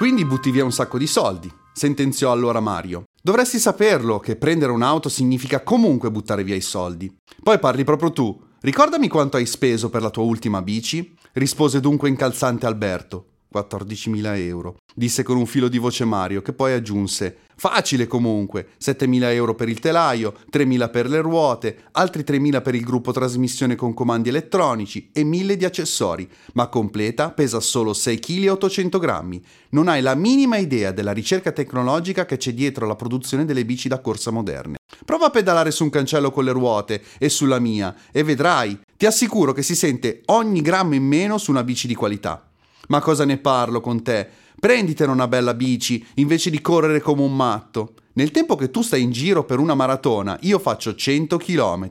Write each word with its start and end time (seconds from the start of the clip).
Quindi 0.00 0.24
butti 0.24 0.50
via 0.50 0.64
un 0.64 0.72
sacco 0.72 0.96
di 0.96 1.06
soldi, 1.06 1.52
sentenziò 1.74 2.32
allora 2.32 2.58
Mario. 2.58 3.02
Dovresti 3.22 3.58
saperlo 3.58 4.18
che 4.18 4.36
prendere 4.36 4.72
un'auto 4.72 5.10
significa 5.10 5.62
comunque 5.62 6.10
buttare 6.10 6.42
via 6.42 6.54
i 6.54 6.62
soldi. 6.62 7.14
Poi 7.42 7.58
parli 7.58 7.84
proprio 7.84 8.10
tu. 8.10 8.34
Ricordami 8.62 9.08
quanto 9.08 9.36
hai 9.36 9.44
speso 9.44 9.90
per 9.90 10.00
la 10.00 10.08
tua 10.08 10.22
ultima 10.22 10.62
bici? 10.62 11.14
rispose 11.34 11.80
dunque 11.80 12.08
incalzante 12.08 12.64
Alberto. 12.64 13.26
14.000 13.52 14.36
euro, 14.38 14.76
disse 14.94 15.22
con 15.22 15.36
un 15.36 15.46
filo 15.46 15.68
di 15.68 15.78
voce 15.78 16.04
Mario, 16.04 16.42
che 16.42 16.52
poi 16.52 16.72
aggiunse 16.72 17.48
Facile 17.60 18.06
comunque, 18.06 18.68
7.000 18.82 19.22
euro 19.34 19.54
per 19.54 19.68
il 19.68 19.80
telaio, 19.80 20.34
3.000 20.50 20.90
per 20.90 21.10
le 21.10 21.20
ruote, 21.20 21.76
altri 21.92 22.22
3.000 22.22 22.62
per 22.62 22.74
il 22.74 22.82
gruppo 22.82 23.12
trasmissione 23.12 23.74
con 23.74 23.92
comandi 23.92 24.30
elettronici 24.30 25.10
e 25.12 25.24
1.000 25.24 25.52
di 25.52 25.66
accessori, 25.66 26.26
ma 26.54 26.68
completa 26.68 27.32
pesa 27.32 27.60
solo 27.60 27.92
6 27.92 28.18
kg 28.18 28.46
800 28.46 28.98
grammi. 28.98 29.44
Non 29.72 29.88
hai 29.88 30.00
la 30.00 30.14
minima 30.14 30.56
idea 30.56 30.90
della 30.90 31.12
ricerca 31.12 31.52
tecnologica 31.52 32.24
che 32.24 32.38
c'è 32.38 32.54
dietro 32.54 32.86
la 32.86 32.96
produzione 32.96 33.44
delle 33.44 33.66
bici 33.66 33.88
da 33.88 34.00
corsa 34.00 34.30
moderne. 34.30 34.78
Prova 35.04 35.26
a 35.26 35.30
pedalare 35.30 35.70
su 35.70 35.84
un 35.84 35.90
cancello 35.90 36.30
con 36.30 36.44
le 36.44 36.52
ruote 36.52 37.02
e 37.18 37.28
sulla 37.28 37.58
mia 37.58 37.94
e 38.10 38.22
vedrai, 38.22 38.80
ti 38.96 39.04
assicuro 39.04 39.52
che 39.52 39.62
si 39.62 39.74
sente 39.74 40.22
ogni 40.28 40.62
grammo 40.62 40.94
in 40.94 41.04
meno 41.04 41.36
su 41.36 41.50
una 41.50 41.62
bici 41.62 41.86
di 41.86 41.94
qualità. 41.94 42.49
Ma 42.90 43.00
cosa 43.00 43.24
ne 43.24 43.38
parlo 43.38 43.80
con 43.80 44.02
te? 44.02 44.28
Prenditene 44.58 45.12
una 45.12 45.28
bella 45.28 45.54
bici 45.54 46.04
invece 46.16 46.50
di 46.50 46.60
correre 46.60 47.00
come 47.00 47.22
un 47.22 47.34
matto. 47.34 47.94
Nel 48.14 48.32
tempo 48.32 48.56
che 48.56 48.70
tu 48.70 48.82
stai 48.82 49.02
in 49.02 49.12
giro 49.12 49.44
per 49.44 49.58
una 49.58 49.74
maratona, 49.74 50.36
io 50.42 50.58
faccio 50.58 50.94
100 50.94 51.36
km. 51.38 51.90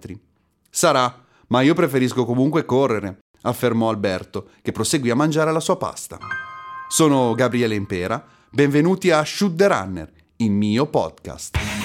Sarà, 0.69 1.23
ma 1.47 1.61
io 1.61 1.73
preferisco 1.73 2.25
comunque 2.25 2.65
correre, 2.65 3.19
affermò 3.43 3.89
Alberto, 3.89 4.49
che 4.61 4.73
proseguì 4.73 5.09
a 5.09 5.15
mangiare 5.15 5.53
la 5.53 5.61
sua 5.61 5.77
pasta. 5.77 6.17
Sono 6.89 7.33
Gabriele 7.33 7.75
Impera, 7.75 8.23
benvenuti 8.51 9.09
a 9.09 9.23
Shoot 9.23 9.55
the 9.55 9.67
Runner, 9.67 10.11
il 10.37 10.51
mio 10.51 10.85
podcast. 10.85 11.78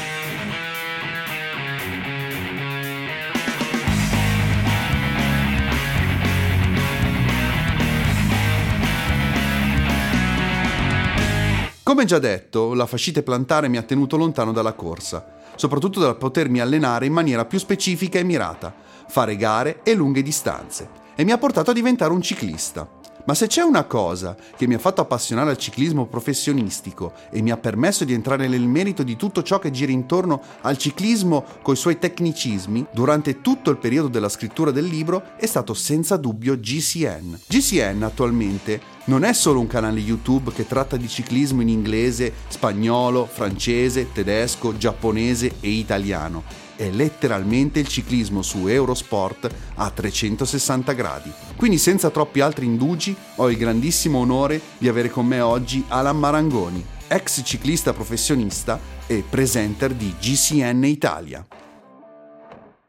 Come 11.85 12.07
già 12.07 12.19
detto, 12.19 12.73
la 12.73 12.87
fascite 12.87 13.23
plantare 13.23 13.69
mi 13.69 13.77
ha 13.77 13.83
tenuto 13.83 14.17
lontano 14.17 14.53
dalla 14.53 14.73
corsa, 14.73 15.35
soprattutto 15.55 16.01
dal 16.01 16.17
potermi 16.17 16.59
allenare 16.59 17.05
in 17.05 17.13
maniera 17.13 17.45
più 17.45 17.59
specifica 17.59 18.19
e 18.19 18.25
mirata, 18.25 18.75
fare 19.07 19.37
gare 19.37 19.81
e 19.83 19.93
lunghe 19.93 20.23
distanze, 20.23 20.89
e 21.15 21.25
mi 21.25 21.31
ha 21.31 21.37
portato 21.37 21.73
a 21.73 21.75
diventare 21.75 22.15
un 22.15 22.23
ciclista. 22.23 22.89
Ma 23.27 23.35
se 23.35 23.49
c'è 23.49 23.61
una 23.61 23.85
cosa 23.85 24.35
che 24.57 24.67
mi 24.67 24.73
ha 24.73 24.79
fatto 24.79 25.03
appassionare 25.03 25.51
al 25.51 25.59
ciclismo 25.59 26.07
professionistico 26.07 27.13
e 27.31 27.43
mi 27.43 27.51
ha 27.51 27.59
permesso 27.59 28.05
di 28.05 28.15
entrare 28.15 28.49
nel 28.49 28.67
merito 28.67 29.03
di 29.03 29.17
tutto 29.17 29.43
ciò 29.43 29.59
che 29.59 29.71
gira 29.71 29.93
intorno 29.93 30.41
al 30.63 30.79
ciclismo 30.79 31.45
coi 31.61 31.77
suoi 31.77 31.99
tecnicismi, 31.99 32.87
durante 32.93 33.43
tutto 33.43 33.71
il 33.71 33.77
periodo 33.77 34.09
della 34.09 34.31
scrittura 34.31 34.71
del 34.71 34.87
libro 34.87 35.37
è 35.37 35.45
stato 35.45 35.75
senza 35.75 36.17
dubbio 36.17 36.59
GCN. 36.59 37.41
GCN 37.47 38.03
attualmente 38.03 38.81
non 39.07 39.25
è 39.25 39.33
solo 39.33 39.61
un 39.61 39.67
canale 39.67 40.01
YouTube 40.01 40.53
che 40.53 40.67
tratta 40.67 40.97
di 40.97 41.09
ciclismo 41.09 41.63
in 41.63 41.69
inglese, 41.69 42.33
spagnolo, 42.49 43.27
francese, 43.27 44.13
tedesco, 44.13 44.77
giapponese 44.77 45.57
e 45.61 45.69
italiano 45.69 46.63
è 46.77 46.91
letteralmente 46.91 47.81
il 47.81 47.89
ciclismo 47.89 48.43
su 48.43 48.67
Eurosport 48.67 49.53
a 49.77 49.91
360 49.91 50.93
gradi. 50.93 51.33
Quindi 51.57 51.79
senza 51.79 52.11
troppi 52.11 52.41
altri 52.41 52.67
indugi 52.67 53.15
ho 53.37 53.51
il 53.51 53.57
grandissimo 53.57 54.19
onore 54.19 54.61
di 54.79 54.89
avere 54.89 55.11
con 55.11 55.27
me 55.27 55.41
oggi 55.41 55.85
Alan 55.89 56.19
Marangoni, 56.19 56.85
ex 57.09 57.43
ciclista 57.45 57.93
professionista 57.93 58.79
e 59.07 59.25
presenter 59.29 59.93
di 59.93 60.15
GCN 60.19 60.85
Italia. 60.85 61.47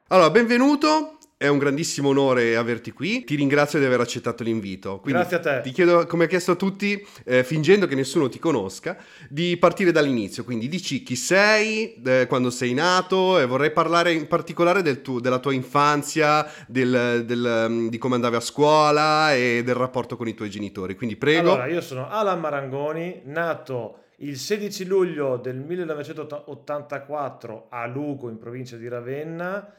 Allora, 0.09 0.29
benvenuto, 0.29 1.14
è 1.45 1.49
un 1.49 1.57
grandissimo 1.57 2.09
onore 2.09 2.55
averti 2.55 2.91
qui. 2.91 3.23
Ti 3.23 3.35
ringrazio 3.35 3.79
di 3.79 3.85
aver 3.85 3.99
accettato 3.99 4.43
l'invito. 4.43 4.99
Quindi 4.99 5.19
Grazie 5.19 5.37
a 5.37 5.39
te. 5.39 5.61
Ti 5.61 5.71
chiedo, 5.71 6.05
come 6.05 6.25
ho 6.25 6.27
chiesto 6.27 6.51
a 6.51 6.55
tutti, 6.55 7.05
eh, 7.23 7.43
fingendo 7.43 7.87
che 7.87 7.95
nessuno 7.95 8.29
ti 8.29 8.39
conosca, 8.39 8.97
di 9.29 9.57
partire 9.57 9.91
dall'inizio. 9.91 10.43
Quindi 10.43 10.67
dici 10.67 11.03
chi 11.03 11.15
sei, 11.15 12.01
eh, 12.03 12.25
quando 12.27 12.49
sei 12.49 12.73
nato, 12.73 13.39
e 13.39 13.45
vorrei 13.45 13.71
parlare 13.71 14.13
in 14.13 14.27
particolare 14.27 14.81
del 14.81 15.01
tu, 15.01 15.19
della 15.19 15.39
tua 15.39 15.53
infanzia, 15.53 16.49
del, 16.67 17.23
del, 17.25 17.67
mm, 17.69 17.87
di 17.87 17.97
come 17.97 18.15
andavi 18.15 18.35
a 18.35 18.41
scuola 18.41 19.33
e 19.33 19.61
del 19.63 19.75
rapporto 19.75 20.17
con 20.17 20.27
i 20.27 20.33
tuoi 20.33 20.49
genitori. 20.49 20.95
Quindi 20.95 21.15
prego. 21.15 21.51
Allora, 21.51 21.67
io 21.67 21.81
sono 21.81 22.09
Alan 22.09 22.39
Marangoni, 22.39 23.21
nato 23.25 23.99
il 24.19 24.37
16 24.37 24.85
luglio 24.85 25.35
del 25.37 25.57
1984 25.57 27.67
a 27.69 27.85
Lugo, 27.85 28.29
in 28.29 28.37
provincia 28.37 28.77
di 28.77 28.87
Ravenna 28.87 29.73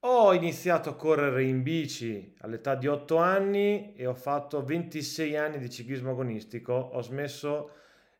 ho 0.00 0.32
iniziato 0.32 0.90
a 0.90 0.94
correre 0.94 1.42
in 1.42 1.62
bici 1.62 2.34
all'età 2.40 2.74
di 2.74 2.86
8 2.86 3.16
anni 3.16 3.94
e 3.94 4.06
ho 4.06 4.14
fatto 4.14 4.64
26 4.64 5.36
anni 5.36 5.58
di 5.58 5.68
ciclismo 5.68 6.10
agonistico. 6.10 6.72
Ho 6.72 7.02
smesso 7.02 7.70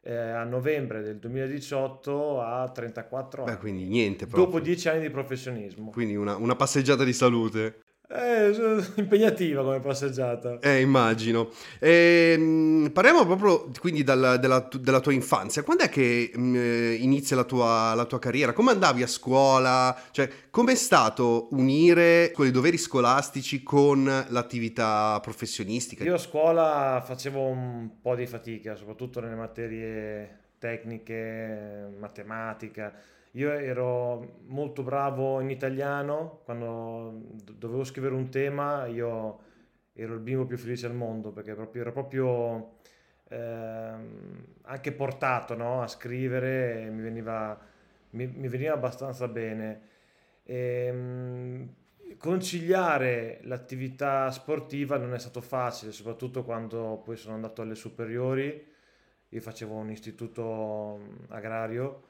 eh, 0.01 0.15
a 0.15 0.43
novembre 0.45 1.03
del 1.03 1.19
2018 1.19 2.41
a 2.41 2.69
34 2.71 3.45
anni. 3.45 3.53
Beh, 3.53 3.59
quindi 3.59 3.85
niente 3.85 4.27
proprio. 4.27 4.47
Dopo 4.47 4.61
10 4.61 4.89
anni 4.89 5.01
di 5.03 5.11
professionismo. 5.11 5.91
Quindi 5.91 6.17
una, 6.17 6.37
una 6.37 6.57
passeggiata 6.57 7.05
di 7.05 7.13
salute. 7.13 7.83
Eh, 8.11 8.55
impegnativa 8.97 9.63
come 9.63 9.81
passeggiata. 9.81 10.61
Eh, 10.61 10.81
immagino. 10.81 11.51
E, 11.79 12.33
ehm, 12.35 12.91
parliamo 12.91 13.27
proprio 13.27 13.71
quindi 13.79 14.03
dalla, 14.03 14.39
della, 14.39 14.67
della, 14.81 15.01
tua 15.01 15.13
infanzia. 15.13 15.63
Quando 15.63 15.85
è 15.85 15.91
che 15.91 16.31
mh, 16.35 16.41
mm, 16.41 16.57
eh, 16.57 16.95
inizia 16.95 17.37
la 17.37 17.45
tua, 17.45 17.93
la 17.95 18.07
tua, 18.07 18.19
carriera? 18.19 18.55
Come 18.55 18.71
andavi 18.71 19.03
a 19.03 19.07
scuola? 19.07 19.95
Cioè, 20.11 20.31
com'è 20.49 20.75
stato 20.75 21.49
unire 21.51 22.31
quei 22.33 22.51
doveri 22.51 22.79
scolastici 22.79 23.63
con 23.63 24.05
l'attività 24.29 25.21
professionistica? 25.21 26.03
Io 26.05 26.15
a 26.15 26.19
scuola 26.19 27.03
facevo 27.05 27.43
un 27.43 27.91
po' 28.01 28.15
di 28.15 28.27
fatica, 28.27 28.75
soprattutto 28.75 29.21
nelle 29.21 29.35
materie 29.35 30.47
tecniche, 30.59 31.91
matematica 31.99 33.17
io 33.33 33.53
ero 33.53 34.41
molto 34.47 34.83
bravo 34.83 35.41
in 35.41 35.51
italiano, 35.51 36.41
quando 36.45 37.21
dovevo 37.57 37.85
scrivere 37.85 38.15
un 38.15 38.31
tema 38.31 38.87
io 38.87 39.47
ero 39.93 40.15
il 40.15 40.21
bimbo 40.21 40.47
più 40.47 40.57
felice 40.57 40.87
al 40.87 40.95
mondo 40.95 41.33
perché 41.33 41.55
proprio, 41.55 41.83
ero 41.83 41.93
proprio 41.93 42.77
eh, 43.29 43.95
anche 44.63 44.93
portato 44.93 45.55
no? 45.57 45.83
a 45.83 45.89
scrivere 45.89 46.83
e 46.83 46.91
mi 46.91 47.03
veniva, 47.03 47.59
mi, 48.11 48.27
mi 48.27 48.49
veniva 48.49 48.75
abbastanza 48.75 49.29
bene. 49.29 49.81
E, 50.45 50.87
ehm, 50.87 51.75
conciliare 52.17 53.41
l'attività 53.43 54.31
sportiva 54.31 54.97
non 54.97 55.15
è 55.15 55.19
stato 55.19 55.41
facile, 55.41 55.93
soprattutto 55.93 56.43
quando 56.45 57.01
poi 57.05 57.17
sono 57.17 57.35
andato 57.35 57.63
alle 57.63 57.75
superiori, 57.75 58.67
io 59.31 59.41
facevo 59.41 59.75
un 59.75 59.91
istituto 59.91 61.01
agrario 61.29 62.08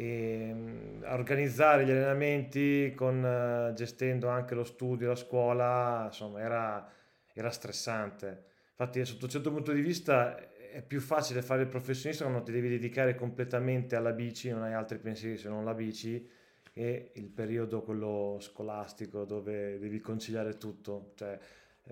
e 0.00 0.50
mm, 0.54 1.02
organizzare 1.08 1.84
gli 1.84 1.90
allenamenti 1.90 2.94
con, 2.96 3.22
uh, 3.22 3.74
gestendo 3.74 4.28
anche 4.28 4.54
lo 4.54 4.64
studio, 4.64 5.08
la 5.08 5.14
scuola, 5.14 6.04
insomma 6.06 6.40
era, 6.40 6.90
era 7.34 7.50
stressante. 7.50 8.44
Infatti 8.70 9.04
sotto 9.04 9.26
un 9.26 9.30
certo 9.30 9.52
punto 9.52 9.72
di 9.72 9.82
vista 9.82 10.38
è 10.72 10.82
più 10.82 11.00
facile 11.00 11.42
fare 11.42 11.62
il 11.62 11.68
professionista 11.68 12.24
quando 12.24 12.42
ti 12.44 12.50
devi 12.50 12.70
dedicare 12.70 13.14
completamente 13.14 13.94
alla 13.94 14.12
bici, 14.12 14.48
non 14.48 14.62
hai 14.62 14.72
altri 14.72 14.96
pensieri 14.96 15.36
se 15.36 15.50
non 15.50 15.66
la 15.66 15.74
bici 15.74 16.26
e 16.72 17.10
il 17.16 17.28
periodo 17.28 17.82
quello 17.82 18.38
scolastico 18.40 19.26
dove 19.26 19.78
devi 19.78 20.00
conciliare 20.00 20.56
tutto. 20.56 21.12
Cioè, 21.14 21.38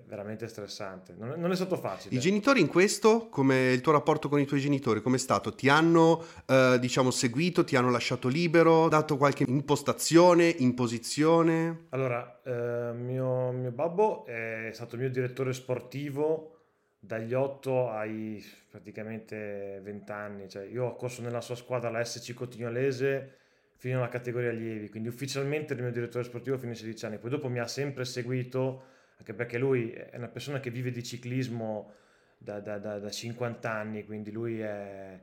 veramente 0.05 0.47
stressante. 0.47 1.13
Non 1.17 1.31
è, 1.31 1.35
non 1.35 1.51
è, 1.51 1.55
stato 1.55 1.75
facile. 1.77 2.15
I 2.15 2.19
genitori 2.19 2.61
in 2.61 2.67
questo, 2.67 3.27
come 3.29 3.71
il 3.71 3.81
tuo 3.81 3.91
rapporto 3.91 4.29
con 4.29 4.39
i 4.39 4.45
tuoi 4.45 4.59
genitori, 4.59 5.01
come 5.01 5.17
è 5.17 5.19
stato? 5.19 5.53
Ti 5.53 5.69
hanno, 5.69 6.23
eh, 6.45 6.77
diciamo, 6.79 7.11
seguito, 7.11 7.63
ti 7.63 7.75
hanno 7.75 7.91
lasciato 7.91 8.27
libero, 8.27 8.87
dato 8.87 9.17
qualche 9.17 9.45
impostazione, 9.47 10.47
imposizione? 10.47 11.87
Allora, 11.89 12.41
eh, 12.43 12.93
mio, 12.93 13.51
mio 13.51 13.71
babbo 13.71 14.25
è 14.25 14.69
stato 14.73 14.97
mio 14.97 15.09
direttore 15.09 15.53
sportivo 15.53 16.55
dagli 16.99 17.33
8 17.33 17.89
ai 17.89 18.43
praticamente 18.69 19.79
20 19.83 20.11
anni. 20.11 20.49
Cioè, 20.49 20.63
io 20.65 20.85
ho 20.85 20.95
corso 20.95 21.21
nella 21.21 21.41
sua 21.41 21.55
squadra, 21.55 21.89
la 21.89 22.03
SC 22.03 22.33
Cotignolese, 22.33 23.35
fino 23.75 23.99
alla 23.99 24.09
categoria 24.09 24.49
allievi, 24.49 24.89
quindi 24.89 25.07
ufficialmente 25.07 25.73
il 25.73 25.81
mio 25.81 25.91
direttore 25.91 26.25
sportivo 26.25 26.57
fino 26.57 26.71
ai 26.71 26.77
16 26.77 27.05
anni. 27.05 27.17
Poi 27.17 27.29
dopo 27.29 27.47
mi 27.47 27.59
ha 27.59 27.67
sempre 27.67 28.03
seguito 28.03 28.97
anche 29.19 29.33
perché 29.33 29.57
lui 29.57 29.91
è 29.91 30.15
una 30.15 30.29
persona 30.29 30.61
che 30.61 30.71
vive 30.71 30.91
di 30.91 31.03
ciclismo 31.03 31.91
da, 32.37 32.61
da, 32.61 32.77
da, 32.77 32.99
da 32.99 33.09
50 33.09 33.69
anni, 33.69 34.05
quindi 34.05 34.31
lui 34.31 34.61
è, 34.61 35.19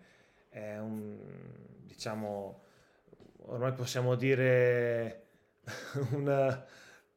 è, 0.50 0.78
un, 0.78 1.16
diciamo, 1.82 2.62
ormai 3.46 3.72
possiamo 3.72 4.14
dire 4.14 5.22
un 6.12 6.62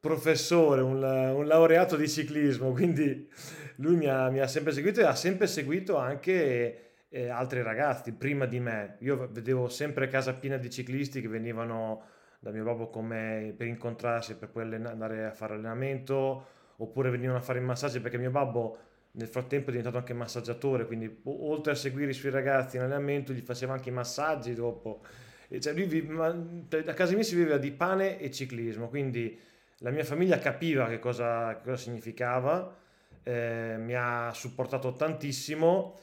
professore, 0.00 0.80
un, 0.80 1.02
un, 1.02 1.46
laureato 1.46 1.96
di 1.96 2.08
ciclismo, 2.08 2.72
quindi 2.72 3.28
lui 3.76 3.96
mi 3.96 4.06
ha, 4.06 4.30
mi 4.30 4.40
ha, 4.40 4.46
sempre 4.46 4.72
seguito 4.72 5.00
e 5.00 5.04
ha 5.04 5.14
sempre 5.14 5.46
seguito 5.46 5.98
anche 5.98 6.92
eh, 7.10 7.28
altri 7.28 7.60
ragazzi 7.60 8.14
prima 8.14 8.46
di 8.46 8.58
me. 8.58 8.96
Io 9.00 9.28
vedevo 9.30 9.68
sempre 9.68 10.08
casa 10.08 10.32
piena 10.32 10.56
di 10.56 10.70
ciclisti 10.70 11.20
che 11.20 11.28
venivano 11.28 12.04
da 12.38 12.50
mio 12.50 12.64
babbo 12.64 12.88
con 12.88 13.04
me 13.04 13.52
per 13.54 13.66
incontrarsi 13.66 14.34
per 14.36 14.48
poi 14.48 14.62
andare 14.62 15.26
a 15.26 15.32
fare 15.32 15.52
allenamento 15.52 16.58
oppure 16.82 17.10
venivano 17.10 17.38
a 17.38 17.42
fare 17.42 17.58
i 17.58 17.62
massaggi 17.62 18.00
perché 18.00 18.18
mio 18.18 18.30
babbo 18.30 18.78
nel 19.12 19.26
frattempo 19.26 19.68
è 19.68 19.70
diventato 19.70 19.98
anche 19.98 20.14
massaggiatore 20.14 20.86
quindi 20.86 21.20
oltre 21.24 21.72
a 21.72 21.74
seguire 21.74 22.10
i 22.10 22.14
suoi 22.14 22.30
ragazzi 22.30 22.76
in 22.76 22.82
allenamento 22.82 23.32
gli 23.32 23.40
faceva 23.40 23.72
anche 23.72 23.88
i 23.88 23.92
massaggi 23.92 24.54
dopo. 24.54 25.02
E 25.48 25.60
cioè, 25.60 25.72
lui, 25.72 26.08
a 26.18 26.94
casa 26.94 27.14
mia 27.14 27.24
si 27.24 27.34
viveva 27.34 27.58
di 27.58 27.72
pane 27.72 28.20
e 28.20 28.30
ciclismo 28.30 28.88
quindi 28.88 29.36
la 29.78 29.90
mia 29.90 30.04
famiglia 30.04 30.38
capiva 30.38 30.86
che 30.88 30.98
cosa, 30.98 31.54
che 31.56 31.62
cosa 31.64 31.76
significava 31.76 32.78
eh, 33.22 33.76
mi 33.78 33.94
ha 33.94 34.30
supportato 34.34 34.92
tantissimo. 34.92 35.98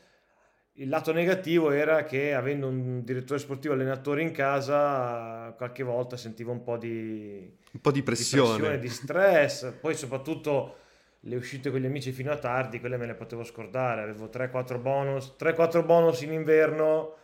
Il 0.80 0.90
lato 0.90 1.12
negativo 1.12 1.72
era 1.72 2.04
che 2.04 2.34
avendo 2.36 2.68
un 2.68 3.04
direttore 3.04 3.40
sportivo 3.40 3.74
allenatore 3.74 4.22
in 4.22 4.32
casa, 4.32 5.54
qualche 5.58 5.82
volta 5.84 6.18
sentivo 6.18 6.52
un 6.52 6.62
po' 6.62 6.78
di, 6.78 7.52
un 7.78 7.82
po 7.82 7.92
di 7.92 8.02
pressione. 8.02 8.54
di 8.54 8.58
pressione, 8.58 8.80
di 8.80 8.90
stress. 8.90 9.72
Poi 9.80 9.96
soprattutto 9.96 10.78
le 11.22 11.36
uscite 11.36 11.70
con 11.70 11.80
gli 11.80 11.86
amici 11.86 12.12
fino 12.12 12.32
a 12.32 12.38
tardi, 12.38 12.80
quelle 12.80 12.98
me 12.98 13.06
le 13.06 13.14
potevo 13.14 13.44
scordare. 13.44 14.02
Avevo 14.02 14.26
3-4 14.26 14.82
bonus, 14.82 15.36
3-4 15.40 15.86
bonus 15.86 16.22
in 16.22 16.34
inverno 16.34 17.16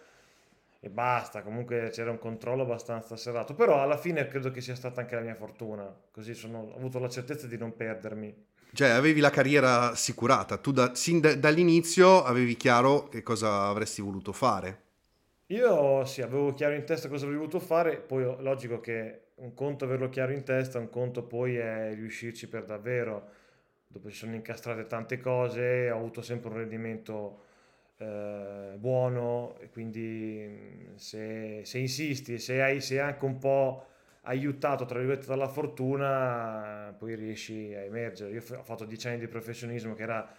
e 0.79 0.89
basta. 0.89 1.41
Comunque 1.41 1.89
c'era 1.91 2.11
un 2.11 2.19
controllo 2.19 2.61
abbastanza 2.61 3.17
serrato. 3.17 3.55
Però 3.55 3.81
alla 3.81 3.97
fine 3.97 4.27
credo 4.27 4.51
che 4.51 4.61
sia 4.61 4.75
stata 4.75 5.01
anche 5.01 5.15
la 5.15 5.21
mia 5.21 5.35
fortuna. 5.35 5.91
Così 6.11 6.35
sono, 6.35 6.59
ho 6.59 6.75
avuto 6.75 7.00
la 7.00 7.09
certezza 7.09 7.47
di 7.47 7.57
non 7.57 7.75
perdermi. 7.75 8.51
Cioè, 8.73 8.89
avevi 8.89 9.19
la 9.19 9.29
carriera 9.29 9.91
assicurata, 9.91 10.57
tu 10.57 10.71
da, 10.71 10.95
sin 10.95 11.19
da, 11.19 11.35
dall'inizio 11.35 12.23
avevi 12.23 12.57
chiaro 12.57 13.07
che 13.07 13.21
cosa 13.21 13.67
avresti 13.67 14.01
voluto 14.01 14.31
fare. 14.31 14.81
Io 15.47 16.03
sì, 16.05 16.23
avevo 16.23 16.53
chiaro 16.53 16.73
in 16.73 16.83
testa 16.83 17.07
cosa 17.07 17.25
avrei 17.25 17.38
voluto 17.38 17.59
fare, 17.59 17.97
poi 17.97 18.23
logico 18.39 18.79
che 18.79 19.23
un 19.35 19.53
conto 19.53 19.85
averlo 19.85 20.09
chiaro 20.09 20.31
in 20.31 20.44
testa, 20.44 20.80
un 20.80 20.89
conto 20.89 21.24
poi 21.24 21.56
è 21.56 21.94
riuscirci 21.94 22.47
per 22.47 22.65
davvero. 22.65 23.30
Dopo 23.88 24.09
ci 24.09 24.15
sono 24.15 24.33
incastrate 24.35 24.88
tante 24.88 25.19
cose, 25.19 25.89
ho 25.91 25.97
avuto 25.97 26.21
sempre 26.21 26.50
un 26.50 26.57
rendimento 26.57 27.44
eh, 27.97 28.75
buono, 28.77 29.57
e 29.59 29.69
quindi 29.69 30.89
se, 30.95 31.62
se 31.63 31.77
insisti, 31.77 32.39
se 32.39 32.62
hai, 32.62 32.81
se 32.81 33.00
anche 33.00 33.25
un 33.25 33.38
po' 33.38 33.85
aiutato 34.24 34.85
tra 34.85 35.00
virgolette 35.00 35.27
dalla 35.27 35.47
fortuna 35.47 36.95
poi 36.97 37.15
riesci 37.15 37.74
a 37.74 37.81
emergere 37.81 38.31
io 38.31 38.41
ho 38.57 38.63
fatto 38.63 38.86
dieci 38.86 39.07
anni 39.07 39.19
di 39.19 39.27
professionismo 39.27 39.95
che 39.95 40.03
era 40.03 40.33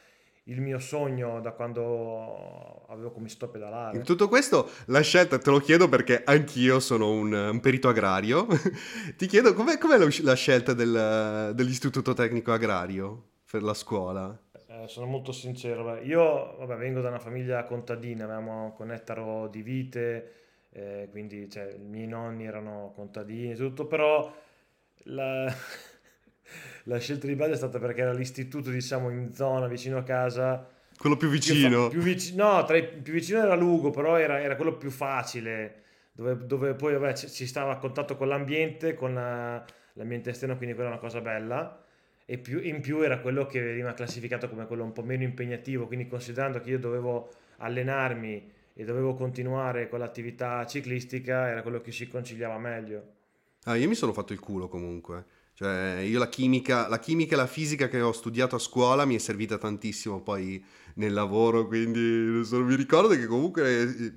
il 0.44 0.60
mio 0.60 0.78
sogno 0.78 1.40
da 1.40 1.52
quando 1.52 2.84
avevo 2.88 3.10
cominciato 3.12 3.46
a 3.46 3.48
pedalare. 3.48 3.96
In 3.96 4.04
tutto 4.04 4.28
questo 4.28 4.68
la 4.86 5.00
scelta 5.00 5.38
te 5.38 5.50
lo 5.50 5.58
chiedo 5.58 5.88
perché 5.88 6.22
anch'io 6.24 6.80
sono 6.80 7.10
un, 7.10 7.32
un 7.32 7.60
perito 7.60 7.88
agrario. 7.88 8.46
Ti 9.16 9.26
chiedo 9.26 9.54
com'è, 9.54 9.78
com'è 9.78 9.96
la, 9.96 10.08
la, 10.22 10.34
scelta 10.34 10.74
del, 10.74 11.52
dell'istituto 11.54 12.12
tecnico 12.12 12.52
agrario 12.52 13.30
per 13.50 13.62
la 13.62 13.74
scuola? 13.74 14.38
Eh, 14.66 14.86
sono 14.88 15.06
molto 15.06 15.32
sincero. 15.32 15.98
Io 16.00 16.56
vabbè, 16.58 16.76
vengo 16.76 17.00
da 17.00 17.08
una 17.08 17.18
famiglia 17.18 17.64
contadina, 17.64 18.24
avevamo 18.24 18.74
con 18.74 18.90
ettaro 18.90 19.48
di 19.48 19.62
vite, 19.62 20.32
eh, 20.70 21.08
quindi 21.10 21.48
cioè, 21.48 21.74
i 21.74 21.86
miei 21.86 22.06
nonni 22.06 22.44
erano 22.44 22.92
contadini 22.94 23.52
e 23.52 23.56
tutto, 23.56 23.86
però 23.86 24.30
la, 25.04 25.50
la, 26.84 26.98
scelta 26.98 27.26
di 27.26 27.34
base 27.34 27.52
è 27.52 27.56
stata 27.56 27.78
perché 27.78 28.00
era 28.02 28.12
l'istituto, 28.12 28.70
diciamo, 28.70 29.10
in 29.10 29.32
zona 29.32 29.66
vicino 29.66 29.98
a 29.98 30.02
casa. 30.02 30.68
Quello 30.96 31.16
più 31.16 31.28
vicino? 31.28 31.88
Più 31.88 32.00
vic- 32.00 32.34
no, 32.34 32.64
tra 32.64 32.76
i 32.76 32.86
più 32.86 33.12
vicino 33.12 33.40
era 33.40 33.54
Lugo, 33.54 33.90
però 33.90 34.16
era, 34.16 34.40
era 34.40 34.56
quello 34.56 34.76
più 34.76 34.90
facile, 34.90 35.82
dove, 36.12 36.46
dove 36.46 36.74
poi 36.74 36.94
vabbè, 36.94 37.14
ci, 37.14 37.28
ci, 37.28 37.46
stava 37.46 37.72
a 37.72 37.78
contatto 37.78 38.16
con 38.16 38.28
l'ambiente, 38.28 38.94
con 38.94 39.14
la, 39.14 39.64
l'ambiente 39.94 40.30
esterno, 40.30 40.56
quindi 40.56 40.74
quella 40.74 40.90
è 40.90 40.92
una 40.92 41.00
cosa 41.00 41.20
bella. 41.20 41.82
E 42.26 42.38
più, 42.38 42.58
in 42.60 42.80
più 42.80 43.02
era 43.02 43.18
quello 43.18 43.46
che 43.46 43.60
veniva 43.60 43.92
classificato 43.92 44.48
come 44.48 44.66
quello 44.66 44.84
un 44.84 44.92
po' 44.92 45.02
meno 45.02 45.24
impegnativo, 45.24 45.86
quindi 45.86 46.06
considerando 46.06 46.60
che 46.60 46.70
io 46.70 46.78
dovevo 46.78 47.30
allenarmi 47.58 48.50
e 48.72 48.84
dovevo 48.84 49.14
continuare 49.14 49.88
con 49.88 50.00
l'attività 50.00 50.64
ciclistica, 50.66 51.48
era 51.48 51.62
quello 51.62 51.80
che 51.80 51.92
si 51.92 52.08
conciliava 52.08 52.58
meglio. 52.58 53.12
Ah, 53.64 53.76
io 53.76 53.88
mi 53.88 53.94
sono 53.94 54.12
fatto 54.12 54.32
il 54.32 54.40
culo 54.40 54.68
comunque. 54.68 55.24
Cioè, 55.56 56.00
io 56.04 56.18
la 56.18 56.28
chimica, 56.28 56.88
la 56.88 56.98
chimica 56.98 57.34
e 57.34 57.36
la 57.36 57.46
fisica 57.46 57.88
che 57.88 58.00
ho 58.00 58.10
studiato 58.10 58.56
a 58.56 58.58
scuola 58.58 59.04
mi 59.04 59.14
è 59.14 59.18
servita 59.18 59.56
tantissimo 59.56 60.20
poi 60.20 60.62
nel 60.96 61.12
lavoro, 61.12 61.66
quindi 61.68 62.00
mi 62.00 62.74
ricordo 62.74 63.10
che 63.10 63.26
comunque 63.26 64.12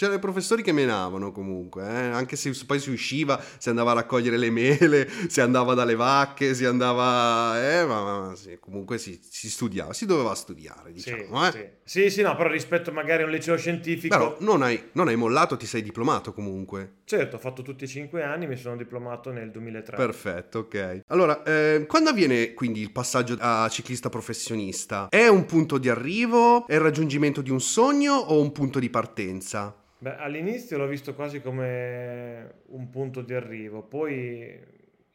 C'erano 0.00 0.16
i 0.16 0.22
professori 0.22 0.62
che 0.62 0.72
menavano 0.72 1.30
comunque, 1.30 1.82
eh? 1.82 2.06
anche 2.06 2.34
se 2.34 2.56
poi 2.66 2.80
si 2.80 2.90
usciva, 2.90 3.38
si 3.58 3.68
andava 3.68 3.90
a 3.90 3.94
raccogliere 3.96 4.38
le 4.38 4.48
mele, 4.48 5.06
si 5.28 5.42
andava 5.42 5.74
dalle 5.74 5.94
vacche, 5.94 6.54
si 6.54 6.64
andava... 6.64 7.62
Eh, 7.62 7.84
ma, 7.84 8.28
ma 8.28 8.34
sì, 8.34 8.56
comunque 8.58 8.96
si, 8.96 9.20
si, 9.22 9.50
studiava, 9.50 9.92
si 9.92 10.06
doveva 10.06 10.34
studiare, 10.34 10.90
diciamo. 10.92 11.50
Sì, 11.50 11.58
eh? 11.58 11.78
sì. 11.84 12.00
sì, 12.04 12.10
sì, 12.10 12.22
no, 12.22 12.34
però 12.34 12.48
rispetto 12.48 12.92
magari 12.92 13.24
a 13.24 13.26
un 13.26 13.30
liceo 13.30 13.58
scientifico... 13.58 14.16
Però 14.16 14.36
non 14.40 14.62
hai, 14.62 14.82
non 14.92 15.08
hai 15.08 15.16
mollato, 15.16 15.58
ti 15.58 15.66
sei 15.66 15.82
diplomato 15.82 16.32
comunque. 16.32 17.00
Certo, 17.04 17.36
ho 17.36 17.38
fatto 17.38 17.60
tutti 17.60 17.84
e 17.84 17.86
cinque 17.86 18.22
anni, 18.22 18.46
mi 18.46 18.56
sono 18.56 18.76
diplomato 18.76 19.30
nel 19.30 19.50
2003. 19.50 19.98
Perfetto, 19.98 20.60
ok. 20.60 21.00
Allora, 21.08 21.42
eh, 21.42 21.84
quando 21.86 22.08
avviene 22.08 22.54
quindi 22.54 22.80
il 22.80 22.90
passaggio 22.90 23.36
a 23.38 23.68
ciclista 23.68 24.08
professionista? 24.08 25.08
È 25.10 25.28
un 25.28 25.44
punto 25.44 25.76
di 25.76 25.90
arrivo? 25.90 26.66
È 26.66 26.72
il 26.72 26.80
raggiungimento 26.80 27.42
di 27.42 27.50
un 27.50 27.60
sogno 27.60 28.14
o 28.14 28.40
un 28.40 28.50
punto 28.52 28.78
di 28.78 28.88
partenza? 28.88 29.74
Beh, 30.02 30.16
all'inizio 30.16 30.78
l'ho 30.78 30.86
visto 30.86 31.14
quasi 31.14 31.42
come 31.42 32.62
un 32.68 32.88
punto 32.88 33.20
di 33.20 33.34
arrivo, 33.34 33.82
poi 33.82 34.58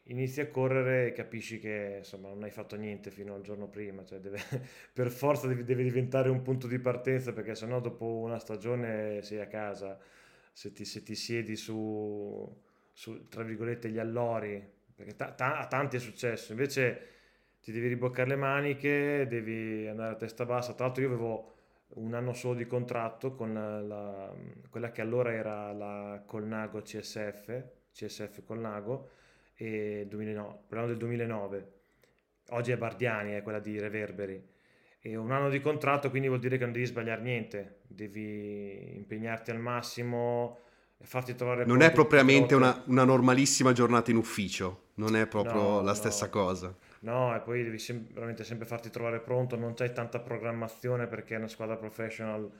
inizi 0.04 0.40
a 0.40 0.48
correre 0.48 1.08
e 1.08 1.12
capisci 1.12 1.58
che 1.58 1.96
insomma 1.98 2.28
non 2.28 2.44
hai 2.44 2.52
fatto 2.52 2.76
niente 2.76 3.10
fino 3.10 3.34
al 3.34 3.42
giorno 3.42 3.66
prima, 3.66 4.04
cioè 4.04 4.20
deve, 4.20 4.38
per 4.94 5.10
forza 5.10 5.48
deve, 5.48 5.64
deve, 5.64 5.82
diventare 5.82 6.28
un 6.30 6.40
punto 6.42 6.68
di 6.68 6.78
partenza 6.78 7.32
perché 7.32 7.56
sennò 7.56 7.80
dopo 7.80 8.04
una 8.04 8.38
stagione 8.38 9.22
sei 9.22 9.40
a 9.40 9.48
casa, 9.48 9.98
se 10.52 10.72
ti, 10.72 10.84
se 10.84 11.02
ti 11.02 11.16
siedi 11.16 11.56
su, 11.56 12.48
su, 12.92 13.26
tra 13.28 13.42
virgolette, 13.42 13.90
gli 13.90 13.98
allori, 13.98 14.64
perché 14.94 15.16
ta, 15.16 15.32
ta, 15.32 15.58
a 15.58 15.66
tanti 15.66 15.96
è 15.96 15.98
successo, 15.98 16.52
invece 16.52 17.08
ti 17.60 17.72
devi 17.72 17.88
riboccare 17.88 18.28
le 18.28 18.36
maniche, 18.36 19.26
devi 19.28 19.88
andare 19.88 20.12
a 20.12 20.16
testa 20.16 20.44
bassa, 20.44 20.74
tra 20.74 20.84
l'altro 20.84 21.02
io 21.02 21.08
avevo 21.08 21.55
un 21.94 22.14
anno 22.14 22.32
solo 22.32 22.54
di 22.54 22.66
contratto 22.66 23.34
con 23.34 23.54
la, 23.54 24.32
quella 24.70 24.90
che 24.90 25.00
allora 25.00 25.32
era 25.32 25.72
la 25.72 26.22
Colnago 26.26 26.82
CSF, 26.82 27.64
CSF 27.92 28.44
Colnago, 28.44 29.10
e 29.54 30.06
2009, 30.08 30.58
parliamo 30.68 30.86
del 30.88 30.98
2009. 30.98 31.72
Oggi 32.50 32.72
è 32.72 32.76
Bardiani, 32.76 33.32
è 33.32 33.42
quella 33.42 33.58
di 33.58 33.78
Reverberi. 33.78 34.54
E 35.00 35.16
un 35.16 35.30
anno 35.30 35.48
di 35.48 35.60
contratto, 35.60 36.10
quindi 36.10 36.28
vuol 36.28 36.40
dire 36.40 36.58
che 36.58 36.64
non 36.64 36.72
devi 36.72 36.84
sbagliare 36.84 37.22
niente, 37.22 37.78
devi 37.86 38.96
impegnarti 38.96 39.50
al 39.50 39.60
massimo, 39.60 40.58
farti 41.00 41.34
trovare... 41.34 41.64
Non 41.64 41.80
è 41.80 41.92
propriamente 41.92 42.54
una, 42.54 42.82
una, 42.86 43.04
normalissima 43.04 43.72
giornata 43.72 44.10
in 44.10 44.16
ufficio, 44.16 44.88
non 44.94 45.16
è 45.16 45.26
proprio 45.26 45.60
no, 45.60 45.82
la 45.82 45.94
stessa 45.94 46.26
no. 46.26 46.30
cosa. 46.30 46.76
No, 47.06 47.34
e 47.36 47.40
poi 47.40 47.62
devi 47.62 47.78
sem- 47.78 48.06
veramente 48.12 48.42
sempre 48.42 48.66
farti 48.66 48.90
trovare 48.90 49.20
pronto, 49.20 49.56
non 49.56 49.74
c'hai 49.74 49.92
tanta 49.92 50.18
programmazione 50.18 51.06
perché 51.06 51.34
è 51.34 51.38
una 51.38 51.46
squadra 51.46 51.76
professional, 51.76 52.50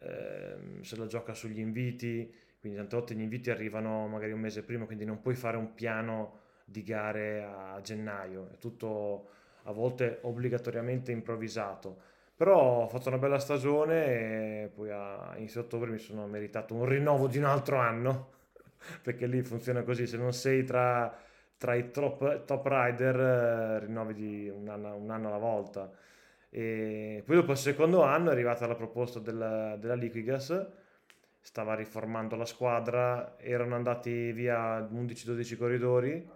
eh, 0.00 0.56
se 0.80 0.96
la 0.96 1.06
gioca 1.06 1.32
sugli 1.34 1.60
inviti, 1.60 2.32
quindi 2.58 2.78
tante 2.78 2.96
volte 2.96 3.14
gli 3.14 3.20
inviti 3.20 3.50
arrivano 3.50 4.08
magari 4.08 4.32
un 4.32 4.40
mese 4.40 4.62
prima, 4.64 4.84
quindi 4.86 5.04
non 5.04 5.20
puoi 5.20 5.34
fare 5.36 5.56
un 5.56 5.74
piano 5.74 6.40
di 6.64 6.82
gare 6.82 7.42
a 7.44 7.78
gennaio, 7.82 8.50
è 8.52 8.58
tutto 8.58 9.28
a 9.64 9.72
volte 9.72 10.18
obbligatoriamente 10.22 11.12
improvvisato. 11.12 12.12
Però 12.36 12.82
ho 12.82 12.88
fatto 12.88 13.08
una 13.10 13.18
bella 13.18 13.38
stagione 13.38 14.64
e 14.64 14.68
poi 14.74 14.90
a 14.90 15.34
inizio 15.36 15.60
ottobre 15.60 15.90
mi 15.90 15.98
sono 15.98 16.26
meritato 16.26 16.74
un 16.74 16.84
rinnovo 16.86 17.28
di 17.28 17.38
un 17.38 17.44
altro 17.44 17.76
anno, 17.78 18.30
perché 19.02 19.26
lì 19.26 19.40
funziona 19.42 19.82
così, 19.84 20.06
se 20.08 20.16
non 20.16 20.32
sei 20.32 20.64
tra 20.64 21.16
tra 21.56 21.74
i 21.74 21.90
top, 21.90 22.44
top 22.44 22.66
rider 22.66 23.18
eh, 23.18 23.78
rinnovi 23.80 24.14
di 24.14 24.48
un 24.48 24.68
anno, 24.68 24.96
un 24.96 25.10
anno, 25.10 25.28
alla 25.28 25.38
volta. 25.38 25.90
E 26.50 27.22
poi 27.24 27.36
dopo 27.36 27.52
il 27.52 27.58
secondo 27.58 28.02
anno 28.02 28.30
è 28.30 28.32
arrivata 28.32 28.66
la 28.66 28.74
proposta 28.74 29.18
della, 29.18 29.76
della 29.76 29.94
Liquigas, 29.94 30.66
stava 31.40 31.74
riformando 31.74 32.36
la 32.36 32.44
squadra, 32.44 33.36
erano 33.38 33.74
andati 33.74 34.32
via 34.32 34.80
11-12 34.80 35.56
corridori 35.56 36.30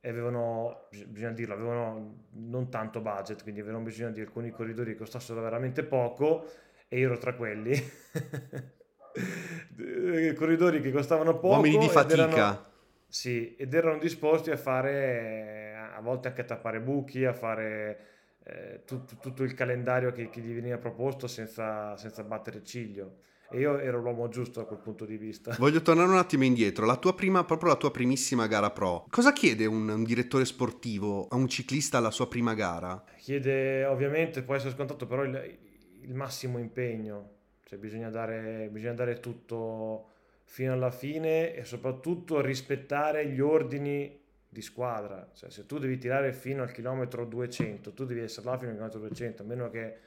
e 0.00 0.08
avevano, 0.08 0.88
bisogna 1.06 1.32
dirlo, 1.32 1.54
avevano 1.54 2.26
non 2.32 2.68
tanto 2.68 3.00
budget, 3.00 3.42
quindi 3.42 3.60
avevano 3.60 3.84
bisogno 3.84 4.10
di 4.10 4.20
alcuni 4.20 4.50
corridori 4.50 4.92
che 4.92 4.98
costassero 4.98 5.40
veramente 5.40 5.82
poco 5.82 6.46
e 6.88 6.98
io 6.98 7.06
ero 7.06 7.16
tra 7.16 7.34
quelli. 7.34 7.72
corridori 10.36 10.80
che 10.80 10.92
costavano 10.92 11.38
poco. 11.38 11.54
Uomini 11.54 11.78
di 11.78 11.88
fatica. 11.88 12.72
Sì, 13.14 13.54
ed 13.54 13.72
erano 13.72 13.98
disposti 13.98 14.50
a 14.50 14.56
fare, 14.56 15.72
a 15.94 16.00
volte 16.00 16.26
anche 16.26 16.40
a 16.40 16.44
tappare 16.44 16.80
buchi, 16.80 17.24
a 17.24 17.32
fare 17.32 17.98
eh, 18.42 18.82
tutto, 18.84 19.14
tutto, 19.20 19.44
il 19.44 19.54
calendario 19.54 20.10
che, 20.10 20.30
che, 20.30 20.40
gli 20.40 20.52
veniva 20.52 20.78
proposto 20.78 21.28
senza, 21.28 21.96
senza 21.96 22.24
battere 22.24 22.64
ciglio. 22.64 23.18
E 23.50 23.60
io 23.60 23.78
ero 23.78 24.00
l'uomo 24.00 24.28
giusto 24.28 24.58
da 24.58 24.66
quel 24.66 24.80
punto 24.80 25.04
di 25.04 25.16
vista. 25.16 25.54
Voglio 25.60 25.80
tornare 25.80 26.10
un 26.10 26.16
attimo 26.16 26.42
indietro. 26.42 26.86
La 26.86 26.96
tua 26.96 27.14
prima, 27.14 27.44
proprio 27.44 27.68
la 27.68 27.76
tua 27.76 27.92
primissima 27.92 28.48
gara 28.48 28.72
pro. 28.72 29.06
Cosa 29.08 29.32
chiede 29.32 29.64
un, 29.64 29.88
un 29.88 30.02
direttore 30.02 30.44
sportivo 30.44 31.28
a 31.28 31.36
un 31.36 31.46
ciclista 31.46 31.98
alla 31.98 32.10
sua 32.10 32.26
prima 32.26 32.54
gara? 32.54 33.00
Chiede, 33.18 33.84
ovviamente, 33.84 34.42
può 34.42 34.56
essere 34.56 34.72
scontato, 34.72 35.06
però 35.06 35.22
il, 35.22 35.56
il 36.00 36.14
massimo 36.14 36.58
impegno. 36.58 37.30
Cioè 37.62 37.78
bisogna 37.78 38.10
dare, 38.10 38.68
bisogna 38.72 38.94
dare 38.94 39.20
tutto 39.20 40.08
fino 40.44 40.72
alla 40.72 40.90
fine 40.90 41.54
e 41.54 41.64
soprattutto 41.64 42.40
rispettare 42.40 43.26
gli 43.26 43.40
ordini 43.40 44.20
di 44.48 44.62
squadra. 44.62 45.30
Cioè 45.34 45.50
se 45.50 45.66
tu 45.66 45.78
devi 45.78 45.98
tirare 45.98 46.32
fino 46.32 46.62
al 46.62 46.70
chilometro 46.70 47.24
200, 47.24 47.92
tu 47.92 48.04
devi 48.04 48.20
essere 48.20 48.46
là 48.46 48.56
fino 48.56 48.70
al 48.70 48.76
chilometro 48.76 49.00
200, 49.00 49.42
a 49.42 49.46
meno 49.46 49.70
che 49.70 49.98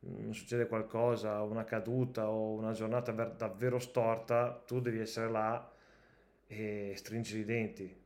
non 0.00 0.32
succede 0.34 0.66
qualcosa, 0.66 1.42
una 1.42 1.64
caduta 1.64 2.30
o 2.30 2.52
una 2.52 2.72
giornata 2.72 3.12
davvero 3.12 3.78
storta, 3.78 4.62
tu 4.66 4.80
devi 4.80 5.00
essere 5.00 5.30
là 5.30 5.72
e 6.46 6.92
stringere 6.96 7.40
i 7.40 7.44
denti. 7.44 7.98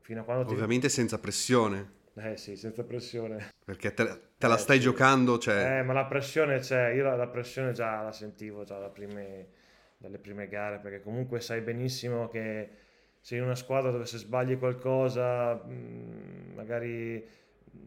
Fino 0.00 0.20
a 0.20 0.24
quando 0.24 0.50
Ovviamente 0.50 0.88
ti... 0.88 0.92
senza 0.92 1.18
pressione. 1.18 1.94
Eh 2.14 2.36
sì, 2.36 2.56
senza 2.56 2.82
pressione. 2.82 3.52
Perché 3.64 3.92
te, 3.92 4.04
te 4.38 4.46
la 4.46 4.54
eh, 4.54 4.58
stai 4.58 4.78
sì. 4.78 4.84
giocando, 4.84 5.38
cioè... 5.38 5.78
Eh, 5.78 5.82
ma 5.82 5.92
la 5.92 6.06
pressione 6.06 6.60
c'è, 6.60 6.92
io 6.92 7.04
la, 7.04 7.14
la 7.14 7.28
pressione 7.28 7.72
già 7.72 8.00
la 8.02 8.12
sentivo 8.12 8.64
già 8.64 8.78
da 8.78 8.88
prime, 8.88 9.48
dalle 9.96 10.18
prime 10.18 10.48
gare, 10.48 10.78
perché 10.78 11.00
comunque 11.00 11.40
sai 11.40 11.60
benissimo 11.60 12.28
che 12.28 12.68
se 13.20 13.36
in 13.36 13.42
una 13.42 13.54
squadra 13.54 13.90
dove 13.90 14.06
se 14.06 14.18
sbagli 14.18 14.58
qualcosa, 14.58 15.60
mm, 15.66 16.54
magari 16.54 17.24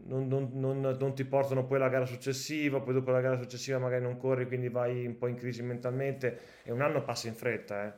non, 0.04 0.26
non, 0.28 0.50
non, 0.52 0.80
non, 0.80 1.14
ti 1.14 1.24
portano 1.24 1.64
poi 1.64 1.78
alla 1.78 1.88
gara 1.88 2.04
successiva, 2.04 2.80
poi 2.80 2.94
dopo 2.94 3.10
la 3.10 3.20
gara 3.20 3.36
successiva 3.38 3.78
magari 3.78 4.02
non 4.02 4.16
corri, 4.16 4.46
quindi 4.46 4.68
vai 4.68 5.06
un 5.06 5.16
po' 5.16 5.28
in 5.28 5.36
crisi 5.36 5.62
mentalmente 5.62 6.38
e 6.62 6.72
un 6.72 6.80
anno 6.80 7.02
passa 7.02 7.28
in 7.28 7.34
fretta. 7.34 7.86
Eh. 7.86 7.92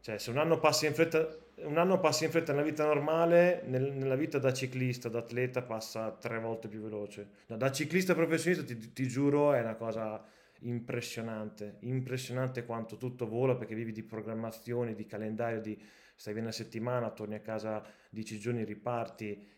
Cioè, 0.00 0.18
se 0.18 0.30
un 0.30 0.38
anno 0.38 0.58
passa 0.58 0.86
in 0.86 0.94
fretta, 0.94 1.28
un 1.58 1.78
anno 1.78 2.00
passa 2.00 2.24
in 2.24 2.30
fretta 2.30 2.52
nella 2.52 2.64
vita 2.64 2.84
normale, 2.84 3.62
nel, 3.66 3.92
nella 3.92 4.16
vita 4.16 4.38
da 4.38 4.52
ciclista, 4.52 5.08
da 5.08 5.20
atleta 5.20 5.62
passa 5.62 6.10
tre 6.10 6.40
volte 6.40 6.68
più 6.68 6.80
veloce. 6.80 7.28
No, 7.46 7.56
da 7.56 7.70
ciclista 7.70 8.14
professionista 8.14 8.64
ti, 8.64 8.92
ti 8.92 9.06
giuro 9.06 9.52
è 9.52 9.60
una 9.60 9.76
cosa 9.76 10.20
impressionante, 10.62 11.76
impressionante 11.80 12.64
quanto 12.64 12.96
tutto 12.96 13.26
vola 13.26 13.56
perché 13.56 13.74
vivi 13.74 13.92
di 13.92 14.02
programmazioni, 14.02 14.94
di 14.94 15.06
calendario, 15.06 15.60
di 15.60 15.80
stai 16.14 16.32
via 16.34 16.42
una 16.42 16.52
settimana, 16.52 17.10
torni 17.10 17.34
a 17.34 17.40
casa 17.40 17.82
dieci 18.10 18.38
giorni, 18.38 18.64
riparti 18.64 19.50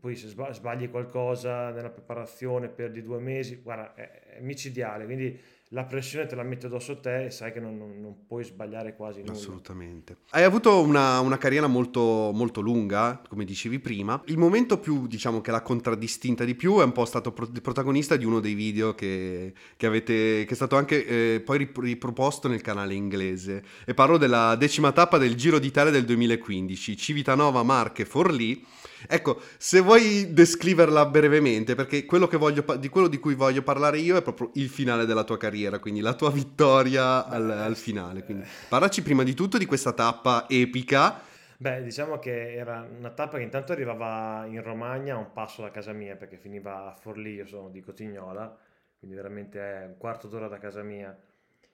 poi 0.00 0.16
se 0.16 0.28
sbagli 0.28 0.88
qualcosa 0.88 1.70
nella 1.70 1.90
preparazione 1.90 2.68
perdi 2.68 3.02
due 3.02 3.18
mesi, 3.18 3.56
guarda, 3.56 3.94
è, 3.94 4.36
è 4.36 4.40
micidiale, 4.40 5.04
quindi 5.04 5.38
la 5.72 5.84
pressione 5.84 6.26
te 6.26 6.34
la 6.34 6.42
mette 6.42 6.66
addosso 6.66 6.92
a 6.92 6.96
te 6.96 7.26
e 7.26 7.30
sai 7.30 7.52
che 7.52 7.60
non, 7.60 7.76
non, 7.76 8.00
non 8.00 8.26
puoi 8.26 8.42
sbagliare 8.42 8.96
quasi 8.96 9.20
nulla. 9.20 9.32
Assolutamente. 9.32 10.16
Hai 10.30 10.42
avuto 10.42 10.80
una, 10.82 11.20
una, 11.20 11.38
carriera 11.38 11.68
molto, 11.68 12.32
molto 12.34 12.60
lunga, 12.60 13.22
come 13.28 13.44
dicevi 13.44 13.78
prima. 13.78 14.20
Il 14.26 14.36
momento 14.36 14.80
più, 14.80 15.06
diciamo, 15.06 15.40
che 15.40 15.52
l'ha 15.52 15.62
contraddistinta 15.62 16.44
di 16.44 16.56
più 16.56 16.80
è 16.80 16.84
un 16.84 16.90
po' 16.90 17.04
stato 17.04 17.32
il 17.52 17.60
protagonista 17.62 18.16
di 18.16 18.24
uno 18.24 18.40
dei 18.40 18.54
video 18.54 18.96
che, 18.96 19.52
che 19.76 19.86
avete, 19.86 20.44
che 20.44 20.50
è 20.50 20.54
stato 20.54 20.76
anche 20.76 21.06
eh, 21.06 21.40
poi 21.40 21.70
riproposto 21.72 22.48
nel 22.48 22.62
canale 22.62 22.94
inglese. 22.94 23.62
E 23.84 23.94
parlo 23.94 24.16
della 24.16 24.56
decima 24.56 24.90
tappa 24.90 25.18
del 25.18 25.36
Giro 25.36 25.60
d'Italia 25.60 25.92
del 25.92 26.04
2015, 26.04 26.96
Civitanova, 26.96 27.62
Marche, 27.62 28.04
Forlì 28.04 28.66
Ecco, 29.08 29.40
se 29.56 29.80
vuoi 29.80 30.32
descriverla 30.32 31.06
brevemente, 31.06 31.74
perché 31.74 32.04
quello 32.04 32.28
voglio, 32.32 32.64
di 32.78 32.88
quello 32.88 33.08
di 33.08 33.18
cui 33.18 33.34
voglio 33.34 33.62
parlare 33.62 33.98
io 33.98 34.16
è 34.16 34.22
proprio 34.22 34.50
il 34.54 34.68
finale 34.68 35.06
della 35.06 35.24
tua 35.24 35.38
carriera, 35.38 35.78
quindi 35.78 36.00
la 36.00 36.14
tua 36.14 36.30
vittoria 36.30 37.26
al, 37.26 37.50
al 37.50 37.76
finale. 37.76 38.24
Quindi 38.24 38.46
parlaci 38.68 39.02
prima 39.02 39.22
di 39.22 39.34
tutto 39.34 39.58
di 39.58 39.66
questa 39.66 39.92
tappa 39.92 40.46
epica. 40.48 41.22
Beh, 41.56 41.82
diciamo 41.82 42.18
che 42.18 42.54
era 42.54 42.88
una 42.98 43.10
tappa 43.10 43.36
che 43.36 43.42
intanto 43.42 43.72
arrivava 43.72 44.46
in 44.46 44.62
Romagna 44.62 45.14
a 45.14 45.18
un 45.18 45.32
passo 45.32 45.62
da 45.62 45.70
casa 45.70 45.92
mia, 45.92 46.16
perché 46.16 46.36
finiva 46.38 46.86
a 46.86 46.94
Forlì, 46.94 47.34
io 47.34 47.46
sono 47.46 47.68
di 47.68 47.80
Cotignola, 47.82 48.56
quindi 48.98 49.16
veramente 49.16 49.60
è 49.60 49.84
un 49.84 49.96
quarto 49.98 50.26
d'ora 50.26 50.48
da 50.48 50.58
casa 50.58 50.82
mia. 50.82 51.14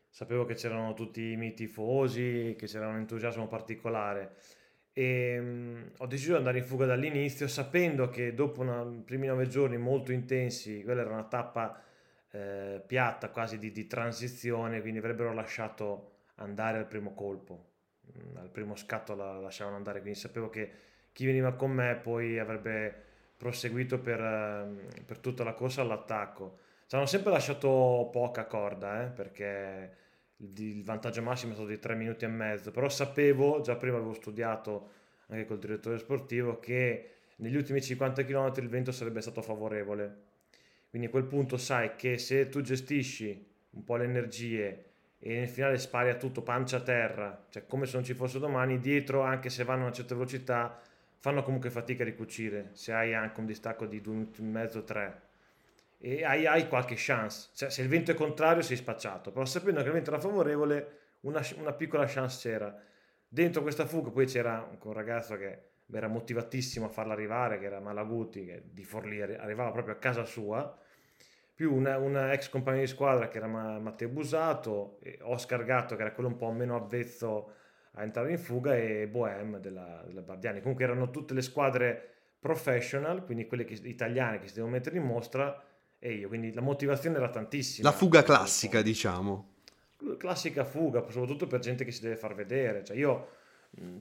Sapevo 0.08 0.44
che 0.44 0.54
c'erano 0.54 0.94
tutti 0.94 1.32
i 1.32 1.36
miei 1.36 1.54
tifosi, 1.54 2.56
che 2.58 2.66
c'era 2.66 2.88
un 2.88 2.96
entusiasmo 2.96 3.46
particolare 3.46 4.36
e 4.98 5.38
um, 5.38 5.90
ho 5.98 6.06
deciso 6.06 6.30
di 6.30 6.38
andare 6.38 6.56
in 6.56 6.64
fuga 6.64 6.86
dall'inizio 6.86 7.48
sapendo 7.48 8.08
che 8.08 8.32
dopo 8.32 8.64
i 8.64 9.02
primi 9.04 9.26
nove 9.26 9.46
giorni 9.46 9.76
molto 9.76 10.10
intensi, 10.10 10.82
quella 10.82 11.02
era 11.02 11.10
una 11.10 11.24
tappa 11.24 11.82
eh, 12.30 12.82
piatta 12.86 13.28
quasi 13.28 13.58
di, 13.58 13.72
di, 13.72 13.86
transizione, 13.86 14.80
quindi 14.80 14.98
avrebbero 14.98 15.34
lasciato 15.34 16.12
andare 16.36 16.78
al 16.78 16.86
primo 16.86 17.12
colpo, 17.12 17.72
mm, 18.10 18.38
al 18.38 18.48
primo 18.48 18.74
scatto 18.74 19.14
la 19.14 19.38
lasciavano 19.38 19.76
andare, 19.76 20.00
quindi 20.00 20.18
sapevo 20.18 20.48
che 20.48 20.70
chi 21.12 21.26
veniva 21.26 21.52
con 21.52 21.72
me 21.72 21.96
poi 21.96 22.38
avrebbe 22.38 23.02
proseguito 23.36 24.00
per, 24.00 24.18
uh, 24.18 25.04
per 25.04 25.18
tutta 25.18 25.44
la 25.44 25.52
corsa 25.52 25.82
all'attacco. 25.82 26.60
Ci 26.86 26.96
hanno 26.96 27.04
sempre 27.04 27.32
lasciato 27.32 28.08
poca 28.10 28.46
corda, 28.46 29.04
eh, 29.04 29.08
perché 29.08 30.05
il 30.38 30.82
vantaggio 30.84 31.22
massimo 31.22 31.52
è 31.52 31.54
stato 31.54 31.68
di 31.68 31.78
3 31.78 31.94
minuti 31.94 32.24
e 32.24 32.28
mezzo, 32.28 32.70
però 32.70 32.88
sapevo, 32.88 33.60
già 33.60 33.76
prima 33.76 33.96
avevo 33.96 34.12
studiato 34.12 34.90
anche 35.28 35.46
col 35.46 35.58
direttore 35.58 35.98
sportivo, 35.98 36.58
che 36.58 37.10
negli 37.36 37.56
ultimi 37.56 37.80
50 37.80 38.24
km 38.24 38.52
il 38.56 38.68
vento 38.68 38.92
sarebbe 38.92 39.20
stato 39.20 39.42
favorevole. 39.42 40.24
Quindi 40.90 41.08
a 41.08 41.10
quel 41.10 41.24
punto 41.24 41.56
sai 41.56 41.96
che 41.96 42.18
se 42.18 42.48
tu 42.48 42.60
gestisci 42.60 43.46
un 43.70 43.84
po' 43.84 43.96
le 43.96 44.04
energie 44.04 44.84
e 45.18 45.34
nel 45.38 45.48
finale 45.48 45.78
spari 45.78 46.10
a 46.10 46.16
tutto 46.16 46.42
pancia 46.42 46.76
a 46.78 46.82
terra, 46.82 47.46
cioè 47.50 47.66
come 47.66 47.86
se 47.86 47.96
non 47.96 48.04
ci 48.04 48.14
fosse 48.14 48.38
domani, 48.38 48.78
dietro 48.78 49.22
anche 49.22 49.50
se 49.50 49.64
vanno 49.64 49.82
a 49.82 49.86
una 49.86 49.94
certa 49.94 50.14
velocità 50.14 50.80
fanno 51.18 51.42
comunque 51.42 51.70
fatica 51.70 52.02
a 52.02 52.06
ricucire, 52.06 52.70
se 52.72 52.92
hai 52.92 53.14
anche 53.14 53.40
un 53.40 53.46
distacco 53.46 53.86
di 53.86 54.00
2 54.00 54.12
minuti 54.14 54.40
e 54.40 54.44
mezzo, 54.44 54.84
3 54.84 55.25
e 55.98 56.24
hai, 56.24 56.46
hai, 56.46 56.68
qualche 56.68 56.94
chance. 56.96 57.50
Cioè, 57.54 57.70
se 57.70 57.82
il 57.82 57.88
vento 57.88 58.10
è 58.10 58.14
contrario 58.14 58.62
sei 58.62 58.76
spacciato, 58.76 59.32
però 59.32 59.44
sapendo 59.44 59.80
che 59.80 59.86
il 59.86 59.92
vento 59.92 60.10
era 60.10 60.20
favorevole, 60.20 60.98
una, 61.20 61.42
una 61.56 61.72
piccola 61.72 62.06
chance 62.06 62.48
c'era. 62.48 62.74
Dentro 63.28 63.62
questa 63.62 63.86
fuga 63.86 64.10
poi 64.10 64.26
c'era 64.26 64.68
un 64.80 64.92
ragazzo 64.92 65.36
che 65.36 65.60
era 65.92 66.08
motivatissimo 66.08 66.86
a 66.86 66.88
farla 66.88 67.12
arrivare, 67.12 67.58
che 67.58 67.66
era 67.66 67.80
Malaguti, 67.80 68.44
che 68.44 68.62
di 68.70 68.84
Forlì 68.84 69.20
arrivava 69.20 69.70
proprio 69.70 69.94
a 69.94 69.98
casa 69.98 70.24
sua, 70.24 70.78
più 71.54 71.74
una, 71.74 71.96
una 71.98 72.32
ex 72.32 72.48
compagna 72.48 72.80
di 72.80 72.86
squadra 72.86 73.28
che 73.28 73.38
era 73.38 73.46
Matteo 73.46 74.08
Busato, 74.08 74.98
Oscar 75.22 75.64
Gatto 75.64 75.96
che 75.96 76.02
era 76.02 76.12
quello 76.12 76.28
un 76.28 76.36
po' 76.36 76.50
meno 76.50 76.76
avvezzo 76.76 77.52
a 77.92 78.02
entrare 78.02 78.30
in 78.30 78.38
fuga 78.38 78.76
e 78.76 79.08
Bohem 79.08 79.58
della, 79.58 80.02
della 80.06 80.20
Bardiani. 80.20 80.60
Comunque 80.60 80.84
erano 80.84 81.10
tutte 81.10 81.32
le 81.32 81.40
squadre 81.40 82.10
professional, 82.38 83.24
quindi 83.24 83.46
quelle 83.46 83.64
che, 83.64 83.78
italiane 83.84 84.38
che 84.38 84.48
si 84.48 84.54
devono 84.54 84.74
mettere 84.74 84.98
in 84.98 85.04
mostra 85.04 85.64
e 86.06 86.12
io, 86.12 86.28
quindi 86.28 86.52
la 86.52 86.60
motivazione 86.60 87.16
era 87.16 87.28
tantissima. 87.28 87.90
La 87.90 87.94
fuga 87.94 88.22
classica, 88.22 88.80
diciamo. 88.80 89.54
Classica 90.18 90.64
fuga, 90.64 91.04
soprattutto 91.10 91.48
per 91.48 91.58
gente 91.58 91.84
che 91.84 91.90
si 91.90 92.00
deve 92.00 92.14
far 92.14 92.36
vedere. 92.36 92.84
Cioè 92.84 92.96
io, 92.96 93.28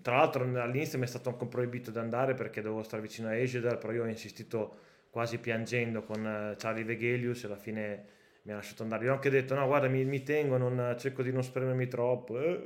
tra 0.04 0.18
l'altro, 0.18 0.44
all'inizio 0.44 1.00
mi 1.00 1.06
è 1.06 1.08
stato 1.08 1.30
anche 1.30 1.48
proibito 1.48 1.90
di 1.90 1.98
andare 1.98 2.36
perché 2.36 2.62
dovevo 2.62 2.84
stare 2.84 3.02
vicino 3.02 3.30
a 3.30 3.34
Egedal, 3.34 3.80
però 3.80 3.92
io 3.92 4.04
ho 4.04 4.08
insistito 4.08 4.78
quasi 5.10 5.40
piangendo 5.40 6.04
con 6.04 6.24
eh, 6.24 6.56
Charlie 6.60 6.84
Vegelius 6.84 7.42
e 7.44 7.48
alla 7.48 7.56
fine 7.56 8.06
mi 8.44 8.52
ha 8.52 8.56
lasciato 8.56 8.84
andare. 8.84 9.06
Io 9.06 9.12
ho 9.12 9.16
anche 9.16 9.32
detto, 9.32 9.56
no, 9.56 9.66
guarda, 9.66 9.88
mi, 9.88 10.06
mi 10.06 10.22
tengo, 10.22 10.58
non, 10.58 10.96
cerco 11.00 11.24
di 11.24 11.32
non 11.32 11.42
spremermi 11.42 11.88
troppo. 11.88 12.38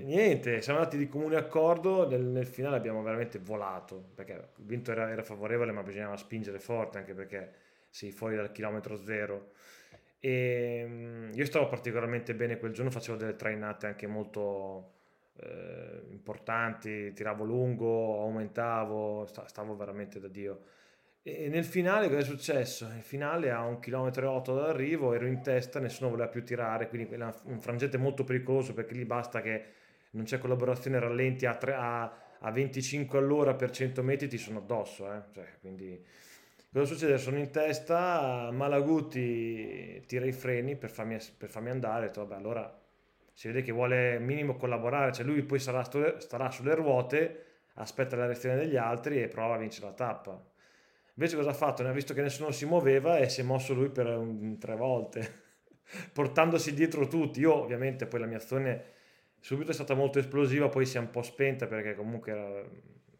niente, 0.00 0.60
siamo 0.60 0.80
andati 0.80 0.98
di 0.98 1.08
comune 1.08 1.36
accordo, 1.36 2.06
nel, 2.06 2.20
nel, 2.20 2.46
finale 2.46 2.76
abbiamo 2.76 3.02
veramente 3.02 3.38
volato, 3.38 4.10
perché 4.14 4.32
il 4.32 4.64
vinto 4.66 4.90
era, 4.90 5.10
era 5.10 5.22
favorevole, 5.22 5.72
ma 5.72 5.82
bisognava 5.82 6.18
spingere 6.18 6.58
forte, 6.58 6.98
anche 6.98 7.14
perché 7.14 7.64
sei 7.96 8.12
fuori 8.12 8.36
dal 8.36 8.52
chilometro 8.52 9.02
zero. 9.02 9.52
E 10.20 10.80
ehm, 10.84 11.30
io 11.32 11.44
stavo 11.46 11.66
particolarmente 11.66 12.34
bene 12.34 12.58
quel 12.58 12.72
giorno, 12.72 12.90
facevo 12.90 13.16
delle 13.16 13.36
trainate 13.36 13.86
anche 13.86 14.06
molto 14.06 14.92
eh, 15.36 16.02
importanti, 16.10 17.14
tiravo 17.14 17.44
lungo, 17.44 18.20
aumentavo, 18.20 19.26
stavo 19.46 19.76
veramente 19.76 20.20
da 20.20 20.28
Dio. 20.28 20.60
E 21.22 21.48
nel 21.48 21.64
finale 21.64 22.08
cosa 22.08 22.20
è 22.20 22.24
successo? 22.24 22.86
Nel 22.86 23.00
finale 23.00 23.50
a 23.50 23.64
un 23.64 23.80
chilometro 23.80 24.26
e 24.26 24.28
otto 24.28 24.54
dall'arrivo 24.54 25.14
ero 25.14 25.26
in 25.26 25.40
testa, 25.40 25.80
nessuno 25.80 26.10
voleva 26.10 26.28
più 26.28 26.44
tirare, 26.44 26.88
quindi 26.88 27.08
un 27.44 27.60
frangente 27.60 27.96
molto 27.96 28.24
pericoloso 28.24 28.74
perché 28.74 28.94
lì 28.94 29.06
basta 29.06 29.40
che 29.40 29.64
non 30.10 30.24
c'è 30.24 30.38
collaborazione 30.38 31.00
rallenti 31.00 31.46
a, 31.46 31.54
tre, 31.56 31.74
a, 31.74 32.02
a 32.40 32.50
25 32.50 33.18
all'ora 33.18 33.54
per 33.54 33.70
100 33.70 34.02
metri 34.02 34.28
ti 34.28 34.38
sono 34.38 34.58
addosso, 34.58 35.10
eh? 35.12 35.22
cioè, 35.32 35.46
quindi 35.60 36.04
Cosa 36.72 36.84
succede? 36.84 37.18
Sono 37.18 37.38
in 37.38 37.50
testa, 37.50 38.50
Malaguti 38.52 40.02
tira 40.06 40.26
i 40.26 40.32
freni 40.32 40.76
per 40.76 40.90
farmi, 40.90 41.18
per 41.36 41.48
farmi 41.48 41.70
andare, 41.70 42.06
detto, 42.06 42.26
vabbè, 42.26 42.38
allora 42.38 42.82
si 43.32 43.46
vede 43.48 43.62
che 43.62 43.72
vuole 43.72 44.18
minimo 44.18 44.56
collaborare, 44.56 45.12
cioè 45.12 45.24
lui 45.24 45.42
poi 45.42 45.58
sarà, 45.58 45.84
starà 45.84 46.50
sulle 46.50 46.74
ruote, 46.74 47.44
aspetta 47.74 48.16
la 48.16 48.26
reazione 48.26 48.56
degli 48.56 48.76
altri 48.76 49.22
e 49.22 49.28
prova 49.28 49.54
a 49.54 49.58
vincere 49.58 49.86
la 49.86 49.92
tappa. 49.92 50.44
Invece 51.14 51.36
cosa 51.36 51.50
ha 51.50 51.54
fatto? 51.54 51.82
Ne 51.82 51.88
ha 51.88 51.92
visto 51.92 52.12
che 52.12 52.20
nessuno 52.20 52.50
si 52.50 52.66
muoveva 52.66 53.18
e 53.18 53.28
si 53.28 53.40
è 53.40 53.44
mosso 53.44 53.72
lui 53.72 53.88
per 53.88 54.06
un, 54.06 54.58
tre 54.58 54.76
volte. 54.76 55.44
portandosi 56.12 56.74
dietro 56.74 57.06
tutti. 57.06 57.40
Io 57.40 57.54
ovviamente 57.54 58.06
poi 58.06 58.20
la 58.20 58.26
mia 58.26 58.38
azione 58.38 58.94
subito 59.40 59.70
è 59.70 59.74
stata 59.74 59.94
molto 59.94 60.18
esplosiva, 60.18 60.68
poi 60.68 60.86
si 60.86 60.96
è 60.96 61.00
un 61.00 61.10
po' 61.10 61.22
spenta 61.22 61.66
perché 61.66 61.94
comunque 61.94 62.32
era, 62.32 62.62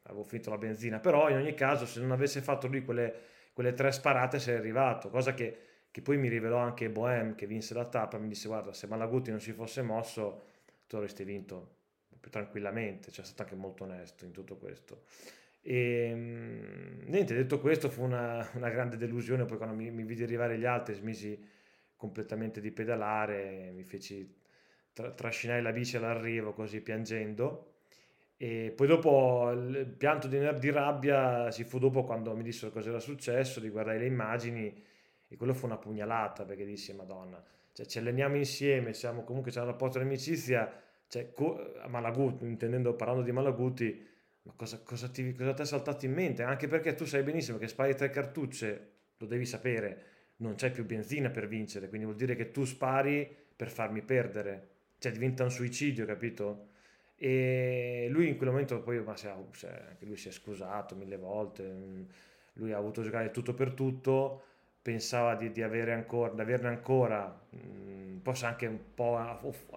avevo 0.03 0.25
finito 0.25 0.51
la 0.51 0.59
benzina, 0.59 0.99
però 0.99 1.29
in 1.31 1.37
ogni 1.37 1.55
caso 1.55 1.87
se 1.87 2.01
non 2.01 2.11
avesse 2.11 2.41
fatto 2.41 2.67
lui 2.67 2.85
quelle, 2.85 3.15
quelle 3.57 3.73
tre 3.73 3.91
sparate 3.91 4.39
sei 4.39 4.57
arrivato, 4.57 5.09
cosa 5.09 5.33
che, 5.33 5.59
che, 5.91 6.03
poi 6.03 6.19
mi 6.19 6.29
rivelò 6.29 6.59
anche 6.59 6.91
Bohem 6.91 7.35
che 7.35 7.47
vinse 7.47 7.73
la 7.73 7.87
tappa, 7.87 8.19
mi 8.19 8.29
disse 8.29 8.49
guarda 8.49 8.75
se 8.75 8.87
Malaguti 8.87 9.31
non 9.31 9.41
si 9.41 9.53
fosse 9.53 9.81
mosso 9.81 10.43
tu 10.87 10.97
avresti 10.97 11.25
vinto 11.25 11.77
più 12.21 12.31
tranquillamente, 12.31 13.11
cioè 13.11 13.25
è 13.25 13.27
stato 13.27 13.45
anche 13.45 13.55
molto 13.55 13.85
onesto 13.85 14.27
in 14.27 14.33
tutto 14.33 14.59
questo. 14.59 15.05
E 15.63 16.11
ehm, 16.11 17.05
niente, 17.07 17.35
detto 17.35 17.59
questo, 17.59 17.89
fu 17.89 18.03
una, 18.03 18.47
una 18.57 18.69
grande 18.69 18.99
delusione. 18.99 19.47
Poi, 19.47 19.57
quando 19.57 19.75
mi, 19.75 19.91
mi, 19.91 20.05
vidi 20.05 20.23
arrivare 20.23 20.59
gli 20.59 20.67
altri, 20.67 20.93
smisi 20.93 21.43
completamente 21.97 22.61
di 22.61 22.71
pedalare, 22.73 23.71
mi 23.75 23.85
feci 23.85 24.39
tra, 24.93 25.13
trascinare 25.13 25.63
la 25.63 25.73
bici 25.73 25.97
all'arrivo 25.97 26.53
così 26.53 26.83
piangendo. 26.83 27.76
E 28.39 28.73
poi 28.77 28.87
dopo 28.87 29.51
il 29.51 29.87
pianto 29.87 30.29
di, 30.29 30.39
di 30.59 30.71
rabbia 30.71 31.51
si 31.51 31.65
fu 31.65 31.79
dopo 31.79 32.05
quando 32.05 32.35
mi 32.37 32.43
dissero 32.43 32.71
cosa 32.71 32.91
era 32.91 33.01
successo, 33.01 33.61
riguardai 33.61 33.99
le 33.99 34.07
immagini 34.07 34.85
e 35.29 35.37
quello 35.37 35.55
fu 35.55 35.65
una 35.67 35.79
pugnalata 35.79 36.45
perché 36.45 36.65
dissi 36.65 36.93
Madonna, 36.95 37.43
cioè, 37.73 37.87
ci 37.87 37.99
alleniamo 37.99 38.37
insieme, 38.37 38.93
siamo 38.93 39.25
comunque 39.25 39.51
c'è 39.51 39.61
un 39.61 39.67
rapporto 39.67 39.99
di 39.99 40.05
amicizia, 40.05 40.71
cioè, 41.09 41.33
co- 41.33 41.75
Malaguti, 41.89 42.45
intendendo 42.45 42.95
parlando 42.95 43.23
di 43.23 43.33
Malaguti, 43.33 44.07
ma 44.43 44.53
cosa, 44.55 44.81
cosa, 44.83 45.09
ti, 45.09 45.35
cosa 45.35 45.55
ti 45.55 45.63
è 45.63 45.65
saltato 45.65 46.05
in 46.05 46.13
mente? 46.13 46.43
Anche 46.43 46.69
perché 46.69 46.95
tu 46.95 47.05
sai 47.05 47.23
benissimo 47.23 47.59
che 47.59 47.69
spari 47.69 47.95
tre 47.95 48.11
cartucce, 48.11 48.91
lo 49.17 49.27
devi 49.27 49.47
sapere, 49.47 50.05
non 50.37 50.55
c'è 50.55 50.71
più 50.71 50.85
benzina 50.85 51.31
per 51.31 51.49
vincere, 51.49 51.89
quindi 51.89 52.07
vuol 52.07 52.19
dire 52.19 52.35
che 52.37 52.51
tu 52.51 52.65
spari 52.65 53.29
per 53.57 53.71
farmi 53.71 54.03
perdere, 54.03 54.69
cioè 54.99 55.11
diventa 55.11 55.43
un 55.43 55.51
suicidio, 55.51 56.05
capito? 56.07 56.69
E 57.19 58.09
lui 58.11 58.29
in 58.29 58.37
quel 58.37 58.51
momento 58.51 58.81
poi, 58.81 59.03
ma 59.03 59.17
si 59.17 59.27
è, 59.27 59.31
anche 59.31 60.05
lui 60.05 60.17
si 60.17 60.29
è 60.29 60.31
scusato 60.33 60.95
mille 60.95 61.17
volte, 61.17 61.63
mm, 61.63 62.03
lui 62.55 62.73
ha 62.73 62.79
avuto 62.79 63.03
giocare 63.03 63.31
tutto 63.31 63.55
per 63.55 63.73
tutto, 63.73 64.43
pensava 64.83 65.35
di, 65.35 65.51
di, 65.51 65.63
ancora, 65.63 66.33
di 66.33 66.41
averne 66.41 66.69
ancora, 66.69 67.41
mm, 67.57 68.19
forse 68.21 68.47
anche 68.47 68.67
un 68.67 68.79
po' 68.95 69.17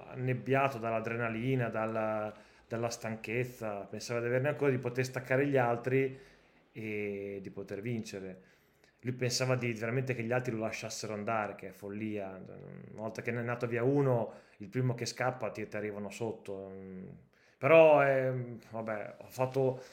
annebbiato 0.09 0.77
dall'adrenalina, 0.77 1.69
dalla 1.69 2.33
dalla 2.69 2.89
stanchezza, 2.89 3.79
pensava 3.89 4.19
di 4.19 4.27
averne 4.27 4.49
ancora, 4.49 4.69
di 4.69 4.77
poter 4.77 5.03
staccare 5.03 5.47
gli 5.47 5.57
altri 5.57 6.17
e 6.71 7.39
di 7.41 7.49
poter 7.49 7.81
vincere. 7.81 8.43
Lui 9.01 9.13
pensava 9.13 9.55
di, 9.55 9.73
veramente 9.73 10.13
che 10.13 10.23
gli 10.23 10.31
altri 10.31 10.53
lo 10.53 10.59
lasciassero 10.59 11.13
andare, 11.13 11.55
che 11.55 11.69
è 11.69 11.71
follia. 11.71 12.29
Una 12.91 13.01
volta 13.01 13.23
che 13.23 13.31
ne 13.31 13.39
è 13.39 13.43
nato 13.43 13.65
via 13.65 13.83
uno, 13.83 14.33
il 14.57 14.67
primo 14.67 14.93
che 14.93 15.05
scappa 15.07 15.49
ti, 15.49 15.67
ti 15.67 15.75
arrivano 15.77 16.11
sotto. 16.11 16.71
Però, 17.59 18.01
eh, 18.01 18.57
vabbè, 18.71 19.15
ho 19.19 19.27
fatto 19.27 19.83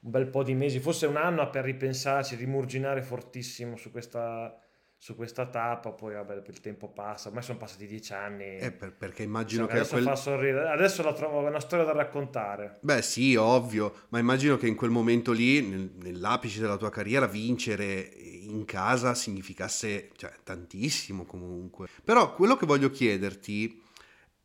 un 0.00 0.10
bel 0.10 0.26
po' 0.28 0.42
di 0.42 0.54
mesi, 0.54 0.80
forse 0.80 1.04
un 1.04 1.16
anno 1.16 1.50
per 1.50 1.64
ripensarci, 1.64 2.34
rimurginare 2.34 3.02
fortissimo 3.02 3.76
su 3.76 3.90
questa, 3.90 4.58
su 4.96 5.14
questa 5.14 5.44
tappa, 5.44 5.90
poi 5.90 6.14
vabbè, 6.14 6.42
il 6.46 6.60
tempo 6.60 6.88
passa, 6.88 7.28
ormai 7.28 7.42
sono 7.42 7.58
passati 7.58 7.86
dieci 7.86 8.14
anni. 8.14 8.56
Eh, 8.56 8.72
per, 8.72 8.94
perché 8.94 9.22
immagino 9.22 9.64
cioè, 9.64 9.72
che... 9.72 9.78
Adesso 9.80 9.92
quel... 9.92 10.04
fa 10.04 10.16
sorridere, 10.16 10.70
adesso 10.70 11.02
la 11.02 11.12
trovo 11.12 11.46
una 11.46 11.60
storia 11.60 11.84
da 11.84 11.92
raccontare. 11.92 12.78
Beh 12.80 13.02
sì, 13.02 13.36
ovvio, 13.36 14.06
ma 14.08 14.18
immagino 14.18 14.56
che 14.56 14.66
in 14.66 14.74
quel 14.74 14.90
momento 14.90 15.32
lì, 15.32 15.60
nel, 15.60 15.92
nell'apice 16.02 16.58
della 16.60 16.78
tua 16.78 16.88
carriera, 16.88 17.26
vincere 17.26 18.00
in 18.00 18.64
casa 18.64 19.14
significasse 19.14 20.08
cioè, 20.16 20.32
tantissimo 20.42 21.24
comunque. 21.26 21.86
Però 22.02 22.34
quello 22.34 22.56
che 22.56 22.64
voglio 22.64 22.88
chiederti, 22.88 23.82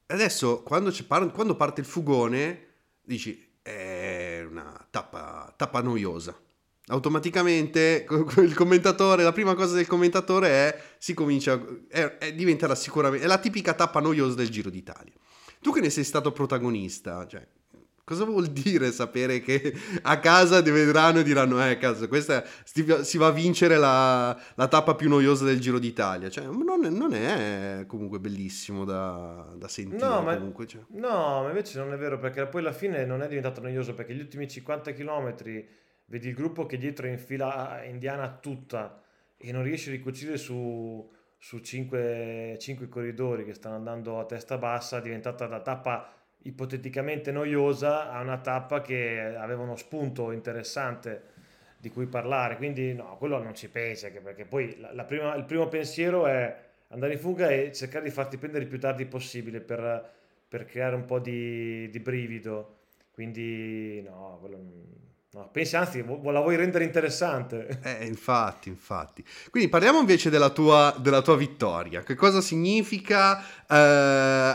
adesso 0.07 0.63
quando, 0.63 0.91
quando 1.31 1.55
parte 1.55 1.79
il 1.79 1.87
fugone, 1.87 2.64
dici, 3.05 3.53
è 3.61 4.45
una 4.49 4.87
tappa, 4.89 5.53
tappa 5.55 5.81
noiosa 5.81 6.37
automaticamente 6.87 8.05
il 8.37 8.53
commentatore, 8.53 9.23
la 9.23 9.31
prima 9.31 9.55
cosa 9.55 9.75
del 9.75 9.87
commentatore 9.87 10.49
è 10.49 10.81
si 10.97 11.13
comincia, 11.13 11.59
è, 11.87 12.17
è, 12.17 12.33
diventerà 12.33 12.75
sicuramente, 12.75 13.25
è 13.25 13.27
la 13.27 13.39
tipica 13.39 13.73
tappa 13.73 13.99
noiosa 13.99 14.35
del 14.35 14.49
Giro 14.49 14.69
d'Italia. 14.69 15.13
Tu 15.61 15.71
che 15.71 15.81
ne 15.81 15.89
sei 15.89 16.03
stato 16.03 16.31
protagonista, 16.31 17.25
cioè, 17.25 17.45
cosa 18.05 18.23
vuol 18.23 18.45
dire 18.47 18.91
sapere 18.91 19.41
che 19.41 19.73
a 20.03 20.19
casa 20.19 20.61
ti 20.61 20.69
vedranno 20.69 21.19
e 21.19 21.23
diranno, 21.23 21.67
eh, 21.67 21.77
cazzo, 21.77 22.07
questa 22.07 22.45
si 22.63 23.17
va 23.17 23.27
a 23.27 23.31
vincere 23.31 23.77
la, 23.77 24.39
la 24.53 24.67
tappa 24.67 24.93
più 24.93 25.09
noiosa 25.09 25.43
del 25.43 25.59
Giro 25.59 25.79
d'Italia? 25.79 26.29
Cioè, 26.29 26.45
non, 26.45 26.79
non 26.79 27.13
è 27.13 27.85
comunque 27.87 28.19
bellissimo 28.19 28.85
da, 28.85 29.51
da 29.57 29.67
sentire. 29.67 30.05
No 30.05 30.21
ma, 30.21 30.35
comunque, 30.37 30.67
cioè. 30.67 30.81
no, 30.89 31.41
ma 31.41 31.47
invece 31.47 31.79
non 31.79 31.91
è 31.91 31.97
vero, 31.97 32.19
perché 32.19 32.45
poi 32.45 32.61
alla 32.61 32.73
fine 32.73 33.05
non 33.05 33.23
è 33.23 33.27
diventato 33.27 33.59
noioso, 33.59 33.95
perché 33.95 34.13
gli 34.13 34.21
ultimi 34.21 34.47
50 34.47 34.93
km 34.93 35.35
vedi 36.05 36.27
il 36.27 36.35
gruppo 36.35 36.67
che 36.67 36.77
dietro 36.77 37.07
è 37.07 37.09
in 37.09 37.17
fila 37.17 37.83
indiana 37.83 38.37
tutta 38.39 39.01
e 39.35 39.51
non 39.51 39.63
riesce 39.63 39.89
a 39.89 39.93
ricucire 39.93 40.37
su, 40.37 41.11
su 41.39 41.57
cinque, 41.59 42.55
cinque 42.59 42.87
corridori 42.87 43.43
che 43.43 43.55
stanno 43.55 43.75
andando 43.75 44.19
a 44.19 44.25
testa 44.25 44.59
bassa, 44.59 44.99
è 44.99 45.01
diventata 45.01 45.47
da 45.47 45.59
tappa 45.61 46.07
ipoteticamente 46.45 47.31
noiosa 47.31 48.11
a 48.11 48.21
una 48.21 48.37
tappa 48.37 48.81
che 48.81 49.35
aveva 49.35 49.63
uno 49.63 49.75
spunto 49.75 50.31
interessante 50.31 51.33
di 51.77 51.89
cui 51.89 52.07
parlare, 52.07 52.57
quindi 52.57 52.93
no, 52.93 53.15
quello 53.17 53.41
non 53.41 53.53
ci 53.55 53.69
pensi, 53.69 54.09
perché 54.09 54.45
poi 54.45 54.79
la, 54.79 54.93
la 54.93 55.03
prima, 55.03 55.35
il 55.35 55.45
primo 55.45 55.67
pensiero 55.67 56.25
è 56.25 56.55
andare 56.89 57.13
in 57.13 57.19
fuga 57.19 57.49
e 57.49 57.71
cercare 57.73 58.05
di 58.05 58.11
farti 58.11 58.37
prendere 58.37 58.63
il 58.63 58.69
più 58.69 58.79
tardi 58.79 59.05
possibile 59.05 59.59
per, 59.59 60.09
per 60.47 60.65
creare 60.65 60.95
un 60.95 61.05
po' 61.05 61.19
di, 61.19 61.89
di 61.89 61.99
brivido, 61.99 62.77
quindi 63.11 64.01
no, 64.01 64.37
quello 64.39 64.57
non 64.57 65.04
No, 65.35 65.49
pensi 65.51 65.75
anzi, 65.75 65.97
la 66.01 66.39
vuoi 66.39 66.55
rendere 66.55 66.85
interessante. 66.85 67.67
Eh, 67.83 68.05
infatti, 68.05 68.69
infatti. 68.69 69.21
Quindi 69.49 69.67
parliamo 69.69 69.99
invece 69.99 70.29
della 70.29 70.49
tua, 70.49 70.95
della 70.97 71.21
tua 71.21 71.35
vittoria. 71.35 72.03
Che 72.03 72.15
cosa 72.15 72.39
significa 72.39 73.39
eh, 73.39 73.75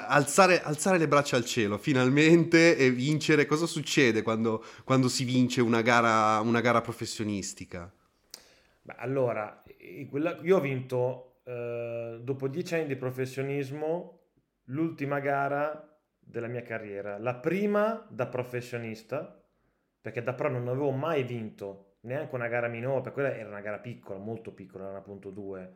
alzare, 0.09 0.63
alzare, 0.63 0.97
le 0.97 1.07
braccia 1.07 1.37
al 1.37 1.45
cielo 1.45 1.77
finalmente 1.77 2.79
e 2.79 2.91
vincere? 2.91 3.45
Cosa 3.45 3.67
succede 3.67 4.23
quando, 4.23 4.65
quando 4.83 5.09
si 5.09 5.25
vince 5.25 5.61
una 5.61 5.83
gara, 5.83 6.41
una 6.41 6.63
gara 6.63 6.81
professionistica? 6.81 7.93
Beh, 8.81 8.95
allora, 8.97 9.63
io 10.41 10.57
ho 10.57 10.61
vinto 10.61 11.41
eh, 11.45 12.21
dopo 12.23 12.49
dieci 12.49 12.77
anni 12.77 12.87
di 12.87 12.97
professionismo 12.97 14.21
l'ultima 14.65 15.21
gara 15.21 15.95
della 16.19 16.47
mia 16.47 16.63
carriera. 16.63 17.19
La 17.19 17.35
prima 17.35 18.07
da 18.09 18.27
professionista 18.27 19.40
perché 20.01 20.23
da 20.23 20.33
pro 20.33 20.49
non 20.49 20.69
avevo 20.69 20.91
mai 20.91 21.23
vinto 21.23 21.97
neanche 22.03 22.35
una 22.35 22.49
gara 22.49 22.69
minore, 22.69 23.03
per 23.03 23.13
quella 23.13 23.35
era 23.35 23.49
una 23.49 23.61
gara 23.61 23.79
piccola, 23.79 24.19
molto 24.19 24.53
piccola, 24.53 24.85
era 24.85 24.93
una 24.93 25.03
punto 25.03 25.31
2. 25.31 25.75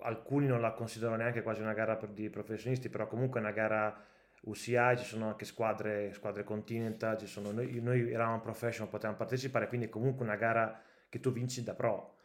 Alcuni 0.00 0.46
non 0.46 0.60
la 0.60 0.72
considerano 0.72 1.16
neanche 1.16 1.42
quasi 1.42 1.62
una 1.62 1.72
gara 1.72 1.98
di 2.10 2.28
professionisti, 2.28 2.88
però 2.88 3.06
comunque 3.06 3.40
è 3.40 3.42
una 3.42 3.52
gara 3.52 4.04
UCI, 4.42 4.98
ci 4.98 5.04
sono 5.04 5.28
anche 5.28 5.44
squadre, 5.44 6.12
squadre 6.12 6.44
Continental, 6.44 7.20
sono, 7.26 7.50
noi, 7.50 7.80
noi, 7.80 8.12
eravamo 8.12 8.40
professional, 8.40 8.90
potevamo 8.90 9.16
partecipare, 9.16 9.68
quindi 9.68 9.86
è 9.86 9.88
comunque 9.88 10.24
una 10.24 10.36
gara 10.36 10.80
che 11.08 11.20
tu 11.20 11.32
vinci 11.32 11.62
da 11.62 11.74
pro. 11.74 12.16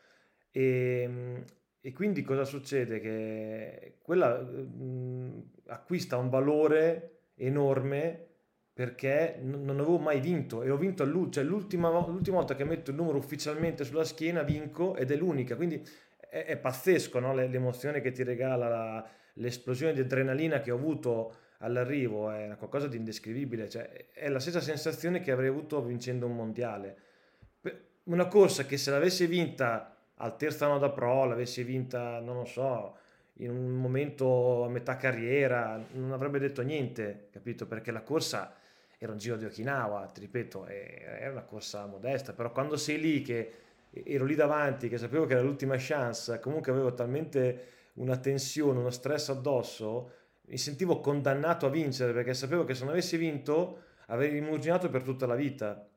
E, 0.52 1.02
ehm, 1.04 1.46
e 1.80 1.94
quindi 1.94 2.22
cosa 2.22 2.44
succede? 2.44 3.00
Che 3.00 3.98
quella 4.02 4.40
mh, 4.40 5.52
acquista 5.68 6.18
un 6.18 6.30
valore 6.30 7.22
enorme 7.36 8.28
perché 8.74 9.38
non 9.42 9.70
avevo 9.70 10.00
mai 10.00 10.20
vinto 10.20 10.64
e 10.64 10.70
ho 10.70 10.78
vinto 10.78 11.04
all'ultima, 11.04 11.32
cioè 11.32 11.44
l'ultima, 11.44 11.90
l'ultima 11.90 12.38
volta 12.38 12.56
che 12.56 12.64
metto 12.64 12.92
il 12.92 12.96
numero 12.96 13.18
ufficialmente 13.18 13.84
sulla 13.84 14.06
schiena 14.06 14.44
vinco 14.44 14.96
ed 14.96 15.12
è 15.12 15.16
l'unica, 15.16 15.56
quindi 15.56 15.86
è, 16.18 16.46
è 16.46 16.58
pazzesco 16.58 17.20
no? 17.20 17.34
l'emozione 17.34 18.00
che 18.00 18.12
ti 18.12 18.24
regala, 18.24 18.70
la, 18.70 19.10
l'esplosione 19.34 19.94
di 19.94 20.00
adrenalina 20.00 20.62
che 20.62 20.72
ho 20.72 20.76
avuto 20.76 21.36
all'arrivo, 21.60 22.32
è 22.32 22.56
qualcosa 22.58 22.88
di 22.88 22.98
indescrivibile, 22.98 23.70
cioè, 23.70 24.10
è 24.14 24.30
la 24.30 24.40
stessa 24.40 24.62
sensazione 24.62 25.20
che 25.20 25.32
avrei 25.32 25.50
avuto 25.50 25.84
vincendo 25.84 26.26
un 26.26 26.36
mondiale. 26.36 26.98
Una 28.04 28.26
corsa 28.26 28.66
che 28.66 28.78
se 28.78 28.90
l'avessi 28.90 29.28
vinta 29.28 29.96
al 30.16 30.38
terzo 30.38 30.66
anno 30.66 30.80
da 30.80 30.90
pro, 30.90 31.26
l'avessi 31.26 31.64
vinta, 31.64 32.20
non 32.20 32.38
lo 32.38 32.46
so, 32.46 32.98
in 33.34 33.52
un 33.52 33.70
momento 33.76 34.64
a 34.64 34.70
metà 34.70 34.96
carriera, 34.96 35.80
non 35.94 36.12
avrebbe 36.12 36.40
detto 36.40 36.64
niente, 36.64 37.28
capito? 37.32 37.68
Perché 37.68 37.92
la 37.92 38.02
corsa 38.02 38.56
era 39.04 39.14
un 39.14 39.18
giro 39.18 39.36
di 39.36 39.46
Okinawa, 39.46 40.06
ti 40.14 40.20
ripeto, 40.20 40.68
era 40.68 41.32
una 41.32 41.42
corsa 41.42 41.88
modesta, 41.88 42.34
però 42.34 42.52
quando 42.52 42.78
sei 42.78 43.00
lì 43.00 43.24
che 43.24 43.52
ero 43.90 44.26
lì 44.26 44.36
davanti, 44.36 44.90
che 44.90 45.00
sapevo 45.00 45.26
che 45.26 45.34
era 45.34 45.42
l'ultima 45.42 45.74
chance, 45.80 46.40
comunque 46.40 46.72
avevo 46.72 46.94
talmente 46.94 47.90
una 47.94 48.18
tensione, 48.18 48.78
uno 48.78 48.92
stress 48.92 49.30
addosso, 49.30 50.12
mi 50.42 50.58
sentivo 50.60 51.00
condannato 51.00 51.66
a 51.66 51.72
vincere 51.72 52.14
perché 52.14 52.36
sapevo 52.36 52.64
che 52.64 52.76
se 52.76 52.84
non 52.84 52.92
avessi 52.92 53.18
vinto 53.18 53.86
avrei 54.06 54.30
rimurginato 54.30 54.88
per 54.92 55.02
tutta 55.02 55.26
la 55.26 55.36
vita. 55.36 55.90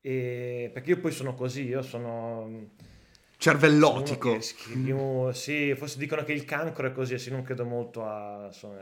E 0.00 0.70
perché 0.72 0.92
io 0.92 1.00
poi 1.00 1.12
sono 1.12 1.34
così, 1.34 1.66
io 1.66 1.82
sono 1.82 2.70
cervellotico. 3.36 4.40
Scriviamo, 4.40 5.32
sì, 5.32 5.74
forse 5.74 5.98
dicono 5.98 6.24
che 6.24 6.32
il 6.32 6.46
cancro 6.46 6.86
è 6.86 6.92
così, 6.92 7.18
sì, 7.18 7.30
non 7.30 7.42
credo 7.42 7.66
molto 7.66 8.06
a, 8.06 8.46
insomma, 8.46 8.80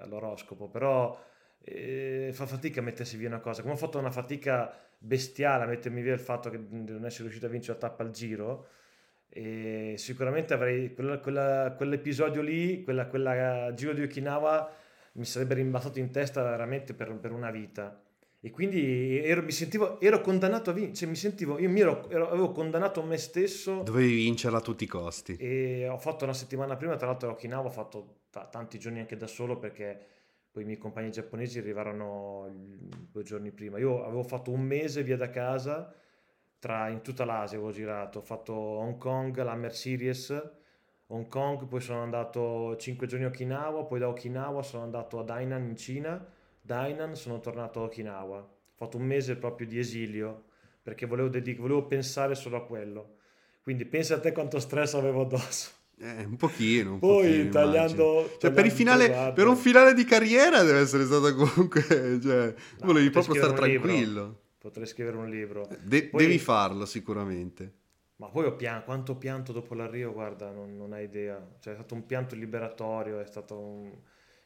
all'oroscopo, 0.00 0.68
però 0.68 1.18
eh, 1.64 2.30
fa 2.32 2.46
fatica 2.46 2.80
a 2.80 2.82
mettersi 2.82 3.16
via 3.16 3.28
una 3.28 3.40
cosa. 3.40 3.62
Come 3.62 3.74
ho 3.74 3.78
fatto 3.78 3.98
una 3.98 4.10
fatica 4.10 4.72
bestiale 4.98 5.64
a 5.64 5.66
mettermi 5.66 6.02
via 6.02 6.12
il 6.12 6.20
fatto 6.20 6.50
che 6.50 6.58
non 6.58 7.04
essere 7.04 7.24
riuscito 7.24 7.46
a 7.46 7.48
vincere 7.48 7.78
la 7.80 7.88
tappa 7.88 8.02
al 8.02 8.10
giro, 8.10 8.68
e 9.28 9.94
sicuramente 9.96 10.54
avrei 10.54 10.94
quella, 10.94 11.18
quella, 11.18 11.74
quell'episodio 11.76 12.40
lì, 12.40 12.84
quella, 12.84 13.06
quella 13.06 13.72
giro 13.74 13.92
di 13.92 14.02
Okinawa 14.02 14.72
mi 15.12 15.24
sarebbe 15.24 15.54
rimbalzato 15.54 15.98
in 15.98 16.10
testa 16.10 16.42
veramente 16.42 16.94
per, 16.94 17.12
per 17.18 17.32
una 17.32 17.50
vita 17.50 18.00
e 18.44 18.50
quindi 18.50 19.24
ero, 19.24 19.42
mi 19.42 19.52
sentivo, 19.52 19.98
ero 20.00 20.20
condannato 20.20 20.68
a 20.68 20.74
vincere, 20.74 20.96
cioè 20.96 21.08
mi 21.08 21.16
sentivo, 21.16 21.58
io 21.58 21.70
mi 21.70 21.80
ero, 21.80 22.10
ero, 22.10 22.28
avevo 22.28 22.52
condannato 22.52 23.02
me 23.02 23.16
stesso. 23.16 23.80
Dovevi 23.82 24.12
vincerla 24.16 24.58
a 24.58 24.60
tutti 24.60 24.84
i 24.84 24.86
costi. 24.86 25.34
E 25.36 25.88
ho 25.88 25.96
fatto 25.96 26.24
una 26.24 26.34
settimana 26.34 26.76
prima, 26.76 26.94
tra 26.96 27.06
l'altro 27.06 27.30
a 27.30 27.32
Okinawa 27.32 27.68
ho 27.68 27.70
fatto 27.70 28.16
t- 28.30 28.50
tanti 28.50 28.78
giorni 28.78 29.00
anche 29.00 29.16
da 29.16 29.26
solo 29.26 29.58
perché 29.58 29.98
poi 30.54 30.62
i 30.62 30.66
miei 30.66 30.78
compagni 30.78 31.10
giapponesi 31.10 31.58
arrivarono 31.58 32.48
due 33.10 33.24
giorni 33.24 33.50
prima. 33.50 33.78
Io 33.78 34.04
avevo 34.04 34.22
fatto 34.22 34.52
un 34.52 34.60
mese 34.60 35.02
via 35.02 35.16
da 35.16 35.28
casa, 35.28 35.92
tra, 36.60 36.88
in 36.90 37.02
tutta 37.02 37.24
l'Asia 37.24 37.56
avevo 37.56 37.72
girato, 37.72 38.20
ho 38.20 38.22
fatto 38.22 38.52
Hong 38.54 38.96
Kong, 38.96 39.36
la 39.42 39.70
Series, 39.70 40.50
Hong 41.08 41.26
Kong, 41.26 41.66
poi 41.66 41.80
sono 41.80 42.02
andato 42.02 42.76
5 42.76 43.08
giorni 43.08 43.24
a 43.24 43.28
Okinawa, 43.28 43.84
poi 43.84 43.98
da 43.98 44.08
Okinawa 44.08 44.62
sono 44.62 44.84
andato 44.84 45.18
ad 45.18 45.28
Hainan 45.28 45.64
in 45.64 45.76
Cina 45.76 46.24
Dainan 46.64 47.14
sono 47.14 47.40
tornato 47.40 47.80
a 47.80 47.84
Okinawa. 47.84 48.38
Ho 48.38 48.72
fatto 48.74 48.96
un 48.96 49.04
mese 49.04 49.36
proprio 49.36 49.66
di 49.66 49.78
esilio 49.78 50.44
perché 50.82 51.04
volevo, 51.04 51.28
dedic- 51.28 51.60
volevo 51.60 51.84
pensare 51.84 52.34
solo 52.34 52.56
a 52.56 52.64
quello. 52.64 53.16
Quindi 53.62 53.84
pensa 53.84 54.14
a 54.14 54.20
te 54.20 54.32
quanto 54.32 54.58
stress 54.58 54.94
avevo 54.94 55.22
addosso. 55.22 55.83
Eh, 55.98 56.24
un 56.24 56.36
pochino. 56.36 56.94
Un 56.94 56.98
Poi 56.98 57.26
pochino, 57.26 57.50
tagliando, 57.50 58.36
cioè, 58.38 58.50
per, 58.50 58.70
finale, 58.70 59.32
per, 59.34 59.46
un 59.46 59.56
finale 59.56 59.94
di 59.94 60.04
carriera 60.04 60.62
deve 60.62 60.80
essere 60.80 61.04
stato 61.04 61.34
comunque. 61.34 61.82
Cioè, 62.20 62.54
no, 62.80 62.86
volevi 62.86 63.10
proprio 63.10 63.34
stare 63.34 63.54
tranquillo. 63.54 64.22
Libro. 64.22 64.40
Potrei 64.58 64.86
scrivere 64.86 65.16
un 65.16 65.28
libro. 65.28 65.68
De- 65.82 66.08
poi, 66.08 66.22
devi 66.22 66.38
farlo 66.38 66.86
sicuramente. 66.86 67.72
Ma 68.16 68.28
poi 68.28 68.46
ho 68.46 68.54
pianto, 68.54 68.84
quanto 68.84 69.16
pianto 69.16 69.52
dopo 69.52 69.74
l'arrivo, 69.74 70.12
guarda, 70.12 70.50
non, 70.50 70.76
non 70.76 70.92
hai 70.92 71.04
idea. 71.04 71.36
Cioè, 71.60 71.72
è 71.72 71.76
stato 71.76 71.94
un 71.94 72.06
pianto 72.06 72.34
liberatorio, 72.34 73.20
è 73.20 73.26
stato 73.26 73.58
un 73.58 73.92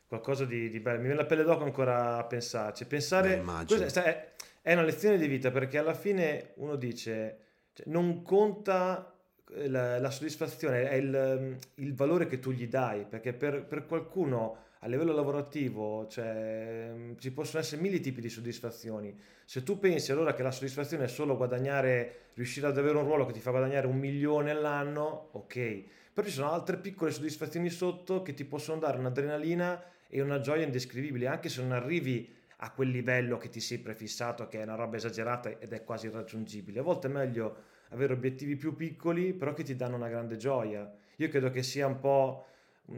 qualcosa 0.08 0.44
di, 0.44 0.70
di, 0.70 0.80
bello. 0.80 0.96
Mi 0.96 1.04
viene 1.04 1.20
la 1.20 1.26
pelle 1.26 1.44
d'oca 1.44 1.64
ancora 1.64 2.16
a 2.16 2.24
pensarci. 2.24 2.87
Pensare, 2.87 3.42
Beh, 3.44 3.87
è, 3.87 4.32
è, 4.62 4.72
una 4.72 4.82
lezione 4.82 5.18
di 5.18 5.28
vita 5.28 5.50
perché 5.50 5.78
alla 5.78 5.94
fine 5.94 6.52
uno 6.56 6.76
dice, 6.76 7.38
cioè, 7.74 7.87
non 7.88 8.22
conta 8.22 9.17
la, 9.66 9.98
la, 9.98 10.11
soddisfazione, 10.11 10.88
è 10.88 10.94
il, 10.94 11.58
il, 11.76 11.94
valore 11.94 12.26
che 12.26 12.38
tu 12.38 12.50
gli 12.50 12.68
dai, 12.68 13.04
perché 13.04 13.32
per, 13.32 13.64
per 13.64 13.87
qualcuno 13.87 14.66
a 14.80 14.87
livello 14.87 15.12
lavorativo 15.12 16.06
cioè, 16.06 16.92
ci 17.18 17.32
possono 17.32 17.62
essere 17.62 17.80
mille 17.80 18.00
tipi 18.00 18.20
di 18.20 18.28
soddisfazioni. 18.28 19.18
Se 19.44 19.62
tu 19.62 19.78
pensi 19.78 20.12
allora 20.12 20.34
che 20.34 20.42
la 20.42 20.50
soddisfazione 20.50 21.04
è 21.04 21.08
solo 21.08 21.37
guadagnare, 21.37 22.30
riuscire 22.34 22.66
ad 22.66 22.78
avere 22.78 22.96
un 22.96 23.04
ruolo 23.04 23.26
che 23.26 23.32
ti 23.32 23.40
fa 23.40 23.50
guadagnare 23.50 23.87
un 23.87 23.98
milione 23.98 24.50
all'anno, 24.50 25.30
ok. 25.32 25.82
Però 26.12 26.26
ci 26.26 26.32
sono 26.32 26.50
altre 26.50 26.76
piccole 26.76 27.11
soddisfazioni 27.11 27.70
sotto 27.70 28.22
che 28.22 28.34
ti 28.34 28.44
possono 28.44 28.78
dare 28.78 28.98
un'adrenalina 28.98 29.82
e 30.08 30.20
una 30.20 30.40
gioia 30.40 30.64
indescrivibile, 30.64 31.26
anche 31.26 31.48
se 31.48 31.62
non 31.62 31.72
arrivi 31.72 32.34
a 32.61 32.72
quel 32.72 32.88
livello 32.88 33.37
che 33.37 33.48
ti 33.48 33.61
sei 33.61 33.78
prefissato, 33.78 34.46
che 34.48 34.61
è 34.61 34.62
una 34.62 34.74
roba 34.74 34.96
esagerata 34.96 35.58
ed 35.58 35.72
è 35.72 35.84
quasi 35.84 36.06
irraggiungibile. 36.06 36.80
A 36.80 36.82
volte 36.82 37.06
è 37.06 37.11
meglio 37.11 37.76
avere 37.90 38.12
obiettivi 38.12 38.57
più 38.57 38.74
piccoli, 38.74 39.33
però 39.33 39.53
che 39.53 39.62
ti 39.62 39.77
danno 39.77 39.96
una 39.96 40.09
grande 40.09 40.37
gioia. 40.37 40.90
Io 41.16 41.29
credo 41.29 41.51
che 41.51 41.62
sia 41.62 41.87
un 41.87 41.98
po' 41.98 42.46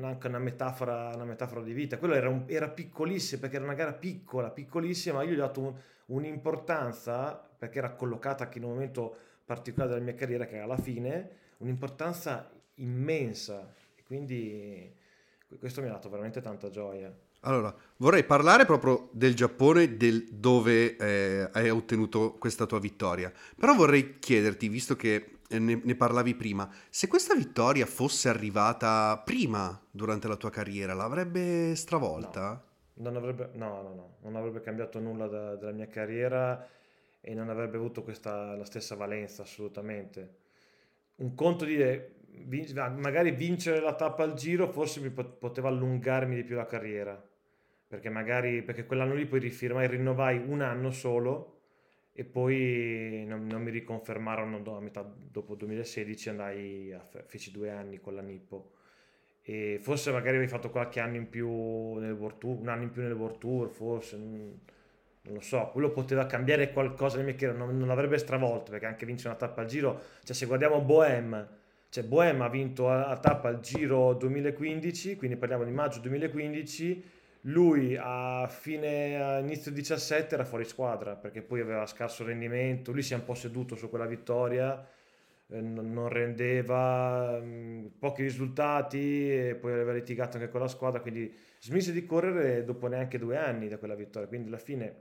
anche 0.00 0.26
una 0.28 0.38
metafora, 0.38 1.12
una 1.14 1.24
metafora 1.24 1.62
di 1.62 1.72
vita. 1.72 1.98
Quello 1.98 2.14
era, 2.14 2.28
un, 2.28 2.44
era 2.46 2.68
piccolissimo 2.68 3.40
perché 3.40 3.56
era 3.56 3.64
una 3.64 3.74
gara 3.74 3.92
piccola, 3.92 4.50
piccolissima, 4.50 5.16
ma 5.16 5.22
io 5.24 5.30
gli 5.30 5.38
ho 5.38 5.46
dato 5.46 5.60
un, 5.60 5.74
un'importanza 6.06 7.48
perché 7.58 7.78
era 7.78 7.92
collocata 7.92 8.44
anche 8.44 8.58
in 8.58 8.64
un 8.64 8.70
momento 8.70 9.16
particolare 9.44 9.92
della 9.92 10.04
mia 10.04 10.14
carriera, 10.14 10.46
che 10.46 10.56
era 10.56 10.66
la 10.66 10.78
fine, 10.78 11.30
un'importanza 11.58 12.50
immensa. 12.74 13.74
E 13.96 14.02
quindi 14.04 14.94
questo 15.58 15.80
mi 15.80 15.88
ha 15.88 15.92
dato 15.92 16.08
veramente 16.08 16.40
tanta 16.40 16.70
gioia. 16.70 17.12
Allora, 17.44 17.74
vorrei 17.96 18.24
parlare 18.24 18.66
proprio 18.66 19.08
del 19.12 19.34
Giappone, 19.34 19.96
del 19.96 20.26
dove 20.30 20.96
eh, 20.96 21.48
hai 21.52 21.70
ottenuto 21.70 22.34
questa 22.34 22.66
tua 22.66 22.78
vittoria. 22.78 23.32
Però 23.56 23.74
vorrei 23.74 24.18
chiederti, 24.18 24.68
visto 24.68 24.94
che 24.94 25.38
eh, 25.48 25.58
ne, 25.58 25.80
ne, 25.82 25.94
parlavi 25.94 26.34
prima, 26.34 26.70
se 26.90 27.08
questa 27.08 27.34
vittoria 27.34 27.86
fosse 27.86 28.28
arrivata 28.28 29.16
prima 29.24 29.80
durante 29.90 30.28
la 30.28 30.36
tua 30.36 30.50
carriera, 30.50 30.92
l'avrebbe 30.92 31.74
stravolta? 31.76 32.62
No, 32.94 33.10
non 33.10 33.16
avrebbe, 33.16 33.50
no, 33.54 33.80
no, 33.80 33.94
no, 33.94 34.16
non 34.20 34.36
avrebbe 34.36 34.60
cambiato 34.60 35.00
nulla 35.00 35.26
da, 35.26 35.56
della 35.56 35.72
mia 35.72 35.86
carriera 35.86 36.68
e 37.22 37.34
non 37.34 37.48
avrebbe 37.48 37.78
avuto 37.78 38.02
questa, 38.02 38.54
la 38.54 38.66
stessa 38.66 38.96
valenza 38.96 39.42
assolutamente. 39.42 40.36
Un 41.16 41.34
conto 41.34 41.64
di 41.64 42.18
magari 42.96 43.32
vincere 43.32 43.80
la 43.80 43.94
tappa 43.94 44.22
al 44.22 44.34
giro 44.34 44.70
forse 44.70 45.00
mi 45.00 45.10
poteva 45.10 45.68
allungarmi 45.68 46.36
di 46.36 46.44
più 46.44 46.54
la 46.54 46.64
carriera 46.64 47.22
perché 47.90 48.08
magari 48.08 48.62
perché 48.62 48.86
quell'anno 48.86 49.14
lì 49.14 49.26
poi 49.26 49.40
rifirmai 49.40 49.88
rinnovai 49.88 50.40
un 50.46 50.60
anno 50.60 50.92
solo 50.92 51.58
e 52.12 52.22
poi 52.22 53.24
non, 53.26 53.48
non 53.48 53.62
mi 53.62 53.72
riconfermarono 53.72 54.62
a 54.76 54.80
metà 54.80 55.02
dopo 55.02 55.56
2016 55.56 56.28
andai 56.28 56.92
a, 56.92 57.04
feci 57.26 57.50
due 57.50 57.70
anni 57.70 57.98
con 57.98 58.14
la 58.14 58.20
Nippo. 58.20 58.74
E 59.42 59.78
forse 59.80 60.12
magari 60.12 60.36
avevi 60.36 60.48
fatto 60.48 60.70
qualche 60.70 61.00
anno 61.00 61.16
in 61.16 61.28
più 61.28 61.94
nel 61.94 62.12
World 62.12 62.38
Tour 62.38 62.60
un 62.60 62.68
anno 62.68 62.84
in 62.84 62.92
più 62.92 63.02
nel 63.02 63.12
World 63.12 63.38
Tour 63.38 63.68
forse 63.70 64.16
non, 64.16 64.60
non 65.22 65.34
lo 65.34 65.40
so, 65.40 65.70
quello 65.72 65.90
poteva 65.90 66.26
cambiare 66.26 66.70
qualcosa 66.70 67.16
nel 67.16 67.24
mio 67.24 67.34
carriera, 67.34 67.58
non, 67.58 67.76
non 67.76 67.88
l'avrebbe 67.88 68.18
stravolto 68.18 68.70
perché 68.70 68.86
anche 68.86 69.04
vincere 69.04 69.30
una 69.30 69.38
tappa 69.38 69.62
al 69.62 69.66
giro, 69.66 70.00
cioè 70.22 70.36
se 70.36 70.46
guardiamo 70.46 70.80
Bohem 70.80 71.58
cioè 71.90 72.04
Bohem 72.04 72.40
ha 72.40 72.48
vinto 72.48 72.88
a, 72.88 73.16
tappa 73.18 73.48
al 73.48 73.58
Giro 73.58 74.14
2015, 74.14 75.16
quindi 75.16 75.36
parliamo 75.36 75.64
di 75.64 75.72
maggio 75.72 75.98
2015, 75.98 77.04
lui 77.44 77.96
a 77.98 78.46
fine 78.48 79.22
a 79.22 79.38
inizio 79.38 79.70
17 79.70 80.34
era 80.34 80.44
fuori 80.44 80.64
squadra 80.64 81.16
perché 81.16 81.40
poi 81.40 81.60
aveva 81.60 81.86
scarso 81.86 82.24
rendimento, 82.24 82.92
lui 82.92 83.02
si 83.02 83.14
è 83.14 83.16
un 83.16 83.24
po' 83.24 83.34
seduto 83.34 83.76
su 83.76 83.88
quella 83.88 84.06
vittoria, 84.06 84.86
eh, 85.48 85.60
non 85.60 86.08
rendeva, 86.08 87.40
mm, 87.40 87.86
pochi 87.98 88.22
risultati 88.22 89.32
e 89.32 89.54
poi 89.58 89.72
aveva 89.72 89.92
litigato 89.92 90.36
anche 90.36 90.50
con 90.50 90.60
la 90.60 90.68
squadra, 90.68 91.00
quindi 91.00 91.32
smise 91.60 91.92
di 91.92 92.04
correre 92.04 92.64
dopo 92.64 92.86
neanche 92.88 93.18
due 93.18 93.36
anni 93.36 93.68
da 93.68 93.78
quella 93.78 93.94
vittoria, 93.94 94.28
quindi 94.28 94.48
alla 94.48 94.58
fine... 94.58 95.00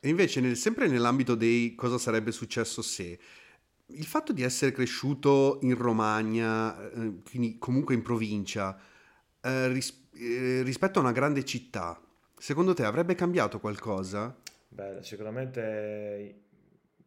E 0.00 0.08
invece 0.08 0.40
nel, 0.40 0.56
sempre 0.56 0.86
nell'ambito 0.86 1.34
dei 1.34 1.74
cosa 1.74 1.98
sarebbe 1.98 2.30
successo 2.30 2.82
se 2.82 3.18
il 3.86 4.04
fatto 4.04 4.32
di 4.32 4.42
essere 4.42 4.72
cresciuto 4.72 5.58
in 5.62 5.74
Romagna, 5.76 6.90
eh, 6.90 7.22
quindi 7.28 7.58
comunque 7.58 7.94
in 7.94 8.02
provincia, 8.02 8.78
eh, 9.44 9.68
ris- 9.68 10.08
eh, 10.14 10.62
rispetto 10.62 10.98
a 10.98 11.02
una 11.02 11.12
grande 11.12 11.44
città, 11.44 12.00
secondo 12.36 12.72
te 12.74 12.84
avrebbe 12.84 13.14
cambiato 13.14 13.60
qualcosa? 13.60 14.34
Beh, 14.68 15.02
sicuramente 15.02 16.42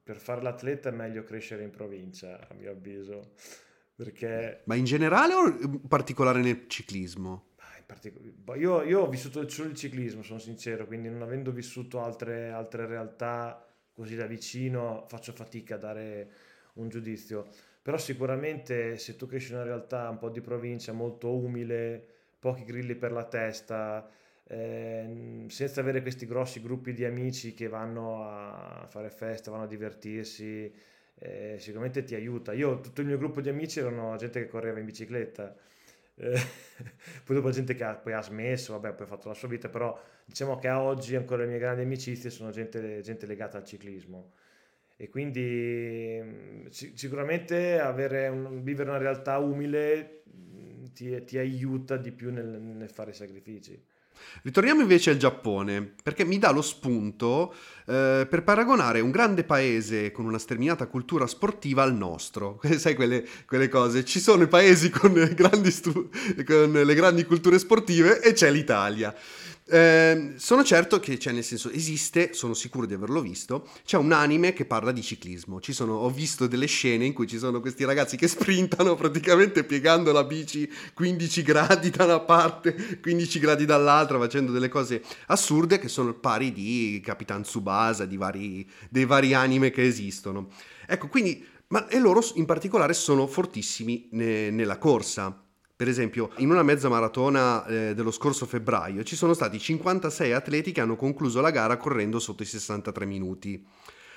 per 0.04 0.17
fare 0.17 0.41
l'atleta 0.41 0.89
è 0.89 0.91
meglio 0.93 1.23
crescere 1.23 1.63
in 1.63 1.71
provincia, 1.71 2.47
a 2.47 2.54
mio 2.54 2.71
avviso. 2.71 3.34
Perché... 3.95 4.62
Ma 4.65 4.76
in 4.76 4.86
generale 4.86 5.34
o 5.34 5.47
in 5.47 5.88
particolare 5.88 6.39
nel 6.39 6.65
ciclismo? 6.67 7.56
Io, 8.56 8.84
io, 8.84 9.02
ho 9.02 9.10
vissuto 9.10 9.47
solo 9.50 9.69
il 9.69 9.76
ciclismo, 9.76 10.21
sono 10.21 10.39
sincero, 10.39 10.86
quindi 10.86 11.10
non 11.10 11.21
avendo 11.21 11.52
vissuto 11.52 12.02
altre, 12.02 12.50
altre 12.50 12.86
realtà 12.86 13.65
così 13.93 14.15
da 14.15 14.26
vicino, 14.26 15.06
faccio 15.08 15.32
fatica 15.32 15.76
a 15.76 15.80
dare 15.80 16.32
un 16.73 16.89
giudizio, 16.89 17.47
però 17.82 17.97
sicuramente 17.97 18.97
se 18.97 19.15
tu 19.15 19.26
cresci 19.26 19.52
in 19.52 19.58
una 19.58 19.65
realtà 19.65 20.10
un 20.10 20.17
po' 20.17 20.30
di 20.30 20.41
provincia 20.41 20.91
molto 20.91 21.34
umile, 21.34 22.17
pochi 22.39 22.63
grilli 22.63 22.95
per 22.95 23.12
la 23.12 23.26
testa, 23.26 24.10
eh, 24.47 25.45
senza 25.47 25.82
avere 25.82 26.02
questi 26.02 26.26
grossi 26.26 26.62
gruppi 26.62 26.93
di 26.93 27.06
amici 27.06 27.54
che 27.54 27.67
vanno 27.67 28.23
a 28.23 28.86
fare 28.89 29.10
feste, 29.10 29.50
vanno 29.52 29.63
a 29.63 29.67
divertirsi, 29.67 30.71
eh, 31.19 31.58
sicuramente 31.60 32.04
ti 32.04 32.15
aiuta. 32.15 32.54
Io, 32.54 32.80
tutto 32.80 33.02
il 33.02 33.08
mio 33.08 33.17
gruppo 33.17 33.41
di 33.41 33.50
amici 33.50 33.80
erano 33.80 34.15
gente 34.17 34.39
che 34.41 34.47
correva 34.47 34.80
in 34.80 34.86
bicicletta. 34.86 35.56
Poi 36.17 37.36
dopo 37.36 37.50
gente 37.52 37.76
che 37.76 37.84
ha, 37.84 37.95
poi 37.95 38.13
ha 38.13 38.21
smesso, 38.21 38.73
vabbè, 38.73 38.95
poi 38.95 39.06
ha 39.06 39.10
fatto 39.10 39.28
la 39.28 39.36
sua 39.36 39.47
vita, 39.47 39.69
però 39.69 40.00
diciamo 40.26 40.58
che 40.58 40.67
a 40.67 40.82
oggi 40.82 41.15
ancora 41.15 41.43
le 41.43 41.50
mie 41.50 41.60
grandi 41.60 41.84
amicizie 41.84 42.32
sono 42.32 42.50
gente, 42.50 43.02
gente 43.02 43.28
legata 43.28 43.58
al 43.58 43.65
ciclismo 43.65 44.32
e 45.00 45.10
quindi 45.10 46.19
mm, 46.19 46.65
sicuramente 46.69 47.80
un, 48.32 48.63
vivere 48.63 48.89
una 48.89 48.97
realtà 48.97 49.38
umile 49.38 50.23
ti, 50.98 51.24
ti, 51.26 51.38
aiuta 51.38 51.96
di 51.96 52.12
più 52.12 52.32
nel, 52.32 52.60
nel, 52.60 52.90
fare 52.90 53.14
sacrifici. 53.14 53.80
Ritorniamo 54.42 54.82
invece 54.82 55.12
al 55.12 55.18
Giappone, 55.18 55.94
perché 56.02 56.26
mi 56.26 56.40
dà 56.40 56.50
lo 56.50 56.64
spunto 56.64 57.54
eh, 57.86 58.26
per 58.28 58.42
paragonare 58.44 59.00
un 59.00 59.12
grande 59.12 59.44
paese 59.44 60.12
con 60.12 60.26
una 60.26 60.40
sterminata 60.40 60.88
cultura 60.88 61.28
sportiva 61.28 61.84
al 61.84 61.94
nostro. 61.96 62.60
Sai 62.78 62.96
quelle, 62.96 63.24
quelle 63.46 63.70
cose? 63.70 64.04
Ci 64.04 64.20
sono 64.20 64.42
i 64.42 64.48
paesi 64.48 64.90
con, 64.90 65.14
grandi 65.36 65.70
stu- 65.70 66.10
con 66.44 66.72
le 66.72 66.94
grandi 66.96 67.26
culture 67.26 67.60
sportive 67.60 68.20
e 68.20 68.34
c'è 68.34 68.50
l'Italia. 68.50 69.14
Eh, 69.70 70.36
sono 70.38 70.64
certo 70.64 71.00
che, 71.02 71.20
cioè, 71.20 71.34
nel 71.34 71.44
senso, 71.44 71.70
esiste, 71.70 72.34
sono 72.34 72.54
sicuro 72.54 72.86
di 72.86 72.94
averlo 72.94 73.20
visto. 73.22 73.68
C'è 73.84 73.98
un 73.98 74.14
anime 74.14 74.54
che 74.54 74.66
parla 74.66 74.92
di 74.92 75.02
ciclismo. 75.02 75.60
Ci 75.60 75.74
sono, 75.74 75.96
ho 75.96 76.10
visto 76.10 76.48
delle 76.48 76.68
scene 76.68 77.06
in 77.06 77.14
cui 77.14 77.28
ci 77.28 77.38
sono 77.38 77.60
questi 77.60 77.84
ragazzi 77.84 78.16
che 78.16 78.28
sprintano 78.30 78.96
praticamente 78.96 79.66
piegando 79.66 80.12
la 80.14 80.24
bici 80.24 80.72
15 80.94 81.42
gradi 81.42 81.90
da 81.90 82.06
una 82.06 82.22
parte, 82.22 83.00
15 83.02 83.40
gradi 83.40 83.66
dall'altra, 83.66 84.18
facendo 84.18 84.52
delle 84.54 84.70
cose 84.70 85.04
assurde 85.28 85.80
che 85.80 85.90
sono 85.90 86.14
pari 86.14 86.54
di 86.54 87.02
Capitan 87.04 87.42
Tsubasa, 87.42 88.06
di 88.06 88.16
vari, 88.16 88.68
dei 88.90 89.06
vari 89.06 89.34
anime 89.34 89.70
che 89.70 89.86
esistono. 89.86 90.48
Ecco, 90.88 91.10
quindi, 91.10 91.46
ma 91.68 91.88
e 91.88 92.00
loro 92.00 92.24
in 92.36 92.46
particolare 92.46 92.94
sono 92.94 93.28
fortissimi 93.28 94.08
ne, 94.12 94.50
nella 94.50 94.78
corsa. 94.78 95.42
Per 95.78 95.88
esempio, 95.88 96.32
in 96.38 96.50
una 96.50 96.63
mezza 96.63 96.90
maratona 96.90 97.63
eh, 97.68 97.94
dello 97.94 98.10
scorso 98.10 98.48
febbraio 98.48 99.04
ci 99.04 99.16
sono 99.16 99.36
stati 99.36 99.60
56 99.60 100.32
atleti 100.32 100.72
che 100.72 100.82
hanno 100.82 100.96
concluso 100.96 101.40
la 101.40 101.52
gara 101.52 101.78
correndo 101.78 102.18
sotto 102.18 102.42
i 102.42 102.48
63 102.48 103.06
minuti. 103.06 103.63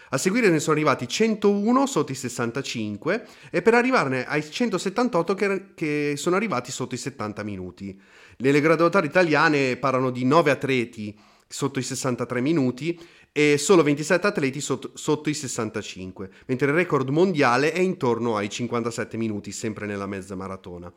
A 0.08 0.16
seguire 0.16 0.48
ne 0.48 0.58
sono 0.58 0.76
arrivati 0.76 1.06
101 1.06 1.86
sotto 1.86 2.12
i 2.12 2.14
65 2.14 3.26
e 3.50 3.60
per 3.60 3.74
arrivarne 3.74 4.26
ai 4.26 4.42
178 4.42 5.34
che, 5.34 5.64
che 5.74 6.14
sono 6.16 6.36
arrivati 6.36 6.72
sotto 6.72 6.94
i 6.94 6.98
70 6.98 7.42
minuti. 7.42 8.00
Le 8.36 8.60
graduatorie 8.62 9.10
italiane 9.10 9.76
parlano 9.76 10.08
di 10.08 10.24
9 10.24 10.50
atleti 10.50 11.14
sotto 11.46 11.78
i 11.78 11.82
63 11.82 12.40
minuti 12.40 12.98
e 13.32 13.58
solo 13.58 13.82
27 13.82 14.26
atleti 14.26 14.62
sotto, 14.62 14.92
sotto, 14.94 15.28
i 15.28 15.34
65, 15.34 16.30
mentre 16.46 16.68
il 16.68 16.74
record 16.74 17.10
mondiale 17.10 17.72
è 17.72 17.80
intorno 17.80 18.36
ai 18.36 18.48
57 18.48 19.18
minuti, 19.18 19.52
sempre 19.52 19.84
nella 19.84 20.06
mezza 20.06 20.34
maratona. 20.34 20.90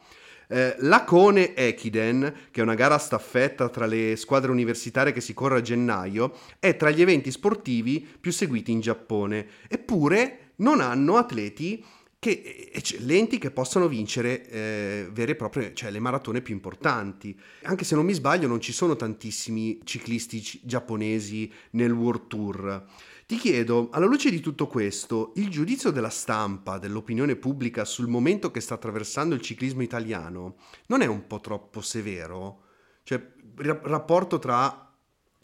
Eh, 0.54 0.76
la 0.82 1.04
Cone 1.04 1.56
Ekiden, 1.56 2.32
che 2.52 2.60
è 2.60 2.64
una 2.64 2.76
gara 2.76 3.00
staffetta 3.00 3.70
tra 3.70 3.88
le 3.88 4.16
squadre 4.16 4.52
universitarie 4.52 5.12
che 5.12 5.20
si 5.20 5.34
corre 5.34 5.58
a 5.58 5.62
gennaio, 5.62 6.38
è 6.60 6.76
tra 6.76 6.92
gli 6.92 7.02
eventi 7.02 7.32
sportivi 7.32 8.08
più 8.22 8.32
seguiti 8.32 8.72
in 8.72 8.80
Giappone, 8.80 9.48
eppure 9.68 10.52
non 10.58 10.80
hanno 10.80 11.18
atleti 11.18 11.84
che, 12.24 12.70
eccellenti 12.72 13.38
che 13.38 13.52
possono 13.52 13.90
vincere 13.90 14.48
eh, 14.48 15.10
vere 15.12 15.34
e 15.34 15.36
proprie, 15.36 15.74
cioè 15.74 15.92
le 15.92 16.00
maratone 16.00 16.42
più 16.42 16.54
importanti. 16.54 17.38
Anche 17.64 17.84
se 17.84 17.96
non 17.96 18.06
mi 18.06 18.14
sbaglio, 18.14 18.48
non 18.48 18.62
ci 18.62 18.72
sono 18.72 18.96
tantissimi 18.96 19.82
ciclisti 19.84 20.62
giapponesi 20.64 21.52
nel 21.72 21.92
World 21.92 22.28
Tour. 22.28 22.86
Ti 23.26 23.36
chiedo, 23.36 23.90
alla 23.92 24.06
luce 24.06 24.30
di 24.30 24.40
tutto 24.40 24.68
questo, 24.68 25.34
il 25.36 25.50
giudizio 25.50 25.92
della 25.92 26.10
stampa, 26.10 26.78
dell'opinione 26.78 27.36
pubblica 27.36 27.84
sul 27.84 28.08
momento 28.08 28.52
che 28.52 28.62
sta 28.62 28.76
attraversando 28.76 29.36
il 29.36 29.42
ciclismo 29.42 29.82
italiano, 29.82 30.56
non 30.88 31.02
è 31.02 31.06
un 31.06 31.28
po' 31.28 31.42
troppo 31.42 31.82
severo? 31.82 32.62
Cioè, 33.04 33.22
il 33.60 33.80
rapporto 33.84 34.40
tra 34.40 34.93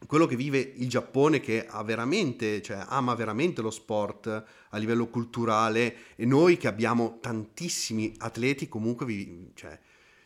quello 0.06 0.26
che 0.26 0.36
vive 0.36 0.60
il 0.60 0.88
Giappone 0.88 1.40
che 1.40 1.66
ha 1.68 1.84
veramente, 1.84 2.62
cioè 2.62 2.84
ama 2.88 3.16
veramente 3.16 3.62
lo 3.62 3.70
sport 3.70 4.28
a 4.70 4.78
livello 4.78 5.08
culturale 5.08 5.96
e 6.16 6.26
noi 6.26 6.58
che 6.58 6.68
abbiamo 6.68 7.18
tantissimi 7.22 8.14
atleti 8.18 8.68
comunque 8.68 9.06
vi, 9.06 9.52
cioè, 9.56 9.78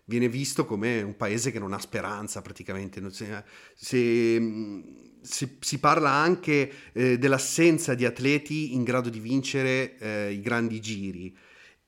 viene 0.06 0.30
visto 0.30 0.66
come 0.66 1.02
un 1.02 1.16
paese 1.16 1.52
che 1.52 1.60
non 1.60 1.74
ha 1.74 1.80
speranza 1.80 2.42
praticamente. 2.42 3.02
Se, 3.12 3.44
se 3.76 4.84
si, 5.22 5.58
si, 5.60 5.80
parla 5.80 6.10
anche 6.10 6.72
eh, 6.92 7.18
dell'assenza 7.18 7.96
di 7.96 8.06
atleti 8.06 8.74
in 8.74 8.84
grado 8.84 9.10
di 9.10 9.20
vincere 9.20 9.98
eh, 9.98 10.32
i 10.32 10.42
grandi 10.42 10.80
giri 10.82 11.36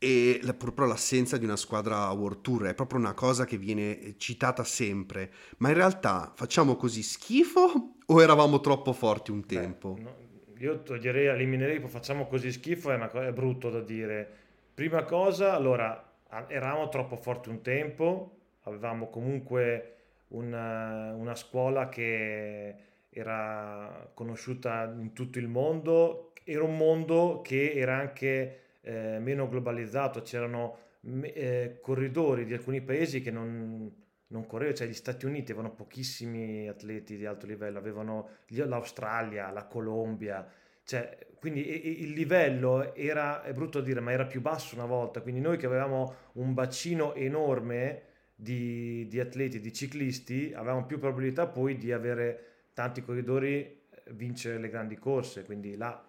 e 0.05 0.39
la, 0.43 0.53
proprio 0.53 0.85
l'assenza 0.85 1.35
di 1.35 1.45
una 1.45 1.55
squadra 1.55 2.11
World 2.11 2.41
Tour 2.41 2.65
è 2.65 2.75
proprio 2.75 2.99
una 2.99 3.15
cosa 3.15 3.43
che 3.43 3.57
viene 3.57 4.13
citata 4.17 4.63
sempre. 4.63 5.31
Ma 5.57 5.69
in 5.69 5.73
realtà 5.73 6.31
facciamo 6.35 6.75
così 6.75 7.01
schifo 7.01 7.95
o 8.05 8.21
eravamo 8.21 8.59
troppo 8.59 8.93
forti 8.93 9.31
un 9.31 9.47
tempo? 9.47 9.93
Beh, 9.93 10.01
no, 10.01 10.15
io 10.59 10.83
toglierei, 10.83 11.25
eliminerei, 11.25 11.79
facciamo 11.87 12.27
così 12.27 12.51
schifo 12.51 12.91
è, 12.91 12.95
una, 12.95 13.09
è 13.09 13.33
brutto 13.33 13.71
da 13.71 13.81
dire. 13.81 14.29
Prima 14.75 15.03
cosa, 15.05 15.55
allora, 15.55 16.17
eravamo 16.49 16.87
troppo 16.89 17.15
forti 17.15 17.49
un 17.49 17.63
tempo, 17.63 18.37
avevamo 18.65 19.09
comunque 19.09 19.95
una, 20.27 21.15
una 21.15 21.33
scuola 21.33 21.89
che 21.89 22.75
era 23.09 24.11
conosciuta 24.13 24.83
in 24.99 25.13
tutto 25.13 25.39
il 25.39 25.47
mondo, 25.47 26.33
era 26.43 26.61
un 26.61 26.77
mondo 26.77 27.41
che 27.43 27.71
era 27.71 27.97
anche 27.97 28.59
eh, 28.85 29.17
meno 29.19 29.49
globalizzato, 29.49 30.21
c'erano 30.21 30.77
eh, 31.01 31.79
corridori 31.81 32.45
di 32.45 32.53
alcuni 32.53 32.81
paesi 32.81 33.21
che 33.21 33.31
non, 33.31 33.91
non 34.27 34.45
correvano, 34.45 34.77
cioè 34.77 34.87
gli 34.87 34.93
Stati 34.93 35.25
Uniti 35.25 35.51
avevano 35.51 35.73
pochissimi 35.73 36.67
atleti 36.67 37.17
di 37.17 37.25
alto 37.25 37.47
livello, 37.47 37.79
avevano 37.79 38.29
l'Australia, 38.47 39.49
la 39.51 39.65
Colombia, 39.65 40.47
cioè, 40.83 41.17
quindi 41.39 42.03
il 42.03 42.11
livello 42.11 42.93
era, 42.93 43.41
è 43.41 43.51
brutto 43.53 43.81
dire, 43.81 44.01
ma 44.01 44.11
era 44.11 44.25
più 44.27 44.39
basso 44.39 44.75
una 44.75 44.85
volta, 44.85 45.21
quindi 45.21 45.41
noi 45.41 45.57
che 45.57 45.65
avevamo 45.65 46.13
un 46.33 46.53
bacino 46.53 47.15
enorme 47.15 48.03
di, 48.35 49.07
di 49.07 49.19
atleti, 49.19 49.59
di 49.59 49.73
ciclisti, 49.73 50.53
avevamo 50.53 50.85
più 50.85 50.99
probabilità 50.99 51.47
poi 51.47 51.77
di 51.77 51.91
avere 51.91 52.67
tanti 52.73 53.01
corridori 53.01 53.63
eh, 53.63 53.79
vincere 54.11 54.59
le 54.59 54.69
grandi 54.69 54.97
corse, 54.97 55.43
quindi 55.43 55.75
là. 55.75 56.04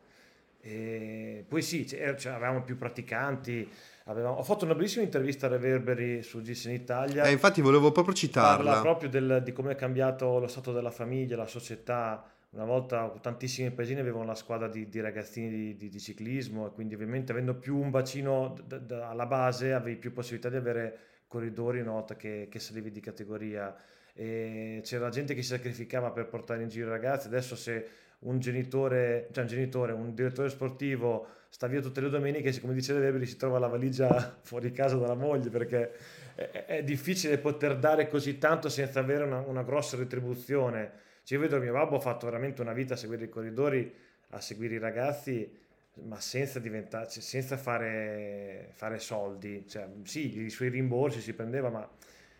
E 0.68 1.44
poi 1.46 1.62
sì, 1.62 1.86
cioè, 1.86 2.08
avevamo 2.08 2.62
più 2.62 2.76
praticanti. 2.76 3.70
Avevamo... 4.06 4.38
Ho 4.38 4.42
fatto 4.42 4.64
una 4.64 4.74
bellissima 4.74 5.04
intervista 5.04 5.46
a 5.46 5.50
Reverberi 5.50 6.22
su 6.22 6.42
GIS 6.42 6.64
in 6.64 6.72
Italia. 6.72 7.22
Eh, 7.22 7.30
infatti 7.30 7.60
volevo 7.60 7.92
proprio 7.92 8.14
citarla. 8.14 8.72
Parla 8.72 8.80
proprio 8.80 9.08
del, 9.08 9.42
di 9.44 9.52
come 9.52 9.72
è 9.72 9.74
cambiato 9.76 10.40
lo 10.40 10.48
stato 10.48 10.72
della 10.72 10.90
famiglia, 10.90 11.36
la 11.36 11.46
società. 11.46 12.24
Una 12.50 12.64
volta 12.64 13.14
tantissimi 13.20 13.70
paesini 13.70 14.00
avevano 14.00 14.24
la 14.24 14.34
squadra 14.34 14.66
di, 14.66 14.88
di 14.88 15.00
ragazzini 15.00 15.50
di, 15.50 15.76
di, 15.76 15.88
di, 15.88 16.00
ciclismo 16.00 16.66
e 16.66 16.70
quindi 16.72 16.94
ovviamente 16.94 17.30
avendo 17.30 17.54
più 17.54 17.76
un 17.76 17.90
bacino 17.90 18.56
d- 18.66 18.80
d- 18.80 18.92
alla 18.92 19.26
base 19.26 19.72
avevi 19.72 19.96
più 19.96 20.12
possibilità 20.12 20.48
di 20.48 20.56
avere 20.56 20.98
corridori 21.28 21.80
una 21.80 21.90
volta 21.92 22.16
che, 22.16 22.48
che 22.50 22.58
salivi 22.58 22.90
di 22.90 23.00
categoria 23.00 23.76
e 24.14 24.80
c'era 24.82 25.10
gente 25.10 25.34
che 25.34 25.42
si 25.42 25.48
sacrificava 25.48 26.10
per 26.10 26.26
portare 26.28 26.62
in 26.62 26.68
giro 26.70 26.86
i 26.86 26.90
ragazzi. 26.90 27.26
Adesso 27.26 27.54
se 27.54 27.86
un 28.20 28.38
genitore, 28.38 29.28
cioè 29.32 29.44
un 29.44 29.50
genitore, 29.50 29.92
un 29.92 30.14
direttore 30.14 30.48
sportivo 30.48 31.28
sta 31.48 31.66
via 31.68 31.80
tutte 31.80 32.00
le 32.00 32.10
domeniche, 32.10 32.58
come 32.60 32.74
dice 32.74 32.92
Lebri, 32.92 33.24
si 33.24 33.36
trova 33.36 33.58
la 33.58 33.68
valigia 33.68 34.38
fuori 34.42 34.72
casa 34.72 34.96
dalla 34.96 35.14
moglie 35.14 35.48
perché 35.48 35.92
è, 36.34 36.64
è 36.66 36.84
difficile 36.84 37.38
poter 37.38 37.78
dare 37.78 38.08
così 38.08 38.38
tanto 38.38 38.68
senza 38.68 39.00
avere 39.00 39.24
una, 39.24 39.40
una 39.40 39.62
grossa 39.62 39.96
retribuzione. 39.96 41.04
Cioè, 41.22 41.38
io 41.38 41.44
vedo 41.44 41.58
mio 41.58 41.72
babbo 41.72 41.96
ha 41.96 42.00
fatto 42.00 42.26
veramente 42.26 42.60
una 42.60 42.72
vita 42.72 42.94
a 42.94 42.96
seguire 42.96 43.24
i 43.24 43.28
corridori, 43.28 43.92
a 44.30 44.40
seguire 44.40 44.74
i 44.74 44.78
ragazzi, 44.78 45.50
ma 46.04 46.20
senza, 46.20 46.60
cioè, 46.60 47.08
senza 47.08 47.56
fare, 47.56 48.70
fare 48.74 48.98
soldi. 48.98 49.64
Cioè, 49.66 49.88
sì, 50.04 50.38
i 50.40 50.50
suoi 50.50 50.68
rimborsi 50.68 51.20
si 51.20 51.32
prendeva, 51.32 51.70
ma 51.70 51.88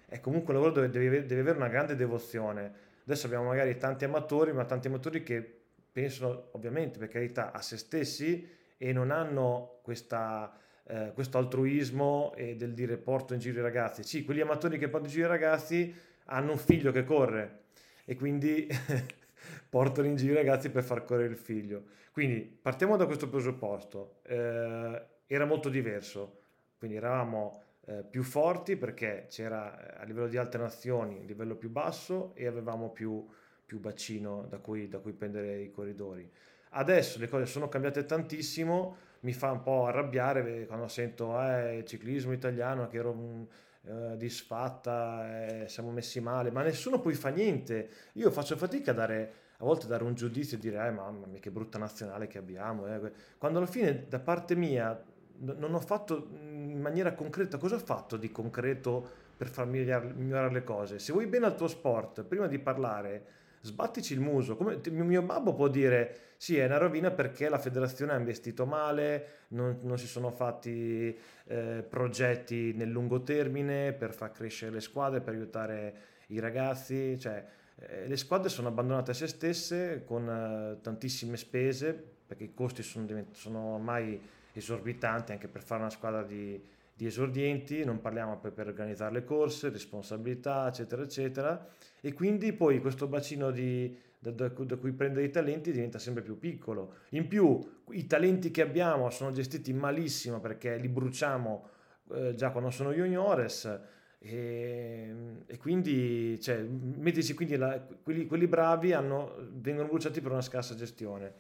è 0.07 0.21
comunque 0.21 0.53
un 0.53 0.61
lavoro 0.61 0.81
dove 0.81 0.91
devi, 0.91 1.25
devi 1.25 1.41
avere 1.41 1.57
una 1.57 1.69
grande 1.69 1.97
devozione. 1.97 2.85
Adesso 3.05 3.27
abbiamo 3.27 3.47
magari 3.47 3.77
tanti 3.77 4.05
amatori, 4.05 4.53
ma 4.53 4.65
tanti 4.65 4.89
amatori 4.89 5.23
che 5.23 5.56
pensano 5.97 6.49
ovviamente 6.53 6.99
per 6.99 7.09
carità 7.09 7.53
a 7.53 7.63
se 7.63 7.79
stessi 7.79 8.47
e 8.77 8.93
non 8.93 9.11
hanno 9.11 9.79
questa, 9.81 10.55
eh, 10.87 11.13
questo 11.15 11.39
altruismo 11.39 12.35
e 12.37 12.55
del 12.55 12.75
dire 12.75 12.99
porto 12.99 13.33
in 13.33 13.41
giro 13.41 13.61
i 13.61 13.63
ragazzi. 13.63 14.03
Sì, 14.03 14.23
quegli 14.23 14.41
amatori 14.41 14.77
che 14.77 14.89
portano 14.89 15.07
in 15.07 15.13
giro 15.15 15.25
i 15.25 15.31
ragazzi 15.31 15.95
hanno 16.27 16.53
un 16.53 16.59
figlio 16.59 16.93
che 16.93 17.03
corre 17.03 17.61
e 18.05 18.15
quindi 18.15 18.69
portano 19.71 20.07
in 20.07 20.17
giro 20.17 20.35
i 20.35 20.37
ragazzi 20.37 20.69
per 20.69 20.85
far 20.85 21.03
correre 21.03 21.31
il 21.31 21.39
figlio. 21.39 21.85
Quindi 22.13 22.41
partiamo 22.41 22.99
da 22.99 23.07
questo 23.07 23.31
presupposto. 23.31 24.19
Eh, 24.25 25.03
era 25.27 25.47
molto 25.47 25.71
diverso, 25.71 26.41
quindi 26.77 26.99
eravamo 26.99 27.63
eh, 27.87 28.03
più 28.03 28.23
forti 28.23 28.77
perché 28.77 29.29
c'era 29.31 29.97
eh, 29.97 30.03
a 30.03 30.05
livello 30.05 30.29
di 30.29 30.37
alternazioni 30.37 31.21
un 31.21 31.25
livello 31.25 31.57
più 31.57 31.71
basso 31.71 32.33
e 32.35 32.47
avevamo 32.47 32.91
più, 32.91 33.27
più 33.67 33.81
bacino 33.81 34.47
da 34.49 34.59
cui, 34.59 34.89
da 34.89 34.99
cui 34.99 35.13
prendere 35.13 35.61
i 35.61 35.71
corridori. 35.71 36.31
Adesso 36.71 37.19
le 37.19 37.29
cose 37.29 37.47
sono 37.47 37.69
cambiate 37.69 38.05
tantissimo, 38.05 38.97
mi 39.21 39.33
fa 39.33 39.51
un 39.51 39.63
po' 39.63 39.87
arrabbiare 39.87 40.67
quando 40.67 40.89
sento 40.89 41.39
eh, 41.41 41.79
il 41.79 41.85
ciclismo 41.85 42.33
italiano 42.33 42.87
che 42.87 42.99
ero 42.99 43.11
un, 43.11 43.47
eh, 43.83 44.17
disfatta, 44.17 45.47
eh, 45.47 45.69
siamo 45.69 45.91
messi 45.91 46.21
male, 46.21 46.51
ma 46.51 46.63
nessuno 46.63 47.01
poi 47.01 47.15
fa 47.15 47.31
niente. 47.31 47.89
Io 48.15 48.31
faccio 48.31 48.57
fatica 48.57 48.93
a 48.93 48.95
dare 48.95 49.33
a 49.59 49.65
volte 49.65 49.87
dare 49.87 50.05
un 50.05 50.15
giudizio 50.15 50.59
e 50.59 50.61
dire 50.61 50.87
eh, 50.87 50.91
mamma 50.91 51.27
mia 51.27 51.41
che 51.41 51.51
brutta 51.51 51.79
nazionale 51.79 52.27
che 52.27 52.37
abbiamo 52.37 52.87
eh. 52.87 53.11
quando 53.39 53.57
alla 53.57 53.67
fine 53.67 54.05
da 54.07 54.19
parte 54.19 54.55
mia 54.55 55.03
non 55.39 55.73
ho 55.73 55.81
fatto 55.81 56.29
in 56.33 56.81
maniera 56.81 57.15
concreta, 57.15 57.59
cosa 57.59 57.77
ho 57.77 57.79
fatto 57.79 58.17
di 58.17 58.31
concreto 58.31 59.25
per 59.37 59.49
far 59.49 59.67
migliorare 59.67 60.51
le 60.51 60.65
cose. 60.65 60.99
Se 60.99 61.13
vuoi 61.13 61.27
bene 61.27 61.47
al 61.47 61.55
tuo 61.55 61.69
sport, 61.69 62.23
prima 62.25 62.47
di 62.47 62.59
parlare, 62.59 63.27
sbattici 63.61 64.13
il 64.13 64.21
muso. 64.21 64.57
Come 64.57 64.81
mio 64.91 65.23
babbo 65.23 65.55
può 65.55 65.69
dire, 65.69 66.35
sì, 66.37 66.57
è 66.57 66.65
una 66.67 66.79
rovina 66.79 67.11
perché 67.11 67.49
la 67.49 67.59
federazione 67.59 68.13
ha 68.13 68.19
investito 68.19 68.67
male, 68.67 69.27
non, 69.49 69.79
non 69.83 69.99
si 69.99 70.07
sono 70.07 70.31
fatti 70.31 71.17
eh, 71.47 71.85
progetti 71.89 72.73
nel 72.75 72.91
lungo 72.91 73.23
termine 73.23 73.93
per 73.93 74.13
far 74.13 74.33
crescere 74.33 74.73
le 74.73 74.81
squadre, 74.81 75.21
per 75.21 75.35
aiutare 75.35 75.95
i 76.29 76.39
ragazzi. 76.39 77.19
Cioè, 77.19 77.45
eh, 77.77 78.07
le 78.07 78.17
squadre 78.17 78.49
sono 78.49 78.69
abbandonate 78.69 79.11
a 79.11 79.15
se 79.15 79.27
stesse 79.27 80.05
con 80.05 80.29
eh, 80.29 80.81
tantissime 80.81 81.37
spese 81.37 82.15
perché 82.27 82.45
i 82.45 82.55
costi 82.55 82.83
sono, 82.83 83.07
sono 83.33 83.75
ormai 83.75 84.21
esorbitanti 84.53 85.33
anche 85.33 85.49
per 85.49 85.63
fare 85.63 85.83
una 85.83 85.91
squadra 85.91 86.23
di, 86.23 86.61
di 86.97 87.05
esordienti, 87.05 87.85
non 87.85 88.01
parliamo 88.01 88.39
poi 88.39 88.53
per 88.53 88.69
organizzare 88.69 89.13
le 89.13 89.25
corse, 89.25 89.69
responsabilità, 89.69 90.67
eccetera, 90.69 91.03
eccetera. 91.03 91.69
E 92.01 92.15
quindi 92.15 92.55
poi 92.55 92.81
questo 92.81 93.07
bacino 93.07 93.51
di, 93.51 93.95
da, 94.19 94.31
da, 94.31 94.49
da, 94.49 94.77
cui 94.77 94.93
prendere 94.93 95.27
i 95.27 95.31
talenti 95.31 95.73
diventa 95.73 95.99
sempre 95.99 96.23
più 96.23 96.39
piccolo. 96.39 96.95
In 97.11 97.29
più, 97.29 97.83
i 97.91 98.07
talenti 98.07 98.51
che 98.51 98.63
abbiamo 98.63 99.11
sono 99.11 99.31
gestiti 99.31 99.75
malissimo 99.75 100.41
perché 100.41 100.79
li 100.79 100.89
bruciamo 100.89 101.69
eh, 102.13 102.35
già 102.35 102.51
quando 102.51 102.71
sono 102.71 102.93
juniores. 102.93 103.79
E, 104.19 105.15
e 105.47 105.59
quindi, 105.59 106.41
cioè, 106.41 106.63
mettici 106.63 107.35
quindi 107.35 107.57
la, 107.57 107.79
quelli, 108.03 108.25
quelli, 108.25 108.47
bravi 108.47 108.95
hanno, 108.95 109.35
vengono 109.53 109.89
bruciati 109.89 110.23
per 110.23 110.33
una 110.33 110.41
scarsa 110.41 110.75
gestione. 110.75 111.35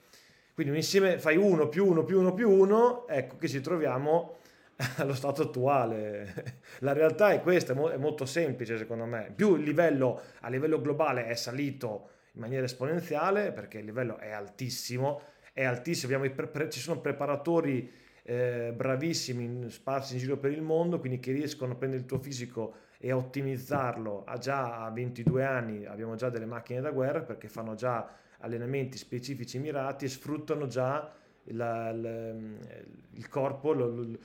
Quindi 0.52 0.72
un 0.72 0.78
insieme 0.78 1.18
fai 1.18 1.38
uno 1.38 1.70
più 1.70 1.86
uno 1.86 2.04
più 2.04 2.20
uno 2.20 2.34
più 2.34 2.50
uno, 2.50 3.08
ecco 3.08 3.36
che 3.36 3.48
ci 3.48 3.62
troviamo 3.62 4.36
allo 4.96 5.14
stato 5.14 5.42
attuale. 5.42 6.54
La 6.80 6.92
realtà 6.92 7.32
è 7.32 7.40
questa, 7.40 7.72
è 7.72 7.96
molto 7.96 8.26
semplice 8.26 8.76
secondo 8.76 9.06
me. 9.06 9.32
Più 9.34 9.56
il 9.56 9.62
livello 9.62 10.20
a 10.40 10.48
livello 10.48 10.80
globale 10.80 11.26
è 11.26 11.34
salito 11.34 12.10
in 12.32 12.40
maniera 12.40 12.64
esponenziale, 12.64 13.52
perché 13.52 13.78
il 13.78 13.86
livello 13.86 14.18
è 14.18 14.30
altissimo, 14.30 15.22
è 15.52 15.64
altissimo, 15.64 16.18
pre- 16.30 16.68
ci 16.68 16.80
sono 16.80 17.00
preparatori 17.00 17.90
eh, 18.22 18.72
bravissimi 18.74 19.70
sparsi 19.70 20.14
in 20.14 20.18
giro 20.18 20.36
per 20.36 20.52
il 20.52 20.60
mondo, 20.60 20.98
quindi 20.98 21.18
che 21.18 21.32
riescono 21.32 21.72
a 21.72 21.76
prendere 21.76 22.02
il 22.02 22.08
tuo 22.08 22.18
fisico 22.18 22.74
e 22.98 23.10
a 23.10 23.16
ottimizzarlo 23.16 24.24
a 24.26 24.36
già 24.36 24.84
a 24.84 24.90
22 24.90 25.44
anni, 25.44 25.86
abbiamo 25.86 26.14
già 26.14 26.28
delle 26.28 26.46
macchine 26.46 26.80
da 26.80 26.90
guerra 26.90 27.22
perché 27.22 27.48
fanno 27.48 27.74
già 27.74 28.10
allenamenti 28.40 28.98
specifici 28.98 29.58
mirati 29.58 30.04
e 30.04 30.08
sfruttano 30.08 30.66
già 30.66 31.10
la, 31.50 31.92
la, 31.92 32.30
il 32.30 33.28
corpo, 33.28 34.18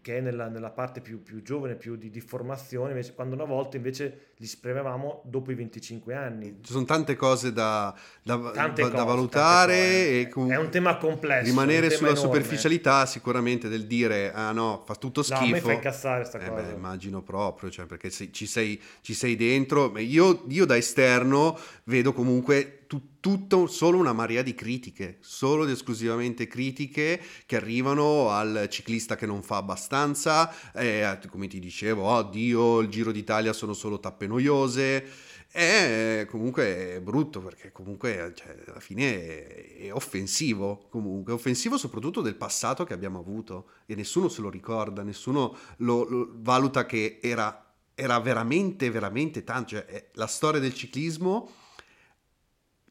che 0.00 0.18
è 0.18 0.20
nella, 0.20 0.48
nella 0.48 0.70
parte 0.70 1.00
più, 1.00 1.22
più, 1.22 1.42
giovane, 1.42 1.74
più 1.74 1.96
di, 1.96 2.10
di 2.10 2.20
formazione, 2.20 2.90
invece, 2.90 3.14
quando 3.14 3.34
una 3.34 3.44
volta 3.44 3.76
invece 3.76 4.32
li 4.38 4.46
spremevamo 4.46 5.22
dopo 5.24 5.50
i 5.50 5.54
25 5.54 6.14
anni. 6.14 6.58
Ci 6.62 6.72
sono 6.72 6.84
tante 6.84 7.16
cose 7.16 7.52
da, 7.52 7.94
da, 8.22 8.38
tante 8.50 8.82
da, 8.82 8.88
cose, 8.88 8.96
da 8.96 9.04
valutare. 9.04 9.74
E 10.08 10.28
è 10.28 10.56
un 10.56 10.68
tema 10.70 10.98
complesso. 10.98 11.46
Rimanere 11.46 11.88
tema 11.88 11.94
sulla 11.94 12.10
enorme. 12.10 12.26
superficialità 12.26 13.06
sicuramente 13.06 13.68
del 13.68 13.86
dire, 13.86 14.32
ah 14.34 14.52
no, 14.52 14.82
fa 14.84 14.94
tutto 14.96 15.22
schifo. 15.22 15.40
No, 15.40 15.46
a 15.46 15.52
me 15.52 15.60
fa 15.60 15.72
incassare 15.72 16.24
sta 16.24 16.38
eh 16.38 16.48
cosa. 16.48 16.62
Beh, 16.62 16.72
immagino 16.74 17.22
proprio, 17.22 17.70
cioè, 17.70 17.86
perché 17.86 18.10
se, 18.10 18.30
ci, 18.30 18.46
sei, 18.46 18.80
ci 19.00 19.14
sei 19.14 19.36
dentro. 19.36 19.96
Io, 19.98 20.44
io 20.48 20.66
da 20.66 20.76
esterno 20.76 21.58
vedo 21.84 22.12
comunque 22.12 22.84
tu, 22.86 23.18
tutto 23.20 23.66
solo 23.66 23.98
una 23.98 24.12
marea 24.12 24.42
di 24.42 24.54
critiche, 24.54 25.18
solo 25.20 25.64
ed 25.64 25.70
esclusivamente 25.70 26.46
critiche 26.46 27.20
che 27.44 27.56
arrivano 27.56 28.30
al 28.30 28.66
ciclista 28.70 29.16
che 29.16 29.26
non 29.26 29.42
fa 29.42 29.56
abbastanza, 29.56 30.52
eh, 30.72 31.18
come 31.28 31.48
ti 31.48 31.58
dicevo, 31.58 32.04
oddio, 32.04 32.60
oh, 32.60 32.80
il 32.80 32.88
Giro 32.88 33.12
d'Italia 33.12 33.52
sono 33.52 33.72
solo 33.72 33.98
tappe 33.98 34.25
noiose. 34.26 35.04
È 35.48 36.26
comunque 36.28 37.00
brutto 37.02 37.40
perché 37.40 37.72
comunque 37.72 38.32
cioè, 38.34 38.56
alla 38.66 38.80
fine 38.80 39.26
è, 39.26 39.76
è 39.86 39.92
offensivo 39.92 40.86
comunque, 40.90 41.32
è 41.32 41.34
offensivo 41.34 41.78
soprattutto 41.78 42.20
del 42.20 42.34
passato 42.34 42.84
che 42.84 42.92
abbiamo 42.92 43.18
avuto 43.18 43.70
e 43.86 43.94
nessuno 43.94 44.28
se 44.28 44.42
lo 44.42 44.50
ricorda, 44.50 45.02
nessuno 45.02 45.56
lo, 45.78 46.04
lo 46.04 46.28
valuta 46.34 46.84
che 46.84 47.20
era, 47.22 47.72
era 47.94 48.20
veramente 48.20 48.90
veramente 48.90 49.44
tanto, 49.44 49.70
cioè, 49.70 50.10
la 50.12 50.26
storia 50.26 50.60
del 50.60 50.74
ciclismo 50.74 51.50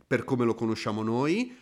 per 0.08 0.24
come 0.24 0.45
lo 0.45 0.56
conosciamo 0.56 1.04
noi, 1.04 1.56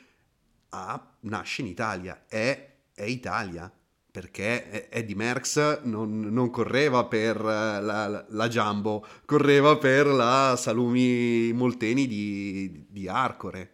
ah, 0.69 1.15
nasce 1.21 1.61
in 1.61 1.67
Italia, 1.67 2.25
è, 2.27 2.75
è 2.93 3.03
Italia, 3.03 3.71
perché 4.13 4.91
Eddie 4.91 5.15
Merckx 5.15 5.81
non, 5.85 6.19
non 6.19 6.51
correva 6.51 7.05
per 7.05 7.41
la, 7.41 7.79
la, 7.79 8.23
la, 8.29 8.47
Jumbo, 8.47 9.03
correva 9.25 9.75
per 9.77 10.05
la 10.05 10.53
Salumi 10.55 11.51
Molteni 11.51 12.05
di, 12.05 12.85
di 12.87 13.07
Arcore. 13.07 13.71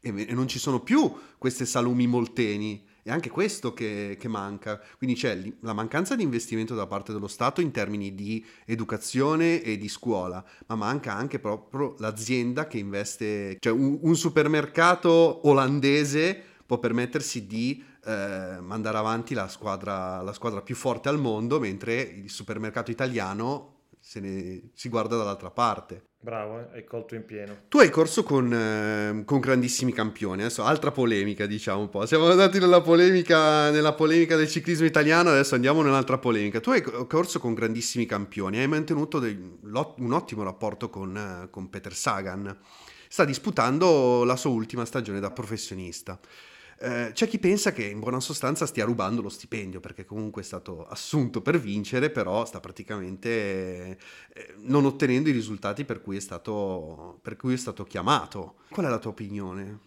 E, 0.00 0.26
e 0.26 0.34
non 0.34 0.48
ci 0.48 0.58
sono 0.58 0.80
più 0.80 1.14
queste 1.38 1.66
Salumi 1.66 2.08
Molteni 2.08 2.84
è 3.04 3.12
anche 3.12 3.30
questo 3.30 3.72
che, 3.72 4.16
che 4.18 4.26
manca. 4.26 4.82
Quindi 4.98 5.14
c'è 5.14 5.40
la 5.60 5.72
mancanza 5.72 6.16
di 6.16 6.24
investimento 6.24 6.74
da 6.74 6.88
parte 6.88 7.12
dello 7.12 7.28
Stato 7.28 7.60
in 7.60 7.70
termini 7.70 8.12
di 8.16 8.44
educazione 8.64 9.62
e 9.62 9.78
di 9.78 9.88
scuola, 9.88 10.44
ma 10.66 10.74
manca 10.74 11.14
anche 11.14 11.38
proprio 11.38 11.94
l'azienda 11.98 12.66
che 12.66 12.78
investe, 12.78 13.58
cioè 13.60 13.72
un, 13.72 14.00
un 14.02 14.16
supermercato 14.16 15.46
olandese 15.46 16.55
può 16.66 16.78
permettersi 16.78 17.46
di 17.46 17.82
eh, 18.04 18.58
mandare 18.60 18.98
avanti 18.98 19.34
la 19.34 19.48
squadra, 19.48 20.20
la 20.22 20.32
squadra 20.32 20.60
più 20.60 20.74
forte 20.74 21.08
al 21.08 21.18
mondo, 21.18 21.58
mentre 21.60 22.00
il 22.00 22.28
supermercato 22.28 22.90
italiano 22.90 23.74
se 24.06 24.20
ne, 24.20 24.70
si 24.72 24.88
guarda 24.88 25.16
dall'altra 25.16 25.50
parte. 25.50 26.04
Bravo, 26.20 26.60
eh? 26.60 26.66
hai 26.74 26.84
colto 26.84 27.16
in 27.16 27.24
pieno. 27.24 27.62
Tu 27.68 27.78
hai 27.78 27.90
corso 27.90 28.22
con, 28.22 28.52
eh, 28.52 29.24
con, 29.24 29.40
grandissimi 29.40 29.92
campioni, 29.92 30.42
adesso 30.42 30.62
altra 30.62 30.92
polemica 30.92 31.44
diciamo 31.46 31.80
un 31.80 31.88
po', 31.88 32.06
siamo 32.06 32.28
andati 32.28 32.60
nella 32.60 32.80
polemica, 32.80 33.70
nella 33.70 33.94
polemica 33.94 34.36
del 34.36 34.48
ciclismo 34.48 34.86
italiano, 34.86 35.30
adesso 35.30 35.56
andiamo 35.56 35.82
nell'altra 35.82 36.18
polemica. 36.18 36.60
Tu 36.60 36.70
hai 36.70 36.82
corso 36.82 37.40
con 37.40 37.54
grandissimi 37.54 38.06
campioni, 38.06 38.58
hai 38.58 38.68
mantenuto 38.68 39.18
dei, 39.18 39.36
un 39.36 40.12
ottimo 40.12 40.44
rapporto 40.44 40.88
con, 40.88 41.48
con 41.50 41.68
Peter 41.68 41.94
Sagan, 41.94 42.56
sta 43.08 43.24
disputando 43.24 44.22
la 44.22 44.36
sua 44.36 44.50
ultima 44.50 44.84
stagione 44.84 45.18
da 45.18 45.32
professionista. 45.32 46.18
Eh, 46.78 47.10
c'è 47.12 47.26
chi 47.26 47.38
pensa 47.38 47.72
che 47.72 47.84
in 47.84 48.00
buona 48.00 48.20
sostanza 48.20 48.66
stia 48.66 48.84
rubando 48.84 49.22
lo 49.22 49.30
stipendio 49.30 49.80
perché 49.80 50.04
comunque 50.04 50.42
è 50.42 50.44
stato 50.44 50.86
assunto 50.86 51.40
per 51.40 51.58
vincere, 51.58 52.10
però 52.10 52.44
sta 52.44 52.60
praticamente 52.60 53.98
eh, 54.32 54.54
non 54.58 54.84
ottenendo 54.84 55.30
i 55.30 55.32
risultati 55.32 55.84
per 55.86 56.02
cui, 56.02 56.20
stato, 56.20 57.18
per 57.22 57.36
cui, 57.36 57.54
è 57.54 57.56
stato, 57.56 57.84
chiamato. 57.84 58.56
Qual 58.68 58.84
è 58.84 58.90
la 58.90 58.98
tua 58.98 59.10
opinione? 59.10 59.78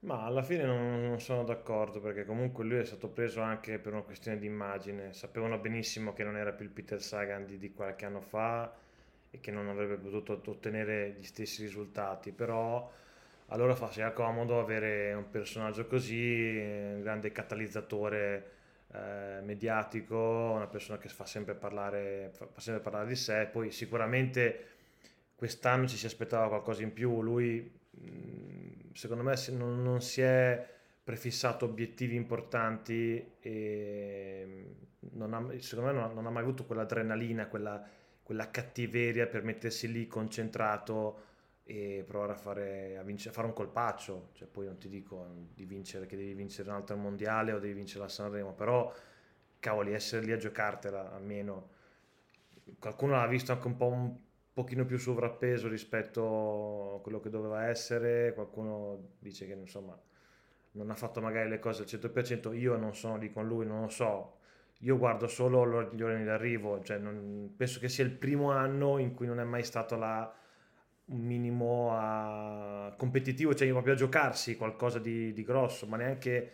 Ma 0.00 0.24
alla 0.24 0.42
fine 0.42 0.64
non, 0.64 1.20
sono 1.20 1.44
d'accordo 1.44 2.00
perché 2.00 2.24
comunque 2.24 2.64
lui 2.64 2.78
è 2.78 2.84
stato 2.84 3.08
preso 3.08 3.40
anche 3.40 3.78
per 3.78 3.92
una 3.92 4.02
questione 4.02 4.38
di 4.38 4.46
immagine. 4.46 5.12
Sapevano 5.12 5.58
benissimo 5.58 6.14
che 6.14 6.24
non 6.24 6.36
era 6.36 6.52
più 6.52 6.64
il 6.64 6.70
Peter 6.70 7.02
Sagan 7.02 7.44
di, 7.44 7.58
di 7.58 7.72
qualche 7.72 8.06
anno 8.06 8.20
fa 8.20 8.72
e 9.30 9.40
che 9.40 9.50
non 9.50 9.68
avrebbe 9.68 9.96
potuto 9.96 10.40
ottenere 10.50 11.16
gli 11.18 11.24
stessi 11.24 11.62
risultati, 11.62 12.32
però 12.32 12.90
allora 13.48 13.74
fa 13.74 13.90
sia 13.90 14.12
comodo 14.12 14.60
avere 14.60 15.12
un 15.14 15.30
personaggio 15.30 15.86
così, 15.86 16.60
un 16.94 17.00
grande 17.02 17.32
catalizzatore 17.32 18.50
eh, 18.92 19.40
mediatico, 19.42 20.52
una 20.54 20.66
persona 20.66 20.98
che 20.98 21.08
fa 21.08 21.24
sempre, 21.24 21.54
parlare, 21.54 22.30
fa 22.32 22.60
sempre 22.60 22.82
parlare 22.82 23.08
di 23.08 23.16
sé, 23.16 23.48
poi 23.50 23.70
sicuramente 23.70 24.66
quest'anno 25.34 25.86
ci 25.86 25.96
si 25.96 26.06
aspettava 26.06 26.48
qualcosa 26.48 26.82
in 26.82 26.92
più, 26.92 27.22
lui 27.22 27.76
secondo 28.92 29.22
me 29.22 29.34
non, 29.50 29.82
non 29.82 30.00
si 30.02 30.20
è 30.20 30.66
prefissato 31.02 31.64
obiettivi 31.64 32.16
importanti 32.16 33.36
e 33.40 34.74
non 35.12 35.32
ha, 35.32 35.46
secondo 35.60 35.90
me 35.90 35.98
non 35.98 36.12
non 36.12 36.26
ha 36.26 36.30
mai 36.30 36.42
avuto 36.42 36.64
quell'adrenalina, 36.64 37.46
quella, 37.46 37.82
quella 38.22 38.50
cattiveria 38.50 39.26
per 39.26 39.42
mettersi 39.42 39.90
lì 39.90 40.06
concentrato 40.06 41.27
e 41.70 42.02
provare 42.06 42.32
a 42.32 42.34
fare, 42.34 42.96
a 42.96 43.02
vincere, 43.02 43.28
a 43.28 43.32
fare 43.34 43.46
un 43.46 43.52
colpaccio, 43.52 44.30
cioè 44.32 44.48
poi 44.48 44.64
non 44.64 44.78
ti 44.78 44.88
dico 44.88 45.26
di 45.52 45.66
vincere 45.66 46.06
che 46.06 46.16
devi 46.16 46.32
vincere 46.32 46.70
un 46.70 46.76
altro 46.76 46.96
mondiale 46.96 47.52
o 47.52 47.58
devi 47.58 47.74
vincere 47.74 48.04
la 48.04 48.08
Sanremo, 48.08 48.54
però 48.54 48.90
cavoli, 49.58 49.92
essere 49.92 50.24
lì 50.24 50.32
a 50.32 50.38
giocartela 50.38 51.12
almeno. 51.12 51.68
Qualcuno 52.78 53.16
l'ha 53.16 53.26
visto 53.26 53.52
anche 53.52 53.66
un 53.66 53.76
po' 53.76 53.88
un 53.88 54.16
pochino 54.50 54.86
più 54.86 54.96
sovrappeso 54.96 55.68
rispetto 55.68 56.94
a 56.96 57.00
quello 57.02 57.20
che 57.20 57.28
doveva 57.28 57.66
essere, 57.66 58.32
qualcuno 58.32 59.16
dice 59.18 59.46
che 59.46 59.52
insomma 59.52 60.00
non 60.72 60.90
ha 60.90 60.94
fatto 60.94 61.20
magari 61.20 61.50
le 61.50 61.58
cose 61.58 61.82
al 61.82 61.88
100%, 61.88 62.58
io 62.58 62.78
non 62.78 62.94
sono 62.94 63.18
lì 63.18 63.30
con 63.30 63.46
lui, 63.46 63.66
non 63.66 63.82
lo 63.82 63.88
so, 63.88 64.38
io 64.78 64.96
guardo 64.96 65.26
solo 65.26 65.82
gli 65.92 66.00
ordini 66.00 66.24
d'arrivo, 66.24 66.82
cioè 66.82 66.96
non, 66.96 67.52
penso 67.58 67.78
che 67.78 67.90
sia 67.90 68.04
il 68.04 68.12
primo 68.12 68.52
anno 68.52 68.96
in 68.96 69.12
cui 69.12 69.26
non 69.26 69.38
è 69.38 69.44
mai 69.44 69.64
stato 69.64 69.96
la 69.96 70.34
un 71.08 71.20
minimo 71.20 71.90
a... 71.92 72.94
competitivo, 72.96 73.54
cioè 73.54 73.68
proprio 73.68 73.94
a 73.94 73.96
giocarsi 73.96 74.56
qualcosa 74.56 74.98
di, 74.98 75.32
di 75.32 75.42
grosso, 75.44 75.86
ma 75.86 75.96
neanche, 75.96 76.52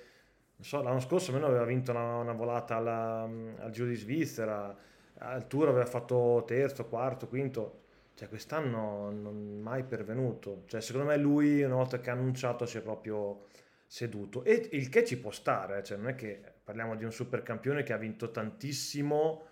so, 0.61 0.83
l'anno 0.83 1.01
scorso 1.01 1.31
almeno 1.31 1.47
aveva 1.47 1.65
vinto 1.65 1.91
una, 1.91 2.19
una 2.19 2.33
volata 2.33 2.77
alla, 2.77 3.23
al 3.23 3.71
Giro 3.71 3.87
di 3.87 3.97
Svizzera, 3.97 4.77
al 5.19 5.47
tour 5.47 5.69
aveva 5.69 5.87
fatto 5.87 6.45
terzo, 6.47 6.87
quarto, 6.87 7.29
quinto, 7.29 7.83
cioè 8.15 8.29
quest'anno 8.29 9.11
non 9.11 9.57
è 9.59 9.61
mai 9.61 9.83
pervenuto. 9.85 10.63
Cioè, 10.67 10.81
secondo 10.81 11.09
me 11.09 11.17
lui 11.17 11.63
una 11.63 11.75
volta 11.75 12.01
che 12.01 12.11
ha 12.11 12.13
annunciato 12.13 12.67
si 12.67 12.79
è 12.79 12.83
proprio 12.83 13.47
seduto 13.87 14.45
e 14.45 14.69
il 14.73 14.89
che 14.89 15.05
ci 15.05 15.19
può 15.19 15.31
stare, 15.31 15.83
cioè 15.83 15.99
non 15.99 16.09
è 16.09 16.15
che 16.15 16.41
parliamo 16.65 16.97
di 16.97 17.05
un 17.05 17.13
super 17.13 17.43
campione 17.43 17.83
che 17.83 17.93
ha 17.93 17.97
vinto 17.97 18.31
tantissimo, 18.31 19.47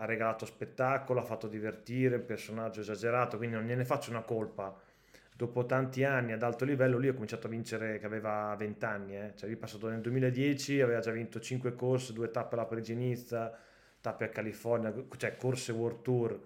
ha 0.00 0.04
regalato 0.04 0.46
spettacolo, 0.46 1.20
ha 1.20 1.24
fatto 1.24 1.48
divertire, 1.48 2.16
un 2.16 2.24
personaggio 2.24 2.80
esagerato, 2.80 3.36
quindi 3.36 3.56
non 3.56 3.64
gliene 3.64 3.84
faccio 3.84 4.10
una 4.10 4.22
colpa. 4.22 4.76
Dopo 5.34 5.66
tanti 5.66 6.04
anni 6.04 6.32
ad 6.32 6.42
alto 6.42 6.64
livello, 6.64 6.98
lui 6.98 7.08
ha 7.08 7.12
cominciato 7.12 7.46
a 7.46 7.50
vincere 7.50 7.98
che 7.98 8.06
aveva 8.06 8.54
20 8.56 8.84
anni, 8.84 9.16
eh? 9.16 9.32
cioè 9.36 9.48
lui 9.48 9.56
è 9.56 9.60
passato 9.60 9.88
nel 9.88 10.00
2010, 10.00 10.80
aveva 10.80 11.00
già 11.00 11.10
vinto 11.10 11.40
5 11.40 11.74
corse, 11.74 12.12
2 12.12 12.30
tappe 12.30 12.54
alla 12.54 12.64
Parigi-Nizza, 12.64 13.56
tappe 14.00 14.24
a 14.24 14.28
California, 14.28 14.92
cioè 15.16 15.36
corse 15.36 15.72
World 15.72 16.02
Tour, 16.02 16.40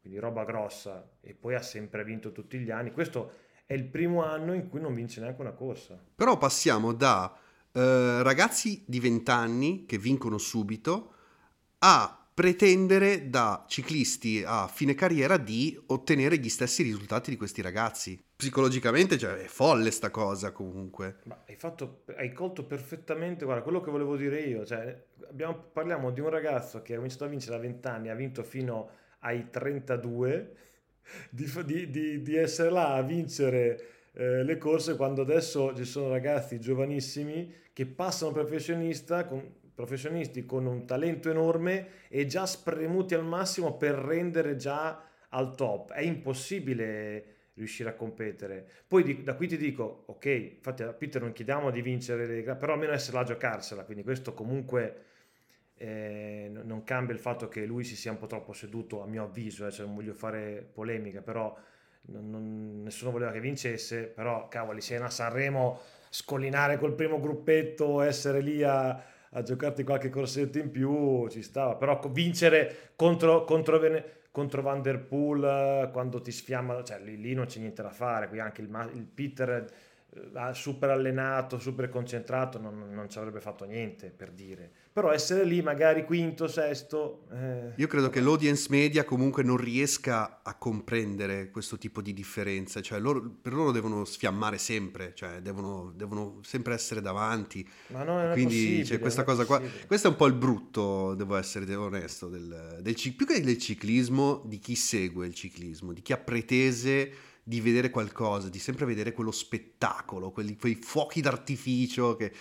quindi 0.00 0.18
roba 0.18 0.44
grossa, 0.44 1.08
e 1.20 1.34
poi 1.34 1.54
ha 1.54 1.62
sempre 1.62 2.04
vinto 2.04 2.32
tutti 2.32 2.58
gli 2.58 2.70
anni. 2.70 2.92
Questo 2.92 3.32
è 3.66 3.74
il 3.74 3.84
primo 3.84 4.24
anno 4.24 4.54
in 4.54 4.68
cui 4.68 4.80
non 4.80 4.94
vince 4.94 5.20
neanche 5.20 5.40
una 5.40 5.52
corsa. 5.52 5.98
Però 6.14 6.38
passiamo 6.38 6.92
da 6.92 7.36
eh, 7.72 8.22
ragazzi 8.22 8.84
di 8.86 9.00
20 9.00 9.30
anni 9.30 9.86
che 9.86 9.98
vincono 9.98 10.38
subito 10.38 11.14
a 11.78 12.21
pretendere 12.34 13.28
da 13.28 13.64
ciclisti 13.68 14.42
a 14.44 14.66
fine 14.66 14.94
carriera 14.94 15.36
di 15.36 15.78
ottenere 15.86 16.38
gli 16.38 16.48
stessi 16.48 16.82
risultati 16.82 17.30
di 17.30 17.36
questi 17.36 17.60
ragazzi. 17.60 18.20
Psicologicamente 18.34 19.18
cioè, 19.18 19.34
è 19.34 19.46
folle 19.46 19.90
sta 19.90 20.10
cosa 20.10 20.50
comunque. 20.50 21.18
Ma 21.24 21.42
hai, 21.46 21.56
fatto, 21.56 22.04
hai 22.16 22.32
colto 22.32 22.64
perfettamente, 22.64 23.44
guarda, 23.44 23.62
quello 23.62 23.80
che 23.80 23.90
volevo 23.90 24.16
dire 24.16 24.40
io. 24.40 24.64
Cioè, 24.64 25.04
abbiamo, 25.28 25.54
parliamo 25.72 26.10
di 26.10 26.20
un 26.20 26.30
ragazzo 26.30 26.82
che 26.82 26.94
ha 26.94 26.96
cominciato 26.96 27.24
a 27.24 27.28
vincere 27.28 27.56
a 27.56 27.60
20 27.60 27.88
anni, 27.88 28.08
ha 28.08 28.14
vinto 28.14 28.42
fino 28.42 28.90
ai 29.20 29.50
32, 29.50 30.56
di, 31.30 31.50
di, 31.64 31.90
di, 31.90 32.22
di 32.22 32.34
essere 32.36 32.70
là 32.70 32.94
a 32.94 33.02
vincere 33.02 33.86
eh, 34.14 34.42
le 34.42 34.58
corse 34.58 34.96
quando 34.96 35.22
adesso 35.22 35.74
ci 35.74 35.84
sono 35.84 36.08
ragazzi 36.08 36.60
giovanissimi 36.60 37.52
che 37.72 37.86
passano 37.86 38.32
professionista 38.32 39.24
con 39.24 39.60
professionisti 39.84 40.46
con 40.46 40.66
un 40.66 40.86
talento 40.86 41.28
enorme 41.28 42.06
e 42.08 42.26
già 42.26 42.46
spremuti 42.46 43.14
al 43.14 43.24
massimo 43.24 43.76
per 43.76 43.94
rendere 43.94 44.54
già 44.54 45.02
al 45.30 45.54
top. 45.56 45.92
È 45.92 46.00
impossibile 46.00 47.24
riuscire 47.54 47.90
a 47.90 47.94
competere. 47.94 48.66
Poi 48.86 49.02
di, 49.02 49.22
da 49.22 49.34
qui 49.34 49.48
ti 49.48 49.56
dico, 49.56 50.04
ok, 50.06 50.24
infatti 50.24 50.84
a 50.84 50.92
Peter 50.92 51.20
non 51.20 51.32
chiediamo 51.32 51.70
di 51.70 51.82
vincere 51.82 52.26
le 52.26 52.54
però 52.54 52.74
almeno 52.74 52.92
essere 52.92 53.16
là 53.16 53.22
a 53.22 53.26
giocarsela, 53.26 53.84
quindi 53.84 54.04
questo 54.04 54.32
comunque 54.34 55.04
eh, 55.74 56.48
non 56.50 56.84
cambia 56.84 57.12
il 57.12 57.20
fatto 57.20 57.48
che 57.48 57.66
lui 57.66 57.82
si 57.82 57.96
sia 57.96 58.12
un 58.12 58.18
po' 58.18 58.26
troppo 58.26 58.52
seduto, 58.52 59.02
a 59.02 59.06
mio 59.06 59.24
avviso, 59.24 59.66
eh, 59.66 59.72
cioè 59.72 59.84
non 59.84 59.96
voglio 59.96 60.14
fare 60.14 60.66
polemica, 60.72 61.20
però 61.20 61.54
non, 62.02 62.30
non, 62.30 62.82
nessuno 62.82 63.10
voleva 63.10 63.32
che 63.32 63.40
vincesse, 63.40 64.04
però 64.04 64.48
cavoli, 64.48 64.80
sei 64.80 64.98
a 64.98 65.10
Sanremo, 65.10 65.80
scollinare 66.08 66.78
col 66.78 66.94
primo 66.94 67.18
gruppetto, 67.20 68.00
essere 68.00 68.40
lì 68.40 68.62
a 68.62 69.11
a 69.34 69.42
giocarti 69.42 69.84
qualche 69.84 70.10
corsetto 70.10 70.58
in 70.58 70.70
più 70.70 71.28
ci 71.28 71.42
stava, 71.42 71.76
però 71.76 72.00
vincere 72.10 72.92
contro, 72.96 73.44
contro, 73.44 73.80
contro 74.30 74.62
Van 74.62 74.82
Der 74.82 75.00
Poel 75.00 75.90
quando 75.92 76.20
ti 76.20 76.30
sfiamma, 76.30 76.82
cioè 76.82 77.00
lì, 77.00 77.16
lì 77.16 77.34
non 77.34 77.46
c'è 77.46 77.58
niente 77.58 77.82
da 77.82 77.90
fare, 77.90 78.28
qui 78.28 78.40
anche 78.40 78.60
il, 78.60 78.90
il 78.94 79.04
Peter 79.04 79.48
eh, 79.50 79.66
super 80.52 80.90
allenato, 80.90 81.58
super 81.58 81.88
concentrato, 81.88 82.58
non, 82.58 82.90
non, 82.92 83.08
ci 83.08 83.16
avrebbe 83.18 83.40
fatto 83.40 83.64
niente 83.64 84.12
per 84.14 84.30
dire. 84.30 84.70
Però 84.92 85.10
essere 85.10 85.44
lì, 85.44 85.62
magari 85.62 86.04
quinto, 86.04 86.48
sesto. 86.48 87.24
Eh, 87.32 87.72
Io 87.76 87.86
credo 87.86 88.10
che 88.10 88.20
l'audience 88.20 88.66
media 88.68 89.04
comunque 89.04 89.42
non 89.42 89.56
riesca 89.56 90.40
a 90.42 90.54
comprendere 90.56 91.50
questo 91.50 91.78
tipo 91.78 92.02
di 92.02 92.12
differenze, 92.12 92.82
cioè 92.82 93.00
loro, 93.00 93.22
per 93.40 93.54
loro 93.54 93.72
devono 93.72 94.04
sfiammare 94.04 94.58
sempre, 94.58 95.12
cioè 95.14 95.40
devono, 95.40 95.92
devono 95.96 96.40
sempre 96.42 96.74
essere 96.74 97.00
davanti. 97.00 97.66
Ma 97.86 98.02
no, 98.02 98.22
non 98.22 98.32
Quindi 98.32 98.82
c'è 98.84 98.98
questa 98.98 99.24
cosa 99.24 99.46
qua. 99.46 99.62
Questo 99.86 100.08
è 100.08 100.10
un 100.10 100.16
po' 100.16 100.26
il 100.26 100.34
brutto, 100.34 101.14
devo 101.14 101.36
essere 101.36 101.74
onesto, 101.74 102.28
del, 102.28 102.80
del, 102.82 102.94
più 102.94 103.24
che 103.24 103.40
del 103.40 103.56
ciclismo, 103.56 104.42
di 104.44 104.58
chi 104.58 104.74
segue 104.74 105.26
il 105.26 105.32
ciclismo, 105.32 105.94
di 105.94 106.02
chi 106.02 106.12
ha 106.12 106.18
pretese 106.18 107.30
di 107.42 107.60
vedere 107.60 107.90
qualcosa, 107.90 108.48
di 108.48 108.58
sempre 108.58 108.84
vedere 108.84 109.12
quello 109.12 109.32
spettacolo, 109.32 110.30
quelli, 110.30 110.56
quei 110.56 110.76
fuochi 110.76 111.20
d'artificio 111.20 112.16
che... 112.16 112.32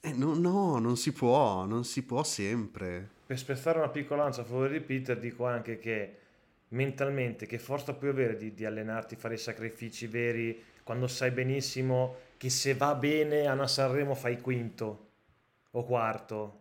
Eh, 0.00 0.12
no, 0.12 0.34
no, 0.34 0.78
non 0.78 0.96
si 0.96 1.12
può, 1.12 1.64
non 1.66 1.84
si 1.84 2.04
può 2.04 2.22
sempre. 2.22 3.10
Per 3.26 3.38
spezzare 3.38 3.78
una 3.78 3.88
piccola 3.88 4.22
lancia 4.22 4.42
a 4.42 4.44
favore 4.44 4.72
di 4.72 4.80
Peter 4.80 5.18
dico 5.18 5.46
anche 5.46 5.78
che 5.78 6.18
mentalmente 6.68 7.46
che 7.46 7.58
forza 7.58 7.92
puoi 7.92 8.10
avere 8.10 8.36
di, 8.36 8.54
di 8.54 8.64
allenarti, 8.64 9.16
fare 9.16 9.34
i 9.34 9.38
sacrifici 9.38 10.06
veri, 10.06 10.62
quando 10.82 11.06
sai 11.06 11.30
benissimo 11.30 12.16
che 12.36 12.50
se 12.50 12.74
va 12.74 12.94
bene 12.94 13.46
a 13.46 13.52
una 13.52 13.66
Sanremo 13.66 14.14
fai 14.14 14.40
quinto 14.40 15.10
o 15.70 15.84
quarto. 15.84 16.60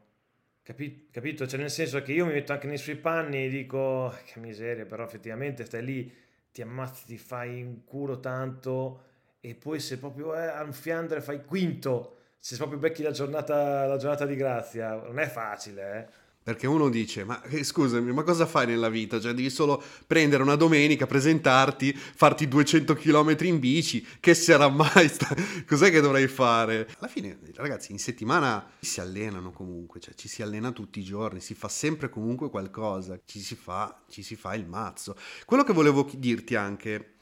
Capi- 0.63 1.07
capito? 1.11 1.45
Cioè 1.45 1.59
nel 1.59 1.69
senso 1.69 2.01
che 2.01 2.13
io 2.13 2.25
mi 2.25 2.33
metto 2.33 2.53
anche 2.53 2.67
nei 2.67 2.77
suoi 2.77 2.95
panni 2.95 3.45
e 3.45 3.49
dico 3.49 4.13
che 4.25 4.39
miseria, 4.39 4.85
però 4.85 5.03
effettivamente 5.03 5.65
stai 5.65 5.83
lì 5.83 6.13
ti 6.53 6.61
ammazzi, 6.61 7.05
ti 7.05 7.17
fai 7.17 7.61
un 7.63 7.83
culo 7.83 8.19
tanto 8.19 9.01
e 9.41 9.55
poi 9.55 9.79
se 9.79 9.97
proprio 9.97 10.35
è 10.35 10.45
a 10.45 10.61
un 10.61 10.71
fiandre 10.71 11.19
fai 11.19 11.43
quinto, 11.43 12.17
se 12.39 12.55
proprio 12.55 12.77
becchi 12.79 13.01
la 13.03 13.11
giornata, 13.11 13.85
la 13.85 13.97
giornata 13.97 14.25
di 14.25 14.35
grazia, 14.35 14.95
non 14.95 15.19
è 15.19 15.27
facile, 15.27 15.97
eh. 15.97 16.21
Perché 16.43 16.67
uno 16.67 16.89
dice, 16.89 17.23
ma 17.23 17.41
eh, 17.43 17.63
scusami, 17.63 18.11
ma 18.11 18.23
cosa 18.23 18.45
fai 18.45 18.67
nella 18.67 18.89
vita? 18.89 19.17
Cioè 19.19 19.31
devi 19.31 19.49
solo 19.49 19.81
prendere 20.05 20.43
una 20.43 20.55
domenica, 20.55 21.05
presentarti, 21.05 21.93
farti 21.93 22.49
200 22.49 22.95
km 22.95 23.35
in 23.43 23.59
bici, 23.59 24.05
che 24.19 24.33
sarà 24.33 24.67
mai? 24.67 25.07
Sta... 25.07 25.33
Cos'è 25.65 25.89
che 25.89 26.01
dovrei 26.01 26.27
fare? 26.27 26.89
Alla 26.99 27.07
fine, 27.07 27.39
ragazzi, 27.55 27.93
in 27.93 27.99
settimana 27.99 28.71
si 28.81 28.99
allenano 28.99 29.51
comunque, 29.51 30.01
cioè 30.01 30.13
ci 30.15 30.27
si 30.27 30.41
allena 30.41 30.71
tutti 30.71 30.99
i 30.99 31.03
giorni, 31.03 31.39
si 31.39 31.53
fa 31.53 31.69
sempre 31.69 32.09
comunque 32.09 32.49
qualcosa, 32.49 33.17
ci 33.23 33.39
si 33.39 33.55
fa, 33.55 34.03
ci 34.09 34.21
si 34.21 34.35
fa 34.35 34.53
il 34.53 34.67
mazzo. 34.67 35.15
Quello 35.45 35.63
che 35.63 35.71
volevo 35.71 36.09
dirti 36.13 36.55
anche 36.55 37.15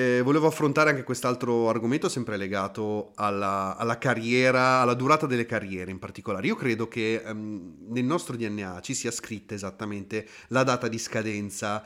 eh, 0.00 0.22
volevo 0.22 0.46
affrontare 0.46 0.88
anche 0.88 1.02
quest'altro 1.02 1.68
argomento 1.68 2.08
sempre 2.08 2.38
legato 2.38 3.12
alla, 3.16 3.76
alla, 3.76 3.98
carriera, 3.98 4.80
alla 4.80 4.94
durata 4.94 5.26
delle 5.26 5.44
carriere 5.44 5.90
in 5.90 5.98
particolare. 5.98 6.46
Io 6.46 6.54
credo 6.54 6.88
che 6.88 7.22
um, 7.26 7.76
nel 7.88 8.04
nostro 8.04 8.34
DNA 8.36 8.80
ci 8.80 8.94
sia 8.94 9.10
scritta 9.10 9.54
esattamente 9.54 10.26
la 10.48 10.62
data 10.62 10.88
di 10.88 10.98
scadenza 10.98 11.84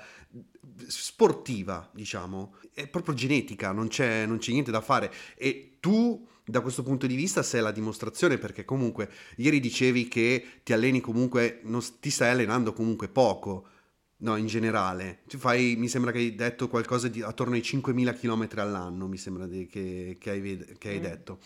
sportiva, 0.86 1.88
diciamo, 1.92 2.54
è 2.72 2.86
proprio 2.86 3.14
genetica, 3.14 3.72
non 3.72 3.88
c'è, 3.88 4.26
non 4.26 4.38
c'è 4.38 4.52
niente 4.52 4.70
da 4.70 4.80
fare. 4.80 5.12
E 5.34 5.78
tu 5.80 6.24
da 6.44 6.60
questo 6.60 6.84
punto 6.84 7.08
di 7.08 7.16
vista 7.16 7.42
sei 7.42 7.62
la 7.62 7.72
dimostrazione 7.72 8.38
perché 8.38 8.64
comunque 8.64 9.10
ieri 9.36 9.58
dicevi 9.58 10.06
che 10.06 10.60
ti 10.62 10.72
alleni 10.72 11.00
comunque, 11.00 11.60
non, 11.64 11.82
ti 11.98 12.10
stai 12.10 12.30
allenando 12.30 12.72
comunque 12.72 13.08
poco 13.08 13.70
No, 14.18 14.36
in 14.36 14.46
generale. 14.46 15.20
Tu 15.28 15.38
fai, 15.38 15.74
mi 15.76 15.88
sembra 15.88 16.10
che 16.10 16.18
hai 16.18 16.34
detto 16.34 16.68
qualcosa 16.68 17.08
di 17.08 17.20
attorno 17.20 17.54
ai 17.54 17.60
5.000 17.60 18.18
km 18.18 18.48
all'anno, 18.60 19.06
mi 19.06 19.18
sembra 19.18 19.46
di, 19.46 19.66
che, 19.66 20.16
che, 20.18 20.30
hai, 20.30 20.66
che, 20.78 20.88
hai, 20.88 20.98
mm. 20.98 21.02
detto. 21.02 21.38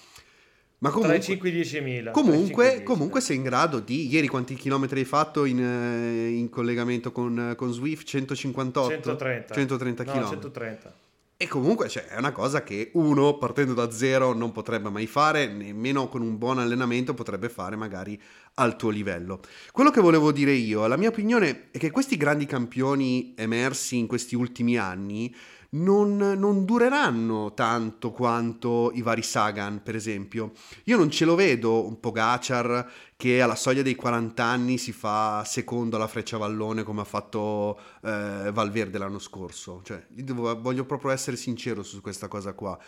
Ma 0.78 0.90
comunque, 0.90 1.18
Tra 1.18 1.24
i 1.24 1.26
5 1.26 1.50
e 1.50 1.52
i 1.52 1.60
10.000. 1.60 2.10
Comunque, 2.12 2.68
5 2.68 2.82
comunque 2.84 3.20
sei 3.20 3.36
in 3.36 3.42
grado 3.42 3.80
di... 3.80 4.06
Ieri 4.06 4.28
quanti 4.28 4.54
chilometri 4.54 5.00
hai 5.00 5.06
fatto 5.06 5.44
in, 5.44 5.60
eh, 5.60 6.28
in 6.28 6.48
collegamento 6.50 7.10
con, 7.10 7.54
con, 7.56 7.72
Swift? 7.72 8.06
158? 8.06 8.90
130. 8.90 9.54
130 9.54 10.04
no, 10.04 10.12
km. 10.12 10.28
130. 10.28 10.94
E 11.40 11.46
comunque 11.46 11.88
cioè, 11.88 12.06
è 12.06 12.18
una 12.18 12.32
cosa 12.32 12.64
che 12.64 12.90
uno 12.94 13.38
partendo 13.38 13.72
da 13.72 13.92
zero 13.92 14.32
non 14.32 14.50
potrebbe 14.50 14.90
mai 14.90 15.06
fare, 15.06 15.46
nemmeno 15.46 16.08
con 16.08 16.20
un 16.20 16.36
buon 16.36 16.58
allenamento 16.58 17.14
potrebbe 17.14 17.48
fare 17.48 17.76
magari 17.76 18.20
al 18.54 18.74
tuo 18.74 18.90
livello. 18.90 19.38
Quello 19.70 19.90
che 19.90 20.00
volevo 20.00 20.32
dire 20.32 20.50
io, 20.50 20.84
la 20.88 20.96
mia 20.96 21.10
opinione 21.10 21.68
è 21.70 21.78
che 21.78 21.92
questi 21.92 22.16
grandi 22.16 22.44
campioni 22.44 23.34
emersi 23.36 23.98
in 23.98 24.08
questi 24.08 24.34
ultimi 24.34 24.78
anni 24.78 25.32
non, 25.70 26.16
non, 26.16 26.64
dureranno 26.64 27.52
tanto 27.52 28.10
quanto 28.10 28.90
i 28.94 29.02
vari 29.02 29.22
Sagan, 29.22 29.82
per 29.82 29.94
esempio. 29.94 30.52
Io 30.84 30.96
non 30.96 31.10
ce 31.10 31.24
lo 31.24 31.34
vedo 31.34 31.86
un 31.86 32.00
po' 32.00 32.10
Gaciar 32.10 32.90
che 33.16 33.42
alla 33.42 33.54
soglia 33.54 33.82
dei 33.82 33.94
40 33.94 34.42
anni 34.42 34.78
si 34.78 34.92
fa 34.92 35.42
secondo 35.44 35.96
alla 35.96 36.06
freccia 36.06 36.38
vallone 36.38 36.84
come 36.84 37.02
ha 37.02 37.04
fatto 37.04 37.78
eh, 38.02 38.50
Valverde 38.52 38.96
l'anno 38.96 39.18
scorso. 39.18 39.82
Cioè, 39.84 40.06
voglio 40.08 40.84
proprio 40.86 41.10
essere 41.10 41.36
sincero 41.36 41.82
su 41.82 42.00
questa 42.00 42.28
cosa 42.28 42.54
qua. 42.54 42.78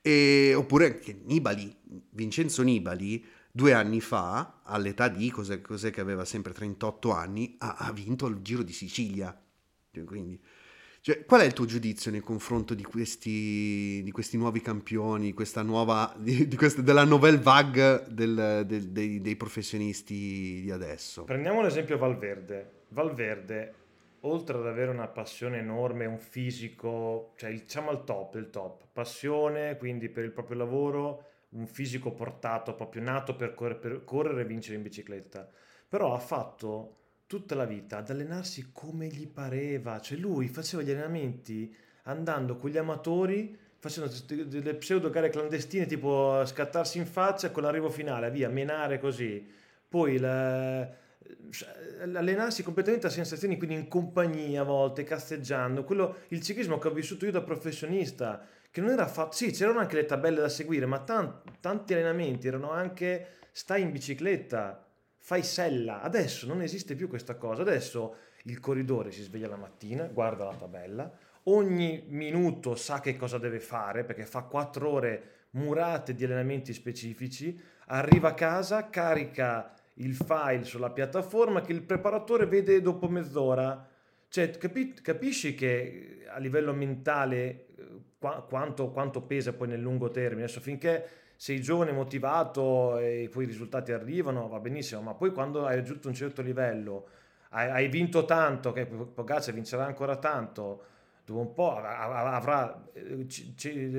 E, 0.00 0.54
oppure 0.54 0.86
anche 0.86 1.20
Nibali, 1.24 1.74
Vincenzo 2.10 2.62
Nibali, 2.62 3.24
due 3.50 3.72
anni 3.74 4.00
fa, 4.00 4.60
all'età 4.64 5.08
di 5.08 5.30
cos'è, 5.30 5.60
cos'è 5.60 5.90
che 5.90 6.00
aveva 6.00 6.24
sempre 6.24 6.52
38 6.52 7.12
anni, 7.12 7.56
ha, 7.58 7.76
ha 7.78 7.92
vinto 7.92 8.26
il 8.26 8.40
Giro 8.40 8.62
di 8.62 8.72
Sicilia. 8.72 9.38
Quindi 10.04 10.40
cioè, 11.04 11.26
qual 11.26 11.42
è 11.42 11.44
il 11.44 11.52
tuo 11.52 11.66
giudizio 11.66 12.10
nei 12.10 12.20
confronti 12.20 12.74
di 12.74 12.82
questi, 12.82 14.00
di 14.02 14.10
questi 14.10 14.38
nuovi 14.38 14.62
campioni, 14.62 15.34
questa 15.34 15.60
nuova, 15.60 16.10
di, 16.16 16.48
di 16.48 16.56
queste, 16.56 16.82
della 16.82 17.04
nouvelle 17.04 17.36
vague 17.36 18.04
del, 18.08 18.64
del, 18.64 18.88
dei, 18.88 19.20
dei, 19.20 19.36
professionisti 19.36 20.62
di 20.62 20.70
adesso? 20.70 21.24
Prendiamo 21.24 21.60
l'esempio 21.60 21.98
Valverde. 21.98 22.84
Valverde, 22.88 23.74
oltre 24.20 24.56
ad 24.56 24.66
avere 24.66 24.92
una 24.92 25.06
passione 25.06 25.58
enorme, 25.58 26.06
un 26.06 26.16
fisico, 26.16 27.34
cioè 27.36 27.50
diciamo 27.50 27.90
al 27.90 28.02
top, 28.04 28.36
il 28.36 28.48
top, 28.48 28.86
passione 28.90 29.76
quindi 29.76 30.08
per 30.08 30.24
il 30.24 30.32
proprio 30.32 30.56
lavoro, 30.56 31.24
un 31.50 31.66
fisico 31.66 32.12
portato, 32.12 32.74
proprio 32.74 33.02
nato 33.02 33.36
per, 33.36 33.52
corre, 33.52 33.74
per 33.74 34.04
correre 34.04 34.40
e 34.40 34.46
vincere 34.46 34.76
in 34.76 34.82
bicicletta, 34.82 35.46
però 35.86 36.14
ha 36.14 36.18
fatto 36.18 37.03
tutta 37.26 37.54
la 37.54 37.64
vita 37.64 37.98
ad 37.98 38.10
allenarsi 38.10 38.70
come 38.72 39.06
gli 39.06 39.26
pareva, 39.26 40.00
cioè 40.00 40.18
lui 40.18 40.48
faceva 40.48 40.82
gli 40.82 40.90
allenamenti 40.90 41.74
andando 42.04 42.56
con 42.56 42.70
gli 42.70 42.76
amatori, 42.76 43.56
facendo 43.78 44.10
delle 44.46 44.74
pseudo 44.74 45.10
gare 45.10 45.30
clandestine 45.30 45.86
tipo 45.86 46.42
scattarsi 46.44 46.98
in 46.98 47.06
faccia 47.06 47.50
con 47.50 47.62
l'arrivo 47.62 47.90
finale, 47.90 48.30
via, 48.30 48.48
menare 48.48 48.98
così, 48.98 49.46
poi 49.88 50.18
la, 50.18 50.80
allenarsi 52.14 52.62
completamente 52.62 53.06
a 53.06 53.10
sensazioni, 53.10 53.56
quindi 53.56 53.76
in 53.76 53.88
compagnia 53.88 54.62
a 54.62 54.64
volte, 54.64 55.04
casteggiando, 55.04 55.84
quello, 55.84 56.16
il 56.28 56.42
ciclismo 56.42 56.78
che 56.78 56.88
ho 56.88 56.92
vissuto 56.92 57.24
io 57.24 57.30
da 57.30 57.42
professionista, 57.42 58.46
che 58.70 58.80
non 58.80 58.90
era 58.90 59.06
fatto, 59.06 59.36
sì 59.36 59.50
c'erano 59.50 59.78
anche 59.78 59.96
le 59.96 60.06
tabelle 60.06 60.40
da 60.40 60.48
seguire, 60.48 60.86
ma 60.86 60.98
tanti, 61.00 61.50
tanti 61.60 61.94
allenamenti 61.94 62.48
erano 62.48 62.70
anche 62.70 63.28
stai 63.52 63.82
in 63.82 63.92
bicicletta, 63.92 64.84
fai 65.26 65.42
sella, 65.42 66.02
adesso 66.02 66.46
non 66.46 66.60
esiste 66.60 66.94
più 66.94 67.08
questa 67.08 67.36
cosa, 67.36 67.62
adesso 67.62 68.16
il 68.42 68.60
corridore 68.60 69.10
si 69.10 69.22
sveglia 69.22 69.48
la 69.48 69.56
mattina, 69.56 70.04
guarda 70.04 70.44
la 70.44 70.54
tabella, 70.54 71.10
ogni 71.44 72.04
minuto 72.08 72.74
sa 72.74 73.00
che 73.00 73.16
cosa 73.16 73.38
deve 73.38 73.58
fare 73.58 74.04
perché 74.04 74.26
fa 74.26 74.42
quattro 74.42 74.90
ore 74.90 75.22
murate 75.52 76.14
di 76.14 76.24
allenamenti 76.24 76.74
specifici, 76.74 77.58
arriva 77.86 78.28
a 78.28 78.34
casa, 78.34 78.90
carica 78.90 79.72
il 79.94 80.14
file 80.14 80.64
sulla 80.64 80.90
piattaforma 80.90 81.62
che 81.62 81.72
il 81.72 81.80
preparatore 81.80 82.44
vede 82.44 82.82
dopo 82.82 83.08
mezz'ora. 83.08 83.88
Cioè, 84.28 84.50
capi- 84.58 84.92
capisci 84.92 85.54
che 85.54 86.26
a 86.28 86.38
livello 86.38 86.74
mentale 86.74 87.68
eh, 87.78 87.86
qu- 88.18 88.46
quanto, 88.46 88.90
quanto, 88.90 89.22
pesa 89.22 89.54
poi 89.54 89.68
nel 89.68 89.80
lungo 89.80 90.10
termine? 90.10 90.42
Adesso 90.42 90.60
finché 90.60 91.23
sei 91.44 91.60
giovane, 91.60 91.92
motivato 91.92 92.96
e 92.96 93.28
poi 93.30 93.44
i 93.44 93.46
risultati 93.46 93.92
arrivano, 93.92 94.48
va 94.48 94.60
benissimo, 94.60 95.02
ma 95.02 95.12
poi 95.12 95.30
quando 95.30 95.66
hai 95.66 95.76
raggiunto 95.76 96.08
un 96.08 96.14
certo 96.14 96.40
livello, 96.40 97.06
hai, 97.50 97.68
hai 97.68 97.88
vinto 97.88 98.24
tanto, 98.24 98.72
che 98.72 98.86
Pogacar 98.86 99.52
vincerà 99.52 99.84
ancora 99.84 100.16
tanto, 100.16 100.84
dopo 101.22 101.40
un 101.40 101.52
po' 101.52 101.76
avrà 101.76 102.82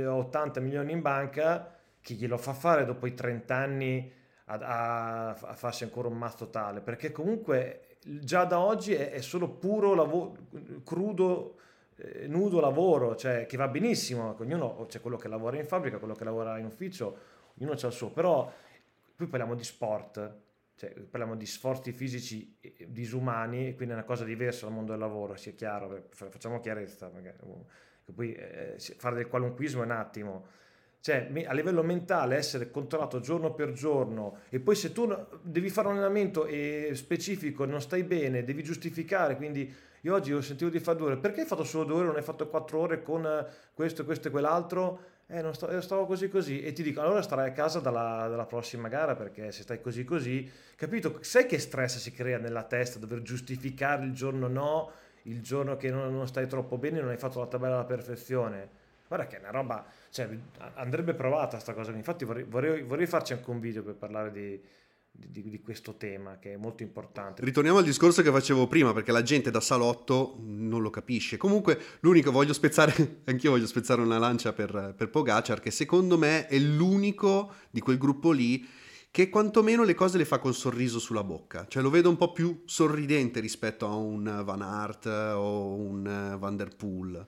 80 0.07 0.59
eh, 0.59 0.63
milioni 0.63 0.91
in 0.91 1.01
banca, 1.01 1.71
chi 2.01 2.15
glielo 2.15 2.39
fa 2.39 2.53
fare 2.53 2.83
dopo 2.83 3.05
i 3.05 3.13
30 3.13 3.55
anni 3.55 4.11
a, 4.45 5.27
a, 5.29 5.53
farsi 5.53 5.83
ancora 5.83 6.07
un 6.07 6.17
mazzo 6.17 6.49
tale, 6.49 6.81
perché 6.81 7.11
comunque 7.11 7.97
già 8.01 8.45
da 8.45 8.57
oggi 8.57 8.95
è, 8.95 9.11
è 9.11 9.21
solo 9.21 9.49
puro 9.49 9.93
lavoro, 9.93 10.33
crudo, 10.83 11.57
eh, 11.97 12.25
nudo 12.25 12.59
lavoro, 12.59 13.15
cioè 13.15 13.45
che 13.45 13.55
va 13.55 13.67
benissimo, 13.67 14.35
ognuno 14.39 14.87
c'è 14.89 14.99
quello 14.99 15.17
che 15.17 15.27
lavora 15.27 15.57
in 15.57 15.65
fabbrica, 15.67 15.99
quello 15.99 16.15
che 16.15 16.23
lavora 16.23 16.57
in 16.57 16.65
ufficio, 16.65 17.33
ognuno 17.57 17.75
c'ha 17.75 17.87
il 17.87 17.93
suo, 17.93 18.11
però 18.11 18.51
qui 19.15 19.27
parliamo 19.27 19.55
di 19.55 19.63
sport, 19.63 20.35
cioè 20.75 20.91
parliamo 20.91 21.35
di 21.35 21.45
sforzi 21.45 21.91
fisici 21.91 22.57
disumani, 22.87 23.75
quindi 23.75 23.93
è 23.93 23.97
una 23.97 24.05
cosa 24.05 24.23
diversa 24.23 24.65
dal 24.65 24.73
mondo 24.73 24.91
del 24.91 24.99
lavoro, 24.99 25.35
sia 25.35 25.53
chiaro, 25.53 26.07
facciamo 26.11 26.59
chiarezza, 26.59 27.07
perché 27.07 27.35
poi 28.13 28.33
eh, 28.33 28.75
fare 28.97 29.15
del 29.15 29.27
qualunquismo 29.27 29.81
è 29.81 29.85
un 29.85 29.91
attimo 29.91 30.47
cioè, 31.05 31.29
a 31.45 31.53
livello 31.53 31.83
mentale, 31.83 32.35
essere 32.35 32.71
controllato 32.71 33.19
giorno 33.19 33.53
per 33.53 33.73
giorno 33.73 34.39
e 34.49 34.59
poi 34.59 34.73
se 34.73 34.91
tu 34.91 35.07
devi 35.43 35.69
fare 35.69 35.87
un 35.87 35.97
allenamento 35.97 36.47
specifico, 36.95 37.63
non 37.65 37.79
stai 37.79 38.03
bene, 38.03 38.43
devi 38.43 38.63
giustificare, 38.63 39.35
quindi 39.35 39.71
io 40.01 40.13
oggi 40.15 40.33
ho 40.33 40.41
sentito 40.41 40.71
di 40.71 40.79
fare 40.79 40.97
due 40.97 41.11
ore, 41.11 41.17
perché 41.17 41.41
hai 41.41 41.45
fatto 41.45 41.63
solo 41.63 41.83
due 41.83 41.97
ore, 41.97 42.05
non 42.07 42.15
hai 42.15 42.23
fatto 42.23 42.47
quattro 42.47 42.79
ore 42.79 43.03
con 43.03 43.47
questo, 43.75 44.03
questo 44.03 44.29
e 44.29 44.31
quell'altro? 44.31 44.99
Eh, 45.27 45.41
non 45.41 45.53
sto, 45.55 45.81
stavo 45.81 46.05
così 46.05 46.29
così 46.29 46.61
e 46.61 46.71
ti 46.71 46.83
dico, 46.83 47.01
allora 47.01 47.21
starai 47.21 47.49
a 47.49 47.51
casa 47.51 47.79
dalla, 47.79 48.27
dalla, 48.29 48.45
prossima 48.45 48.87
gara 48.89 49.15
perché 49.15 49.51
se 49.51 49.63
stai 49.63 49.81
così 49.81 50.03
così, 50.03 50.49
capito? 50.75 51.17
Sai 51.21 51.47
che 51.47 51.57
stress 51.57 51.97
si 51.97 52.11
crea 52.11 52.37
nella 52.37 52.63
testa, 52.63 52.99
dover 52.99 53.23
giustificare 53.23 54.05
il 54.05 54.13
giorno 54.13 54.47
no, 54.47 54.91
il 55.23 55.41
giorno 55.41 55.77
che 55.77 55.89
non, 55.89 56.13
non 56.13 56.27
stai 56.27 56.47
troppo 56.47 56.77
bene, 56.77 57.01
non 57.01 57.09
hai 57.09 57.17
fatto 57.17 57.39
la 57.39 57.47
tabella 57.47 57.75
alla 57.75 57.85
perfezione 57.85 58.83
Guarda 59.07 59.27
che 59.27 59.37
è 59.37 59.39
una 59.39 59.51
roba, 59.51 59.85
cioè, 60.09 60.27
andrebbe 60.75 61.13
provata 61.13 61.59
sta 61.59 61.73
cosa. 61.73 61.91
Infatti 61.91 62.25
vorrei, 62.25 62.43
vorrei, 62.43 62.81
vorrei 62.81 63.05
farci 63.05 63.33
anche 63.33 63.49
un 63.51 63.59
video 63.59 63.83
per 63.83 63.93
parlare 63.93 64.31
di, 64.31 64.59
di, 65.17 65.49
di, 65.49 65.61
questo 65.61 65.95
tema 65.95 66.37
che 66.39 66.53
è 66.53 66.57
molto 66.57 66.83
importante. 66.83 67.43
Ritorniamo 67.43 67.77
al 67.77 67.83
discorso 67.83 68.21
che 68.21 68.31
facevo 68.31 68.67
prima 68.67 68.93
perché 68.93 69.11
la 69.11 69.23
gente 69.23 69.51
da 69.51 69.59
salotto 69.59 70.37
non 70.39 70.81
lo 70.81 70.89
capisce. 70.89 71.37
Comunque 71.37 71.79
l'unico 72.01 72.31
voglio 72.31 72.53
spezzare, 72.53 73.21
anch'io 73.25 73.51
voglio 73.51 73.67
spezzare 73.67 74.01
una 74.01 74.17
lancia 74.17 74.53
per, 74.53 74.93
per 74.95 75.09
Pogacar 75.09 75.59
che 75.59 75.71
secondo 75.71 76.17
me 76.17 76.47
è 76.47 76.57
l'unico 76.57 77.53
di 77.69 77.79
quel 77.79 77.97
gruppo 77.97 78.31
lì 78.31 78.67
che 79.15 79.29
quantomeno 79.29 79.83
le 79.83 79.93
cose 79.93 80.17
le 80.17 80.25
fa 80.25 80.39
col 80.39 80.53
sorriso 80.53 80.99
sulla 80.99 81.23
bocca, 81.23 81.67
cioè 81.69 81.81
lo 81.81 81.89
vedo 81.89 82.09
un 82.09 82.17
po' 82.17 82.33
più 82.33 82.63
sorridente 82.65 83.39
rispetto 83.39 83.87
a 83.87 83.95
un 83.95 84.41
Van 84.43 84.61
Aert 84.61 85.05
o 85.05 85.73
un 85.73 86.35
Van 86.37 86.57
Der 86.57 86.75
Poel. 86.75 87.25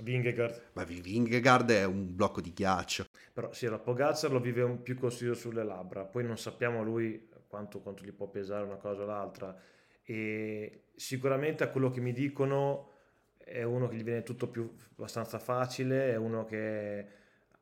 Vingegaard. 0.00 0.70
Ma 0.74 0.84
Vingegaard 0.84 1.70
è 1.70 1.84
un 1.84 2.14
blocco 2.14 2.40
di 2.40 2.52
ghiaccio. 2.52 3.06
Però 3.32 3.52
sì, 3.52 3.66
la 3.66 3.78
Pogacar 3.78 4.30
lo 4.30 4.40
vive 4.40 4.62
un 4.62 4.82
più 4.82 4.96
consiglio 4.96 5.34
sulle 5.34 5.64
labbra, 5.64 6.04
poi 6.04 6.24
non 6.24 6.38
sappiamo 6.38 6.82
lui 6.82 7.28
quanto, 7.48 7.80
quanto 7.80 8.04
gli 8.04 8.12
può 8.12 8.28
pesare 8.28 8.64
una 8.64 8.76
cosa 8.76 9.02
o 9.02 9.06
l'altra. 9.06 9.56
E 10.04 10.84
sicuramente 10.94 11.64
a 11.64 11.68
quello 11.68 11.90
che 11.90 12.00
mi 12.00 12.12
dicono 12.12 12.92
è 13.36 13.62
uno 13.62 13.88
che 13.88 13.96
gli 13.96 14.04
viene 14.04 14.22
tutto 14.22 14.48
più 14.48 14.70
abbastanza 14.92 15.38
facile, 15.38 16.12
è 16.12 16.16
uno 16.16 16.44
che 16.44 17.06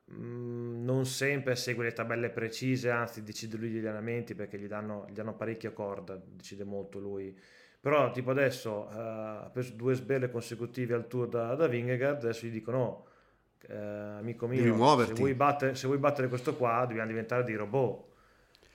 mh, 0.04 0.14
mm, 0.14 0.84
non 0.84 1.06
sempre 1.06 1.56
segue 1.56 1.84
le 1.84 1.92
tabelle 1.92 2.30
precise, 2.30 2.90
anzi 2.90 3.22
decide 3.22 3.56
lui 3.56 3.70
gli 3.70 3.78
allenamenti 3.78 4.34
perché 4.34 4.58
gli 4.58 4.66
danno, 4.66 5.06
gli 5.08 5.14
danno 5.14 5.34
parecchia 5.34 5.72
corda, 5.72 6.16
decide 6.16 6.64
molto 6.64 6.98
lui 6.98 7.36
però 7.80 8.10
tipo 8.10 8.30
adesso 8.30 8.88
ha 8.90 9.50
preso 9.52 9.72
due 9.74 9.94
sbelle 9.94 10.30
consecutive 10.30 10.94
al 10.94 11.06
tour 11.06 11.28
da, 11.28 11.54
da 11.54 11.66
Vingegaard, 11.66 12.24
adesso 12.24 12.46
gli 12.46 12.50
dicono 12.50 13.06
uh, 13.68 14.18
amico 14.18 14.46
mio, 14.46 14.62
se 15.04 15.12
vuoi, 15.12 15.34
battere, 15.34 15.74
se 15.74 15.86
vuoi, 15.86 15.98
battere, 15.98 16.28
questo 16.28 16.56
qua 16.56 16.84
dobbiamo 16.86 17.08
diventare 17.08 17.44
dei 17.44 17.54
robot. 17.54 18.04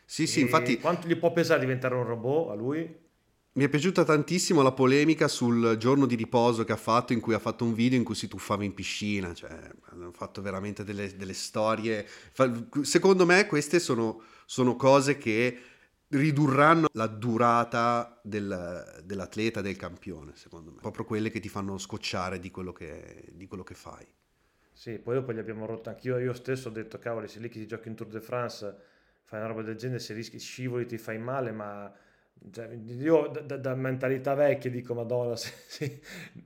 Sì, 0.05 0.27
sì, 0.27 0.41
infatti... 0.41 0.77
Quanto 0.79 1.07
gli 1.07 1.15
può 1.15 1.31
pesare 1.31 1.61
diventare 1.61 1.95
un 1.95 2.03
robot 2.03 2.51
a 2.51 2.53
lui? 2.53 2.99
Mi 3.53 3.65
è 3.65 3.69
piaciuta 3.69 4.05
tantissimo 4.05 4.61
la 4.61 4.71
polemica 4.71 5.27
sul 5.27 5.75
giorno 5.77 6.05
di 6.05 6.15
riposo 6.15 6.63
che 6.63 6.71
ha 6.71 6.77
fatto, 6.77 7.11
in 7.11 7.19
cui 7.19 7.33
ha 7.33 7.39
fatto 7.39 7.65
un 7.65 7.73
video 7.73 7.97
in 7.97 8.05
cui 8.05 8.15
si 8.15 8.29
tuffava 8.29 8.63
in 8.63 8.73
piscina, 8.73 9.33
cioè 9.33 9.51
hanno 9.89 10.11
fatto 10.13 10.41
veramente 10.41 10.85
delle, 10.85 11.15
delle 11.17 11.33
storie. 11.33 12.07
Secondo 12.81 13.25
me 13.25 13.47
queste 13.47 13.79
sono, 13.79 14.21
sono 14.45 14.77
cose 14.77 15.17
che 15.17 15.59
ridurranno 16.11 16.87
la 16.93 17.07
durata 17.07 18.19
del, 18.21 19.01
dell'atleta, 19.03 19.61
del 19.61 19.75
campione, 19.75 20.33
secondo 20.35 20.71
me. 20.71 20.79
Proprio 20.81 21.05
quelle 21.05 21.29
che 21.29 21.39
ti 21.39 21.49
fanno 21.49 21.77
scocciare 21.77 22.39
di 22.39 22.51
quello 22.51 22.73
che, 22.73 23.29
di 23.31 23.47
quello 23.47 23.63
che 23.63 23.73
fai. 23.73 24.05
Sì, 24.71 24.97
poi 24.97 25.15
dopo 25.15 25.31
gli 25.31 25.39
abbiamo 25.39 25.65
rotto 25.65 25.89
anch'io, 25.89 26.17
io 26.17 26.33
stesso 26.33 26.69
ho 26.69 26.71
detto, 26.71 26.97
cavoli, 26.97 27.27
se 27.27 27.39
lì 27.39 27.49
che 27.49 27.59
ti 27.59 27.67
giochi 27.67 27.87
in 27.87 27.95
Tour 27.95 28.09
de 28.09 28.19
France, 28.19 28.75
fai 29.23 29.39
una 29.39 29.47
roba 29.47 29.61
del 29.61 29.75
genere, 29.75 29.99
se 29.99 30.13
rischi, 30.13 30.39
scivoli, 30.39 30.85
ti 30.85 30.97
fai 30.97 31.17
male, 31.17 31.51
ma... 31.51 31.93
Cioè, 32.49 32.69
io 32.87 33.27
da, 33.27 33.55
da, 33.57 33.75
mentalità 33.75 34.33
vecchia 34.33 34.71
dico 34.71 34.95
madonna 34.95 35.35
se, 35.37 35.53
se, 35.67 36.01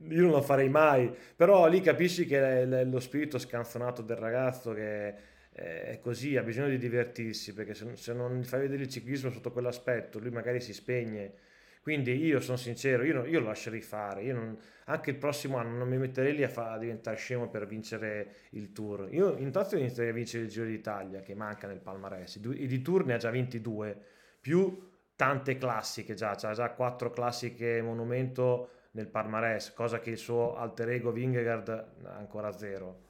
io 0.08 0.20
non 0.20 0.32
lo 0.32 0.42
farei 0.42 0.68
mai 0.68 1.10
però 1.34 1.66
lì 1.68 1.80
capisci 1.80 2.26
che 2.26 2.64
è 2.64 2.84
lo 2.84 3.00
spirito 3.00 3.38
scanzonato 3.38 4.02
del 4.02 4.18
ragazzo 4.18 4.74
che 4.74 5.14
è 5.56 5.98
così, 6.02 6.36
ha 6.36 6.42
bisogno 6.42 6.68
di 6.68 6.76
divertirsi 6.76 7.54
perché 7.54 7.72
se, 7.72 7.96
se 7.96 8.12
non 8.12 8.38
gli 8.38 8.44
fai 8.44 8.60
vedere 8.60 8.82
il 8.82 8.90
ciclismo 8.90 9.30
sotto 9.30 9.50
quell'aspetto, 9.50 10.18
lui 10.18 10.30
magari 10.30 10.60
si 10.60 10.74
spegne. 10.74 11.32
Quindi 11.80 12.14
io 12.16 12.40
sono 12.40 12.58
sincero, 12.58 13.04
io, 13.04 13.24
io 13.24 13.40
lo 13.40 13.46
lascerei 13.46 13.80
fare, 13.80 14.30
non, 14.32 14.58
anche 14.86 15.10
il 15.10 15.16
prossimo 15.16 15.56
anno 15.56 15.78
non 15.78 15.88
mi 15.88 15.96
metterei 15.96 16.34
lì 16.34 16.42
a, 16.42 16.48
fa, 16.48 16.72
a, 16.72 16.78
diventare 16.78 17.16
scemo 17.16 17.48
per 17.48 17.66
vincere 17.66 18.34
il 18.50 18.72
Tour. 18.72 19.08
Io 19.12 19.36
intanto 19.38 19.76
inizierei 19.76 20.10
a 20.10 20.14
vincere 20.14 20.44
il 20.44 20.50
Giro 20.50 20.66
d'Italia 20.66 21.20
che 21.20 21.34
manca 21.34 21.66
nel 21.66 21.80
palmarès, 21.80 22.34
i 22.34 22.66
di 22.66 22.82
Tour 22.82 23.06
ne 23.06 23.14
ha 23.14 23.18
già 23.18 23.30
22, 23.30 23.98
più 24.40 24.90
tante 25.14 25.56
classiche 25.56 26.14
già, 26.14 26.32
ha 26.32 26.52
già 26.52 26.70
quattro 26.70 27.10
classiche 27.10 27.80
monumento 27.80 28.70
nel 28.90 29.06
palmarès, 29.06 29.72
cosa 29.72 30.00
che 30.00 30.10
il 30.10 30.18
suo 30.18 30.56
alter 30.56 30.90
ego 30.90 31.12
Vingegaard 31.12 31.68
ha 31.68 32.16
ancora 32.16 32.52
zero 32.52 33.05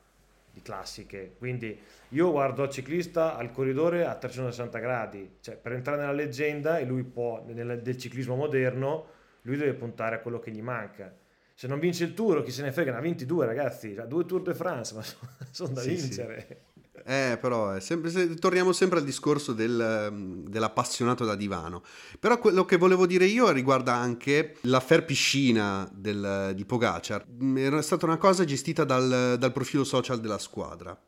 di 0.56 0.62
classiche. 0.62 1.34
Quindi 1.36 1.78
io 2.10 2.30
guardo 2.30 2.62
il 2.62 2.70
ciclista 2.70 3.36
al 3.36 3.52
corridore 3.52 4.06
a 4.06 4.14
360 4.14 4.78
gradi, 4.78 5.36
cioè 5.40 5.54
per 5.56 5.72
entrare 5.72 6.00
nella 6.00 6.12
leggenda 6.12 6.78
e 6.78 6.86
lui 6.86 7.04
può, 7.04 7.44
nel, 7.46 7.82
del 7.82 7.98
ciclismo 7.98 8.36
moderno, 8.36 9.08
lui 9.42 9.58
deve 9.58 9.74
puntare 9.74 10.16
a 10.16 10.20
quello 10.20 10.38
che 10.38 10.50
gli 10.50 10.62
manca. 10.62 11.14
Se 11.54 11.66
non 11.66 11.78
vince 11.78 12.04
il 12.04 12.14
tour, 12.14 12.42
chi 12.42 12.50
se 12.50 12.62
ne 12.62 12.72
frega, 12.72 12.92
ne 12.92 12.96
ha 12.96 13.00
22 13.00 13.44
ragazzi, 13.44 13.94
due 14.08 14.24
Tour 14.24 14.42
de 14.42 14.54
France, 14.54 14.94
ma 14.94 15.02
sono, 15.02 15.30
sono 15.50 15.72
da 15.74 15.80
sì, 15.82 15.90
vincere. 15.90 16.46
Sì. 16.48 16.75
Eh, 17.08 17.38
però 17.40 17.70
è 17.70 17.80
sempre, 17.80 18.10
se, 18.10 18.34
torniamo 18.34 18.72
sempre 18.72 18.98
al 18.98 19.04
discorso 19.04 19.52
del, 19.52 20.08
mm, 20.10 20.46
dell'appassionato 20.48 21.24
da 21.24 21.36
divano. 21.36 21.84
Però 22.18 22.36
quello 22.40 22.64
che 22.64 22.76
volevo 22.76 23.06
dire 23.06 23.26
io 23.26 23.48
riguarda 23.50 23.94
anche 23.94 24.56
l'affair 24.62 25.04
piscina 25.04 25.88
del, 25.94 26.50
di 26.56 26.64
Pogacar. 26.64 27.24
Mm, 27.30 27.58
era 27.58 27.80
stata 27.80 28.06
una 28.06 28.16
cosa 28.16 28.44
gestita 28.44 28.82
dal, 28.82 29.36
dal 29.38 29.52
profilo 29.52 29.84
social 29.84 30.18
della 30.18 30.38
squadra. 30.38 31.00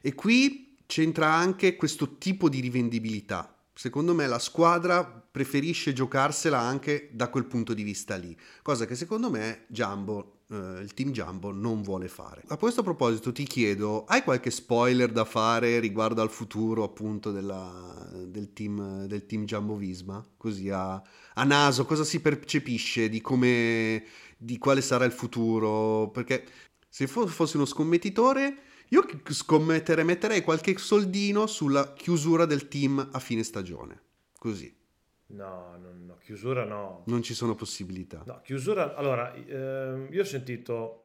E 0.00 0.14
qui 0.14 0.74
c'entra 0.84 1.32
anche 1.32 1.76
questo 1.76 2.16
tipo 2.18 2.48
di 2.48 2.58
rivendibilità. 2.58 3.54
Secondo 3.72 4.14
me 4.14 4.26
la 4.26 4.40
squadra 4.40 5.04
preferisce 5.04 5.92
giocarsela 5.92 6.58
anche 6.58 7.10
da 7.12 7.28
quel 7.28 7.44
punto 7.44 7.72
di 7.72 7.82
vista 7.82 8.16
lì, 8.16 8.36
cosa 8.62 8.86
che 8.86 8.94
secondo 8.94 9.30
me 9.30 9.66
Jumbo 9.68 10.35
Uh, 10.48 10.80
il 10.80 10.94
team 10.94 11.10
Jumbo 11.10 11.50
non 11.50 11.82
vuole 11.82 12.06
fare. 12.06 12.44
A 12.48 12.56
questo 12.56 12.84
proposito 12.84 13.32
ti 13.32 13.44
chiedo, 13.44 14.04
hai 14.04 14.22
qualche 14.22 14.50
spoiler 14.50 15.10
da 15.10 15.24
fare 15.24 15.80
riguardo 15.80 16.22
al 16.22 16.30
futuro 16.30 16.84
appunto 16.84 17.32
della, 17.32 18.08
del, 18.24 18.52
team, 18.52 19.06
del 19.06 19.26
team 19.26 19.44
Jumbo 19.44 19.74
Visma? 19.74 20.24
Così 20.36 20.70
a, 20.70 21.02
a, 21.34 21.44
naso, 21.44 21.84
cosa 21.84 22.04
si 22.04 22.20
percepisce 22.20 23.08
di 23.08 23.20
come, 23.20 24.04
di 24.36 24.56
quale 24.58 24.82
sarà 24.82 25.04
il 25.04 25.12
futuro? 25.12 26.10
Perché 26.10 26.46
se 26.88 27.08
fossi 27.08 27.56
uno 27.56 27.66
scommettitore 27.66 28.58
io 28.90 29.04
scommetterei, 29.28 30.04
metterei 30.04 30.42
qualche 30.42 30.78
soldino 30.78 31.48
sulla 31.48 31.92
chiusura 31.92 32.44
del 32.46 32.68
team 32.68 33.08
a 33.10 33.18
fine 33.18 33.42
stagione. 33.42 34.00
Così. 34.38 34.72
No, 35.28 35.76
no, 35.76 35.92
no, 35.92 36.16
chiusura 36.18 36.64
no. 36.64 37.02
Non 37.06 37.22
ci 37.22 37.34
sono 37.34 37.54
possibilità. 37.54 38.22
No, 38.24 38.40
chiusura... 38.42 38.94
Allora, 38.94 39.34
eh, 39.34 40.06
io 40.08 40.20
ho 40.20 40.24
sentito 40.24 41.02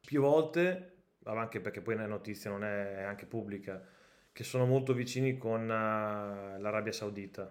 più 0.00 0.20
volte, 0.20 0.96
anche 1.24 1.60
perché 1.60 1.80
poi 1.80 1.96
la 1.96 2.06
notizia 2.06 2.50
non 2.50 2.64
è 2.64 3.02
anche 3.02 3.24
pubblica, 3.24 3.82
che 4.30 4.44
sono 4.44 4.66
molto 4.66 4.92
vicini 4.92 5.38
con 5.38 5.62
uh, 5.62 6.60
l'Arabia 6.60 6.92
Saudita. 6.92 7.50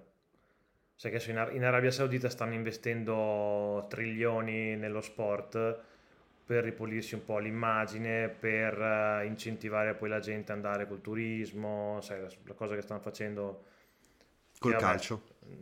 Sai 0.93 1.11
che 1.11 1.31
in, 1.31 1.49
in 1.53 1.63
Arabia 1.63 1.91
Saudita 1.91 2.29
stanno 2.29 2.53
investendo 2.53 3.87
trilioni 3.89 4.75
nello 4.75 5.01
sport 5.01 5.79
per 6.45 6.63
ripulirsi 6.63 7.15
un 7.15 7.23
po' 7.23 7.39
l'immagine, 7.39 8.29
per 8.29 8.77
uh, 8.77 9.25
incentivare 9.25 9.95
poi 9.95 10.09
la 10.09 10.19
gente 10.19 10.51
ad 10.51 10.59
andare 10.59 10.87
col 10.87 11.01
turismo, 11.01 11.99
sai, 12.01 12.21
la, 12.21 12.29
la 12.43 12.53
cosa 12.53 12.75
che 12.75 12.81
stanno 12.81 13.01
facendo 13.01 13.63
col 14.65 14.71
vabbè, 14.73 14.83
calcio. 14.83 15.21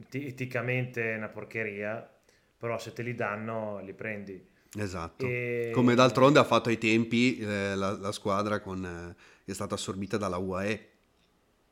Eticamente 0.10 1.14
è 1.14 1.18
una 1.18 1.28
porcheria, 1.28 2.10
però 2.58 2.78
se 2.80 2.94
te 2.94 3.02
li 3.02 3.16
danno 3.16 3.82
li 3.84 3.94
prendi. 3.94 4.52
Esatto. 4.78 5.26
E... 5.26 5.72
Come 5.74 5.96
d'altronde 5.96 6.40
ha 6.40 6.44
fatto 6.44 6.70
ai 6.70 6.78
tempi 6.78 7.38
eh, 7.38 7.76
la, 7.76 7.92
la, 7.92 8.12
squadra 8.12 8.60
con, 8.60 8.84
eh, 8.86 9.52
è 9.52 9.54
stata 9.54 9.76
assorbita 9.76 10.18
dalla 10.18 10.38
UAE. 10.38 10.90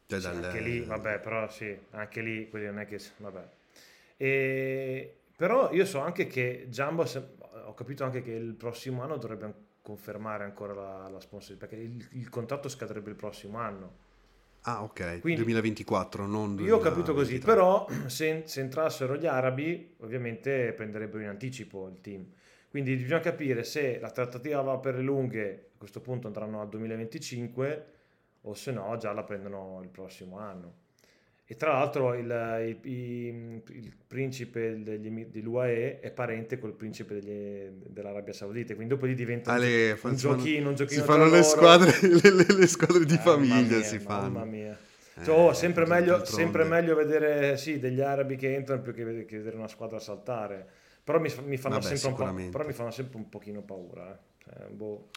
Cioè 0.07 0.19
sì, 0.19 0.25
dal... 0.25 0.43
Anche 0.43 0.59
lì, 0.59 0.82
vabbè, 0.82 1.19
però 1.19 1.49
sì, 1.49 1.75
anche 1.91 2.21
lì, 2.21 2.49
non 2.51 2.79
è 2.79 2.86
che... 2.86 2.99
Vabbè. 3.17 3.47
E... 4.17 5.15
Però 5.36 5.71
io 5.71 5.86
so 5.86 5.99
anche 5.99 6.27
che 6.27 6.67
Jumbo 6.69 7.03
ho 7.65 7.73
capito 7.73 8.03
anche 8.03 8.21
che 8.21 8.32
il 8.32 8.53
prossimo 8.53 9.01
anno 9.01 9.17
dovrebbe 9.17 9.69
confermare 9.82 10.43
ancora 10.43 10.73
la, 10.73 11.09
la 11.09 11.19
sponsor 11.19 11.57
perché 11.57 11.75
il, 11.75 12.07
il, 12.11 12.29
contratto 12.29 12.69
scadrebbe 12.69 13.09
il 13.09 13.15
prossimo 13.15 13.57
anno. 13.57 14.09
Ah, 14.64 14.84
ok, 14.84 15.22
Quindi, 15.22 15.41
2024, 15.41 16.26
non 16.28 16.55
2023. 16.55 16.68
Io 16.68 16.76
ho 16.76 16.80
capito 16.80 17.14
così, 17.14 17.39
però 17.39 17.88
se, 18.05 18.43
se, 18.45 18.59
entrassero 18.59 19.16
gli 19.16 19.26
arabi, 19.26 19.95
ovviamente 19.99 20.74
prenderebbero 20.74 21.24
in 21.24 21.30
anticipo 21.30 21.88
il 21.88 21.99
team. 21.99 22.26
Quindi 22.70 22.95
bisogna 22.95 23.20
capire 23.22 23.64
se 23.64 23.99
la 23.99 24.12
trattativa 24.12 24.62
va 24.62 24.78
per 24.78 24.95
le 24.95 25.01
lunghe, 25.01 25.70
a 25.74 25.78
questo 25.78 25.99
punto 25.99 26.28
andranno 26.28 26.62
al 26.62 26.70
2025, 26.70 27.86
o 28.41 28.53
se 28.53 28.72
no 28.72 28.95
già 28.97 29.12
la 29.14 29.24
prendono 29.24 29.80
il 29.82 29.89
prossimo 29.89 30.38
anno. 30.38 30.80
E 31.52 31.58
tra 31.58 31.74
l'altro 31.74 32.14
il, 32.14 32.80
il, 32.84 32.89
il, 32.93 33.62
il 33.68 33.93
principe 34.08 34.82
degli, 34.82 35.26
dell'UAE 35.26 35.99
è 35.99 36.10
parente 36.10 36.58
col 36.58 36.72
principe 36.72 37.20
degli, 37.20 37.70
dell'Arabia 37.89 38.32
Saudita, 38.32 38.74
quindi 38.74 38.93
dopo 38.93 39.06
lì 39.06 39.14
diventa 39.14 39.52
Ale, 39.52 39.99
un, 40.02 40.16
giochino, 40.16 40.70
un 40.70 40.76
giochino. 40.76 41.02
Si 41.02 41.06
fanno 41.06 41.30
le 41.30 41.43
squadre, 41.43 41.91
le, 42.08 42.32
le, 42.32 42.45
le 42.58 42.68
squadre, 42.68 43.04
di 43.04 43.16
eh, 43.16 43.18
famiglia, 43.18 43.76
mia, 43.76 43.84
si 43.84 43.99
fanno. 43.99 44.30
Mamma 44.30 44.45
mia. 44.45 44.80
Eh, 45.18 45.24
cioè, 45.26 45.38
oh, 45.38 45.52
sempre, 45.52 45.86
meglio, 45.86 46.24
sempre, 46.24 46.64
meglio, 46.64 46.95
vedere 46.95 47.58
sì, 47.58 47.80
degli 47.80 47.99
arabi 47.99 48.38
che 48.38 48.56
entrano 48.56 48.82
più 48.82 48.93
che, 48.93 49.26
che 49.26 49.36
vedere 49.36 49.58
una 49.58 49.68
squadra 49.68 49.99
saltare. 49.99 50.66
Però 51.04 51.20
mi, 51.20 51.30
mi, 51.43 51.58
fanno, 51.58 51.80
Vabbè, 51.80 51.97
sempre 51.97 52.24
un 52.24 52.49
però 52.49 52.66
mi 52.66 52.72
fanno 52.72 52.91
sempre 52.91 53.18
un 53.18 53.28
pochino 53.28 53.62
paura. 53.62 54.10
Eh. 54.10 54.18
Cioè, 54.41 54.70
boh. 54.70 55.10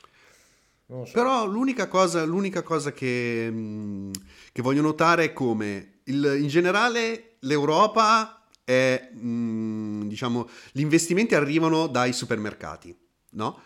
So. 0.87 1.09
Però 1.13 1.47
l'unica 1.47 1.89
cosa, 1.89 2.25
l'unica 2.25 2.63
cosa 2.63 2.93
che, 2.93 3.49
mm, 3.51 4.11
che, 4.53 4.61
voglio 4.61 4.83
notare 4.83 5.25
è 5.25 5.33
come 5.33 6.01
il, 6.05 6.37
in 6.41 6.49
generale 6.49 7.37
l'Europa 7.41 8.47
è, 8.65 9.11
mh, 9.13 9.27
mm, 9.27 10.03
diciamo, 10.03 10.49
gli 10.73 10.81
investimenti 10.81 11.35
arrivano 11.35 11.87
dai 11.87 12.13
supermercati, 12.13 12.95
no? 13.31 13.61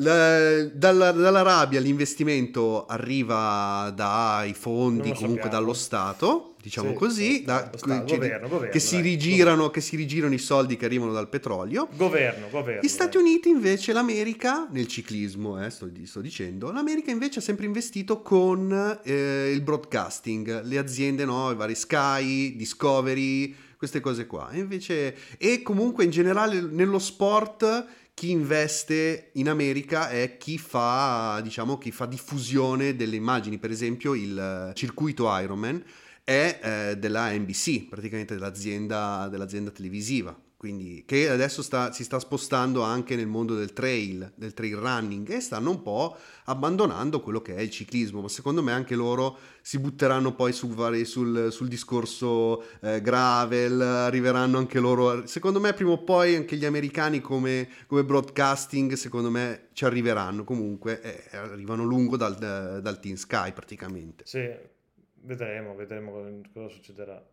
La, 0.00 0.64
dalla, 0.64 1.12
dall'Arabia 1.12 1.80
l'investimento 1.80 2.86
arriva 2.86 3.92
dai 3.94 4.54
fondi, 4.54 5.12
comunque 5.12 5.42
sappiamo. 5.42 5.50
dallo 5.50 5.72
Stato, 5.72 6.47
diciamo 6.60 6.90
sì, 6.90 6.94
così, 6.94 7.32
sì, 7.34 7.44
da, 7.44 7.70
Stato, 7.74 8.04
che, 8.04 8.16
governo, 8.16 8.48
governo, 8.48 8.72
che, 8.72 8.80
si 8.80 9.00
rigirano, 9.00 9.70
che, 9.70 9.80
si 9.80 9.96
rigirano, 9.96 10.34
i 10.34 10.38
soldi 10.38 10.76
che 10.76 10.84
arrivano 10.84 11.12
dal 11.12 11.28
petrolio. 11.28 11.88
Governo, 11.94 12.48
governo. 12.50 12.80
Gli 12.82 12.88
Stati 12.88 13.16
eh. 13.16 13.20
Uniti 13.20 13.48
invece, 13.48 13.92
l'America, 13.92 14.68
nel 14.70 14.86
ciclismo, 14.86 15.64
eh, 15.64 15.70
sto, 15.70 15.88
sto, 16.04 16.20
dicendo, 16.20 16.70
l'America 16.72 17.10
invece 17.10 17.38
ha 17.38 17.42
sempre 17.42 17.66
investito 17.66 18.22
con 18.22 19.00
eh, 19.04 19.50
il 19.52 19.60
broadcasting, 19.62 20.62
le 20.64 20.78
aziende, 20.78 21.24
no, 21.24 21.50
i 21.50 21.54
vari 21.54 21.74
Sky, 21.74 22.56
Discovery, 22.56 23.54
queste 23.76 24.00
cose 24.00 24.26
qua. 24.26 24.50
E, 24.50 24.58
invece, 24.58 25.16
e 25.38 25.62
comunque 25.62 26.04
in 26.04 26.10
generale 26.10 26.60
nello 26.60 26.98
sport 26.98 27.86
chi 28.18 28.32
investe 28.32 29.30
in 29.34 29.48
America 29.48 30.10
è 30.10 30.36
chi 30.38 30.58
fa, 30.58 31.40
diciamo, 31.40 31.78
chi 31.78 31.92
fa 31.92 32.04
diffusione 32.04 32.96
delle 32.96 33.14
immagini. 33.14 33.58
Per 33.58 33.70
esempio, 33.70 34.14
il 34.14 34.72
circuito 34.74 35.28
Ironman 35.38 35.80
è 36.28 36.60
eh, 36.90 36.98
della 36.98 37.32
NBC, 37.32 37.88
praticamente 37.88 38.34
dell'azienda, 38.34 39.28
dell'azienda 39.30 39.70
televisiva. 39.70 40.38
Quindi 40.58 41.04
che 41.06 41.30
adesso 41.30 41.62
sta, 41.62 41.90
si 41.92 42.04
sta 42.04 42.18
spostando 42.18 42.82
anche 42.82 43.16
nel 43.16 43.28
mondo 43.28 43.54
del 43.54 43.72
trail, 43.72 44.30
del 44.34 44.52
trail 44.52 44.76
running 44.76 45.30
e 45.30 45.40
stanno 45.40 45.70
un 45.70 45.80
po' 45.80 46.16
abbandonando 46.44 47.20
quello 47.20 47.40
che 47.40 47.54
è 47.54 47.60
il 47.60 47.70
ciclismo, 47.70 48.20
ma 48.20 48.28
secondo 48.28 48.62
me 48.62 48.72
anche 48.72 48.94
loro 48.94 49.38
si 49.62 49.78
butteranno 49.78 50.34
poi 50.34 50.52
sul, 50.52 51.06
sul, 51.06 51.50
sul 51.50 51.68
discorso 51.68 52.62
eh, 52.82 53.00
gravel, 53.00 53.80
arriveranno 53.80 54.58
anche 54.58 54.80
loro, 54.80 55.26
secondo 55.26 55.60
me 55.60 55.72
prima 55.72 55.92
o 55.92 56.02
poi 56.02 56.34
anche 56.34 56.56
gli 56.56 56.66
americani 56.66 57.22
come, 57.22 57.68
come 57.86 58.04
broadcasting, 58.04 58.92
secondo 58.94 59.30
me 59.30 59.68
ci 59.72 59.86
arriveranno. 59.86 60.44
Comunque, 60.44 61.00
eh, 61.00 61.36
arrivano 61.38 61.84
lungo 61.84 62.18
dal, 62.18 62.36
dal 62.36 63.00
Team 63.00 63.14
Sky 63.14 63.52
praticamente. 63.52 64.24
Sì, 64.26 64.76
vedremo, 65.22 65.74
vedremo 65.74 66.40
cosa 66.52 66.68
succederà. 66.68 67.24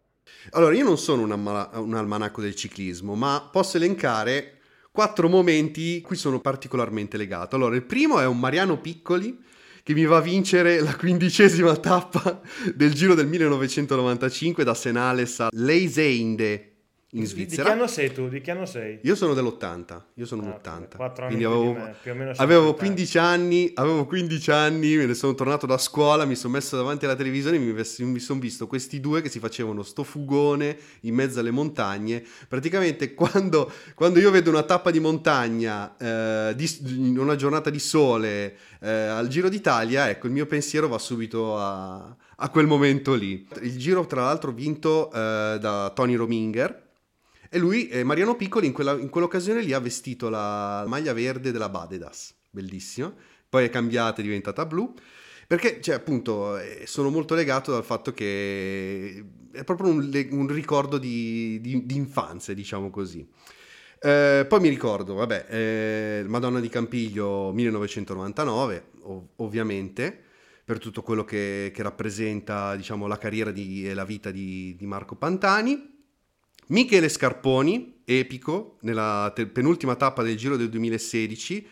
Allora, 0.51 0.75
io 0.75 0.83
non 0.83 0.97
sono 0.97 1.21
un, 1.23 1.31
ammala- 1.31 1.71
un 1.79 1.93
almanacco 1.93 2.41
del 2.41 2.55
ciclismo, 2.55 3.15
ma 3.15 3.47
posso 3.51 3.77
elencare 3.77 4.59
quattro 4.91 5.27
momenti 5.27 6.01
cui 6.01 6.15
sono 6.15 6.39
particolarmente 6.39 7.17
legato. 7.17 7.55
Allora, 7.55 7.75
il 7.75 7.83
primo 7.83 8.19
è 8.19 8.25
un 8.25 8.39
Mariano 8.39 8.79
Piccoli 8.79 9.38
che 9.83 9.93
mi 9.93 10.05
va 10.05 10.17
a 10.17 10.21
vincere 10.21 10.79
la 10.79 10.95
quindicesima 10.95 11.75
tappa 11.77 12.41
del 12.73 12.93
Giro 12.93 13.13
del 13.13 13.27
1995 13.27 14.63
da 14.63 14.73
Senales 14.73 15.39
a 15.41 15.49
Leiseinde 15.51 16.74
in 17.16 17.26
Svizzera. 17.26 17.63
Di 17.63 17.70
che 17.70 17.76
anno 17.76 17.88
sei 17.88 18.13
tu? 18.13 18.28
Di 18.28 18.41
che 18.41 18.51
anno 18.51 18.66
sei? 18.66 18.99
Io 19.03 19.16
sono 19.16 19.34
dell'80, 19.34 20.01
io 20.16 20.26
sono 20.26 20.43
ah, 20.47 20.55
80. 20.55 20.97
4 20.97 21.26
anni 21.26 21.43
avevo, 21.43 21.74
me, 21.74 21.95
più 22.01 22.11
o 22.11 22.16
meno 22.16 22.32
avevo 22.36 22.74
15 22.74 23.18
anni, 23.18 23.72
avevo 23.76 24.05
15 24.05 24.51
anni, 24.51 24.95
me 24.95 25.05
ne 25.05 25.13
sono 25.13 25.34
tornato 25.34 25.66
da 25.66 25.78
scuola, 25.78 26.26
mi 26.26 26.36
sono 26.36 26.53
messo 26.53 26.76
davanti 26.76 27.05
alla 27.05 27.16
televisione 27.16 27.57
e 27.57 27.59
mi, 27.59 27.74
mi 27.74 28.20
sono 28.20 28.39
visto 28.39 28.68
questi 28.68 28.99
due 28.99 29.22
che 29.22 29.30
si 29.30 29.39
facevano 29.39 29.84
sto 29.84 30.03
fugone 30.03 30.78
in 31.01 31.16
mezzo 31.16 31.39
alle 31.39 31.51
montagne. 31.51 32.24
Praticamente 32.47 33.13
quando, 33.13 33.72
quando 33.93 34.20
io 34.20 34.32
vedo 34.32 34.49
una 34.49 34.63
tappa 34.63 34.91
di 34.91 34.99
montagna 34.99 35.95
eh, 35.97 36.53
di, 36.55 36.70
in 37.09 37.18
una 37.18 37.36
giornata 37.36 37.70
di 37.70 37.80
sole 37.80 38.57
eh, 38.82 38.89
al 38.89 39.28
Giro 39.28 39.49
d'Italia, 39.49 40.09
ecco, 40.09 40.28
il 40.28 40.34
mio 40.34 40.45
pensiero 40.45 40.88
va 40.88 40.97
subito 40.97 41.57
a, 41.57 42.16
a 42.38 42.49
quel 42.49 42.68
momento 42.68 43.13
lì. 43.13 43.47
Il 43.61 43.78
giro, 43.78 44.05
tra 44.05 44.24
l'altro, 44.24 44.51
vinto 44.51 45.09
eh, 45.11 45.57
da 45.59 45.91
Tony 45.95 46.16
Rominger 46.16 46.84
e 47.49 47.57
lui, 47.57 47.87
eh, 47.87 48.03
Mariano 48.03 48.35
Piccoli, 48.35 48.67
in, 48.67 48.73
quella, 48.73 48.93
in, 48.93 49.09
quell'occasione 49.09 49.61
lì 49.61 49.73
ha 49.73 49.79
vestito 49.79 50.29
la 50.29 50.83
maglia 50.87 51.13
verde 51.13 51.51
della 51.51 51.69
Badedas, 51.69 52.33
bellissima. 52.49 53.13
Poi 53.47 53.65
è 53.65 53.69
cambiata, 53.69 54.21
è 54.21 54.23
diventata 54.23 54.65
blu. 54.65 54.93
Perché, 55.47 55.79
cioè, 55.81 55.95
appunto, 55.95 56.57
eh, 56.57 56.83
sono 56.85 57.09
molto 57.09 57.35
legato 57.35 57.71
dal 57.71 57.83
fatto 57.83 58.11
che 58.11 59.23
è 59.51 59.63
proprio 59.63 59.91
un, 59.91 60.27
un 60.31 60.47
ricordo 60.47 60.97
di, 60.97 61.59
di, 61.61 61.85
di, 61.85 61.95
infanzia, 61.95 62.53
diciamo 62.53 62.89
così. 62.89 63.27
Eh, 63.99 64.45
poi 64.47 64.59
mi 64.59 64.69
ricordo, 64.69 65.13
vabbè, 65.13 65.45
eh, 65.49 66.23
Madonna 66.27 66.59
di 66.59 66.69
Campiglio 66.69 67.51
1999, 67.53 68.85
ov- 69.01 69.27
ovviamente, 69.37 70.23
per 70.65 70.79
tutto 70.79 71.03
quello 71.03 71.23
che, 71.23 71.71
che 71.73 71.83
rappresenta 71.83 72.75
diciamo, 72.75 73.05
la 73.05 73.17
carriera 73.17 73.51
e 73.53 73.93
la 73.93 74.03
vita 74.03 74.31
di 74.31 74.75
Marco 74.81 75.15
Pantani. 75.15 75.94
Michele 76.68 77.09
Scarponi, 77.09 78.01
epico, 78.05 78.78
nella 78.82 79.32
te- 79.36 79.45
penultima 79.45 79.95
tappa 79.95 80.24
del 80.24 80.36
Giro 80.36 80.57
del 80.57 80.70
2016, 80.70 81.68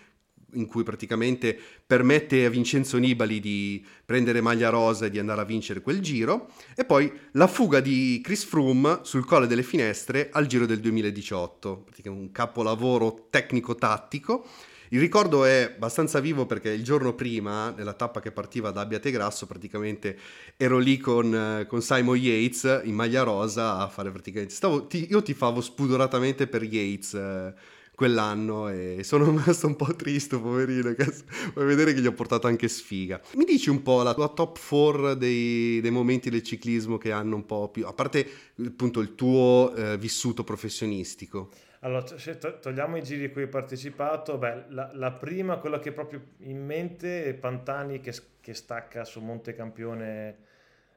in 0.54 0.68
cui 0.68 0.84
praticamente 0.84 1.58
permette 1.86 2.46
a 2.46 2.50
Vincenzo 2.50 2.98
Nibali 2.98 3.40
di 3.40 3.84
prendere 4.06 4.40
maglia 4.40 4.70
rosa 4.70 5.08
e 5.08 5.10
di 5.10 5.18
andare 5.18 5.42
a 5.42 5.46
vincere 5.46 5.82
quel 5.82 6.00
giro, 6.00 6.52
e 6.76 6.86
poi 6.86 7.12
la 7.32 7.48
fuga 7.48 7.80
di 7.80 8.22
Chris 8.24 8.44
Froome 8.44 9.00
sul 9.02 9.26
Colle 9.26 9.48
delle 9.48 9.64
Finestre 9.64 10.30
al 10.32 10.46
Giro 10.46 10.68
del 10.68 10.80
2018, 10.80 11.78
praticamente 11.78 12.26
un 12.26 12.32
capolavoro 12.32 13.28
tecnico-tattico. 13.32 14.46
Il 14.94 15.00
ricordo 15.00 15.44
è 15.44 15.74
abbastanza 15.76 16.20
vivo 16.20 16.46
perché 16.46 16.70
il 16.70 16.84
giorno 16.84 17.16
prima, 17.16 17.72
nella 17.72 17.94
tappa 17.94 18.20
che 18.20 18.32
partiva 18.32 18.70
da 18.70 18.82
Abbiategrasso, 18.82 19.48
praticamente 19.48 20.16
ero 20.56 20.78
lì 20.78 21.00
con, 21.00 21.66
con, 21.68 21.82
Simon 21.82 22.16
Yates 22.16 22.82
in 22.84 22.94
maglia 22.94 23.24
rosa 23.24 23.78
a 23.78 23.88
fare 23.88 24.12
praticamente... 24.12 24.54
Stavo, 24.54 24.86
ti, 24.86 25.08
io 25.10 25.24
ti 25.24 25.34
favo 25.34 25.62
spudoratamente 25.62 26.46
per 26.46 26.62
Yates 26.62 27.16
eh, 27.16 27.56
quell'anno 27.96 28.70
e 28.70 29.00
sono 29.02 29.26
rimasto 29.34 29.66
un 29.66 29.76
po' 29.76 29.96
triste, 29.96 30.38
poverino, 30.38 30.94
che 30.94 31.12
vuoi 31.56 31.66
vedere 31.66 31.96
che 31.96 32.00
gli 32.00 32.06
ho 32.06 32.14
portato 32.14 32.46
anche 32.46 32.68
sfiga. 32.68 33.20
Mi 33.34 33.46
dici 33.46 33.72
un 33.72 33.82
po' 33.82 34.04
la 34.04 34.14
tua 34.14 34.28
top 34.28 34.60
4 34.64 35.16
dei, 35.16 35.82
dei 35.82 35.92
momenti 35.92 36.30
del 36.30 36.44
ciclismo 36.44 37.00
che 37.00 37.12
hanno 37.12 37.38
un 37.38 37.48
po' 37.48 37.68
più, 37.70 37.88
a 37.88 37.94
parte 37.94 38.30
appunto 38.64 39.00
il 39.00 39.16
tuo 39.16 39.74
eh, 39.76 39.98
vissuto 39.98 40.44
professionistico? 40.44 41.50
Allora, 41.84 42.18
se 42.18 42.38
togliamo 42.38 42.96
i 42.96 43.04
giri 43.04 43.26
a 43.26 43.30
cui 43.30 43.42
hai 43.42 43.50
partecipato, 43.50 44.38
beh, 44.38 44.68
la, 44.70 44.90
la, 44.94 45.12
prima, 45.12 45.58
quella 45.58 45.80
che 45.80 45.90
è 45.90 45.92
proprio 45.92 46.22
in 46.40 46.64
mente, 46.66 47.26
è 47.26 47.34
Pantani 47.34 48.00
che, 48.00 48.14
che 48.40 48.54
stacca 48.54 49.04
su 49.04 49.20
Monte 49.20 49.54
Campione 49.54 50.38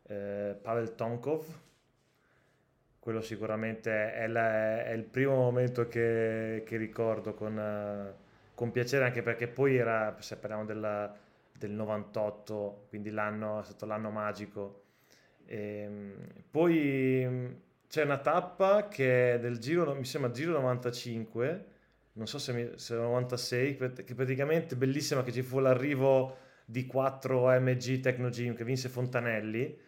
eh, 0.04 0.56
Pavel 0.62 0.94
Tonkov, 0.94 1.44
quello 3.00 3.20
sicuramente 3.20 4.12
è, 4.14 4.28
la, 4.28 4.84
è 4.84 4.92
il 4.92 5.02
primo 5.02 5.34
momento 5.34 5.88
che, 5.88 6.62
che 6.64 6.76
ricordo 6.76 7.34
con, 7.34 8.14
con, 8.54 8.70
piacere, 8.70 9.06
anche 9.06 9.22
perché 9.22 9.48
poi 9.48 9.76
era, 9.76 10.14
se 10.20 10.36
parliamo 10.36 10.64
della, 10.64 11.12
del 11.52 11.72
98, 11.72 12.86
quindi 12.90 13.10
l'anno, 13.10 13.60
è 13.60 13.64
stato 13.64 13.86
l'anno 13.86 14.10
magico. 14.10 14.82
E, 15.46 15.80
ehm, 15.82 16.14
poi 16.48 17.64
c'è 17.88 18.02
una 18.02 18.18
tappa 18.18 18.88
che 18.88 19.34
è 19.34 19.38
del 19.40 19.58
giro, 19.58 19.94
mi 19.94 20.04
sembra 20.04 20.30
Giro 20.30 20.52
95, 20.52 21.64
non 22.12 22.26
so 22.26 22.38
se, 22.38 22.52
mi, 22.52 22.70
se 22.76 22.94
è 22.94 22.98
96, 22.98 23.76
che 23.76 24.14
praticamente 24.14 24.76
bellissima 24.76 25.22
che 25.22 25.32
ci 25.32 25.42
fu 25.42 25.58
l'arrivo 25.58 26.38
di 26.64 26.86
4 26.86 27.48
AMG 27.48 28.00
Technogym 28.00 28.54
che 28.54 28.64
vinse 28.64 28.88
Fontanelli 28.88 29.84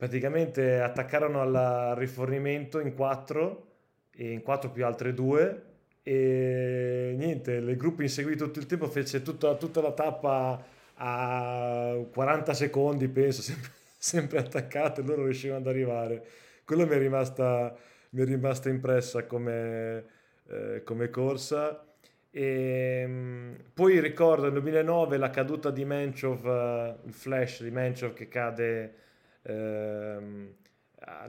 praticamente 0.00 0.80
attaccarono 0.80 1.42
al 1.42 1.94
rifornimento 1.94 2.80
in 2.80 2.94
quattro, 2.94 3.66
e 4.12 4.32
in 4.32 4.40
quattro 4.40 4.70
più 4.70 4.86
altre 4.86 5.12
due, 5.12 5.64
e 6.02 7.12
niente, 7.18 7.52
il 7.52 7.76
gruppo 7.76 8.00
inseguì 8.00 8.34
tutto 8.34 8.58
il 8.58 8.64
tempo, 8.64 8.86
fece 8.86 9.20
tutta, 9.20 9.56
tutta 9.56 9.82
la 9.82 9.92
tappa 9.92 10.64
a 10.94 11.98
40 12.10 12.54
secondi, 12.54 13.08
penso, 13.08 13.42
sempre, 13.42 13.70
sempre 13.98 14.38
attaccate, 14.38 15.02
loro 15.02 15.24
riuscivano 15.24 15.60
ad 15.60 15.66
arrivare. 15.66 16.24
Quello 16.70 16.86
mi 16.86 16.94
è 16.94 16.98
rimasta, 16.98 17.74
mi 18.10 18.22
è 18.22 18.24
rimasta 18.24 18.68
impressa 18.68 19.26
come, 19.26 20.04
eh, 20.46 20.82
come 20.84 21.10
corsa. 21.10 21.84
E, 22.30 23.00
ehm, 23.02 23.56
poi 23.74 23.98
ricordo 23.98 24.44
nel 24.44 24.52
2009 24.52 25.16
la 25.16 25.30
caduta 25.30 25.72
di 25.72 25.84
Menchov, 25.84 26.44
uh, 26.44 27.06
il 27.08 27.12
flash 27.12 27.64
di 27.64 27.72
Menchov 27.72 28.12
che 28.12 28.28
cade 28.28 28.94
ehm, 29.42 30.54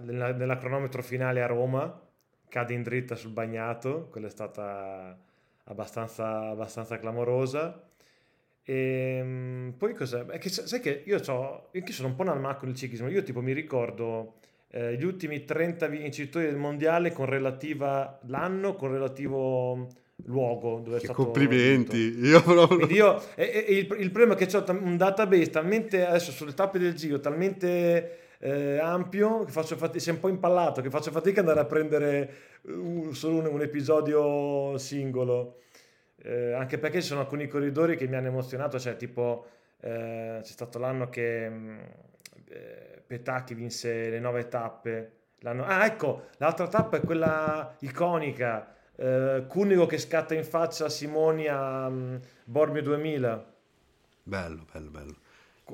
nella, 0.02 0.32
nella, 0.32 0.58
cronometro 0.58 1.02
finale 1.02 1.42
a 1.42 1.48
Roma, 1.48 2.00
cade 2.48 2.74
in 2.76 2.84
dritta 2.84 3.16
sul 3.16 3.32
bagnato, 3.32 4.10
quella 4.12 4.28
è 4.28 4.30
stata 4.30 5.18
abbastanza, 5.64 6.50
abbastanza 6.50 7.00
clamorosa. 7.00 7.84
E 8.62 9.18
ehm, 9.20 9.74
poi 9.76 9.96
cos'è? 9.96 10.24
Che, 10.38 10.50
sai 10.50 10.80
che 10.80 11.02
io, 11.04 11.16
io 11.16 11.92
sono 11.92 12.08
un 12.10 12.16
po' 12.16 12.24
nel 12.24 12.38
macchio 12.38 12.68
del 12.68 12.76
ciclismo, 12.76 13.10
io 13.10 13.24
tipo 13.24 13.42
mi 13.42 13.54
ricordo 13.54 14.36
eh, 14.72 14.96
gli 14.96 15.04
ultimi 15.04 15.44
30 15.44 15.88
vincitori 15.88 16.46
del 16.46 16.56
mondiale 16.56 17.12
con 17.12 17.26
relativa 17.26 18.20
l'anno, 18.28 18.76
con 18.76 18.92
relativo 18.92 19.88
luogo 20.26 20.80
dove 20.84 20.98
che 20.98 21.04
è 21.04 21.06
stato 21.06 21.24
complimenti. 21.24 22.20
io 22.20 22.42
proprio 22.42 22.88
io, 22.88 23.22
e, 23.36 23.66
e 23.68 23.74
il, 23.78 23.96
il, 24.00 24.12
problema 24.12 24.36
è 24.36 24.46
che 24.46 24.56
ho 24.56 24.64
un 24.70 24.98
database 24.98 25.50
talmente 25.50 26.06
adesso 26.06 26.32
sulle 26.32 26.54
tappe 26.54 26.80
del 26.80 26.94
giro 26.94 27.20
talmente 27.20 28.18
eh, 28.40 28.78
ampio 28.78 29.44
che 29.44 29.52
faccio 29.52 29.76
fatica 29.76 30.00
sei 30.00 30.14
un 30.14 30.20
po' 30.20 30.30
impallato 30.30 30.82
che 30.82 30.90
faccio 30.90 31.12
fatica 31.12 31.42
ad 31.42 31.48
andare 31.48 31.66
a 31.66 31.70
prendere 31.70 32.34
un, 32.64 33.14
solo 33.14 33.38
un, 33.38 33.48
un, 33.48 33.62
episodio 33.62 34.78
singolo. 34.78 35.58
Eh, 36.24 36.54
anche 36.54 36.78
perché 36.78 37.02
ci 37.02 37.08
sono 37.08 37.22
alcuni 37.22 37.48
corridori 37.48 37.98
che 37.98 38.08
mi 38.08 38.16
hanno 38.16 38.28
emozionato 38.28 38.78
cioè 38.78 38.96
tipo 38.96 39.48
eh, 39.80 40.40
c'è 40.40 40.52
stato 40.52 40.78
l'anno 40.78 41.10
che 41.10 41.50
mm, 41.50 41.80
eh, 42.50 42.91
Petacchi 43.12 43.54
vinse 43.54 44.10
le 44.10 44.20
nove 44.20 44.48
tappe 44.48 45.12
l'anno... 45.40 45.66
ah 45.66 45.86
ecco 45.86 46.28
l'altra 46.38 46.70
tappa 46.70 46.96
è 46.96 47.02
quella 47.02 47.76
iconica 47.80 48.74
eh, 48.96 49.46
Cunigo 49.48 49.86
che 49.86 49.98
scatta 49.98 50.34
in 50.34 50.46
faccia 50.46 50.86
a 50.86 50.90
Simoni 50.90 51.48
a 51.48 51.88
um, 51.88 52.20
Bormio 52.46 52.82
2000. 52.82 53.54
Bello, 54.24 54.66
bello, 54.72 54.90
bello. 54.90 55.16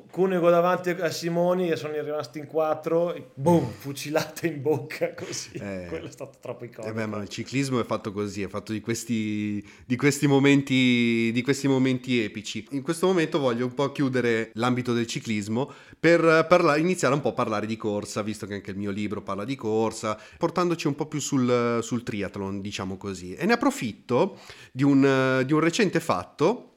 Cunego 0.09 0.49
davanti 0.49 0.89
a 0.89 1.09
Simoni 1.09 1.69
e 1.69 1.75
sono 1.75 1.99
rimasti 2.01 2.39
in 2.39 2.45
quattro, 2.47 3.13
e 3.13 3.29
boom, 3.33 3.69
fucilata 3.69 4.47
in 4.47 4.61
bocca 4.61 5.13
così. 5.15 5.51
Eh, 5.53 5.85
Quello 5.87 6.07
è 6.07 6.11
stato 6.11 6.37
troppo 6.39 6.65
iconico. 6.65 6.91
Eh 6.91 6.95
beh, 6.95 7.05
ma 7.05 7.21
il 7.21 7.29
ciclismo 7.29 7.79
è 7.79 7.85
fatto 7.85 8.11
così, 8.11 8.41
è 8.41 8.47
fatto 8.47 8.71
di 8.71 8.79
questi, 8.79 9.65
di 9.85 9.95
questi, 9.95 10.27
momenti, 10.27 11.31
di 11.33 11.41
questi 11.41 11.67
momenti 11.67 12.21
epici. 12.21 12.65
In 12.71 12.81
questo 12.81 13.07
momento 13.07 13.39
voglio 13.39 13.65
un 13.65 13.73
po' 13.73 13.91
chiudere 13.91 14.51
l'ambito 14.53 14.93
del 14.93 15.07
ciclismo 15.07 15.71
per 15.99 16.45
parla- 16.47 16.77
iniziare 16.77 17.13
un 17.13 17.21
po' 17.21 17.29
a 17.29 17.33
parlare 17.33 17.65
di 17.65 17.77
corsa, 17.77 18.21
visto 18.21 18.45
che 18.45 18.53
anche 18.55 18.71
il 18.71 18.77
mio 18.77 18.91
libro 18.91 19.21
parla 19.21 19.45
di 19.45 19.55
corsa, 19.55 20.19
portandoci 20.37 20.87
un 20.87 20.95
po' 20.95 21.07
più 21.07 21.19
sul, 21.19 21.79
sul 21.81 22.03
triathlon, 22.03 22.61
diciamo 22.61 22.97
così. 22.97 23.33
E 23.33 23.45
ne 23.45 23.53
approfitto 23.53 24.39
di 24.71 24.83
un, 24.83 25.43
di 25.45 25.53
un 25.53 25.59
recente 25.59 25.99
fatto 25.99 26.71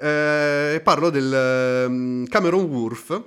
eh, 0.00 0.80
parlo 0.82 1.10
del 1.10 1.86
um, 1.86 2.26
Cameron 2.26 2.64
Wurf 2.64 3.22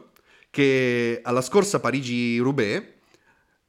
che 0.50 1.20
alla 1.24 1.42
scorsa 1.42 1.80
Parigi-Roubaix, 1.80 2.84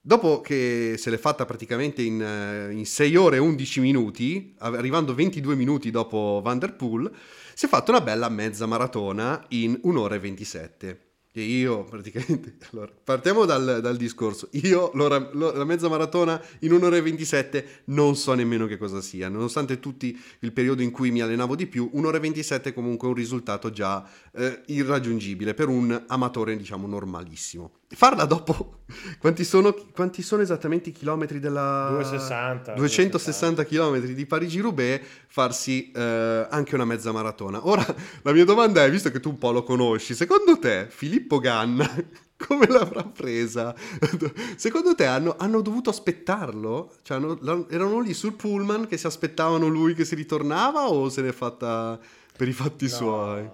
dopo 0.00 0.40
che 0.40 0.96
se 0.98 1.10
l'è 1.10 1.16
fatta 1.16 1.44
praticamente 1.44 2.02
in, 2.02 2.20
uh, 2.20 2.70
in 2.70 2.84
6 2.84 3.16
ore 3.16 3.36
e 3.36 3.40
11 3.40 3.80
minuti, 3.80 4.54
arrivando 4.58 5.14
22 5.14 5.54
minuti 5.54 5.90
dopo 5.90 6.40
Van 6.42 6.58
Der 6.58 6.74
Poel, 6.74 7.10
si 7.54 7.66
è 7.66 7.68
fatta 7.68 7.90
una 7.90 8.00
bella 8.00 8.28
mezza 8.28 8.66
maratona 8.66 9.44
in 9.48 9.78
1 9.82 10.00
ora 10.00 10.14
e 10.14 10.18
27 10.18 11.13
che 11.34 11.40
io 11.40 11.82
praticamente, 11.82 12.54
allora, 12.70 12.92
partiamo 13.02 13.44
dal, 13.44 13.80
dal 13.82 13.96
discorso, 13.96 14.46
io 14.52 14.92
l'ora, 14.94 15.18
la 15.32 15.64
mezza 15.64 15.88
maratona 15.88 16.40
in 16.60 16.72
un'ora 16.72 16.96
e 16.96 17.02
27 17.02 17.82
non 17.86 18.14
so 18.14 18.34
nemmeno 18.34 18.66
che 18.66 18.76
cosa 18.76 19.00
sia, 19.00 19.28
nonostante 19.28 19.80
tutti 19.80 20.16
il 20.38 20.52
periodo 20.52 20.82
in 20.82 20.92
cui 20.92 21.10
mi 21.10 21.22
allenavo 21.22 21.56
di 21.56 21.66
più, 21.66 21.90
un'ora 21.94 22.18
e 22.18 22.20
27 22.20 22.68
è 22.68 22.72
comunque 22.72 23.08
un 23.08 23.14
risultato 23.14 23.72
già 23.72 24.08
eh, 24.30 24.62
irraggiungibile 24.66 25.54
per 25.54 25.66
un 25.66 26.04
amatore 26.06 26.56
diciamo 26.56 26.86
normalissimo 26.86 27.78
farla 27.94 28.24
dopo. 28.24 28.80
Quanti 29.18 29.44
sono, 29.44 29.74
quanti 29.92 30.20
sono 30.22 30.42
esattamente 30.42 30.90
i 30.90 30.92
chilometri 30.92 31.40
della 31.40 31.88
260 31.90 32.74
260 32.74 33.64
chilometri 33.64 34.14
di 34.14 34.26
Parigi-Roubaix 34.26 35.00
farsi 35.26 35.90
eh, 35.90 36.46
anche 36.50 36.74
una 36.74 36.84
mezza 36.84 37.10
maratona? 37.10 37.66
Ora 37.66 37.84
la 38.22 38.32
mia 38.32 38.44
domanda 38.44 38.84
è 38.84 38.90
visto 38.90 39.10
che 39.10 39.20
tu 39.20 39.30
un 39.30 39.38
po' 39.38 39.52
lo 39.52 39.62
conosci 39.62 40.14
secondo 40.14 40.58
te 40.58 40.86
Filippo 40.90 41.38
Ganna 41.38 41.90
come 42.36 42.66
l'avrà 42.66 43.04
presa? 43.04 43.74
Secondo 44.56 44.94
te 44.94 45.06
hanno, 45.06 45.36
hanno 45.38 45.62
dovuto 45.62 45.88
aspettarlo? 45.90 46.92
Cioè 47.02 47.16
hanno, 47.16 47.68
erano 47.70 48.00
lì 48.00 48.12
sul 48.12 48.34
pullman 48.34 48.86
che 48.86 48.98
si 48.98 49.06
aspettavano 49.06 49.66
lui 49.66 49.94
che 49.94 50.04
si 50.04 50.14
ritornava 50.14 50.88
o 50.88 51.08
se 51.08 51.22
n'è 51.22 51.32
fatta 51.32 51.98
per 52.36 52.48
i 52.48 52.52
fatti 52.52 52.84
no, 52.84 52.90
suoi? 52.90 53.50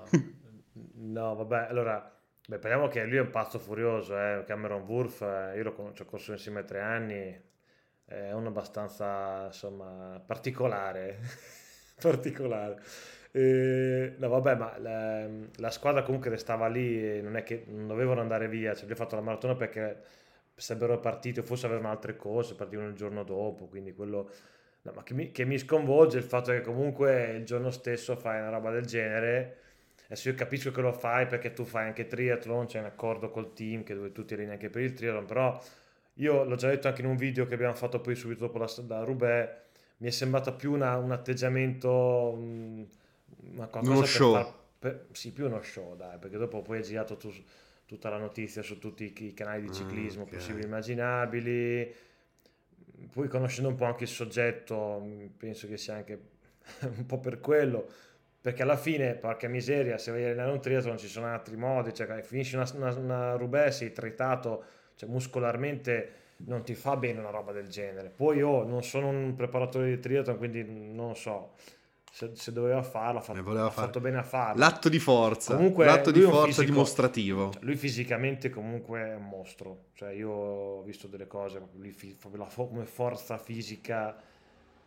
No 0.95 1.35
vabbè 1.35 1.69
allora 1.69 2.20
Beh, 2.51 2.59
parliamo 2.59 2.89
che 2.89 3.05
lui 3.05 3.17
è 3.17 3.21
un 3.21 3.31
pazzo 3.31 3.61
furioso, 3.61 4.19
eh? 4.19 4.43
Cameron 4.45 4.83
Wurf, 4.83 5.23
eh, 5.23 5.57
io 5.57 5.63
lo 5.63 5.93
ci 5.95 6.03
ho 6.03 6.05
corso 6.05 6.33
insieme 6.33 6.65
tre 6.65 6.81
anni, 6.81 7.41
è 8.05 8.33
uno 8.33 8.49
abbastanza, 8.49 9.45
insomma, 9.47 10.21
particolare, 10.27 11.21
particolare. 12.03 12.83
E, 13.31 14.15
no, 14.19 14.29
vabbè, 14.29 14.57
ma 14.57 14.77
la, 14.79 15.29
la, 15.59 15.71
squadra 15.71 16.03
comunque 16.03 16.29
restava 16.31 16.67
lì 16.67 17.19
e 17.19 17.21
non 17.23 17.37
è 17.37 17.45
che 17.45 17.67
non 17.69 17.87
dovevano 17.87 18.21
andare 18.21 18.49
via, 18.49 18.73
cioè, 18.75 18.83
abbiamo 18.83 19.01
fatto 19.05 19.15
la 19.15 19.23
maratona 19.23 19.55
perché 19.55 20.03
sarebbero 20.57 20.99
partiti 20.99 21.41
forse 21.43 21.67
avevano 21.67 21.91
altre 21.91 22.17
cose, 22.17 22.57
partivano 22.57 22.89
il 22.89 22.95
giorno 22.97 23.23
dopo, 23.23 23.67
quindi 23.67 23.95
quello... 23.95 24.29
No, 24.83 24.93
ma 24.93 25.05
che 25.05 25.15
mi, 25.15 25.31
che 25.31 25.45
mi 25.45 25.57
sconvolge 25.59 26.19
il 26.19 26.25
fatto 26.25 26.51
che 26.51 26.63
comunque 26.63 27.27
il 27.37 27.45
giorno 27.45 27.71
stesso 27.71 28.17
fai 28.17 28.41
una 28.41 28.51
roba 28.51 28.71
del 28.73 28.87
genere 28.87 29.70
Adesso 30.11 30.31
io 30.31 30.35
capisco 30.35 30.73
che 30.73 30.81
lo 30.81 30.93
fai 30.93 31.29
perché 31.29 31.53
tu 31.53 31.63
fai 31.63 31.87
anche 31.87 32.09
triathlon, 32.09 32.67
c'è 32.67 32.81
un 32.81 32.87
accordo 32.87 33.31
col 33.31 33.53
team 33.53 33.85
che 33.85 33.95
dove 33.95 34.11
tu 34.11 34.25
ti 34.25 34.35
alleni 34.35 34.51
anche 34.51 34.69
per 34.69 34.83
il 34.83 34.93
triathlon, 34.93 35.25
però 35.25 35.63
io 36.15 36.43
l'ho 36.43 36.57
già 36.57 36.69
detto 36.69 36.89
anche 36.89 37.03
in 37.03 37.07
un 37.07 37.15
video 37.15 37.47
che 37.47 37.55
abbiamo 37.55 37.75
fatto 37.75 38.01
poi 38.01 38.17
subito 38.17 38.41
dopo 38.41 38.59
la, 38.59 38.69
da 38.83 39.05
Roubaix, 39.05 39.49
mi 39.99 40.09
è 40.09 40.11
sembrata 40.11 40.51
più 40.51 40.73
una, 40.73 40.97
un 40.97 41.13
atteggiamento, 41.13 42.35
mm, 42.37 42.83
una 43.53 43.69
uno 43.73 44.05
show. 44.05 44.33
Far, 44.33 44.53
per, 44.81 45.07
sì, 45.13 45.31
più 45.31 45.47
uno 45.47 45.63
show, 45.63 45.95
dai, 45.95 46.19
perché 46.19 46.39
dopo 46.39 46.61
poi 46.61 46.79
hai 46.79 46.83
girato 46.83 47.17
tu, 47.17 47.33
tutta 47.87 48.09
la 48.09 48.19
notizia 48.19 48.63
su 48.63 48.81
tutti 48.81 49.05
i, 49.05 49.27
i 49.27 49.33
canali 49.33 49.63
di 49.63 49.69
ah, 49.69 49.73
ciclismo 49.73 50.23
okay. 50.23 50.35
possibili 50.35 50.65
e 50.65 50.67
immaginabili, 50.67 51.95
poi 53.13 53.29
conoscendo 53.29 53.69
un 53.69 53.77
po' 53.77 53.85
anche 53.85 54.03
il 54.03 54.11
soggetto, 54.11 55.07
penso 55.37 55.69
che 55.69 55.77
sia 55.77 55.95
anche 55.95 56.21
un 56.83 57.07
po' 57.07 57.21
per 57.21 57.39
quello, 57.39 57.89
perché 58.41 58.63
alla 58.63 58.77
fine, 58.77 59.15
porca 59.15 59.49
miseria, 59.49 59.99
se 59.99 60.11
vai 60.11 60.25
a 60.25 60.27
allenare 60.29 60.51
un 60.51 60.61
triathlon 60.61 60.97
ci 60.97 61.09
sono 61.09 61.27
altri 61.27 61.57
modi, 61.57 61.93
cioè 61.93 62.23
finisci 62.23 62.57
una, 62.57 62.67
una, 62.75 62.95
una 62.97 63.35
Roubaix, 63.35 63.77
sei 63.77 63.93
tritato, 63.93 64.65
cioè 64.95 65.11
muscolarmente 65.11 66.15
non 66.47 66.63
ti 66.63 66.75
fa 66.75 66.97
bene 66.97 67.19
una 67.19 67.29
roba 67.29 67.53
del 67.53 67.69
genere. 67.69 68.09
Poi 68.09 68.39
io 68.39 68.65
non 68.65 68.83
sono 68.83 69.09
un 69.09 69.35
preparatore 69.35 69.91
di 69.91 69.99
triathlon, 69.99 70.39
quindi 70.39 70.65
non 70.65 71.15
so. 71.17 71.53
Se, 72.13 72.31
se 72.35 72.51
doveva 72.53 72.83
farlo, 72.83 73.21
ha 73.21 73.23
fatto, 73.23 73.55
eh, 73.55 73.61
ha 73.61 73.71
fatto 73.71 74.01
bene 74.01 74.19
a 74.19 74.23
farlo. 74.23 74.59
L'atto 74.59 74.89
di 74.89 74.99
forza, 74.99 75.55
comunque, 75.55 75.85
l'atto 75.85 76.11
di 76.11 76.23
forza 76.23 76.47
fisico, 76.47 76.65
dimostrativo. 76.65 77.51
Cioè, 77.53 77.63
lui 77.63 77.77
fisicamente 77.77 78.49
comunque 78.49 79.11
è 79.11 79.15
un 79.15 79.29
mostro. 79.29 79.85
Cioè, 79.93 80.11
io 80.13 80.31
ho 80.31 80.83
visto 80.83 81.07
delle 81.07 81.27
cose, 81.27 81.63
lui 81.75 81.95
la, 82.33 82.49
come 82.53 82.87
forza 82.87 83.39
fisica 83.39 84.17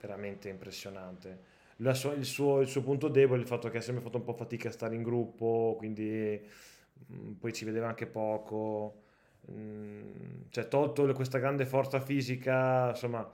veramente 0.01 0.49
impressionante 0.49 1.51
sua, 1.93 2.13
il, 2.13 2.25
suo, 2.25 2.61
il, 2.61 2.67
suo, 2.67 2.81
punto 2.81 3.07
debole 3.09 3.39
è 3.39 3.41
il 3.41 3.47
fatto 3.47 3.69
che 3.69 3.77
ha 3.77 3.81
sempre 3.81 4.03
fatto 4.03 4.17
un 4.17 4.23
po' 4.23 4.33
fatica 4.33 4.69
a 4.69 4.71
stare 4.71 4.95
in 4.95 5.03
gruppo, 5.03 5.75
quindi 5.77 6.39
mh, 7.07 7.15
mm, 7.15 7.31
poi 7.33 7.53
ci 7.53 7.65
vedeva 7.65 7.87
anche 7.87 8.05
poco. 8.05 9.01
Mh, 9.47 9.53
mm, 9.53 10.41
cioè, 10.49 10.67
tolto 10.67 11.11
questa 11.13 11.39
grande 11.39 11.65
forza 11.65 11.99
fisica, 11.99 12.89
insomma, 12.89 13.29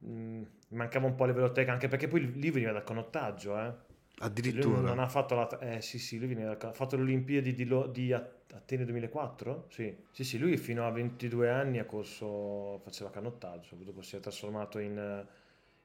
mh, 0.00 0.10
mm, 0.10 0.42
mancava 0.70 1.06
un 1.06 1.14
po' 1.14 1.24
a 1.24 1.26
livello 1.28 1.52
tecnico, 1.52 1.72
anche 1.72 1.88
perché 1.88 2.08
poi 2.08 2.32
lì 2.32 2.50
veniva 2.50 2.72
dal 2.72 2.84
canottaggio, 2.84 3.58
eh. 3.58 3.72
Addirittura. 4.18 4.78
Lui 4.78 4.86
non 4.86 4.98
ha 4.98 5.08
fatto 5.08 5.34
la... 5.34 5.58
Eh 5.58 5.80
sì, 5.82 5.98
sì, 5.98 6.18
lui 6.18 6.28
veniva 6.28 6.56
ha 6.58 6.72
fatto 6.72 6.96
le 6.96 7.02
Olimpiadi 7.02 7.52
di, 7.52 7.68
di 7.92 8.12
Atene 8.12 8.84
2004? 8.84 9.66
Sì. 9.68 9.94
sì, 10.10 10.24
sì, 10.24 10.38
lui 10.38 10.56
fino 10.56 10.86
a 10.86 10.90
22 10.90 11.50
anni 11.50 11.78
ha 11.78 11.84
corso, 11.84 12.78
faceva 12.78 13.10
canottaggio, 13.10 13.76
dopo 13.76 14.00
si 14.02 14.16
è 14.16 14.20
trasformato 14.20 14.78
in 14.78 15.26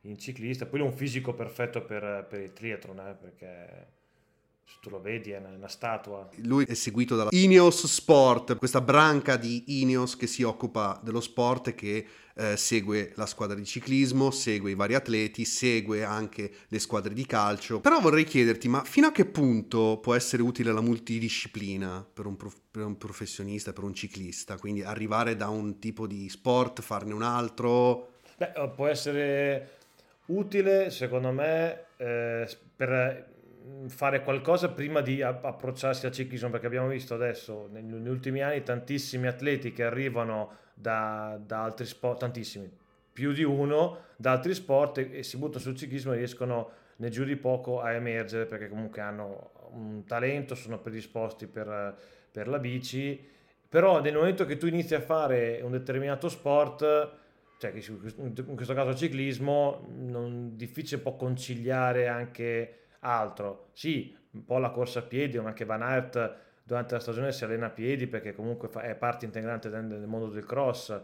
in 0.01 0.17
ciclista. 0.17 0.65
Poi 0.65 0.79
è 0.79 0.83
un 0.83 0.93
fisico 0.93 1.33
perfetto 1.33 1.83
per, 1.83 2.25
per 2.29 2.41
il 2.41 2.53
triathlon, 2.53 2.99
eh, 2.99 3.17
perché 3.19 3.87
se 4.71 4.77
tu 4.81 4.89
lo 4.89 5.01
vedi 5.01 5.31
è 5.31 5.37
una, 5.37 5.49
una, 5.49 5.67
statua. 5.67 6.29
Lui 6.43 6.65
è 6.65 6.73
seguito 6.73 7.15
dalla 7.15 7.29
Ineos 7.33 7.85
Sport, 7.85 8.57
questa 8.57 8.81
branca 8.81 9.35
di 9.35 9.81
Ineos 9.81 10.15
che 10.15 10.27
si 10.27 10.43
occupa 10.43 10.99
dello 11.03 11.19
sport 11.19 11.67
e 11.67 11.75
che 11.75 12.07
eh, 12.33 12.55
segue 12.55 13.11
la 13.15 13.25
squadra 13.25 13.55
di 13.55 13.65
ciclismo, 13.65 14.31
segue 14.31 14.71
i 14.71 14.75
vari 14.75 14.95
atleti, 14.95 15.43
segue 15.43 16.03
anche 16.03 16.51
le 16.67 16.79
squadre 16.79 17.13
di 17.13 17.25
calcio. 17.25 17.81
Però 17.81 17.99
vorrei 17.99 18.23
chiederti, 18.23 18.69
ma 18.69 18.83
fino 18.83 19.07
a 19.07 19.11
che 19.11 19.25
punto 19.25 19.99
può 20.01 20.15
essere 20.15 20.41
utile 20.41 20.71
la 20.71 20.81
multidisciplina 20.81 22.07
per 22.11 22.25
un, 22.25 22.37
prof- 22.37 22.61
per 22.71 22.85
un 22.85 22.97
professionista, 22.97 23.73
per 23.73 23.83
un 23.83 23.93
ciclista? 23.93 24.57
Quindi 24.57 24.81
arrivare 24.81 25.35
da 25.35 25.49
un 25.49 25.79
tipo 25.79 26.07
di 26.07 26.29
sport, 26.29 26.81
farne 26.81 27.13
un 27.13 27.23
altro? 27.23 28.13
Beh, 28.37 28.71
può 28.73 28.87
essere 28.87 29.79
utile 30.35 30.89
secondo 30.89 31.31
me 31.31 31.85
eh, 31.97 32.47
per 32.75 33.29
fare 33.87 34.23
qualcosa 34.23 34.69
prima 34.69 35.01
di 35.01 35.21
approcciarsi 35.21 36.05
al 36.05 36.11
ciclismo 36.11 36.49
perché 36.49 36.65
abbiamo 36.65 36.87
visto 36.87 37.13
adesso 37.13 37.67
negli 37.71 38.07
ultimi 38.07 38.41
anni 38.41 38.63
tantissimi 38.63 39.27
atleti 39.27 39.71
che 39.71 39.83
arrivano 39.83 40.57
da, 40.73 41.39
da 41.43 41.63
altri 41.63 41.85
sport, 41.85 42.19
tantissimi, 42.19 42.69
più 43.13 43.33
di 43.33 43.43
uno 43.43 44.09
da 44.15 44.31
altri 44.31 44.53
sport 44.53 44.97
e, 44.97 45.09
e 45.19 45.23
si 45.23 45.37
buttano 45.37 45.59
sul 45.59 45.75
ciclismo 45.75 46.13
e 46.13 46.17
riescono 46.17 46.71
nel 46.97 47.11
giro 47.11 47.25
di 47.25 47.35
poco 47.35 47.81
a 47.81 47.91
emergere 47.93 48.45
perché 48.45 48.69
comunque 48.69 49.01
hanno 49.01 49.51
un 49.71 50.03
talento, 50.05 50.55
sono 50.55 50.79
predisposti 50.79 51.47
per, 51.47 51.95
per 52.31 52.47
la 52.47 52.59
bici, 52.59 53.27
però 53.67 54.01
nel 54.01 54.15
momento 54.15 54.45
che 54.45 54.57
tu 54.57 54.67
inizi 54.67 54.95
a 54.95 55.01
fare 55.01 55.61
un 55.63 55.71
determinato 55.71 56.29
sport 56.29 57.19
cioè 57.61 57.71
in 58.17 58.55
questo 58.55 58.73
caso 58.73 58.95
ciclismo, 58.95 59.85
non, 59.87 60.55
difficile 60.55 60.99
può 60.99 61.15
conciliare 61.15 62.07
anche 62.07 62.85
altro. 63.01 63.67
Sì, 63.73 64.17
un 64.31 64.45
po' 64.45 64.57
la 64.57 64.71
corsa 64.71 64.99
a 64.99 65.03
piedi, 65.03 65.37
ma 65.37 65.49
anche 65.49 65.63
Van 65.63 65.83
Aert 65.83 66.35
durante 66.63 66.95
la 66.95 66.99
stagione 66.99 67.31
si 67.31 67.43
allena 67.43 67.67
a 67.67 67.69
piedi 67.69 68.07
perché 68.07 68.33
comunque 68.33 68.67
è 68.81 68.95
parte 68.95 69.25
integrante 69.25 69.69
del 69.69 70.07
mondo 70.07 70.29
del 70.29 70.43
cross, 70.43 70.99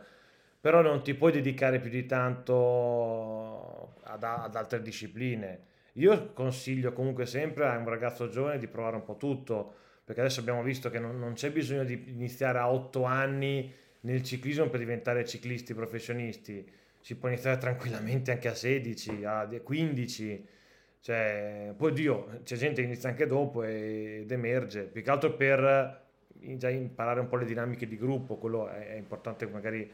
però 0.59 0.81
non 0.81 1.03
ti 1.03 1.13
puoi 1.13 1.31
dedicare 1.31 1.79
più 1.79 1.91
di 1.91 2.07
tanto 2.07 3.93
ad, 4.01 4.23
ad 4.23 4.55
altre 4.55 4.81
discipline. 4.81 5.59
Io 5.93 6.33
consiglio 6.33 6.91
comunque 6.91 7.27
sempre 7.27 7.67
a 7.67 7.77
un 7.77 7.87
ragazzo 7.87 8.29
giovane 8.29 8.57
di 8.57 8.67
provare 8.67 8.95
un 8.95 9.03
po' 9.03 9.17
tutto, 9.17 9.75
perché 10.03 10.21
adesso 10.21 10.39
abbiamo 10.39 10.63
visto 10.63 10.89
che 10.89 10.97
non, 10.97 11.19
non 11.19 11.33
c'è 11.33 11.51
bisogno 11.51 11.83
di 11.83 12.05
iniziare 12.07 12.57
a 12.57 12.71
8 12.71 13.03
anni 13.03 13.71
nel 14.01 14.23
ciclismo 14.23 14.69
per 14.69 14.79
diventare 14.79 15.25
ciclisti 15.25 15.73
professionisti 15.73 16.65
si 17.01 17.15
può 17.15 17.29
iniziare 17.29 17.57
tranquillamente 17.57 18.31
anche 18.31 18.47
a 18.47 18.53
16, 18.53 19.23
a 19.23 19.47
15, 19.63 20.47
cioè, 20.99 21.73
poi 21.77 21.93
Dio, 21.93 22.41
c'è 22.43 22.57
gente 22.57 22.81
che 22.81 22.87
inizia 22.87 23.07
anche 23.07 23.27
dopo 23.27 23.63
ed 23.63 24.29
emerge, 24.29 24.83
più 24.83 25.01
che 25.01 25.09
altro 25.09 25.33
per 25.35 26.05
già 26.57 26.69
imparare 26.69 27.19
un 27.19 27.27
po' 27.27 27.37
le 27.37 27.45
dinamiche 27.45 27.87
di 27.87 27.97
gruppo, 27.97 28.35
quello 28.35 28.67
è, 28.67 28.95
importante 28.95 29.47
magari 29.47 29.89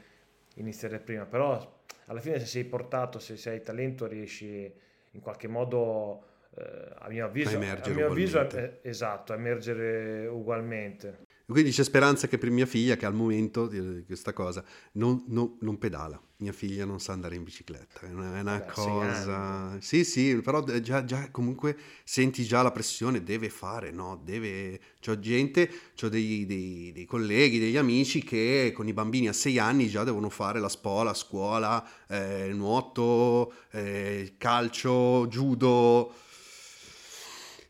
iniziare 0.55 0.99
prima, 0.99 1.25
però 1.25 1.81
alla 2.05 2.19
fine 2.19 2.39
se 2.39 2.45
sei 2.45 2.63
portato, 2.63 3.19
se 3.19 3.37
sei 3.37 3.61
talento 3.61 4.07
riesci 4.07 4.71
in 5.11 5.19
qualche 5.21 5.47
modo, 5.47 6.23
eh, 6.57 6.93
a 6.97 7.07
mio 7.09 7.25
avviso, 7.25 7.59
a, 7.59 7.79
a 7.79 7.89
mio 7.89 8.07
avviso 8.07 8.49
eh, 8.49 8.79
esatto, 8.81 9.33
a 9.33 9.35
emergere 9.35 10.25
ugualmente. 10.25 11.27
Quindi 11.45 11.71
c'è 11.71 11.83
speranza 11.83 12.27
che 12.27 12.37
per 12.37 12.49
mia 12.51 12.65
figlia, 12.65 12.95
che 12.95 13.05
al 13.05 13.13
momento 13.13 13.67
di 13.67 14.03
questa 14.05 14.31
cosa 14.31 14.63
non, 14.93 15.25
non, 15.27 15.57
non 15.59 15.77
pedala, 15.77 16.19
mia 16.37 16.53
figlia 16.53 16.85
non 16.85 17.01
sa 17.01 17.11
andare 17.11 17.35
in 17.35 17.43
bicicletta, 17.43 18.07
è 18.07 18.11
una, 18.11 18.37
è 18.37 18.39
una 18.39 18.59
Beh, 18.59 18.71
cosa... 18.71 19.77
Sì, 19.81 20.05
sì, 20.05 20.39
però 20.41 20.63
già, 20.63 21.03
già, 21.03 21.29
comunque 21.31 21.77
senti 22.05 22.45
già 22.45 22.61
la 22.61 22.71
pressione, 22.71 23.23
deve 23.23 23.49
fare, 23.49 23.91
no? 23.91 24.21
Deve... 24.23 24.79
C'ho 25.01 25.19
gente, 25.19 25.69
ho 26.01 26.07
dei, 26.07 26.45
dei, 26.45 26.93
dei, 26.93 27.05
colleghi, 27.05 27.59
degli 27.59 27.77
amici 27.77 28.23
che 28.23 28.71
con 28.73 28.87
i 28.87 28.93
bambini 28.93 29.27
a 29.27 29.33
sei 29.33 29.59
anni 29.59 29.89
già 29.89 30.05
devono 30.05 30.29
fare 30.29 30.61
la 30.61 30.69
spola, 30.69 31.13
scuola, 31.13 31.85
eh, 32.07 32.51
nuoto, 32.53 33.53
eh, 33.71 34.35
calcio, 34.37 35.27
judo... 35.27 36.13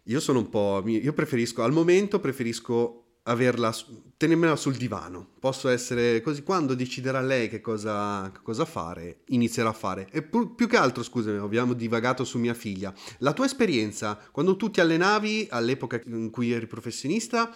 Io 0.08 0.20
sono 0.20 0.40
un 0.40 0.50
po'... 0.50 0.84
Io 0.86 1.14
preferisco, 1.14 1.64
al 1.64 1.72
momento 1.72 2.20
preferisco 2.20 3.03
averla, 3.24 3.74
tenermela 4.18 4.56
sul 4.56 4.76
divano. 4.76 5.30
Posso 5.40 5.70
essere 5.70 6.22
così, 6.22 6.44
quando 6.44 6.74
deciderà 6.74 7.22
lei 7.22 7.50
che 7.50 7.62
cosa, 7.62 8.32
cosa 8.42 8.66
fare, 8.66 9.22
inizierà 9.28 9.70
a 9.70 9.74
fare. 9.74 10.08
E 10.12 10.22
pu- 10.22 10.56
più 10.56 10.68
che 10.68 10.78
altro, 10.78 11.04
scusami, 11.04 11.38
abbiamo 11.38 11.74
divagato 11.74 12.24
su 12.24 12.38
mia 12.38 12.54
figlia. 12.54 12.94
La 13.20 13.34
tua 13.34 13.46
esperienza, 13.46 14.20
quando 14.32 14.56
tu 14.56 14.70
ti 14.70 14.82
allenavi 14.82 15.48
all'epoca 15.50 16.02
in 16.06 16.30
cui 16.30 16.52
eri 16.52 16.68
professionista, 16.68 17.54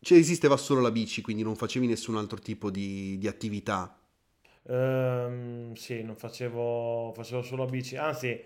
cioè 0.00 0.18
esisteva 0.18 0.56
solo 0.56 0.80
la 0.80 0.90
bici, 0.90 1.22
quindi 1.22 1.42
non 1.42 1.56
facevi 1.56 1.86
nessun 1.86 2.16
altro 2.16 2.38
tipo 2.38 2.70
di, 2.70 3.16
di 3.18 3.28
attività? 3.28 3.96
Um, 4.64 5.74
sì, 5.74 6.02
non 6.02 6.16
facevo, 6.16 7.12
facevo 7.14 7.42
solo 7.42 7.64
bici, 7.66 7.96
anzi 7.96 8.40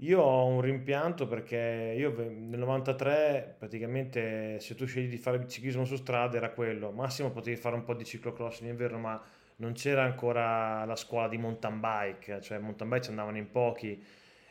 io 0.00 0.20
ho 0.20 0.46
un 0.46 0.60
rimpianto 0.60 1.26
perché 1.26 1.94
io 1.96 2.14
nel 2.18 2.58
93 2.58 3.56
praticamente 3.58 4.60
se 4.60 4.74
tu 4.74 4.84
scegli 4.84 5.08
di 5.08 5.16
fare 5.16 5.46
ciclismo 5.48 5.84
su 5.84 5.96
strada 5.96 6.36
era 6.36 6.50
quello, 6.50 6.90
massimo 6.90 7.30
potevi 7.30 7.56
fare 7.56 7.76
un 7.76 7.84
po' 7.84 7.94
di 7.94 8.04
ciclocross 8.04 8.60
in 8.60 8.66
inverno 8.68 8.98
ma 8.98 9.22
non 9.56 9.72
c'era 9.72 10.02
ancora 10.02 10.84
la 10.84 10.96
scuola 10.96 11.28
di 11.28 11.38
mountain 11.38 11.80
bike, 11.80 12.40
cioè 12.42 12.58
mountain 12.58 12.90
bike 12.90 13.04
ci 13.04 13.10
andavano 13.10 13.38
in 13.38 13.50
pochi. 13.50 14.02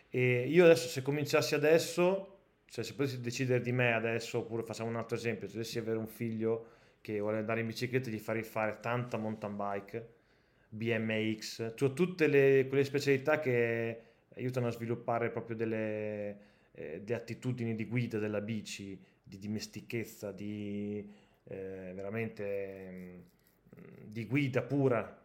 E 0.09 0.47
io 0.47 0.63
adesso 0.63 0.87
se 0.87 1.01
cominciassi 1.01 1.53
adesso, 1.53 2.37
cioè 2.65 2.83
se 2.83 2.95
potessi 2.95 3.21
decidere 3.21 3.61
di 3.61 3.71
me 3.71 3.93
adesso 3.93 4.39
oppure 4.39 4.63
facciamo 4.63 4.89
un 4.89 4.95
altro 4.95 5.15
esempio, 5.15 5.47
se 5.47 5.53
dovessi 5.53 5.77
avere 5.77 5.97
un 5.97 6.07
figlio 6.07 6.69
che 7.01 7.19
vuole 7.19 7.37
andare 7.37 7.59
in 7.59 7.67
bicicletta 7.67 8.09
gli 8.09 8.17
farei 8.17 8.41
fare 8.41 8.79
tanta 8.79 9.17
mountain 9.17 9.55
bike, 9.55 10.13
BMX, 10.69 11.73
cioè 11.75 11.93
tutte 11.93 12.27
le, 12.27 12.65
quelle 12.67 12.83
specialità 12.83 13.39
che 13.39 14.04
aiutano 14.35 14.67
a 14.67 14.71
sviluppare 14.71 15.29
proprio 15.29 15.55
delle, 15.55 16.37
eh, 16.71 17.01
delle 17.03 17.19
attitudini 17.19 17.75
di 17.75 17.85
guida 17.85 18.19
della 18.19 18.41
bici, 18.41 18.99
di 19.23 19.37
dimestichezza, 19.37 20.31
di 20.31 21.07
eh, 21.45 21.91
veramente 21.93 22.91
mm, 22.91 23.19
di 24.05 24.25
guida 24.25 24.61
pura. 24.61 25.23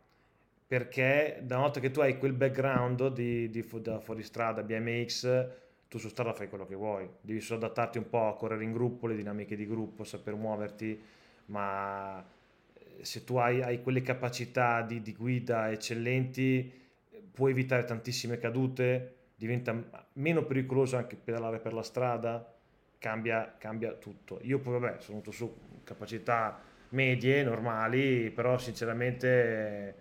Perché 0.66 1.40
da 1.42 1.56
una 1.56 1.64
volta 1.64 1.80
che 1.80 1.90
tu 1.90 2.00
hai 2.00 2.16
quel 2.16 2.32
background 2.32 3.12
di, 3.12 3.50
di, 3.50 3.66
da 3.80 3.98
fuoristrada, 3.98 4.62
BMX, 4.62 5.48
tu 5.90 5.98
su 5.98 6.08
strada 6.08 6.32
fai 6.32 6.48
quello 6.48 6.64
che 6.64 6.76
vuoi, 6.76 7.08
devi 7.20 7.40
solo 7.40 7.64
adattarti 7.64 7.98
un 7.98 8.08
po' 8.08 8.28
a 8.28 8.36
correre 8.36 8.62
in 8.62 8.72
gruppo, 8.72 9.08
le 9.08 9.16
dinamiche 9.16 9.56
di 9.56 9.66
gruppo, 9.66 10.04
saper 10.04 10.36
muoverti, 10.36 11.02
ma 11.46 12.24
eh, 12.74 13.04
se 13.04 13.24
tu 13.24 13.34
hai, 13.38 13.60
hai 13.60 13.82
quelle 13.82 14.00
capacità 14.00 14.82
di, 14.82 15.02
di, 15.02 15.12
guida 15.12 15.68
eccellenti, 15.72 16.72
puoi 17.40 17.52
evitare 17.52 17.84
tantissime 17.84 18.36
cadute, 18.36 19.14
diventa 19.34 19.74
meno 20.12 20.44
pericoloso 20.44 20.98
anche 20.98 21.16
pedalare 21.16 21.58
per 21.58 21.72
la 21.72 21.82
strada, 21.82 22.54
cambia, 22.98 23.54
cambia 23.56 23.94
tutto. 23.94 24.40
Io 24.42 24.58
poi 24.58 24.78
vabbè 24.78 24.96
sono 24.98 25.20
venuto 25.20 25.30
su 25.30 25.50
capacità 25.82 26.60
medie, 26.90 27.42
normali, 27.42 28.30
però 28.30 28.58
sinceramente 28.58 29.28
eh, 29.28 29.94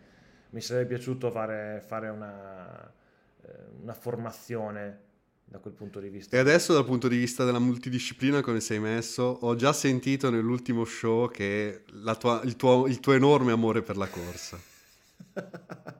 mi 0.49 0.59
sarebbe 0.59 0.87
piaciuto 0.95 1.31
fare, 1.31 1.81
fare 1.87 2.09
una, 2.09 2.91
eh, 3.45 3.51
una 3.83 3.93
formazione 3.93 4.99
da 5.45 5.59
quel 5.59 5.75
punto 5.75 6.01
di 6.01 6.09
vista. 6.09 6.35
E 6.35 6.39
adesso 6.41 6.73
dal 6.73 6.83
punto 6.83 7.07
di 7.07 7.15
vista 7.15 7.45
della 7.45 7.59
multidisciplina 7.59 8.41
come 8.41 8.59
sei 8.59 8.79
messo, 8.79 9.23
ho 9.23 9.55
già 9.55 9.71
sentito 9.71 10.29
nell'ultimo 10.29 10.83
show 10.83 11.31
che 11.31 11.83
tua, 12.19 12.41
il, 12.43 12.57
tuo, 12.57 12.85
il, 12.85 12.99
tuo, 12.99 13.13
enorme 13.13 13.53
amore 13.53 13.81
per 13.81 13.95
la 13.95 14.07
corsa. 14.09 14.59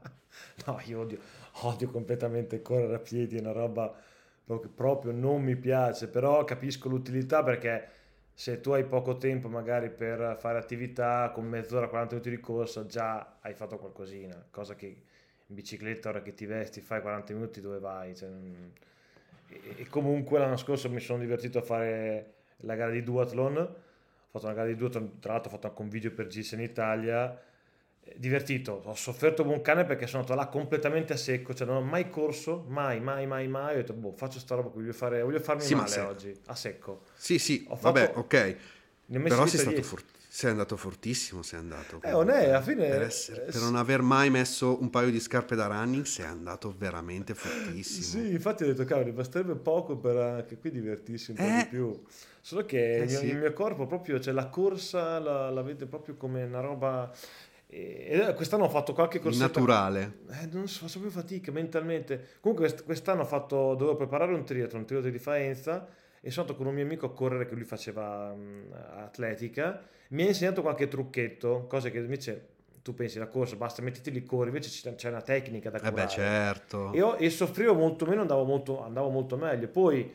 no, 0.72 0.82
io 0.86 1.00
odio, 1.00 1.20
odio 1.64 1.90
completamente 1.90 2.62
correre 2.62 2.96
a 2.96 3.00
piedi, 3.00 3.38
è 3.38 3.40
una 3.40 3.52
roba 3.52 3.94
che 4.46 4.68
proprio 4.68 5.12
non 5.12 5.44
mi 5.44 5.56
piace, 5.56 6.08
però 6.08 6.44
capisco 6.44 6.90
l'utilità 6.90 7.44
perché 7.44 7.88
se 8.34 8.62
tu 8.62 8.72
hai 8.72 8.84
poco 8.84 9.18
tempo 9.18 9.48
magari 9.48 9.92
per 9.92 10.38
fare 10.40 10.58
attività 10.58 11.30
con 11.32 11.46
mezz'ora, 11.46 11.88
40 11.88 12.16
minuti 12.16 12.30
di 12.32 12.40
corsa, 12.40 12.86
già 12.86 13.38
hai 13.42 13.54
fatto 13.54 13.78
qualcosina, 13.78 14.48
cosa 14.50 14.76
che 14.76 14.88
in 15.46 15.56
bicicletta 15.56 16.10
ora 16.10 16.22
che 16.22 16.34
ti 16.34 16.46
vesti 16.46 16.82
fai 16.82 17.02
40 17.02 17.34
minuti 17.34 17.62
dove 17.62 17.80
vai? 17.80 18.16
Cioè, 18.16 18.30
e 19.50 19.88
comunque 19.88 20.40
l'anno 20.40 20.58
scorso 20.58 20.90
mi 20.90 21.00
sono 21.00 21.20
divertito 21.20 21.60
a 21.60 21.62
fare 21.62 22.34
la 22.58 22.76
gara 22.76 22.92
di 22.92 23.04
duathlon 23.04 23.58
ho 23.58 23.76
fatto 24.30 24.46
una 24.46 24.54
gara 24.54 24.68
di 24.68 24.76
duathlon 24.76 25.20
tra 25.20 25.34
l'altro 25.34 25.50
ho 25.50 25.56
fatto 25.56 25.68
anche 25.68 25.82
un 25.82 25.90
video 25.90 26.12
per 26.12 26.28
GIS 26.28 26.52
in 26.52 26.62
Italia 26.62 27.40
divertito, 28.18 28.82
ho 28.84 28.96
sofferto 28.96 29.44
un 29.44 29.62
cane 29.62 29.86
perché 29.86 30.08
sono 30.08 30.22
andato 30.22 30.40
là 30.40 30.48
completamente 30.48 31.14
a 31.14 31.18
secco, 31.18 31.54
cioè 31.54 31.68
non 31.68 31.78
ho 31.78 31.82
mai 31.82 32.10
corso, 32.10 32.66
mai, 32.68 33.00
mai, 33.00 33.26
mai, 33.28 33.48
mai, 33.48 33.74
ho 33.74 33.78
detto 33.78 33.94
boh 33.94 34.14
faccio 34.16 34.40
sta 34.40 34.56
roba 34.56 34.70
qui, 34.70 34.82
voglio, 34.82 34.94
fare, 34.94 35.22
voglio 35.22 35.40
farmi 35.40 35.64
sì, 35.64 35.76
male 35.76 36.00
oggi, 36.00 36.36
a 36.46 36.56
secco. 36.56 37.04
Sì, 37.16 37.40
sì, 37.40 37.66
ho 37.68 37.78
vabbè, 37.80 38.08
fatto, 38.08 38.20
ok, 38.20 38.56
però 39.24 39.46
sei 39.46 39.60
stato 39.60 39.82
fortunato. 39.82 40.18
Sei 40.32 40.52
andato 40.52 40.78
fortissimo, 40.78 41.42
sei 41.42 41.58
andato. 41.58 42.00
Eh, 42.04 42.12
non 42.12 42.30
è, 42.30 42.50
alla 42.50 42.62
fine... 42.62 42.88
Per, 42.88 43.02
essere, 43.02 43.42
per, 43.46 43.62
non 43.62 43.76
aver 43.76 44.04
mai 44.04 44.30
messo 44.30 44.80
un 44.80 44.92
paio 44.92 45.10
di 45.10 45.20
scarpe 45.20 45.56
da 45.56 45.66
running 45.66 46.06
sei 46.06 46.28
andato 46.28 46.72
veramente 46.78 47.34
fortissimo. 47.34 48.24
Sì, 48.24 48.32
infatti 48.34 48.62
ho 48.62 48.68
detto, 48.68 48.86
cavolo, 48.86 49.12
basterebbe 49.12 49.56
poco 49.56 49.98
per 49.98 50.16
anche 50.18 50.58
qui 50.58 50.70
divertirsi 50.70 51.32
un 51.32 51.38
po' 51.38 51.44
di 51.44 51.50
eh. 51.50 51.68
più. 51.68 52.04
Solo 52.42 52.64
che 52.64 52.98
eh, 52.98 53.04
il, 53.06 53.10
mio, 53.10 53.18
sì. 53.18 53.26
il, 53.26 53.38
mio, 53.38 53.54
corpo 53.54 53.88
proprio, 53.88 54.20
cioè 54.20 54.32
la 54.32 54.50
corsa 54.50 55.18
la, 55.18 55.50
la 55.50 55.62
vede 55.64 55.88
proprio 55.88 56.16
come 56.16 56.44
una 56.44 56.60
roba... 56.60 57.12
E 57.72 58.34
quest'anno 58.36 58.64
ho 58.64 58.70
fatto 58.70 58.94
qualche 58.94 59.20
corsa 59.20 59.44
naturale. 59.44 60.22
Eh, 60.42 60.48
non 60.52 60.68
so, 60.68 60.88
faccio 60.88 61.00
più 61.00 61.10
fatica 61.10 61.52
mentalmente. 61.52 62.38
Comunque 62.40 62.74
quest'anno 62.84 63.22
ho 63.22 63.26
fatto, 63.26 63.76
dovevo 63.76 63.96
preparare 63.96 64.34
un 64.34 64.44
triathlon, 64.44 64.82
un 64.82 64.88
triathlon 64.88 65.12
di 65.12 65.20
Faenza 65.20 65.88
e 66.20 66.32
sono 66.32 66.48
andato 66.48 66.58
con 66.58 66.68
un 66.68 66.74
mio 66.74 66.84
amico 66.84 67.06
a 67.06 67.14
correre 67.14 67.48
che 67.48 67.56
lui 67.56 67.64
faceva 67.64 68.32
um, 68.32 68.66
atletica 68.98 69.82
mi 70.10 70.24
ha 70.24 70.28
insegnato 70.28 70.62
qualche 70.62 70.88
trucchetto, 70.88 71.66
cose 71.68 71.92
che 71.92 72.00
invece 72.00 72.48
tu 72.82 72.94
pensi 72.94 73.20
la 73.20 73.28
corsa, 73.28 73.56
basta 73.56 73.82
mettiti 73.82 74.10
lì 74.12 74.24
corri, 74.24 74.48
invece 74.48 74.96
c'è 74.96 75.10
una 75.10 75.22
tecnica 75.22 75.70
da 75.70 75.80
curare. 75.80 76.02
Eh 76.02 76.06
beh, 76.06 76.08
certo. 76.08 76.94
E, 76.94 77.02
ho, 77.02 77.16
e 77.18 77.30
soffrivo 77.30 77.74
molto 77.74 78.06
meno, 78.06 78.22
andavo 78.22 78.44
molto, 78.44 78.84
andavo 78.84 79.10
molto 79.10 79.38
meglio. 79.38 79.68
Poi 79.68 80.12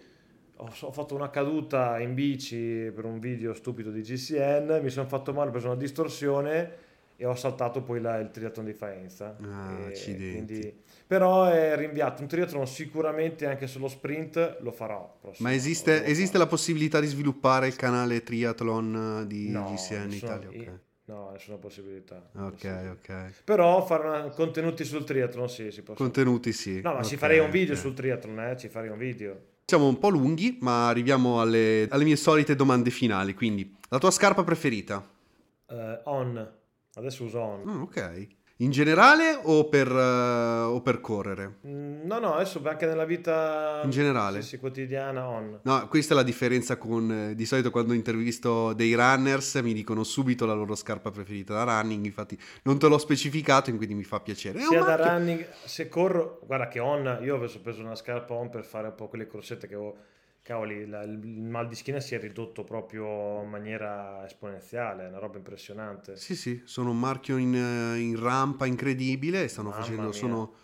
ho, 0.56 0.72
ho, 0.80 0.92
fatto 0.92 1.14
una 1.14 1.30
caduta 1.30 2.00
in 2.00 2.14
bici 2.14 2.90
per 2.92 3.04
un 3.04 3.20
video 3.20 3.54
stupido 3.54 3.90
di 3.90 4.00
GCN, 4.00 4.80
mi 4.82 4.90
sono 4.90 5.06
fatto 5.06 5.32
male, 5.32 5.50
ho 5.50 5.52
preso 5.52 5.66
una 5.66 5.76
distorsione 5.76 6.82
e 7.16 7.26
ho 7.26 7.34
saltato 7.34 7.82
poi 7.82 8.00
la, 8.00 8.18
il 8.18 8.30
triathlon 8.30 8.64
di 8.64 8.72
Faenza. 8.72 9.36
Ah. 9.40 9.90
Quindi, 10.04 10.82
però 11.06 11.44
è 11.44 11.76
rinviato 11.76 12.22
un 12.22 12.28
triathlon 12.28 12.66
sicuramente 12.66 13.46
anche 13.46 13.66
sullo 13.66 13.88
sprint 13.88 14.58
lo 14.60 14.72
farò 14.72 15.20
ma 15.38 15.52
esiste, 15.52 16.04
esiste 16.04 16.38
la 16.38 16.46
possibilità 16.46 16.98
di 16.98 17.06
sviluppare 17.06 17.66
il 17.66 17.76
canale 17.76 18.22
triathlon 18.22 19.24
di 19.26 19.50
no, 19.50 19.72
GCN 19.72 20.02
in 20.04 20.12
Italia? 20.12 20.48
Okay. 20.48 20.78
No, 21.06 21.30
nessuna 21.32 21.58
possibilità. 21.58 22.30
Ok, 22.34 22.96
ok. 22.98 23.42
Però 23.44 23.84
fare 23.84 24.08
una, 24.08 24.28
contenuti 24.30 24.84
sul 24.84 25.04
triathlon 25.04 25.50
sì, 25.50 25.70
si 25.70 25.82
può. 25.82 25.92
Contenuti 25.92 26.50
sì. 26.52 26.80
No, 26.80 26.92
ma 26.92 26.98
okay, 26.98 27.08
ci 27.10 27.16
farei 27.18 27.40
un 27.40 27.50
video 27.50 27.72
okay. 27.72 27.84
sul 27.84 27.94
triathlon, 27.94 28.40
eh? 28.40 28.56
ci 28.56 28.68
farei 28.68 28.88
un 28.88 28.96
video. 28.96 29.38
Siamo 29.66 29.86
un 29.86 29.98
po' 29.98 30.08
lunghi, 30.08 30.56
ma 30.62 30.88
arriviamo 30.88 31.42
alle, 31.42 31.86
alle 31.90 32.04
mie 32.04 32.16
solite 32.16 32.56
domande 32.56 32.88
finali. 32.88 33.34
Quindi, 33.34 33.76
la 33.90 33.98
tua 33.98 34.10
scarpa 34.10 34.44
preferita? 34.44 35.06
Uh, 35.66 35.98
on. 36.04 36.52
Adesso 36.94 37.24
uso 37.24 37.40
on. 37.40 37.68
Oh, 37.68 37.82
ok. 37.82 38.26
In 38.58 38.70
generale 38.70 39.36
o 39.42 39.68
per, 39.68 39.90
uh, 39.90 40.72
o 40.72 40.80
per 40.80 41.00
correre? 41.00 41.56
Mm, 41.66 42.02
no, 42.04 42.20
no, 42.20 42.34
adesso 42.34 42.62
anche 42.64 42.86
nella 42.86 43.04
vita 43.04 43.80
in 43.82 43.90
generale. 43.90 44.42
Sì, 44.42 44.50
sì, 44.50 44.58
quotidiana 44.58 45.26
on. 45.28 45.58
No, 45.62 45.88
questa 45.88 46.14
è 46.14 46.16
la 46.16 46.22
differenza 46.22 46.76
con 46.76 47.10
eh, 47.10 47.34
di 47.34 47.46
solito 47.46 47.72
quando 47.72 47.94
intervisto 47.94 48.72
dei 48.72 48.94
runners 48.94 49.56
mi 49.56 49.72
dicono 49.72 50.04
subito 50.04 50.46
la 50.46 50.52
loro 50.52 50.76
scarpa 50.76 51.10
preferita 51.10 51.52
da 51.52 51.64
running, 51.64 52.04
infatti 52.04 52.38
non 52.62 52.78
te 52.78 52.86
l'ho 52.86 52.98
specificato, 52.98 53.74
quindi 53.74 53.94
mi 53.94 54.04
fa 54.04 54.20
piacere. 54.20 54.60
Sia 54.60 54.84
da 54.84 54.94
running, 54.94 55.44
se 55.64 55.88
corro, 55.88 56.38
guarda 56.46 56.68
che 56.68 56.78
on, 56.78 57.18
io 57.22 57.34
avevo 57.34 57.60
preso 57.60 57.80
una 57.80 57.96
scarpa 57.96 58.34
on 58.34 58.50
per 58.50 58.64
fare 58.64 58.86
un 58.86 58.94
po' 58.94 59.08
quelle 59.08 59.26
corsette 59.26 59.66
che 59.66 59.74
avevo 59.74 59.96
cavoli, 60.44 60.86
la, 60.86 61.02
il 61.02 61.18
mal 61.18 61.66
di 61.66 61.74
schiena 61.74 62.00
si 62.00 62.14
è 62.14 62.20
ridotto 62.20 62.64
proprio 62.64 63.42
in 63.42 63.48
maniera 63.48 64.24
esponenziale, 64.26 65.06
è 65.06 65.08
una 65.08 65.18
roba 65.18 65.38
impressionante. 65.38 66.16
Sì, 66.16 66.36
sì, 66.36 66.60
sono 66.66 66.90
un 66.90 67.00
marchio 67.00 67.38
in, 67.38 67.54
eh, 67.54 67.98
in 67.98 68.20
rampa 68.20 68.66
incredibile, 68.66 69.48
stanno 69.48 69.70
Mamma 69.70 69.82
facendo... 69.82 70.12
Sono... 70.12 70.54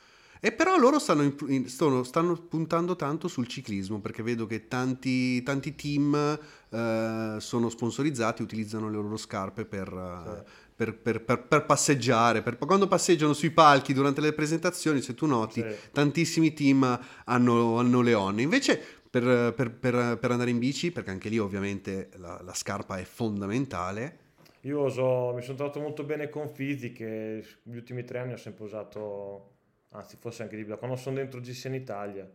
E 0.42 0.52
però 0.52 0.76
loro 0.78 0.98
stanno, 0.98 1.34
in, 1.48 1.68
stanno, 1.68 2.02
stanno, 2.02 2.34
puntando 2.34 2.96
tanto 2.96 3.28
sul 3.28 3.46
ciclismo 3.46 4.00
perché 4.00 4.22
vedo 4.22 4.46
che 4.46 4.68
tanti, 4.68 5.42
tanti 5.42 5.74
team 5.74 6.38
eh, 6.70 7.36
sono 7.38 7.68
sponsorizzati, 7.68 8.40
utilizzano 8.40 8.88
le 8.88 8.96
loro 8.96 9.18
scarpe 9.18 9.66
per, 9.66 10.44
sì. 10.44 10.52
per, 10.76 11.20
per, 11.20 11.42
per 11.42 11.66
passeggiare. 11.66 12.42
quando 12.42 12.86
passeggiano 12.86 13.34
sui 13.34 13.50
palchi 13.50 13.92
durante 13.92 14.22
le 14.22 14.32
presentazioni, 14.32 15.02
se 15.02 15.12
tu 15.14 15.26
noti, 15.26 15.60
sì. 15.60 15.76
tantissimi 15.92 16.54
team 16.54 16.98
hanno, 17.24 17.78
hanno 17.78 18.00
le 18.00 18.14
onne. 18.14 18.40
Invece 18.40 18.99
per, 19.10 19.52
per, 19.54 19.72
per, 19.72 20.18
per, 20.18 20.30
andare 20.30 20.50
in 20.50 20.58
bici, 20.58 20.92
perché 20.92 21.10
anche 21.10 21.28
lì 21.28 21.38
ovviamente 21.38 22.10
la, 22.16 22.40
la 22.42 22.54
scarpa 22.54 22.96
è 22.98 23.04
fondamentale. 23.04 24.28
Io 24.62 24.82
uso, 24.82 25.32
mi 25.34 25.42
sono 25.42 25.56
trovato 25.56 25.80
molto 25.80 26.04
bene 26.04 26.28
con 26.28 26.48
Fizi 26.48 26.92
che 26.92 27.44
negli 27.64 27.76
ultimi 27.76 28.04
tre 28.04 28.20
anni 28.20 28.34
ho 28.34 28.36
sempre 28.36 28.64
usato, 28.64 29.56
anzi 29.90 30.16
forse 30.18 30.42
anche 30.42 30.56
di 30.56 30.64
più, 30.64 30.76
quando 30.78 30.96
sono 30.96 31.16
dentro 31.16 31.40
GC 31.40 31.64
in 31.64 31.74
Italia 31.74 32.30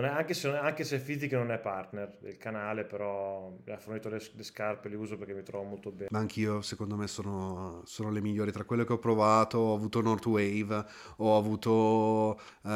è, 0.00 0.08
anche, 0.08 0.32
se, 0.32 0.48
anche 0.48 0.84
se 0.84 0.98
Fizzic 0.98 1.32
non 1.32 1.50
è 1.52 1.58
partner 1.58 2.16
del 2.18 2.38
canale, 2.38 2.84
però 2.84 3.54
mi 3.62 3.72
ha 3.72 3.76
fornito 3.76 4.08
le, 4.08 4.22
le, 4.34 4.42
scarpe, 4.42 4.88
le 4.88 4.96
uso 4.96 5.18
perché 5.18 5.34
mi 5.34 5.42
trovo 5.42 5.64
molto 5.64 5.90
bene. 5.90 6.08
Ma 6.10 6.18
anch'io, 6.18 6.62
secondo 6.62 6.96
me, 6.96 7.06
sono, 7.06 7.82
sono 7.84 8.10
le 8.10 8.22
migliori. 8.22 8.52
Tra 8.52 8.64
quelle 8.64 8.86
che 8.86 8.94
ho 8.94 8.98
provato, 8.98 9.58
ho 9.58 9.74
avuto 9.74 10.00
Northwave, 10.00 10.86
ho 11.16 11.36
avuto 11.36 12.40
uh, 12.62 12.70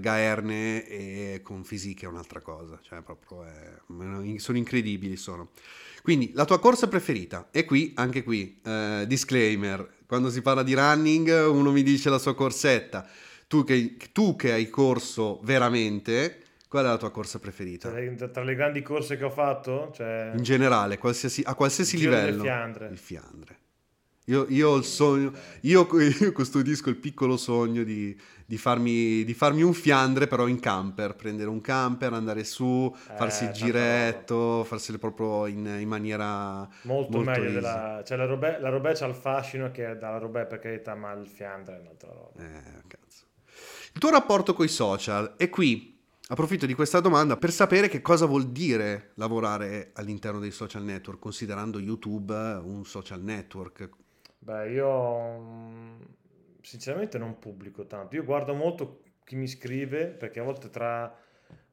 Gaerne 0.00 0.84
e 0.88 1.40
con 1.44 1.62
Physique 1.62 2.08
è 2.08 2.10
un'altra 2.10 2.40
cosa. 2.40 2.80
Cioè, 2.82 3.00
proprio 3.02 3.44
è, 3.44 4.38
sono 4.38 4.58
incredibili, 4.58 5.16
sono. 5.16 5.50
Quindi, 6.02 6.32
la 6.34 6.44
tua 6.44 6.58
corsa 6.58 6.88
preferita? 6.88 7.46
E 7.52 7.64
qui, 7.64 7.92
anche 7.94 8.24
qui, 8.24 8.60
uh, 8.64 9.04
disclaimer, 9.04 9.98
quando 10.04 10.30
si 10.30 10.42
parla 10.42 10.64
di 10.64 10.74
running, 10.74 11.48
uno 11.48 11.70
mi 11.70 11.84
dice 11.84 12.10
la 12.10 12.18
sua 12.18 12.34
corsetta. 12.34 13.06
Tu 13.46 13.62
che, 13.62 13.96
tu 14.10 14.34
che 14.34 14.50
hai 14.50 14.68
corso 14.68 15.38
veramente 15.44 16.40
Qual 16.76 16.88
è 16.88 16.90
la 16.90 16.98
tua 16.98 17.10
corsa 17.10 17.38
preferita? 17.38 17.88
Tra 17.88 17.98
le, 17.98 18.30
tra 18.30 18.42
le 18.42 18.54
grandi 18.54 18.82
corse 18.82 19.16
che 19.16 19.24
ho 19.24 19.30
fatto? 19.30 19.90
Cioè... 19.94 20.32
In 20.34 20.42
generale, 20.42 20.98
qualsiasi, 20.98 21.42
a 21.42 21.54
qualsiasi 21.54 21.96
livello. 21.96 22.42
Il 22.42 22.42
Fiandre. 22.42 22.88
Il 22.88 22.98
Fiandre. 22.98 23.58
Io, 24.26 24.44
io, 24.50 24.68
ho 24.68 24.76
il 24.76 24.84
sogno, 24.84 25.32
io, 25.62 25.88
io, 26.20 26.32
custodisco 26.32 26.90
il 26.90 26.96
piccolo 26.96 27.38
sogno 27.38 27.82
di, 27.82 28.14
di, 28.44 28.58
farmi, 28.58 29.24
di, 29.24 29.32
farmi, 29.32 29.62
un 29.62 29.72
Fiandre 29.72 30.26
però 30.26 30.48
in 30.48 30.60
camper, 30.60 31.14
prendere 31.14 31.48
un 31.48 31.62
camper, 31.62 32.12
andare 32.12 32.44
su, 32.44 32.94
eh, 32.94 33.16
farsi 33.16 33.44
il 33.44 33.52
giretto, 33.52 34.62
farselo 34.64 34.98
proprio 34.98 35.46
in, 35.46 35.78
in 35.80 35.88
maniera 35.88 36.68
molto, 36.82 37.16
molto 37.16 37.20
meglio 37.20 37.52
della... 37.52 38.02
Cioè 38.04 38.18
la 38.18 38.26
Robè, 38.26 38.58
la 38.60 38.68
Robè 38.68 38.92
c'ha 38.94 39.06
il 39.06 39.14
fascino 39.14 39.70
che 39.70 39.96
dalla 39.96 40.18
Robè 40.18 40.44
per 40.44 40.58
carità, 40.58 40.94
ma 40.94 41.10
il 41.12 41.26
Fiandre 41.26 41.78
è 41.78 41.80
un'altra 41.80 42.12
roba. 42.12 42.38
Eh, 42.38 42.82
cazzo. 42.86 43.24
Il 43.94 43.98
tuo 43.98 44.10
rapporto 44.10 44.52
con 44.52 44.66
i 44.66 44.68
social 44.68 45.36
è 45.38 45.48
qui 45.48 45.94
Approfitto 46.28 46.66
di 46.66 46.74
questa 46.74 47.00
domanda 47.00 47.36
per 47.36 47.52
sapere 47.52 47.88
che 47.88 48.00
cosa 48.00 48.26
vuol 48.26 48.50
dire 48.50 49.12
lavorare 49.14 49.90
all'interno 49.94 50.40
dei 50.40 50.50
social 50.50 50.82
network, 50.82 51.20
considerando 51.20 51.78
YouTube 51.78 52.32
un 52.34 52.84
social 52.84 53.22
network. 53.22 53.88
Beh, 54.38 54.70
io 54.70 55.38
mm, 55.38 56.00
sinceramente 56.62 57.18
non 57.18 57.38
pubblico 57.38 57.86
tanto. 57.86 58.16
Io 58.16 58.24
guardo 58.24 58.54
molto 58.54 59.02
chi 59.24 59.36
mi 59.36 59.46
scrive, 59.46 60.06
perché 60.06 60.40
a 60.40 60.42
volte 60.42 60.68
tra 60.68 61.16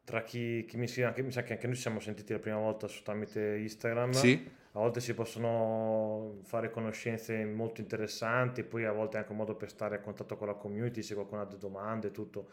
tra 0.04 0.22
chi, 0.22 0.66
chi 0.66 0.78
mi 0.78 0.88
si 0.88 1.02
anche, 1.02 1.24
mi 1.24 1.32
sa 1.32 1.44
che 1.44 1.54
anche 1.54 1.66
noi 1.66 1.76
ci 1.76 1.82
siamo 1.82 2.00
sentiti 2.00 2.34
la 2.34 2.40
prima 2.40 2.58
volta 2.58 2.88
su, 2.88 3.04
tramite 3.04 3.58
Instagram. 3.58 4.12
Sì. 4.12 4.52
A 4.74 4.80
volte 4.80 5.00
si 5.00 5.14
possono 5.14 6.40
fare 6.44 6.72
conoscenze 6.72 7.46
molto 7.46 7.80
interessanti, 7.80 8.64
poi 8.64 8.86
a 8.86 8.92
volte 8.92 9.18
è 9.18 9.20
anche 9.20 9.32
un 9.32 9.38
modo 9.38 9.56
per 9.56 9.70
stare 9.70 9.96
a 9.96 10.00
contatto 10.00 10.36
con 10.36 10.48
la 10.48 10.56
community, 10.56 11.02
se 11.04 11.14
qualcuno 11.14 11.42
ha 11.42 11.46
delle 11.46 11.60
domande, 11.60 12.12
tutto. 12.12 12.50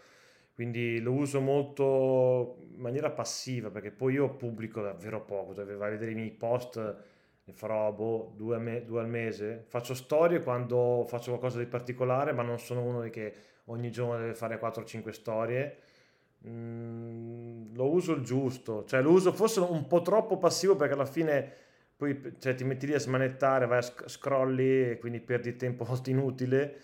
Quindi 0.61 1.00
lo 1.00 1.12
uso 1.12 1.40
molto 1.40 2.58
in 2.61 2.80
maniera 2.80 3.11
passiva, 3.11 3.70
perché 3.70 3.90
poi 3.90 4.14
io 4.14 4.28
pubblico 4.36 4.82
davvero 4.82 5.24
poco, 5.24 5.54
cioè 5.54 5.64
vai 5.64 5.88
a 5.88 5.90
vedere 5.92 6.11
i 6.11 6.14
miei 6.14 6.32
post, 6.32 6.76
ne 7.44 7.52
farò 7.54 7.90
boh, 7.92 8.34
due, 8.36 8.58
me- 8.58 8.84
due 8.84 9.00
al 9.00 9.08
mese. 9.08 9.64
Faccio 9.68 9.94
storie 9.94 10.42
quando 10.42 11.06
faccio 11.08 11.30
qualcosa 11.30 11.58
di 11.58 11.66
particolare, 11.66 12.32
ma 12.32 12.42
non 12.42 12.58
sono 12.58 12.82
uno 12.82 13.00
che 13.08 13.34
ogni 13.66 13.90
giorno 13.90 14.18
deve 14.18 14.34
fare 14.34 14.58
4-5 14.58 15.12
storie 15.12 15.78
Mm, 16.46 17.74
lo 17.74 17.90
uso 17.90 18.12
il 18.14 18.22
giusto, 18.22 18.84
cioè 18.86 19.02
lo 19.02 19.11
uso 19.11 19.30
forse 19.32 19.61
un 19.61 19.86
po' 19.86 20.00
troppo 20.00 20.38
passivo 20.38 20.74
perché 20.74 20.94
alla 20.94 21.04
fine 21.04 21.52
poi 21.96 22.34
cioè, 22.38 22.54
ti 22.54 22.64
metti 22.64 22.86
lì 22.86 22.94
a 22.94 22.98
smanettare, 22.98 23.66
vai 23.66 23.78
a 23.78 23.82
sc- 23.82 24.08
scrolli 24.08 24.90
e 24.92 24.98
quindi 24.98 25.20
perdi 25.20 25.56
tempo 25.56 25.86
inutile 26.06 26.78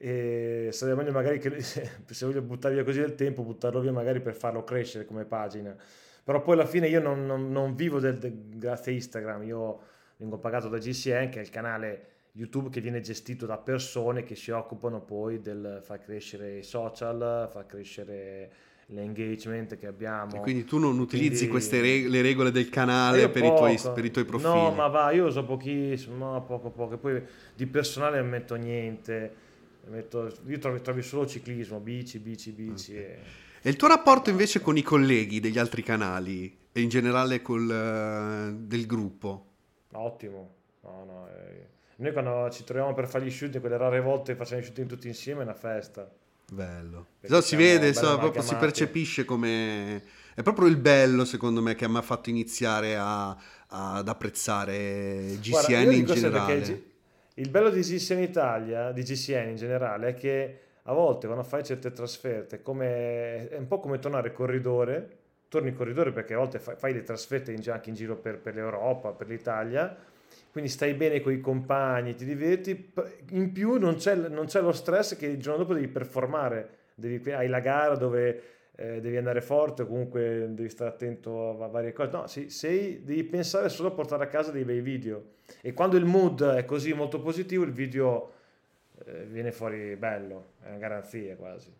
e 0.00 0.68
sarebbe 0.70 0.98
meglio 0.98 1.12
magari 1.12 1.40
che 1.40 1.60
se 1.60 1.90
voglio 2.20 2.40
buttare 2.40 2.74
via 2.74 2.84
così 2.84 3.00
del 3.00 3.16
tempo, 3.16 3.42
buttarlo 3.42 3.80
via 3.80 3.92
magari 3.92 4.20
per 4.20 4.34
farlo 4.34 4.62
crescere 4.62 5.04
come 5.04 5.24
pagina. 5.24 5.76
Però 6.22 6.40
poi 6.40 6.54
alla 6.54 6.66
fine 6.66 6.86
io 6.88 7.00
non, 7.00 7.26
non, 7.26 7.50
non 7.50 7.74
vivo 7.74 7.98
del, 7.98 8.18
del, 8.18 8.32
grazie 8.56 8.92
a 8.92 8.94
Instagram, 8.94 9.42
io 9.42 9.80
vengo 10.18 10.38
pagato 10.38 10.68
da 10.68 10.78
GCN 10.78 11.30
che 11.30 11.38
è 11.38 11.42
il 11.42 11.50
canale 11.50 12.06
YouTube 12.32 12.68
che 12.68 12.80
viene 12.80 13.00
gestito 13.00 13.46
da 13.46 13.56
persone 13.56 14.22
che 14.22 14.36
si 14.36 14.50
occupano 14.52 15.00
poi 15.00 15.40
del 15.40 15.80
far 15.82 16.00
crescere 16.00 16.58
i 16.58 16.62
social, 16.62 17.48
far 17.50 17.66
crescere 17.66 18.50
l'engagement 18.86 19.76
che 19.76 19.86
abbiamo. 19.86 20.36
E 20.36 20.40
quindi 20.40 20.64
tu 20.64 20.78
non 20.78 20.98
utilizzi 20.98 21.48
quindi... 21.48 21.48
queste 21.48 21.80
reg- 21.80 22.06
le 22.06 22.22
regole 22.22 22.50
del 22.52 22.68
canale 22.68 23.28
per 23.30 23.44
i, 23.44 23.48
tuoi, 23.48 23.78
per 23.94 24.04
i, 24.04 24.10
tuoi, 24.10 24.24
profili? 24.24 24.52
No, 24.52 24.70
ma 24.70 24.86
va, 24.86 25.10
io 25.10 25.26
uso 25.26 25.44
pochissimo, 25.44 26.32
no, 26.32 26.44
poco 26.44 26.70
poco, 26.70 26.96
poi 26.98 27.20
di 27.54 27.66
personale 27.66 28.20
non 28.20 28.28
metto 28.28 28.54
niente, 28.54 29.46
metto, 29.88 30.32
io 30.46 30.58
trovi, 30.58 30.80
trovi, 30.80 31.02
solo 31.02 31.26
ciclismo, 31.26 31.80
bici, 31.80 32.18
bici, 32.18 32.52
bici. 32.52 32.92
Okay. 32.92 33.04
E... 33.04 33.20
e... 33.62 33.68
il 33.70 33.76
tuo 33.76 33.88
rapporto 33.88 34.30
invece 34.30 34.60
con 34.60 34.76
i 34.76 34.82
colleghi 34.82 35.40
degli 35.40 35.58
altri 35.58 35.82
canali 35.82 36.56
e 36.72 36.80
in 36.80 36.88
generale 36.88 37.42
col, 37.42 37.64
uh, 37.66 38.66
del 38.66 38.86
gruppo? 38.86 39.46
Ottimo, 39.92 40.54
no, 40.82 41.04
no, 41.04 41.28
eh. 41.28 41.66
noi 41.96 42.12
quando 42.12 42.50
ci 42.50 42.64
troviamo 42.64 42.94
per 42.94 43.08
fare 43.08 43.24
gli 43.24 43.30
shooting, 43.30 43.60
quelle 43.60 43.76
rare 43.76 44.00
volte 44.00 44.34
facciamo 44.34 44.60
gli 44.60 44.64
shooting 44.64 44.88
tutti 44.88 45.08
insieme 45.08 45.40
è 45.40 45.44
una 45.44 45.54
festa. 45.54 46.10
Bello. 46.50 47.08
So, 47.22 47.40
si 47.42 47.56
vede, 47.56 47.92
so, 47.92 48.18
proprio 48.18 48.42
si 48.42 48.54
percepisce 48.54 49.24
come... 49.24 50.02
È 50.34 50.42
proprio 50.42 50.68
il 50.68 50.76
bello, 50.76 51.24
secondo 51.24 51.60
me, 51.60 51.74
che 51.74 51.88
mi 51.88 51.96
ha 51.96 52.02
fatto 52.02 52.30
iniziare 52.30 52.96
a, 52.96 53.36
ad 53.66 54.08
apprezzare 54.08 55.36
GCN 55.40 55.50
Guarda, 55.50 55.92
in 55.92 56.04
generale. 56.06 56.82
Il 57.38 57.50
bello 57.50 57.70
di 57.70 57.82
GCN 57.82 58.18
Italia, 58.18 58.90
di 58.90 59.02
GCN 59.02 59.50
in 59.50 59.56
generale, 59.56 60.08
è 60.08 60.14
che 60.14 60.58
a 60.82 60.92
volte 60.92 61.28
quando 61.28 61.44
fai 61.44 61.62
certe 61.62 61.92
trasferte 61.92 62.62
come, 62.62 63.48
è 63.48 63.56
un 63.56 63.68
po' 63.68 63.78
come 63.78 64.00
tornare 64.00 64.32
corridore, 64.32 65.08
torni 65.46 65.72
corridore 65.72 66.10
perché 66.10 66.34
a 66.34 66.38
volte 66.38 66.58
fai, 66.58 66.74
fai 66.76 66.92
le 66.92 67.04
trasferte 67.04 67.52
in, 67.52 67.62
anche 67.70 67.90
in 67.90 67.94
giro 67.94 68.16
per, 68.16 68.40
per 68.40 68.56
l'Europa, 68.56 69.12
per 69.12 69.28
l'Italia, 69.28 69.96
quindi 70.50 70.68
stai 70.68 70.94
bene 70.94 71.20
con 71.20 71.32
i 71.32 71.40
compagni, 71.40 72.16
ti 72.16 72.24
diverti, 72.24 72.92
in 73.30 73.52
più 73.52 73.78
non 73.78 73.94
c'è, 73.94 74.16
non 74.16 74.46
c'è 74.46 74.60
lo 74.60 74.72
stress 74.72 75.16
che 75.16 75.26
il 75.26 75.38
giorno 75.38 75.58
dopo 75.60 75.74
devi 75.74 75.86
performare, 75.86 76.70
devi, 76.96 77.30
hai 77.30 77.46
la 77.46 77.60
gara 77.60 77.94
dove 77.94 78.42
eh, 78.80 79.00
devi 79.00 79.16
andare 79.16 79.40
forte, 79.40 79.84
comunque 79.84 80.46
devi 80.50 80.68
stare 80.68 80.90
attento 80.90 81.62
a 81.64 81.66
varie 81.66 81.92
cose, 81.92 82.10
no, 82.12 82.26
sei, 82.28 82.48
sei, 82.48 83.02
devi 83.02 83.24
pensare 83.24 83.68
solo 83.70 83.88
a 83.88 83.90
portare 83.90 84.22
a 84.22 84.28
casa 84.28 84.52
dei 84.52 84.62
bei 84.62 84.80
video 84.80 85.30
e 85.60 85.72
quando 85.72 85.96
il 85.96 86.04
mood 86.04 86.44
è 86.44 86.64
così 86.64 86.92
molto 86.92 87.20
positivo 87.20 87.64
il 87.64 87.72
video 87.72 88.32
eh, 89.04 89.24
viene 89.24 89.50
fuori 89.50 89.96
bello, 89.96 90.52
è 90.62 90.68
una 90.68 90.78
garanzia 90.78 91.34
quasi. 91.34 91.72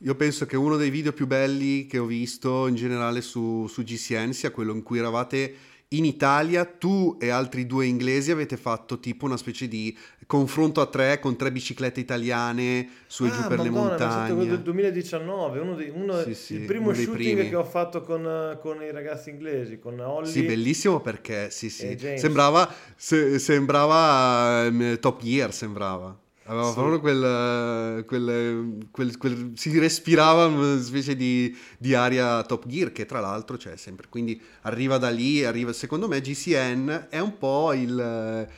Io 0.00 0.14
penso 0.14 0.46
che 0.46 0.56
uno 0.56 0.76
dei 0.76 0.90
video 0.90 1.12
più 1.12 1.26
belli 1.26 1.86
che 1.86 1.98
ho 1.98 2.04
visto 2.04 2.68
in 2.68 2.76
generale 2.76 3.22
su, 3.22 3.66
su 3.66 3.82
GCN 3.82 4.32
sia 4.32 4.52
quello 4.52 4.72
in 4.72 4.84
cui 4.84 4.98
eravate 4.98 5.52
in 5.90 6.04
Italia 6.04 6.64
tu 6.64 7.16
e 7.20 7.28
altri 7.28 7.64
due 7.64 7.86
inglesi 7.86 8.32
avete 8.32 8.56
fatto 8.56 8.98
tipo 8.98 9.24
una 9.24 9.36
specie 9.36 9.68
di 9.68 9.96
confronto 10.26 10.80
a 10.80 10.86
tre 10.86 11.20
con 11.20 11.36
tre 11.36 11.52
biciclette 11.52 12.00
italiane 12.00 12.88
su 13.06 13.24
e 13.24 13.28
ah, 13.28 13.30
giù 13.30 13.40
per 13.42 13.58
Madonna, 13.58 13.62
le 13.62 13.70
montagne. 13.70 14.34
Ma 14.34 14.44
del 14.44 14.62
2019, 14.62 15.60
uno 15.60 15.74
dei, 15.76 15.90
uno, 15.94 16.20
sì, 16.22 16.34
sì, 16.34 16.54
il 16.54 16.64
primo 16.64 16.92
shooting 16.92 17.48
che 17.48 17.54
ho 17.54 17.64
fatto 17.64 18.00
con, 18.00 18.58
con, 18.60 18.82
i 18.82 18.90
ragazzi 18.90 19.30
inglesi, 19.30 19.78
con 19.78 20.00
Ollie. 20.00 20.30
Sì, 20.30 20.42
bellissimo 20.42 21.00
perché 21.00 21.50
sì, 21.50 21.70
sì. 21.70 21.96
sembrava, 22.16 22.68
se, 22.96 23.38
sembrava 23.38 24.66
um, 24.66 24.98
Top 24.98 25.22
Gear, 25.22 25.52
sembrava. 25.52 26.18
Aveva 26.46 26.72
proprio 26.72 27.00
quel, 27.00 28.04
quel, 28.04 28.88
quel, 28.90 29.16
quel, 29.16 29.52
Si 29.54 29.78
respirava 29.78 30.46
una 30.46 30.80
specie 30.80 31.16
di, 31.16 31.56
di, 31.76 31.94
aria 31.94 32.42
Top 32.44 32.66
Gear, 32.66 32.92
che 32.92 33.04
tra 33.04 33.20
l'altro 33.20 33.56
c'è 33.56 33.76
sempre. 33.76 34.06
Quindi 34.08 34.40
arriva 34.62 34.96
da 34.98 35.10
lì, 35.10 35.44
arriva, 35.44 35.72
secondo 35.72 36.06
me 36.06 36.20
GCN 36.20 37.08
è 37.10 37.18
un 37.18 37.36
po' 37.36 37.72
il... 37.72 38.48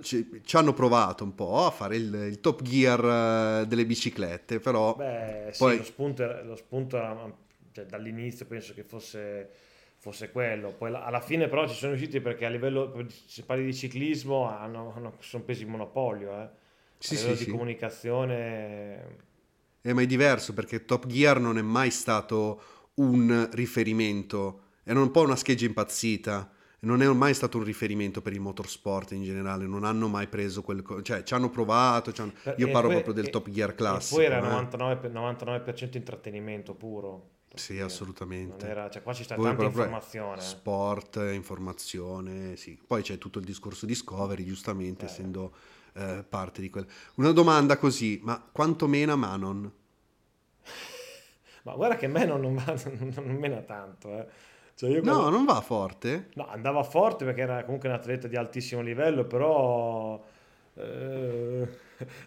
Ci, 0.00 0.40
ci 0.42 0.56
hanno 0.56 0.72
provato 0.72 1.22
un 1.22 1.34
po' 1.34 1.66
a 1.66 1.70
fare 1.70 1.96
il, 1.96 2.14
il 2.14 2.40
Top 2.40 2.62
Gear 2.62 3.60
eh, 3.62 3.66
delle 3.66 3.84
biciclette, 3.84 4.58
però... 4.58 4.94
Beh, 4.94 5.52
poi... 5.58 5.72
sì, 5.72 5.78
lo 5.78 5.84
spunto, 5.84 6.40
lo 6.44 6.56
spunto 6.56 7.38
cioè, 7.72 7.84
dall'inizio 7.84 8.46
penso 8.46 8.72
che 8.72 8.82
fosse 8.82 9.50
fosse 9.98 10.30
quello. 10.30 10.72
Poi 10.72 10.94
alla 10.94 11.20
fine 11.20 11.48
però 11.48 11.66
ci 11.66 11.74
sono 11.74 11.92
riusciti 11.92 12.20
perché 12.20 12.46
a 12.46 12.48
livello, 12.48 13.06
se 13.26 13.42
parli 13.42 13.64
di 13.64 13.74
ciclismo, 13.74 14.48
hanno, 14.48 14.92
hanno, 14.94 15.14
sono 15.18 15.42
presi 15.42 15.62
il 15.62 15.68
monopolio. 15.68 16.40
Eh 16.40 16.64
sì, 16.98 17.14
a 17.14 17.16
livello 17.16 17.34
sì, 17.34 17.38
di 17.38 17.44
sì. 17.44 17.50
comunicazione... 17.50 19.24
Eh, 19.80 19.92
ma 19.92 20.02
è 20.02 20.06
diverso 20.06 20.52
perché 20.52 20.84
Top 20.84 21.06
Gear 21.06 21.38
non 21.38 21.58
è 21.58 21.62
mai 21.62 21.90
stato 21.90 22.60
un 22.94 23.48
riferimento, 23.52 24.62
era 24.82 25.00
un 25.00 25.10
po' 25.10 25.22
una 25.22 25.36
scheggia 25.36 25.64
impazzita, 25.64 26.50
non 26.80 27.02
è 27.02 27.08
mai 27.08 27.34
stato 27.34 27.58
un 27.58 27.64
riferimento 27.64 28.20
per 28.20 28.32
il 28.32 28.40
motorsport 28.40 29.12
in 29.12 29.22
generale, 29.22 29.66
non 29.66 29.84
hanno 29.84 30.08
mai 30.08 30.26
preso 30.26 30.62
quel... 30.62 30.82
cioè 31.02 31.22
ci 31.22 31.34
hanno 31.34 31.50
provato, 31.50 32.12
ci 32.12 32.20
hanno... 32.20 32.32
io 32.56 32.70
parlo 32.70 32.88
poi, 32.88 33.02
proprio 33.02 33.14
del 33.14 33.26
e, 33.26 33.30
Top 33.30 33.48
Gear 33.48 33.74
classico. 33.74 34.20
E 34.20 34.26
poi 34.26 34.34
era 34.34 34.60
eh. 34.60 34.66
99%, 34.66 35.12
99% 35.12 35.96
intrattenimento 35.96 36.74
puro. 36.74 37.30
Sì, 37.54 37.80
assolutamente. 37.80 38.66
Era, 38.66 38.90
cioè, 38.90 39.02
qua 39.02 39.14
ci 39.14 39.24
sta 39.24 39.34
Poi 39.34 39.46
tanta 39.46 39.64
informazione. 39.64 40.40
Sport, 40.40 41.16
informazione, 41.32 42.56
sì. 42.56 42.78
Poi 42.86 43.02
c'è 43.02 43.18
tutto 43.18 43.38
il 43.38 43.44
discorso 43.44 43.86
Discovery, 43.86 44.44
giustamente, 44.44 45.06
eh. 45.06 45.08
essendo 45.08 45.54
eh, 45.96 46.24
parte 46.28 46.60
di 46.60 46.70
quella. 46.70 46.86
Una 47.16 47.32
domanda 47.32 47.76
così, 47.78 48.20
ma 48.22 48.42
quanto 48.52 48.86
mena 48.86 49.16
Manon? 49.16 49.72
ma 51.62 51.72
guarda 51.74 51.96
che 51.96 52.06
Manon 52.06 52.40
non, 52.40 52.54
va, 52.54 52.74
non 53.22 53.36
mena 53.36 53.60
tanto, 53.62 54.18
eh. 54.18 54.26
Cioè 54.74 54.90
io 54.90 55.02
no, 55.02 55.30
non 55.30 55.46
va 55.46 55.60
forte? 55.62 56.28
No, 56.34 56.46
andava 56.48 56.82
forte 56.82 57.24
perché 57.24 57.40
era 57.40 57.64
comunque 57.64 57.88
un 57.88 57.94
atleta 57.94 58.28
di 58.28 58.36
altissimo 58.36 58.82
livello, 58.82 59.24
però 59.24 60.22
eh, 60.74 61.68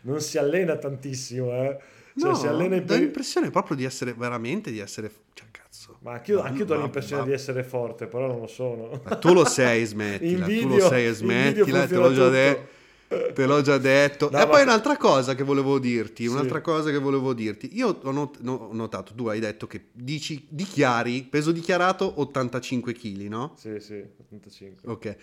non 0.01 0.19
si 0.19 0.39
allena 0.39 0.75
tantissimo, 0.77 1.51
eh. 1.51 1.79
Cioè, 2.17 2.29
no, 2.29 2.35
si 2.35 2.47
allena 2.47 2.75
in... 2.75 2.85
dà 2.85 2.95
l'impressione 2.95 3.51
proprio 3.51 3.77
di 3.77 3.83
essere 3.83 4.13
veramente 4.13 4.71
di 4.71 4.79
essere 4.79 5.11
cioè, 5.33 5.45
cazzo. 5.51 5.97
Ma 5.99 6.13
anch'io, 6.13 6.41
anch'io 6.41 6.65
do 6.65 6.75
l'impressione 6.75 7.21
ma... 7.21 7.27
di 7.27 7.33
essere 7.33 7.63
forte, 7.63 8.07
però 8.07 8.25
non 8.25 8.39
lo 8.39 8.47
sono. 8.47 8.99
Ma 9.03 9.15
tu 9.15 9.31
lo 9.31 9.45
sei, 9.45 9.85
smettila. 9.85 10.43
Video, 10.47 10.67
tu 10.67 10.75
lo 10.75 10.87
sei, 10.87 11.13
smettila, 11.13 11.85
te 11.85 11.95
l'ho 11.95 12.13
già 12.13 12.29
detto. 12.29 12.77
Te 13.09 13.45
l'ho 13.47 13.61
già 13.61 13.79
detto. 13.79 14.29
No, 14.29 14.37
e 14.37 14.45
ma... 14.45 14.47
poi 14.47 14.61
un'altra 14.61 14.95
cosa 14.95 15.33
che 15.33 15.43
volevo 15.43 15.79
dirti, 15.79 16.23
sì. 16.23 16.29
un'altra 16.29 16.61
cosa 16.61 16.91
che 16.91 16.99
volevo 16.99 17.33
dirti. 17.33 17.71
Io 17.73 17.99
ho, 18.03 18.11
not- 18.11 18.39
ho, 18.45 18.69
notato, 18.71 19.13
tu 19.15 19.25
hai 19.25 19.39
detto 19.39 19.65
che 19.65 19.85
dici, 19.91 20.45
dichiari, 20.47 21.23
peso 21.23 21.51
dichiarato 21.51 22.21
85 22.21 22.93
kg, 22.93 23.27
no? 23.27 23.55
Sì, 23.57 23.79
sì, 23.79 24.05
85. 24.19 24.91
Ok. 24.91 25.15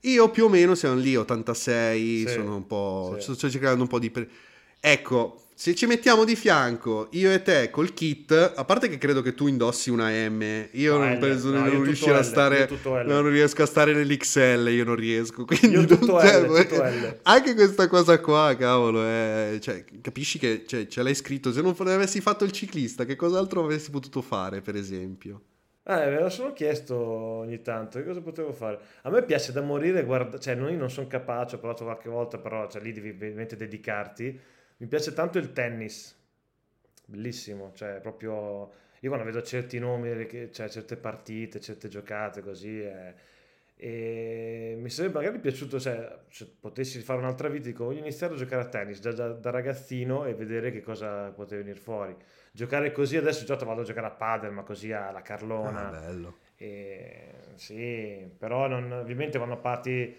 Io 0.00 0.28
più 0.30 0.44
o 0.44 0.48
meno 0.50 0.74
siamo 0.74 0.96
lì, 0.96 1.16
86, 1.16 2.24
sì. 2.26 2.32
sono 2.32 2.56
un 2.56 2.66
po'... 2.66 3.16
Sì. 3.18 3.34
sto 3.34 3.48
cercando 3.48 3.82
un 3.82 3.88
po' 3.88 3.98
di... 3.98 4.12
Ecco, 4.78 5.44
se 5.60 5.74
ci 5.74 5.84
mettiamo 5.84 6.24
di 6.24 6.36
fianco 6.36 7.08
io 7.10 7.30
e 7.30 7.42
te 7.42 7.68
col 7.68 7.92
kit, 7.92 8.32
a 8.32 8.64
parte 8.64 8.88
che 8.88 8.96
credo 8.96 9.20
che 9.20 9.34
tu 9.34 9.46
indossi 9.46 9.90
una 9.90 10.08
M, 10.08 10.68
io 10.70 10.96
no, 10.96 11.04
non 11.04 11.18
penso 11.18 11.50
no, 11.50 11.66
non 11.66 11.82
riuscire 11.82 12.16
a 12.16 12.22
stare, 12.22 12.66
non 13.04 13.28
riesco 13.28 13.62
a 13.62 13.66
stare 13.66 13.92
nell'XL, 13.92 14.68
io 14.70 14.84
non 14.84 14.94
riesco. 14.94 15.44
Quindi 15.44 15.76
io 15.76 15.84
tutto 15.84 16.18
cioè, 16.18 16.40
L, 16.40 16.66
tutto 16.66 16.82
L. 16.82 17.18
Anche 17.24 17.52
questa 17.52 17.88
cosa 17.88 18.18
qua, 18.20 18.56
cavolo, 18.56 19.04
è, 19.04 19.58
cioè, 19.60 19.84
capisci 20.00 20.38
che 20.38 20.64
cioè, 20.66 20.86
ce 20.86 21.02
l'hai 21.02 21.14
scritto, 21.14 21.52
se 21.52 21.60
non 21.60 21.74
avessi 21.88 22.22
fatto 22.22 22.44
il 22.44 22.52
ciclista, 22.52 23.04
che 23.04 23.16
cos'altro 23.16 23.62
avresti 23.62 23.90
potuto 23.90 24.22
fare, 24.22 24.62
per 24.62 24.76
esempio? 24.76 25.42
Eh, 25.84 26.06
me 26.06 26.20
lo 26.20 26.30
sono 26.30 26.54
chiesto 26.54 26.96
ogni 26.96 27.60
tanto, 27.60 27.98
che 27.98 28.06
cosa 28.06 28.22
potevo 28.22 28.54
fare? 28.54 28.78
A 29.02 29.10
me 29.10 29.22
piace 29.24 29.52
da 29.52 29.60
morire, 29.60 30.04
guarda, 30.04 30.38
cioè, 30.38 30.54
noi 30.54 30.74
non 30.78 30.88
sono 30.88 31.06
capace, 31.06 31.56
ho 31.56 31.58
provato 31.58 31.84
qualche 31.84 32.08
volta, 32.08 32.38
però 32.38 32.66
cioè, 32.66 32.80
lì 32.80 32.92
devi 32.92 33.10
ovviamente 33.10 33.56
dedicarti 33.56 34.40
mi 34.80 34.86
piace 34.86 35.12
tanto 35.12 35.38
il 35.38 35.52
tennis, 35.52 36.18
bellissimo, 37.04 37.72
cioè 37.74 38.00
proprio... 38.00 38.72
io 39.00 39.08
quando 39.08 39.26
vedo 39.26 39.42
certi 39.42 39.78
nomi, 39.78 40.28
cioè 40.50 40.68
certe 40.68 40.96
partite, 40.96 41.60
certe 41.60 41.88
giocate 41.88 42.40
così, 42.40 42.82
eh, 42.82 43.14
e 43.82 44.74
mi 44.78 44.90
sarebbe 44.90 45.20
magari 45.20 45.38
piaciuto, 45.38 45.80
cioè, 45.80 46.18
se 46.28 46.46
potessi 46.60 47.00
fare 47.00 47.18
un'altra 47.18 47.48
vita, 47.48 47.68
dico, 47.68 47.84
voglio 47.84 48.00
iniziare 48.00 48.34
a 48.34 48.36
giocare 48.36 48.62
a 48.62 48.66
tennis 48.66 49.00
già, 49.00 49.12
già 49.14 49.28
da 49.28 49.50
ragazzino 49.50 50.26
e 50.26 50.34
vedere 50.34 50.70
che 50.70 50.82
cosa 50.82 51.30
poteva 51.30 51.62
venire 51.62 51.80
fuori. 51.80 52.14
Giocare 52.52 52.92
così, 52.92 53.16
adesso 53.16 53.46
già 53.46 53.54
vado 53.56 53.80
a 53.80 53.84
giocare 53.84 54.08
a 54.08 54.10
padel, 54.10 54.52
ma 54.52 54.64
così 54.64 54.92
alla 54.92 55.22
Carlona. 55.22 55.88
Ah, 55.88 55.90
bello. 55.90 56.36
E, 56.56 57.32
sì, 57.54 58.30
però 58.36 58.66
non, 58.66 58.92
ovviamente 58.92 59.38
quando 59.38 59.56
parti 59.58 60.14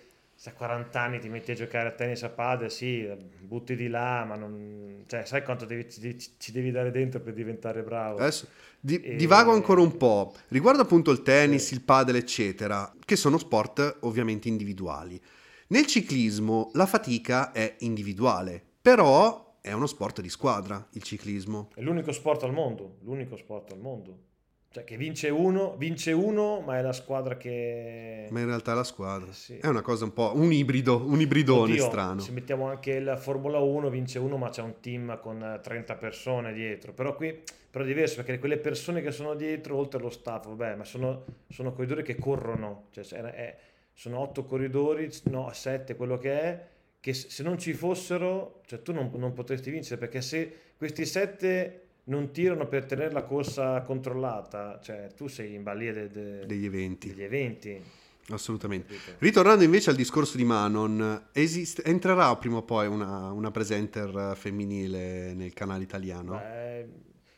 a 0.50 0.54
40 0.54 1.00
anni 1.00 1.20
ti 1.20 1.30
metti 1.30 1.52
a 1.52 1.56
giocare 1.56 1.90
a 1.90 1.92
tennis 1.92 2.24
a 2.24 2.30
padel, 2.30 2.72
sì, 2.72 3.08
butti 3.42 3.76
di 3.76 3.88
là, 3.88 4.26
ma 4.26 4.36
non, 4.36 5.04
cioè, 5.06 5.24
sai 5.26 5.44
quanto 5.44 5.66
devi, 5.66 5.88
ci, 5.90 6.18
ci, 6.38 6.52
devi 6.52 6.72
dare 6.72 6.90
dentro 6.90 7.20
per 7.20 7.34
diventare 7.34 7.84
bravo. 7.84 8.18
Adesso 8.18 8.48
di, 8.80 9.00
e... 9.00 9.16
divago 9.16 9.52
ancora 9.52 9.82
un 9.82 9.96
po'. 9.98 10.34
Riguardo 10.48 10.82
appunto 10.82 11.12
il 11.12 11.22
tennis, 11.22 11.68
sì. 11.68 11.76
il 11.76 11.82
padel, 11.82 12.16
eccetera, 12.16 12.92
che 13.06 13.16
sono 13.16 13.38
sport 13.38 13.98
ovviamente 14.02 14.48
individuali. 14.48 15.22
Nel 15.68 15.86
ciclismo 15.86 16.72
la 16.74 16.88
fatica 16.88 17.52
è 17.52 17.76
individuale, 17.80 18.62
però 18.82 19.58
è 19.62 19.72
uno 19.74 19.86
sport 19.86 20.22
di 20.22 20.30
squadra, 20.30 20.86
il 20.94 21.04
ciclismo. 21.04 21.70
È 21.76 21.82
l'unico 21.82 22.12
sport 22.12 22.44
al 22.44 22.52
mondo, 22.52 22.98
l'unico 23.04 23.38
sport 23.38 23.72
al 23.74 23.80
mondo. 23.80 24.30
Cioè 24.74 24.86
che 24.86 24.96
vince 24.96 25.28
uno, 25.28 25.76
vince 25.78 26.14
uno, 26.14 26.62
ma 26.62 26.78
è 26.78 26.82
la 26.82 26.94
squadra 26.94 27.36
che... 27.36 28.28
Ma 28.30 28.40
in 28.40 28.46
realtà 28.46 28.72
è 28.72 28.76
la 28.76 28.86
squadra. 28.86 29.30
Eh 29.30 29.34
sì. 29.34 29.58
È 29.58 29.68
una 29.68 29.82
cosa 29.82 30.06
un 30.06 30.14
po'... 30.14 30.32
un 30.34 30.54
ibrido, 30.54 31.06
un 31.06 31.20
ibridone 31.20 31.74
Oddio, 31.74 31.86
strano. 31.86 32.22
Se 32.22 32.32
mettiamo 32.32 32.70
anche 32.70 33.02
la 33.02 33.18
Formula 33.18 33.60
1, 33.60 33.90
vince 33.90 34.18
uno, 34.18 34.38
ma 34.38 34.48
c'è 34.48 34.62
un 34.62 34.76
team 34.80 35.20
con 35.20 35.60
30 35.62 35.96
persone 35.96 36.54
dietro. 36.54 36.94
Però 36.94 37.14
qui 37.16 37.38
però 37.70 37.84
è 37.86 37.88
diverso 37.88 38.18
perché 38.18 38.38
quelle 38.38 38.58
persone 38.58 39.02
che 39.02 39.12
sono 39.12 39.34
dietro, 39.34 39.78
oltre 39.78 40.00
allo 40.00 40.10
staff, 40.10 40.46
vabbè, 40.46 40.76
ma 40.76 40.84
sono, 40.84 41.24
sono 41.50 41.74
corridori 41.74 42.04
che 42.04 42.18
corrono. 42.18 42.88
Cioè 42.92 43.06
è, 43.06 43.58
sono 43.94 44.20
otto 44.20 44.44
corridori, 44.46 45.10
no, 45.26 45.50
sette, 45.54 45.96
quello 45.96 46.18
che 46.18 46.42
è, 46.42 46.68
che 47.00 47.14
se 47.14 47.44
non 47.44 47.58
ci 47.58 47.74
fossero, 47.74 48.62
cioè 48.66 48.82
tu 48.82 48.94
non, 48.94 49.12
non 49.16 49.34
potresti 49.34 49.70
vincere 49.70 49.98
perché 50.00 50.22
se 50.22 50.54
questi 50.78 51.06
sette 51.06 51.91
non 52.06 52.32
tirano 52.32 52.68
per 52.68 52.86
tenere 52.86 53.12
la 53.12 53.24
corsa 53.24 53.82
controllata, 53.82 54.80
cioè 54.82 55.10
tu 55.16 55.28
sei 55.28 55.54
in 55.54 55.64
balia 55.64 55.94
de, 55.94 56.10
de, 56.10 56.46
degli 56.46 56.66
eventi. 56.66 57.10
Degli 57.10 57.24
eventi. 57.24 57.84
Assolutamente. 58.30 58.96
Ritornando 59.18 59.64
invece 59.64 59.90
al 59.90 59.96
discorso 59.96 60.38
di 60.38 60.44
Manon, 60.44 61.30
esiste, 61.32 61.84
entrerà 61.84 62.36
prima 62.38 62.58
o 62.58 62.64
poi 62.64 62.88
una, 62.88 63.32
una 63.32 63.52
presenter 63.52 64.34
femminile 64.36 65.34
nel 65.34 65.54
canale 65.54 65.84
italiano? 65.84 66.38
Beh, 66.38 66.88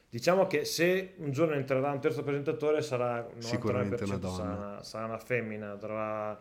diciamo 0.10 0.46
che 0.46 0.66
se 0.66 1.16
un 1.18 1.32
giorno 1.32 1.56
entrerà 1.56 1.92
un 1.92 2.00
terzo 2.00 2.22
presentatore 2.24 2.82
sarà 2.82 3.28
sicuramente 3.40 4.04
una 4.04 4.18
donna. 4.18 4.36
Sarà, 4.36 4.84
sarà 4.84 5.06
una 5.06 5.18
femmina, 5.18 5.76
dovrà, 5.76 6.40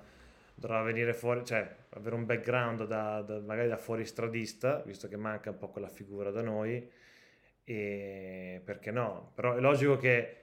dovrà, 0.55 0.83
venire 0.83 1.15
fuori, 1.15 1.45
cioè 1.45 1.75
avere 1.91 2.15
un 2.15 2.27
background 2.27 2.87
da, 2.87 3.23
da, 3.23 3.41
magari 3.41 3.69
da 3.69 3.79
fuori 3.79 4.05
stradista, 4.05 4.83
visto 4.85 5.09
che 5.09 5.17
manca 5.17 5.51
un 5.51 5.59
po' 5.59 5.69
quella 5.69 5.89
figura 5.89 6.31
da 6.31 6.43
noi 6.43 7.01
e 7.65 8.61
perché 8.65 8.91
no? 8.91 9.33
Però 9.35 9.55
è 9.55 9.61
logico 9.61 9.97
che 9.97 10.37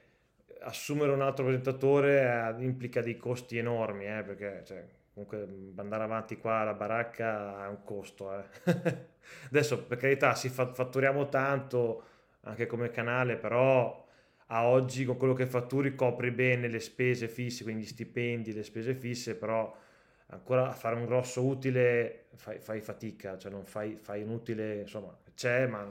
assumere 0.62 1.12
un 1.12 1.22
altro 1.22 1.44
presentatore 1.44 2.54
eh, 2.58 2.62
implica 2.64 3.00
dei 3.02 3.16
costi 3.16 3.58
enormi, 3.58 4.06
eh, 4.06 4.22
perché 4.22 4.62
cioè, 4.64 4.84
comunque 5.12 5.72
andare 5.76 6.04
avanti 6.04 6.36
qua 6.38 6.58
alla 6.58 6.74
baracca 6.74 7.58
ha 7.58 7.68
un 7.68 7.82
costo. 7.84 8.32
Eh. 8.38 8.44
Adesso 9.48 9.84
per 9.84 9.98
carità 9.98 10.34
si 10.34 10.48
fa- 10.48 10.72
fatturiamo 10.72 11.28
tanto 11.28 12.04
anche 12.42 12.66
come 12.66 12.90
canale, 12.90 13.36
però 13.36 14.06
a 14.52 14.66
oggi 14.66 15.04
con 15.04 15.16
quello 15.16 15.34
che 15.34 15.46
fatturi 15.46 15.94
copri 15.94 16.30
bene 16.30 16.68
le 16.68 16.80
spese 16.80 17.28
fisse, 17.28 17.62
quindi 17.62 17.84
gli 17.84 17.86
stipendi, 17.86 18.52
le 18.52 18.64
spese 18.64 18.94
fisse, 18.94 19.36
però 19.36 19.74
ancora 20.26 20.68
a 20.68 20.72
fare 20.72 20.96
un 20.96 21.06
grosso 21.06 21.44
utile 21.44 22.26
fai, 22.34 22.58
fai 22.58 22.80
fatica, 22.80 23.38
cioè 23.38 23.50
non 23.50 23.64
fai, 23.64 23.96
fai 23.96 24.22
un 24.22 24.30
utile, 24.30 24.80
insomma, 24.80 25.16
c'è, 25.40 25.66
ma 25.66 25.88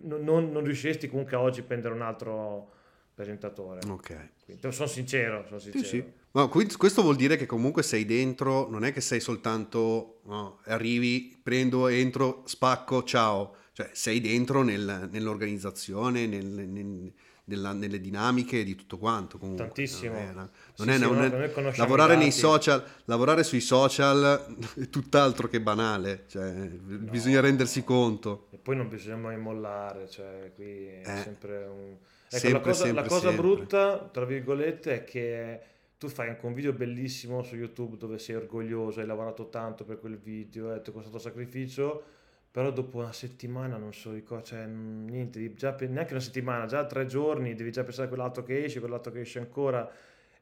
non, 0.00 0.50
non, 0.50 0.64
riusciresti 0.64 1.06
comunque 1.06 1.36
oggi 1.36 1.60
a 1.60 1.64
prendere 1.64 1.92
un 1.92 2.00
altro 2.00 2.72
presentatore. 3.14 3.80
Ok. 3.86 4.30
Quindi, 4.46 4.72
sono 4.72 4.88
sincero, 4.88 5.44
sono 5.46 5.58
sincero. 5.58 5.84
Sì, 5.84 5.96
sì. 5.98 6.04
Ma 6.30 6.48
questo 6.48 7.02
vuol 7.02 7.16
dire 7.16 7.36
che 7.36 7.44
comunque 7.44 7.82
sei 7.82 8.06
dentro, 8.06 8.70
non 8.70 8.86
è 8.86 8.92
che 8.92 9.02
sei 9.02 9.20
soltanto, 9.20 10.20
no, 10.24 10.60
arrivi, 10.64 11.38
prendo, 11.42 11.88
entro, 11.88 12.42
spacco, 12.46 13.02
ciao. 13.02 13.56
Cioè 13.72 13.90
sei 13.92 14.18
dentro 14.18 14.62
nel, 14.62 15.08
nell'organizzazione, 15.12 16.26
nel, 16.26 16.46
nel 16.46 17.12
nella, 17.50 17.72
nelle 17.72 18.00
dinamiche 18.00 18.62
di 18.62 18.76
tutto 18.76 18.96
quanto. 18.96 19.36
Comunque. 19.38 19.64
Tantissimo. 19.64 20.14
Non 20.14 20.22
è, 20.22 20.32
non 20.32 20.48
sì, 20.74 20.88
è, 20.88 20.92
sì, 20.94 21.00
non 21.00 21.66
è, 21.66 21.76
lavorare 21.76 22.16
nei 22.16 22.30
social, 22.30 22.82
lavorare 23.04 23.42
sui 23.42 23.60
social 23.60 24.46
è 24.76 24.88
tutt'altro 24.88 25.48
che 25.48 25.60
banale, 25.60 26.24
cioè, 26.28 26.50
no, 26.50 27.10
bisogna 27.10 27.40
rendersi 27.40 27.82
conto. 27.82 28.46
E 28.50 28.56
poi 28.56 28.76
non 28.76 28.88
bisogna 28.88 29.16
mai 29.16 29.36
mollare, 29.36 30.08
cioè, 30.08 30.52
qui 30.54 30.86
è 30.86 31.02
eh, 31.04 31.22
sempre 31.22 31.64
un... 31.66 31.96
Ecco, 32.32 32.38
sempre, 32.38 32.52
la 32.52 32.60
cosa, 32.60 32.84
sempre, 32.84 33.02
la 33.02 33.08
cosa 33.08 33.28
sempre. 33.28 33.42
brutta, 33.42 34.08
tra 34.12 34.24
virgolette, 34.24 34.94
è 34.94 35.04
che 35.04 35.60
tu 35.98 36.08
fai 36.08 36.28
anche 36.28 36.46
un 36.46 36.54
video 36.54 36.72
bellissimo 36.72 37.42
su 37.42 37.56
YouTube 37.56 37.96
dove 37.96 38.18
sei 38.18 38.36
orgoglioso, 38.36 39.00
hai 39.00 39.06
lavorato 39.06 39.48
tanto 39.48 39.84
per 39.84 39.98
quel 39.98 40.16
video, 40.16 40.72
eh, 40.72 40.80
ti 40.80 40.90
è 40.90 40.92
costato 40.92 41.18
sacrificio 41.18 42.18
però 42.50 42.72
dopo 42.72 42.98
una 42.98 43.12
settimana 43.12 43.76
non 43.76 43.92
so 43.92 44.12
ricordo, 44.12 44.44
cioè 44.44 44.66
niente, 44.66 45.54
già, 45.54 45.76
neanche 45.78 46.12
una 46.12 46.22
settimana, 46.22 46.66
già 46.66 46.84
tre 46.84 47.06
giorni 47.06 47.54
devi 47.54 47.70
già 47.70 47.84
pensare 47.84 48.06
a 48.06 48.08
quell'altro 48.08 48.42
che 48.42 48.64
esce, 48.64 48.80
quell'altro 48.80 49.12
che 49.12 49.20
esce 49.20 49.38
ancora 49.38 49.88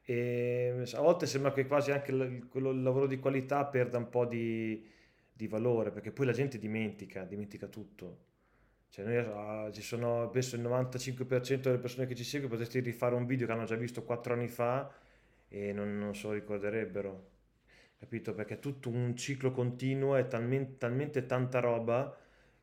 e 0.03 0.73
a 0.93 1.01
volte 1.01 1.27
sembra 1.27 1.51
che 1.51 1.67
quasi 1.67 1.91
anche 1.91 2.11
il, 2.11 2.47
quello, 2.49 2.71
il 2.71 2.81
lavoro 2.81 3.05
di 3.05 3.19
qualità 3.19 3.63
perda 3.65 3.99
un 3.99 4.09
po' 4.09 4.25
di, 4.25 4.83
di, 5.31 5.47
valore 5.47 5.91
perché 5.91 6.11
poi 6.11 6.25
la 6.25 6.31
gente 6.31 6.57
dimentica, 6.57 7.25
dimentica 7.25 7.67
tutto. 7.67 8.25
Cioè 8.89 9.05
noi 9.05 9.17
ah, 9.17 9.71
ci 9.71 9.83
sono, 9.83 10.27
penso 10.31 10.55
il 10.55 10.63
95% 10.63 11.59
delle 11.61 11.77
persone 11.77 12.07
che 12.07 12.15
ci 12.15 12.23
seguono 12.23 12.55
potresti 12.55 12.79
rifare 12.79 13.13
un 13.13 13.27
video 13.27 13.45
che 13.45 13.53
hanno 13.53 13.65
già 13.65 13.75
visto 13.75 14.03
quattro 14.03 14.33
anni 14.33 14.47
fa 14.47 14.91
e 15.47 15.73
non, 15.73 15.99
non 15.99 16.13
lo 16.19 16.31
ricorderebbero 16.31 17.37
capito? 17.99 18.33
Perché 18.33 18.55
è 18.55 18.59
tutto 18.59 18.89
un 18.89 19.15
ciclo 19.15 19.51
continuo, 19.51 20.15
è 20.15 20.27
talmente, 20.27 20.77
talmente 20.77 21.25
tanta 21.25 21.59
roba 21.59 22.15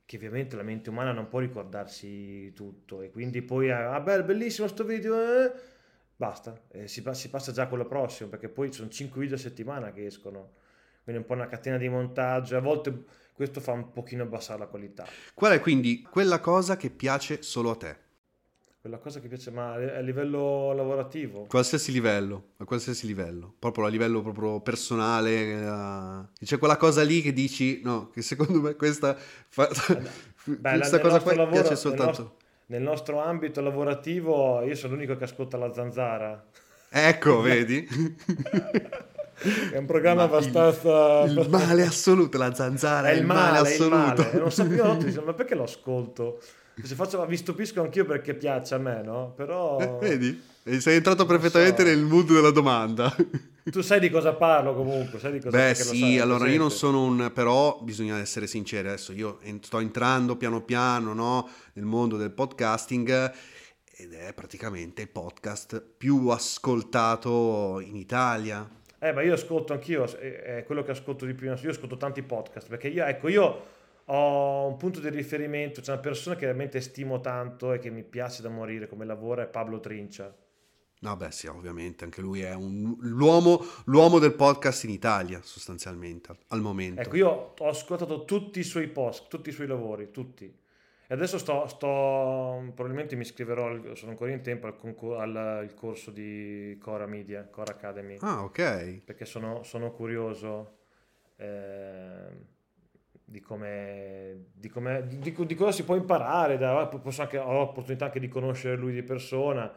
che 0.06 0.16
ovviamente 0.16 0.56
la 0.56 0.62
mente 0.62 0.88
umana 0.88 1.12
non 1.12 1.28
può 1.28 1.40
ricordarsi 1.40 2.52
tutto 2.54 3.02
e 3.02 3.10
quindi 3.10 3.42
poi, 3.42 3.70
ah 3.70 4.00
beh, 4.00 4.24
bellissimo 4.24 4.68
sto 4.68 4.84
video, 4.84 5.14
eh? 5.20 5.52
basta, 6.14 6.58
eh, 6.70 6.88
si, 6.88 7.04
si, 7.12 7.28
passa 7.28 7.52
già 7.52 7.64
a 7.64 7.68
quello 7.68 7.86
prossimo 7.86 8.28
perché 8.30 8.48
poi 8.48 8.72
sono 8.72 8.88
5 8.88 9.20
video 9.20 9.36
a 9.36 9.40
settimana 9.40 9.92
che 9.92 10.06
escono, 10.06 10.54
quindi 11.02 11.22
un 11.22 11.26
po' 11.26 11.34
una 11.34 11.48
catena 11.48 11.76
di 11.76 11.88
montaggio, 11.88 12.56
a 12.56 12.60
volte 12.60 13.04
questo 13.32 13.60
fa 13.60 13.72
un 13.72 13.92
pochino 13.92 14.22
abbassare 14.22 14.60
la 14.60 14.66
qualità. 14.66 15.04
Qual 15.34 15.52
è 15.52 15.60
quindi 15.60 16.02
quella 16.02 16.40
cosa 16.40 16.76
che 16.76 16.90
piace 16.90 17.42
solo 17.42 17.70
a 17.70 17.76
te? 17.76 18.05
Quella 18.86 19.00
cosa 19.00 19.18
che 19.18 19.26
piace, 19.26 19.50
ma 19.50 19.72
a 19.72 19.98
livello 19.98 20.72
lavorativo? 20.72 21.46
Qualsiasi 21.48 21.90
livello, 21.90 22.50
a 22.58 22.64
qualsiasi 22.64 23.08
livello, 23.08 23.52
proprio 23.58 23.86
a 23.86 23.88
livello 23.88 24.22
proprio 24.22 24.60
personale. 24.60 25.54
Uh, 25.66 26.44
c'è 26.44 26.56
quella 26.56 26.76
cosa 26.76 27.02
lì 27.02 27.20
che 27.20 27.32
dici, 27.32 27.80
no, 27.82 28.10
che 28.10 28.22
secondo 28.22 28.60
me 28.60 28.76
questa, 28.76 29.16
fa, 29.48 29.68
Beh, 30.44 30.70
questa 30.78 31.00
cosa 31.00 31.18
qua 31.18 31.34
lavoro, 31.34 31.62
piace 31.62 31.74
soltanto. 31.74 32.04
Nel 32.06 32.20
nostro, 32.20 32.36
nel 32.66 32.82
nostro 32.82 33.20
ambito 33.20 33.60
lavorativo 33.60 34.62
io 34.62 34.76
sono 34.76 34.94
l'unico 34.94 35.16
che 35.16 35.24
ascolta 35.24 35.56
la 35.56 35.72
zanzara. 35.72 36.46
Ecco, 36.88 37.40
vedi? 37.42 37.88
È 39.72 39.78
un 39.78 39.86
programma 39.86 40.28
ma 40.28 40.36
abbastanza. 40.36 41.22
Il, 41.22 41.36
il, 41.36 41.48
male 41.48 41.82
assoluto, 41.82 42.38
la 42.38 42.54
zanzara 42.54 43.08
è, 43.08 43.14
il 43.14 43.26
male, 43.26 43.50
male 43.50 43.58
assoluto. 43.68 44.22
Male. 44.22 44.38
Non 44.38 44.52
sapevo, 44.52 44.94
ma 45.26 45.32
perché 45.32 45.56
lo 45.56 45.64
ascolto? 45.64 46.40
Se 46.82 46.94
faccio, 46.94 47.24
vi 47.24 47.36
stupisco 47.38 47.80
anch'io 47.80 48.04
perché 48.04 48.34
piace 48.34 48.74
a 48.74 48.78
me, 48.78 49.02
no? 49.02 49.32
Però... 49.34 49.78
Eh, 49.78 49.96
vedi? 50.00 50.42
sei 50.78 50.96
entrato 50.96 51.24
perfettamente 51.24 51.82
so. 51.82 51.88
nel 51.88 52.04
mood 52.04 52.32
della 52.32 52.50
domanda. 52.50 53.14
Tu 53.66 53.80
sai 53.80 53.98
di 53.98 54.10
cosa 54.10 54.32
parlo 54.32 54.76
comunque, 54.76 55.18
sai 55.18 55.32
di 55.32 55.40
cosa 55.40 55.56
Beh 55.56 55.74
sì, 55.74 56.20
allora 56.20 56.46
io 56.46 56.56
non 56.56 56.70
sono 56.70 57.02
un... 57.02 57.32
però 57.34 57.80
bisogna 57.82 58.16
essere 58.20 58.46
sinceri, 58.46 58.86
adesso 58.86 59.10
io 59.10 59.40
sto 59.62 59.80
entrando 59.80 60.36
piano 60.36 60.60
piano 60.62 61.12
no, 61.12 61.48
nel 61.72 61.84
mondo 61.84 62.16
del 62.16 62.30
podcasting 62.30 63.32
ed 63.96 64.12
è 64.12 64.32
praticamente 64.34 65.02
il 65.02 65.08
podcast 65.08 65.82
più 65.96 66.28
ascoltato 66.28 67.80
in 67.80 67.96
Italia. 67.96 68.70
Eh, 69.00 69.12
ma 69.12 69.22
io 69.22 69.34
ascolto 69.34 69.72
anch'io, 69.72 70.04
è 70.16 70.62
quello 70.64 70.84
che 70.84 70.92
ascolto 70.92 71.26
di 71.26 71.34
più, 71.34 71.52
io 71.52 71.70
ascolto 71.70 71.96
tanti 71.96 72.22
podcast, 72.22 72.68
perché 72.68 72.86
io, 72.86 73.04
ecco, 73.04 73.26
io 73.26 73.64
ho 74.06 74.66
un 74.66 74.76
punto 74.76 75.00
di 75.00 75.08
riferimento, 75.08 75.80
c'è 75.80 75.92
una 75.92 76.00
persona 76.00 76.36
che 76.36 76.46
veramente 76.46 76.80
stimo 76.80 77.20
tanto 77.20 77.72
e 77.72 77.78
che 77.78 77.90
mi 77.90 78.04
piace 78.04 78.42
da 78.42 78.48
morire 78.48 78.86
come 78.88 79.04
lavora, 79.04 79.42
è 79.42 79.46
Pablo 79.46 79.80
Trincia. 79.80 80.34
No, 80.98 81.16
beh, 81.16 81.30
sì, 81.30 81.46
ovviamente, 81.46 82.04
anche 82.04 82.20
lui 82.20 82.40
è 82.40 82.54
un, 82.54 82.96
l'uomo, 83.00 83.62
l'uomo, 83.84 84.18
del 84.18 84.34
podcast 84.34 84.84
in 84.84 84.90
Italia, 84.90 85.40
sostanzialmente, 85.42 86.36
al 86.48 86.60
momento. 86.60 87.00
Ecco, 87.00 87.16
io 87.16 87.54
ho 87.58 87.68
ascoltato 87.68 88.24
tutti 88.24 88.60
i 88.60 88.64
suoi 88.64 88.88
post, 88.88 89.28
tutti 89.28 89.50
i 89.50 89.52
suoi 89.52 89.66
lavori, 89.66 90.10
tutti. 90.10 90.44
E 91.08 91.14
adesso 91.14 91.38
sto, 91.38 91.66
sto, 91.68 92.72
probabilmente 92.74 93.14
mi 93.14 93.22
iscriverò, 93.22 93.94
sono 93.94 94.12
ancora 94.12 94.32
in 94.32 94.40
tempo, 94.40 94.66
al, 94.66 94.76
concor- 94.76 95.20
al, 95.20 95.36
al 95.36 95.74
corso 95.74 96.10
di 96.10 96.76
Cora 96.80 97.06
Media, 97.06 97.46
Cora 97.46 97.72
Academy. 97.72 98.16
Ah, 98.20 98.42
ok. 98.42 99.02
Perché 99.04 99.24
sono, 99.24 99.62
sono 99.62 99.92
curioso 99.92 100.78
eh, 101.36 102.54
di 103.28 103.40
come, 103.40 104.50
di, 104.54 104.68
come 104.68 105.04
di, 105.04 105.34
di, 105.34 105.54
cosa 105.54 105.72
si 105.72 105.82
può 105.82 105.96
imparare. 105.96 106.56
Da, 106.56 106.86
posso 106.86 107.22
anche, 107.22 107.38
ho 107.38 107.52
l'opportunità 107.52 108.06
anche 108.06 108.20
di 108.20 108.28
conoscere 108.28 108.76
lui 108.76 108.92
di 108.92 109.02
persona 109.02 109.70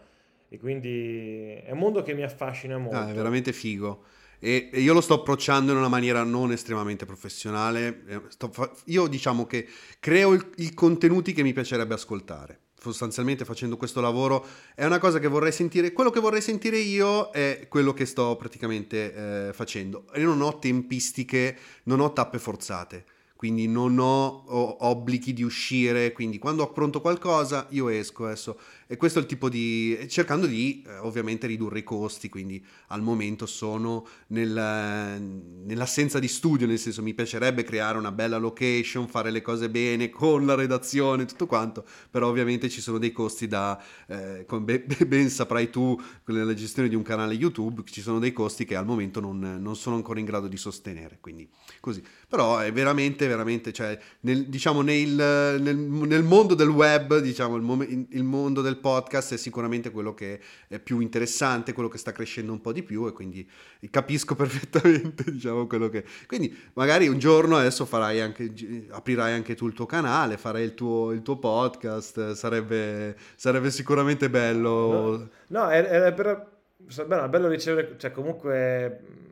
e 0.48 0.60
quindi 0.60 1.54
è 1.64 1.72
un 1.72 1.80
mondo 1.80 2.04
che 2.04 2.14
mi 2.14 2.24
affascina 2.24 2.78
molto. 2.78 2.96
Ah, 2.96 3.10
è 3.10 3.14
veramente 3.14 3.52
figo. 3.52 4.04
E, 4.40 4.70
io 4.74 4.94
lo 4.94 5.02
sto 5.02 5.16
approcciando 5.16 5.72
in 5.72 5.78
una 5.80 5.88
maniera 5.88 6.24
non 6.24 6.52
estremamente 6.52 7.06
professionale. 7.06 8.04
Eh, 8.08 8.22
fa- 8.52 8.72
io 8.86 9.08
diciamo 9.08 9.48
che 9.48 9.68
creo 10.00 10.34
il- 10.34 10.52
i 10.58 10.74
contenuti 10.74 11.34
che 11.34 11.42
mi 11.42 11.52
piacerebbe 11.52 11.96
ascoltare. 11.96 12.60
Sostanzialmente 12.80 13.44
facendo 13.44 13.76
questo 13.76 14.00
lavoro 14.00 14.46
è 14.74 14.86
una 14.86 15.00
cosa 15.00 15.20
che 15.20 15.28
vorrei 15.28 15.52
sentire. 15.52 15.92
Quello 15.92 16.12
che 16.12 16.20
vorrei 16.22 16.40
sentire 16.40 16.78
io 16.78 17.32
è 17.32 17.66
quello 17.68 17.94
che 17.94 18.06
sto 18.06 18.36
praticamente 18.38 19.48
eh, 19.48 19.54
facendo. 19.54 20.06
Io 20.16 20.28
non 20.28 20.42
ho 20.42 20.60
tempistiche, 20.60 21.58
non 21.84 22.00
ho 22.00 22.14
tappe 22.14 22.38
forzate 22.38 23.06
quindi 23.40 23.70
non 23.70 23.98
ho, 24.00 24.44
ho, 24.48 24.78
obblighi 24.82 25.32
di 25.32 25.44
uscire, 25.44 26.12
quindi 26.12 26.40
quando 26.40 26.64
ho 26.64 26.74
pronto 26.74 27.00
qualcosa 27.00 27.68
io 27.70 27.88
esco 27.88 28.26
adesso. 28.26 28.60
E 28.92 28.98
questo 28.98 29.20
è 29.20 29.22
il 29.22 29.28
tipo 29.28 29.50
di... 29.50 29.96
cercando 30.10 30.48
di 30.48 30.84
eh, 30.84 30.98
ovviamente 30.98 31.46
ridurre 31.46 31.78
i 31.78 31.84
costi, 31.84 32.28
quindi 32.28 32.66
al 32.88 33.04
momento 33.04 33.46
sono 33.46 34.08
nel, 34.30 35.22
nell'assenza 35.64 36.18
di 36.18 36.28
studio, 36.28 36.66
nel 36.66 36.80
senso 36.80 37.04
mi 37.04 37.14
piacerebbe 37.14 37.62
creare 37.62 38.00
una 38.00 38.12
bella 38.12 38.38
location, 38.38 39.08
fare 39.08 39.30
le 39.30 39.44
cose 39.44 39.70
bene 39.70 40.10
con 40.10 40.44
la 40.44 40.56
redazione, 40.56 41.26
tutto 41.26 41.46
quanto, 41.46 41.86
però 42.10 42.30
ovviamente 42.30 42.68
ci 42.68 42.82
sono 42.82 42.98
dei 42.98 43.12
costi 43.12 43.48
da, 43.48 43.80
eh, 44.08 44.46
come 44.48 44.80
ben 45.06 45.30
saprai 45.30 45.70
tu, 45.70 45.96
nella 46.26 46.56
gestione 46.56 46.90
di 46.90 46.96
un 46.96 47.04
canale 47.04 47.36
YouTube, 47.36 47.84
ci 47.86 48.02
sono 48.02 48.18
dei 48.18 48.34
costi 48.34 48.66
che 48.66 48.76
al 48.76 48.88
momento 48.88 49.20
non, 49.20 49.60
non 49.62 49.76
sono 49.76 49.98
ancora 49.98 50.18
in 50.18 50.26
grado 50.26 50.48
di 50.48 50.58
sostenere, 50.58 51.20
quindi 51.22 51.48
così. 51.80 52.04
Però 52.28 52.60
è 52.60 52.72
veramente, 52.72 53.28
veramente, 53.28 53.74
cioè, 53.74 54.00
nel, 54.22 54.46
diciamo, 54.46 54.82
nel, 54.82 55.60
nel, 55.60 55.76
nel, 55.76 56.24
mondo 56.24 56.54
del 56.54 56.70
web, 56.70 57.18
diciamo, 57.20 57.56
il, 57.56 57.64
mom- 57.64 58.08
il, 58.10 58.24
mondo 58.24 58.62
del 58.62 58.78
podcast 58.80 59.34
è 59.34 59.38
sicuramente 59.38 59.92
quello 59.92 60.14
che 60.14 60.40
è 60.68 60.80
più 60.80 61.00
interessante, 61.00 61.74
quello 61.74 61.90
che 61.90 61.98
sta 61.98 62.12
crescendo 62.12 62.52
un 62.52 62.62
po' 62.62 62.72
di 62.72 62.84
più 62.84 63.08
e 63.08 63.12
quindi 63.12 63.48
capisco 63.90 64.34
perfettamente, 64.36 65.32
diciamo, 65.32 65.68
quello 65.68 65.90
che... 65.90 66.04
Quindi 66.28 66.56
magari 66.74 67.08
un 67.08 67.20
giorno 67.20 67.58
adesso 67.58 67.86
farai 67.86 68.20
anche, 68.20 68.52
aprirai 68.90 69.34
anche 69.34 69.56
tu 69.56 69.68
il 69.68 69.74
tuo 69.74 69.86
canale, 69.86 70.38
farai 70.38 70.64
il 70.64 70.74
tuo, 70.74 71.12
il 71.12 71.22
tuo 71.22 71.38
podcast, 71.38 72.32
sarebbe, 72.32 73.16
sarebbe 73.36 73.72
sicuramente 73.72 74.30
bello. 74.30 75.18
No, 75.18 75.30
no 75.48 75.70
è, 75.70 75.84
è, 75.84 76.14
per, 76.14 76.48
è 76.88 77.28
bello 77.30 77.48
ricevere, 77.48 77.96
cioè 77.98 78.12
comunque 78.12 79.28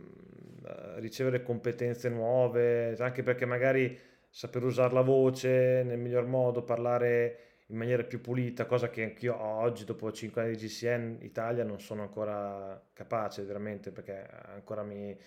ricevere 0.99 1.43
competenze 1.43 2.09
nuove, 2.09 2.95
anche 2.99 3.23
perché 3.23 3.45
magari 3.45 3.97
saper 4.29 4.63
usare 4.63 4.93
la 4.93 5.01
voce 5.01 5.83
nel 5.83 5.97
miglior 5.97 6.25
modo, 6.25 6.63
parlare 6.63 7.39
in 7.67 7.77
maniera 7.77 8.03
più 8.03 8.21
pulita, 8.21 8.65
cosa 8.65 8.89
che 8.89 9.03
anch'io 9.03 9.39
oggi, 9.39 9.83
dopo 9.83 10.11
5 10.11 10.41
anni 10.41 10.55
di 10.55 10.67
GCN 10.67 11.17
Italia, 11.21 11.63
non 11.63 11.79
sono 11.79 12.01
ancora 12.01 12.81
capace 12.93 13.43
veramente, 13.43 13.91
perché 13.91 14.25
ancora 14.45 14.83
mi 14.83 15.17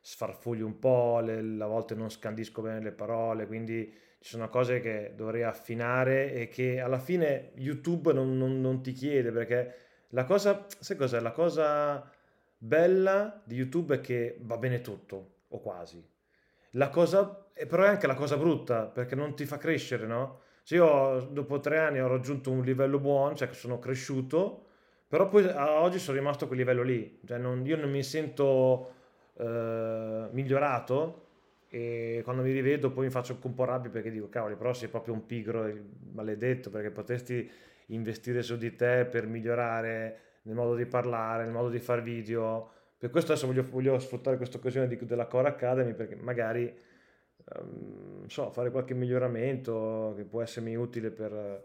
sfarfuglio 0.00 0.64
un 0.64 0.78
po', 0.78 1.20
le, 1.20 1.40
a 1.62 1.66
volte 1.66 1.94
non 1.94 2.10
scandisco 2.10 2.62
bene 2.62 2.80
le 2.80 2.92
parole, 2.92 3.46
quindi 3.46 3.92
ci 4.18 4.30
sono 4.30 4.48
cose 4.48 4.80
che 4.80 5.12
dovrei 5.14 5.42
affinare 5.42 6.32
e 6.32 6.48
che 6.48 6.80
alla 6.80 6.98
fine 6.98 7.52
YouTube 7.56 8.12
non, 8.12 8.36
non, 8.36 8.60
non 8.60 8.82
ti 8.82 8.92
chiede, 8.92 9.30
perché 9.30 9.74
la 10.08 10.24
cosa, 10.24 10.66
sai 10.78 10.96
cos'è? 10.96 11.20
La 11.20 11.32
cosa 11.32 12.10
bella 12.56 13.42
di 13.44 13.56
YouTube 13.56 13.96
è 13.96 14.00
che 14.00 14.38
va 14.40 14.56
bene 14.56 14.80
tutto, 14.80 15.34
o 15.48 15.60
quasi. 15.60 16.02
La 16.74 16.88
cosa, 16.88 17.26
però 17.68 17.84
è 17.84 17.88
anche 17.88 18.06
la 18.06 18.14
cosa 18.14 18.36
brutta, 18.38 18.86
perché 18.86 19.14
non 19.14 19.34
ti 19.34 19.44
fa 19.44 19.58
crescere, 19.58 20.06
no? 20.06 20.40
Se 20.62 20.74
io 20.74 21.28
dopo 21.30 21.60
tre 21.60 21.78
anni 21.78 22.00
ho 22.00 22.08
raggiunto 22.08 22.50
un 22.50 22.62
livello 22.62 22.98
buono, 22.98 23.34
cioè 23.34 23.48
che 23.48 23.54
sono 23.54 23.78
cresciuto, 23.78 24.66
però 25.08 25.28
poi 25.28 25.44
a 25.48 25.80
oggi 25.80 25.98
sono 25.98 26.16
rimasto 26.18 26.44
a 26.44 26.46
quel 26.46 26.58
livello 26.58 26.82
lì, 26.82 27.18
cioè 27.26 27.38
non, 27.38 27.66
io 27.66 27.76
non 27.76 27.90
mi 27.90 28.02
sento 28.02 28.92
eh, 29.36 30.28
migliorato 30.30 31.26
e 31.68 32.20
quando 32.24 32.42
mi 32.42 32.52
rivedo 32.52 32.90
poi 32.90 33.04
mi 33.04 33.10
faccio 33.10 33.38
un 33.42 33.54
po' 33.54 33.64
rabbia 33.64 33.90
perché 33.90 34.10
dico 34.10 34.28
cavoli 34.28 34.56
però 34.56 34.72
sei 34.72 34.88
proprio 34.88 35.14
un 35.14 35.24
pigro 35.24 35.72
maledetto 36.12 36.68
perché 36.68 36.90
potresti 36.90 37.48
investire 37.86 38.42
su 38.42 38.56
di 38.56 38.74
te 38.74 39.04
per 39.04 39.26
migliorare 39.26 40.20
nel 40.42 40.54
modo 40.54 40.74
di 40.74 40.86
parlare, 40.86 41.44
nel 41.44 41.52
modo 41.52 41.68
di 41.68 41.78
fare 41.78 42.02
video. 42.02 42.70
Per 42.98 43.10
questo 43.10 43.32
adesso 43.32 43.46
voglio, 43.46 43.64
voglio 43.70 43.98
sfruttare 43.98 44.36
questa 44.36 44.58
occasione 44.58 44.88
della 44.88 45.26
Core 45.26 45.48
Academy 45.48 45.94
perché 45.94 46.16
magari 46.16 46.72
um, 47.58 48.26
so, 48.26 48.50
fare 48.50 48.70
qualche 48.70 48.94
miglioramento 48.94 50.12
che 50.16 50.24
può 50.24 50.42
essermi 50.42 50.74
utile 50.76 51.10
per, 51.10 51.64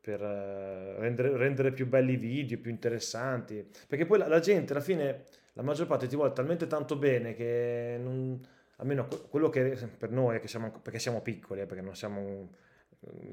per 0.00 0.20
uh, 0.20 1.00
rendere, 1.00 1.36
rendere, 1.36 1.72
più 1.72 1.86
belli 1.86 2.12
i 2.12 2.16
video, 2.16 2.58
più 2.58 2.70
interessanti. 2.70 3.66
Perché 3.86 4.06
poi 4.06 4.18
la, 4.18 4.28
la, 4.28 4.40
gente 4.40 4.72
alla 4.72 4.82
fine, 4.82 5.24
la 5.54 5.62
maggior 5.62 5.86
parte 5.86 6.06
ti 6.06 6.16
vuole 6.16 6.32
talmente 6.32 6.66
tanto 6.66 6.96
bene 6.96 7.34
che 7.34 7.98
non, 8.00 8.40
almeno 8.76 9.06
quello 9.28 9.48
che 9.48 9.76
per 9.96 10.10
noi, 10.10 10.40
che 10.40 10.48
siamo, 10.48 10.70
perché 10.82 10.98
siamo 10.98 11.20
piccoli, 11.20 11.60
eh, 11.60 11.66
perché 11.66 11.82
non 11.82 11.94
siamo, 11.94 12.50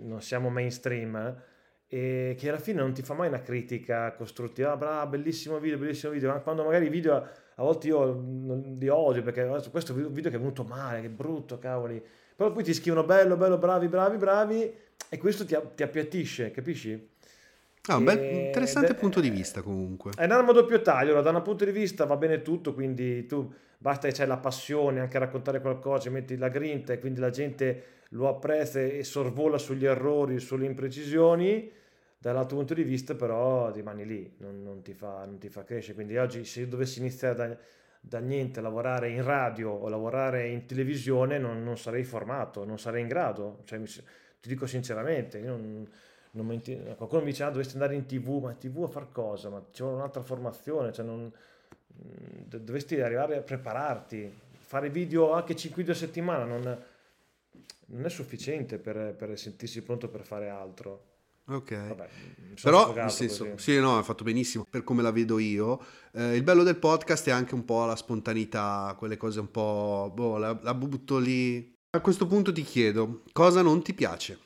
non 0.02 0.22
siamo 0.22 0.50
mainstream, 0.50 1.16
eh, 1.16 2.32
e 2.32 2.36
che 2.38 2.50
alla 2.50 2.60
fine 2.60 2.82
non 2.82 2.94
ti 2.94 3.04
fa 3.04 3.14
mai 3.14 3.28
una 3.28 3.42
critica 3.42 4.12
costruttiva, 4.14 4.72
ah, 4.72 4.78
bravo, 4.78 5.12
bellissimo 5.12 5.60
video, 5.60 5.78
bellissimo 5.78 6.12
video, 6.12 6.42
quando 6.42 6.64
magari 6.64 6.88
i 6.88 6.90
video 6.90 7.30
a 7.56 7.64
volte 7.64 7.88
io 7.88 8.24
li 8.78 8.88
odio 8.88 9.24
perché 9.24 9.46
questo 9.70 9.94
video 9.94 10.30
che 10.30 10.36
è 10.36 10.40
venuto 10.40 10.64
male, 10.64 11.02
che 11.02 11.10
brutto, 11.10 11.58
cavoli, 11.58 12.04
però 12.36 12.52
poi 12.52 12.64
ti 12.64 12.74
scrivono 12.74 13.06
bello, 13.06 13.38
bello, 13.38 13.58
bravi, 13.58 13.88
bravi, 13.88 14.18
bravi 14.18 14.74
e 15.10 15.18
questo 15.18 15.46
ti, 15.46 15.58
ti 15.76 15.84
appiattisce, 15.84 16.52
capisci? 16.52 17.14
Ah, 17.88 17.98
un 17.98 18.04
bel, 18.04 18.46
interessante 18.48 18.92
ed, 18.92 18.96
punto 18.98 19.22
di 19.22 19.30
vista 19.30 19.62
comunque. 19.62 20.12
È 20.16 20.26
un'arma 20.26 20.50
a 20.50 20.54
doppio 20.54 20.82
taglio, 20.82 21.12
allora, 21.12 21.22
da 21.22 21.38
un 21.38 21.44
punto 21.44 21.64
di 21.66 21.72
vista 21.72 22.06
va 22.06 22.18
bene 22.18 22.42
tutto, 22.42 22.74
quindi 22.74 23.26
tu 23.26 23.54
basta 23.78 24.08
che 24.08 24.14
c'hai 24.14 24.28
la 24.28 24.38
passione 24.38 25.00
anche 25.00 25.18
a 25.18 25.22
raccontare 25.22 25.62
qualcosa, 25.62 26.10
metti 26.10 26.36
la 26.38 26.50
grinta 26.50 26.94
e 26.94 27.00
quindi 27.00 27.20
la 27.20 27.30
gente 27.30 27.84
lo 28.10 28.28
apprezza 28.28 28.82
e 28.82 29.04
sorvola 29.04 29.58
sugli 29.58 29.86
errori, 29.86 30.40
sulle 30.40 30.66
imprecisioni, 30.66 31.72
dall'altro 32.32 32.58
punto 32.58 32.74
di 32.74 32.82
vista 32.82 33.14
però 33.14 33.70
rimani 33.72 34.04
lì, 34.04 34.34
non, 34.38 34.64
non, 34.64 34.82
ti, 34.82 34.96
fa, 34.96 35.26
non 35.26 35.38
ti, 35.38 35.48
fa, 35.50 35.64
crescere. 35.64 35.94
Quindi 35.94 36.18
oggi 36.18 36.44
se 36.44 36.62
io 36.62 36.68
dovessi 36.68 36.98
iniziare 36.98 37.36
da, 37.36 37.58
da 38.00 38.18
niente 38.18 38.58
a 38.58 38.62
lavorare 38.64 39.10
in 39.10 39.24
radio 39.24 39.70
o 39.70 39.88
lavorare 39.90 40.48
in 40.48 40.66
televisione 40.66 41.38
non, 41.38 41.64
non 41.64 41.78
sarei 41.78 42.04
formato, 42.04 42.66
non 42.66 42.80
sarei 42.80 43.04
in 43.04 43.08
grado, 43.08 43.62
cioè, 43.66 43.78
mi, 43.78 43.86
ti 43.86 44.50
dico 44.50 44.66
sinceramente, 44.66 45.40
non, 45.40 45.88
qualcuno 46.98 47.22
mi 47.22 47.28
dice 47.28 47.44
ah, 47.44 47.50
dovresti 47.50 47.74
andare 47.74 47.94
in 47.94 48.08
tv, 48.08 48.42
ma 48.42 48.50
in 48.52 48.58
tv 48.58 48.84
a 48.84 48.88
far 48.88 49.12
cosa? 49.12 49.50
Ma 49.50 49.64
ci 49.72 49.84
vuole 49.84 49.98
un'altra 49.98 50.24
formazione, 50.24 50.92
cioè 50.94 51.06
non, 51.06 51.32
dovresti 51.86 53.00
arrivare 53.02 53.38
a 53.38 53.42
prepararti, 53.42 54.34
fare 54.62 54.90
video 54.90 55.32
anche 55.32 55.56
5 55.56 55.84
video 55.84 55.94
a 55.94 55.98
settimana 55.98 56.44
non 56.44 56.84
non 57.88 58.04
è 58.04 58.10
sufficiente 58.10 58.80
per, 58.80 59.14
per 59.16 59.38
sentirsi 59.38 59.84
pronto 59.84 60.10
per 60.10 60.22
fare 60.22 60.50
altro. 60.50 61.14
Ok, 61.48 61.88
Vabbè, 61.88 62.10
però 62.62 62.92
nel 62.94 63.12
senso, 63.12 63.56
sì, 63.58 63.80
no, 63.80 63.98
hai 63.98 64.04
fatto 64.04 64.24
benissimo 64.24 64.66
per 64.68 64.84
come 64.84 65.04
la 65.04 65.12
vedo 65.12 65.38
io. 65.38 65.80
Eh, 66.12 66.36
il 66.36 66.44
bello 66.44 66.64
del 66.64 66.78
podcast 66.78 67.28
è 67.28 67.32
anche 67.32 67.54
un 67.54 67.66
po' 67.66 67.86
la 67.86 67.96
spontaneità, 67.96 68.96
quelle 68.98 69.16
cose 69.16 69.42
un 69.42 69.52
po', 69.52 70.12
boh, 70.14 70.38
la, 70.38 70.58
la 70.64 70.74
butto 70.74 71.20
lì. 71.20 71.72
A 71.92 72.02
questo 72.02 72.26
punto 72.26 72.52
ti 72.52 72.64
chiedo, 72.64 73.22
cosa 73.32 73.62
non 73.62 73.84
ti 73.84 73.94
piace? 73.94 74.40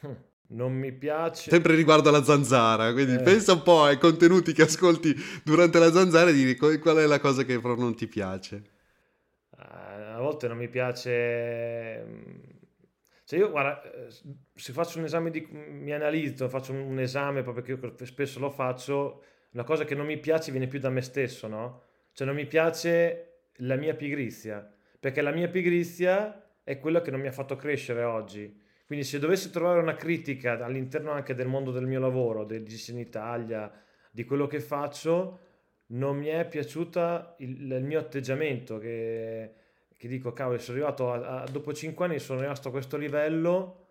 Non 0.48 0.72
mi 0.72 0.92
piace. 0.92 1.50
Sempre 1.50 1.74
riguardo 1.74 2.08
alla 2.08 2.22
zanzara, 2.22 2.92
quindi 2.92 3.14
eh. 3.14 3.20
pensa 3.20 3.52
un 3.52 3.64
po' 3.64 3.82
ai 3.82 3.98
contenuti 3.98 4.52
che 4.52 4.62
ascolti 4.62 5.12
durante 5.42 5.80
la 5.80 5.90
zanzara 5.90 6.30
e 6.30 6.34
di 6.34 6.56
qual 6.56 6.98
è 6.98 7.06
la 7.06 7.18
cosa 7.18 7.42
che 7.42 7.58
proprio 7.58 7.82
non 7.82 7.96
ti 7.96 8.06
piace. 8.06 8.62
A 9.56 10.20
volte 10.20 10.46
non 10.46 10.56
mi 10.56 10.68
piace 10.68 12.55
cioè 13.26 13.40
io, 13.40 13.50
guarda, 13.50 13.82
eh, 13.82 14.06
se 14.54 14.72
faccio 14.72 14.98
un 14.98 15.04
esame 15.04 15.30
di... 15.30 15.44
mi 15.50 15.92
analizzo, 15.92 16.48
faccio 16.48 16.72
un 16.72 17.00
esame 17.00 17.42
proprio 17.42 17.64
che 17.64 17.72
io 17.72 18.06
spesso 18.06 18.38
lo 18.38 18.50
faccio, 18.50 19.24
una 19.50 19.64
cosa 19.64 19.84
che 19.84 19.96
non 19.96 20.06
mi 20.06 20.16
piace 20.18 20.52
viene 20.52 20.68
più 20.68 20.78
da 20.78 20.90
me 20.90 21.00
stesso, 21.02 21.48
no? 21.48 21.82
Cioè 22.12 22.24
non 22.24 22.36
mi 22.36 22.46
piace 22.46 23.48
la 23.56 23.74
mia 23.74 23.96
pigrizia, 23.96 24.72
perché 25.00 25.22
la 25.22 25.32
mia 25.32 25.48
pigrizia 25.48 26.50
è 26.62 26.78
quella 26.78 27.02
che 27.02 27.10
non 27.10 27.18
mi 27.18 27.26
ha 27.26 27.32
fatto 27.32 27.56
crescere 27.56 28.04
oggi. 28.04 28.62
Quindi 28.86 29.04
se 29.04 29.18
dovessi 29.18 29.50
trovare 29.50 29.80
una 29.80 29.96
critica 29.96 30.64
all'interno 30.64 31.10
anche 31.10 31.34
del 31.34 31.48
mondo 31.48 31.72
del 31.72 31.86
mio 31.86 31.98
lavoro, 31.98 32.44
del 32.44 32.62
GC 32.62 32.88
in 32.90 32.98
Italia, 33.00 33.72
di 34.12 34.24
quello 34.24 34.46
che 34.46 34.60
faccio, 34.60 35.40
non 35.86 36.16
mi 36.16 36.28
è 36.28 36.46
piaciuta 36.46 37.34
il, 37.38 37.72
il 37.72 37.84
mio 37.84 37.98
atteggiamento, 37.98 38.78
che 38.78 39.52
che 39.96 40.08
dico, 40.08 40.32
cavolo, 40.32 40.58
sono 40.58 40.76
arrivato 40.76 41.12
a, 41.12 41.42
a, 41.42 41.44
dopo 41.46 41.72
5 41.72 42.04
anni 42.04 42.18
sono 42.18 42.40
rimasto 42.40 42.68
a 42.68 42.70
questo 42.70 42.96
livello 42.96 43.86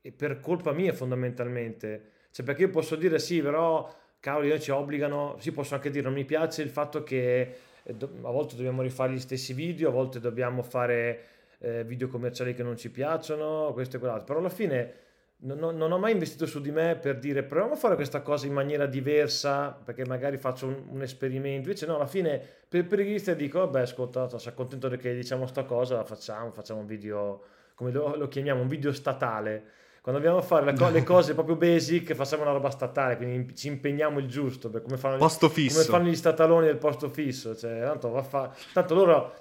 e 0.00 0.12
per 0.12 0.40
colpa 0.40 0.72
mia 0.72 0.92
fondamentalmente. 0.92 2.10
Cioè, 2.30 2.44
perché 2.44 2.62
io 2.62 2.70
posso 2.70 2.96
dire 2.96 3.18
sì, 3.18 3.42
però 3.42 3.92
cavoli, 4.20 4.60
ci 4.60 4.70
obbligano, 4.70 5.36
sì, 5.38 5.52
posso 5.52 5.74
anche 5.74 5.90
dire 5.90 6.04
non 6.04 6.14
mi 6.14 6.24
piace 6.24 6.62
il 6.62 6.70
fatto 6.70 7.02
che 7.02 7.56
eh, 7.82 7.94
a 7.98 8.30
volte 8.30 8.56
dobbiamo 8.56 8.82
rifare 8.82 9.12
gli 9.12 9.20
stessi 9.20 9.52
video, 9.52 9.88
a 9.88 9.92
volte 9.92 10.20
dobbiamo 10.20 10.62
fare 10.62 11.24
eh, 11.58 11.84
video 11.84 12.08
commerciali 12.08 12.54
che 12.54 12.62
non 12.62 12.76
ci 12.76 12.90
piacciono, 12.90 13.72
questo 13.72 13.96
e 13.96 13.98
quell'altro, 13.98 14.26
però 14.26 14.38
alla 14.38 14.48
fine 14.48 14.94
non, 15.42 15.76
non, 15.76 15.92
ho 15.92 15.98
mai 15.98 16.12
investito 16.12 16.44
su 16.44 16.60
di 16.60 16.70
me 16.70 16.96
per 16.96 17.18
dire 17.18 17.42
proviamo 17.42 17.72
a 17.72 17.76
fare 17.76 17.94
questa 17.94 18.20
cosa 18.20 18.46
in 18.46 18.52
maniera 18.52 18.84
diversa 18.86 19.70
perché 19.70 20.04
magari 20.04 20.36
faccio 20.36 20.66
un, 20.66 20.82
un 20.90 21.02
esperimento. 21.02 21.68
Invece 21.68 21.86
no 21.86 21.96
alla 21.96 22.06
fine 22.06 22.40
per, 22.68 22.86
per 22.86 23.00
i 23.00 23.22
dico 23.36 23.66
beh 23.66 23.80
ascolta 23.80 24.28
sono 24.28 24.54
contento 24.54 24.88
che 24.90 25.14
diciamo 25.14 25.46
sta 25.46 25.64
cosa 25.64 25.96
la 25.96 26.04
facciamo 26.04 26.50
facciamo 26.50 26.80
un 26.80 26.86
video 26.86 27.42
come 27.74 27.90
lo, 27.90 28.16
lo 28.16 28.28
chiamiamo 28.28 28.60
un 28.60 28.68
video 28.68 28.92
statale. 28.92 29.78
Quando 30.02 30.20
dobbiamo 30.20 30.42
fare 30.42 30.74
co- 30.74 30.88
le 30.90 31.02
cose 31.04 31.32
proprio 31.32 31.56
basic 31.56 32.14
facciamo 32.14 32.42
una 32.42 32.52
roba 32.52 32.70
statale 32.70 33.16
quindi 33.16 33.54
ci 33.56 33.68
impegniamo 33.68 34.18
il 34.18 34.28
giusto 34.28 34.68
per 34.68 34.82
come 34.82 34.98
fanno, 34.98 35.26
fisso. 35.28 35.74
come 35.74 35.84
fanno 35.84 36.08
gli 36.10 36.16
stataloni 36.16 36.66
del 36.66 36.78
posto 36.78 37.08
fisso 37.08 37.54
cioè, 37.54 37.80
tanto, 37.80 38.10
va 38.10 38.22
fa- 38.22 38.54
tanto 38.72 38.94
loro 38.94 39.34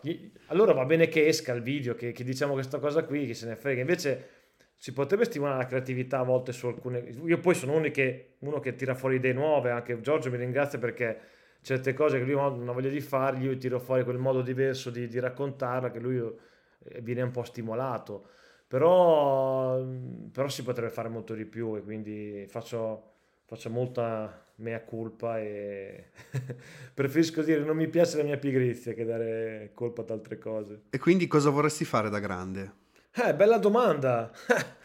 allora 0.48 0.74
va 0.74 0.84
bene 0.86 1.08
che 1.08 1.28
esca 1.28 1.54
il 1.54 1.62
video 1.62 1.96
che, 1.96 2.12
che 2.12 2.24
diciamo 2.24 2.54
questa 2.54 2.80
cosa 2.80 3.04
qui 3.04 3.28
che 3.28 3.34
se 3.34 3.48
ne 3.48 3.56
frega. 3.56 3.82
Invece 3.82 4.39
si 4.82 4.94
potrebbe 4.94 5.26
stimolare 5.26 5.58
la 5.58 5.66
creatività 5.66 6.20
a 6.20 6.24
volte 6.24 6.54
su 6.54 6.66
alcune... 6.68 7.00
Io 7.26 7.38
poi 7.40 7.54
sono 7.54 7.74
uno 7.74 7.92
che, 7.92 8.36
uno 8.40 8.62
che 8.62 8.76
tira 8.76 8.96
fuori 8.96 9.16
idee 9.16 9.34
nuove, 9.34 9.72
anche 9.72 10.00
Giorgio 10.00 10.32
mi 10.32 10.38
ringrazia 10.38 10.80
perché 10.80 11.20
certe 11.60 11.94
cose 11.94 12.18
che 12.18 12.24
lui 12.24 12.36
non 12.36 12.70
ha 12.70 12.72
voglia 12.72 12.88
di 12.88 13.02
fargli, 13.02 13.44
io 13.44 13.58
tiro 13.58 13.78
fuori 13.78 14.06
quel 14.06 14.18
modo 14.18 14.42
diverso 14.42 14.90
di, 14.90 15.10
di 15.10 15.20
raccontarla 15.20 15.92
che 15.92 16.00
lui 16.00 16.18
eh, 16.18 17.02
viene 17.02 17.24
un 17.24 17.32
po' 17.32 17.44
stimolato. 17.44 18.30
Però, 18.70 19.84
però 20.32 20.48
si 20.48 20.64
potrebbe 20.64 20.92
fare 20.94 21.10
molto 21.10 21.34
di 21.34 21.44
più 21.44 21.76
e 21.76 21.82
quindi 21.82 22.46
faccio, 22.48 23.16
faccio 23.44 23.70
molta 23.70 24.46
mea 24.60 24.82
colpa 24.86 25.40
e 25.40 26.12
preferisco 26.94 27.42
dire 27.42 27.66
non 27.66 27.76
mi 27.76 27.90
piace 27.90 28.16
la 28.16 28.24
mia 28.24 28.38
pigrizia 28.38 28.94
che 28.94 29.04
dare 29.04 29.72
colpa 29.74 30.04
ad 30.04 30.12
altre 30.12 30.38
cose. 30.38 30.84
E 30.90 31.00
quindi 31.00 31.28
cosa 31.28 31.50
vorresti 31.50 31.84
fare 31.84 32.10
da 32.10 32.20
grande? 32.20 32.88
Eh, 33.12 33.34
bella 33.34 33.58
domanda. 33.58 34.32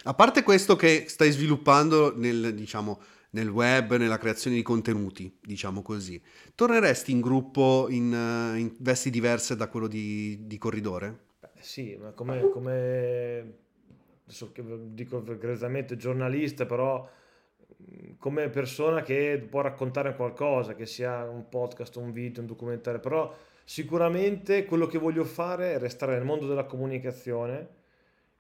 A 0.05 0.15
parte 0.15 0.43
questo 0.43 0.77
che 0.77 1.05
stai 1.09 1.31
sviluppando 1.31 2.17
nel, 2.17 2.55
diciamo, 2.55 3.01
nel 3.31 3.49
web, 3.49 3.97
nella 3.97 4.19
creazione 4.19 4.57
di 4.57 4.63
contenuti, 4.63 5.39
diciamo 5.41 5.83
così, 5.83 6.21
torneresti 6.55 7.13
in 7.13 7.21
gruppo 7.21 7.87
in, 7.91 8.13
uh, 8.13 8.57
in 8.57 8.75
vesti 8.79 9.11
diverse 9.11 9.57
da 9.57 9.69
quello 9.69 9.87
di, 9.87 10.47
di 10.47 10.57
corridore? 10.57 11.19
Beh, 11.41 11.51
sì, 11.61 11.97
ma 12.01 12.11
come, 12.13 12.49
come 12.51 13.55
adesso 14.25 14.53
dico 14.87 15.23
egregiamente 15.27 15.97
giornalista, 15.97 16.65
però 16.65 17.07
mm, 17.83 18.13
come 18.19 18.49
persona 18.49 19.03
che 19.03 19.45
può 19.49 19.61
raccontare 19.61 20.17
qualcosa, 20.17 20.75
che 20.75 20.87
sia 20.87 21.29
un 21.29 21.49
podcast, 21.49 21.97
un 21.97 22.11
video, 22.11 22.41
un 22.41 22.47
documentario, 22.47 23.01
però 23.01 23.35
sicuramente 23.65 24.65
quello 24.65 24.87
che 24.87 24.99
voglio 24.99 25.25
fare 25.25 25.75
è 25.75 25.79
restare 25.79 26.15
nel 26.15 26.25
mondo 26.25 26.47
della 26.47 26.65
comunicazione 26.65 27.83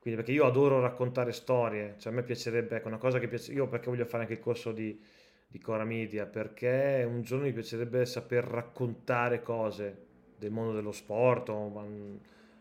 quindi 0.04 0.20
perché 0.20 0.32
io 0.32 0.44
adoro 0.44 0.80
raccontare 0.80 1.32
storie, 1.32 1.94
cioè 1.96 2.12
a 2.12 2.16
me 2.16 2.22
piacerebbe, 2.24 2.76
ecco, 2.76 2.88
una 2.88 2.98
cosa 2.98 3.18
che 3.18 3.26
piace, 3.26 3.52
io 3.54 3.68
perché 3.68 3.88
voglio 3.88 4.04
fare 4.04 4.24
anche 4.24 4.34
il 4.34 4.40
corso 4.40 4.70
di, 4.70 5.00
di 5.48 5.58
Cora 5.58 5.84
Media, 5.84 6.26
perché 6.26 7.06
un 7.08 7.22
giorno 7.22 7.46
mi 7.46 7.54
piacerebbe 7.54 8.04
saper 8.04 8.44
raccontare 8.44 9.40
cose 9.40 10.06
del 10.36 10.50
mondo 10.50 10.74
dello 10.74 10.92
sport, 10.92 11.48
ma 11.48 11.86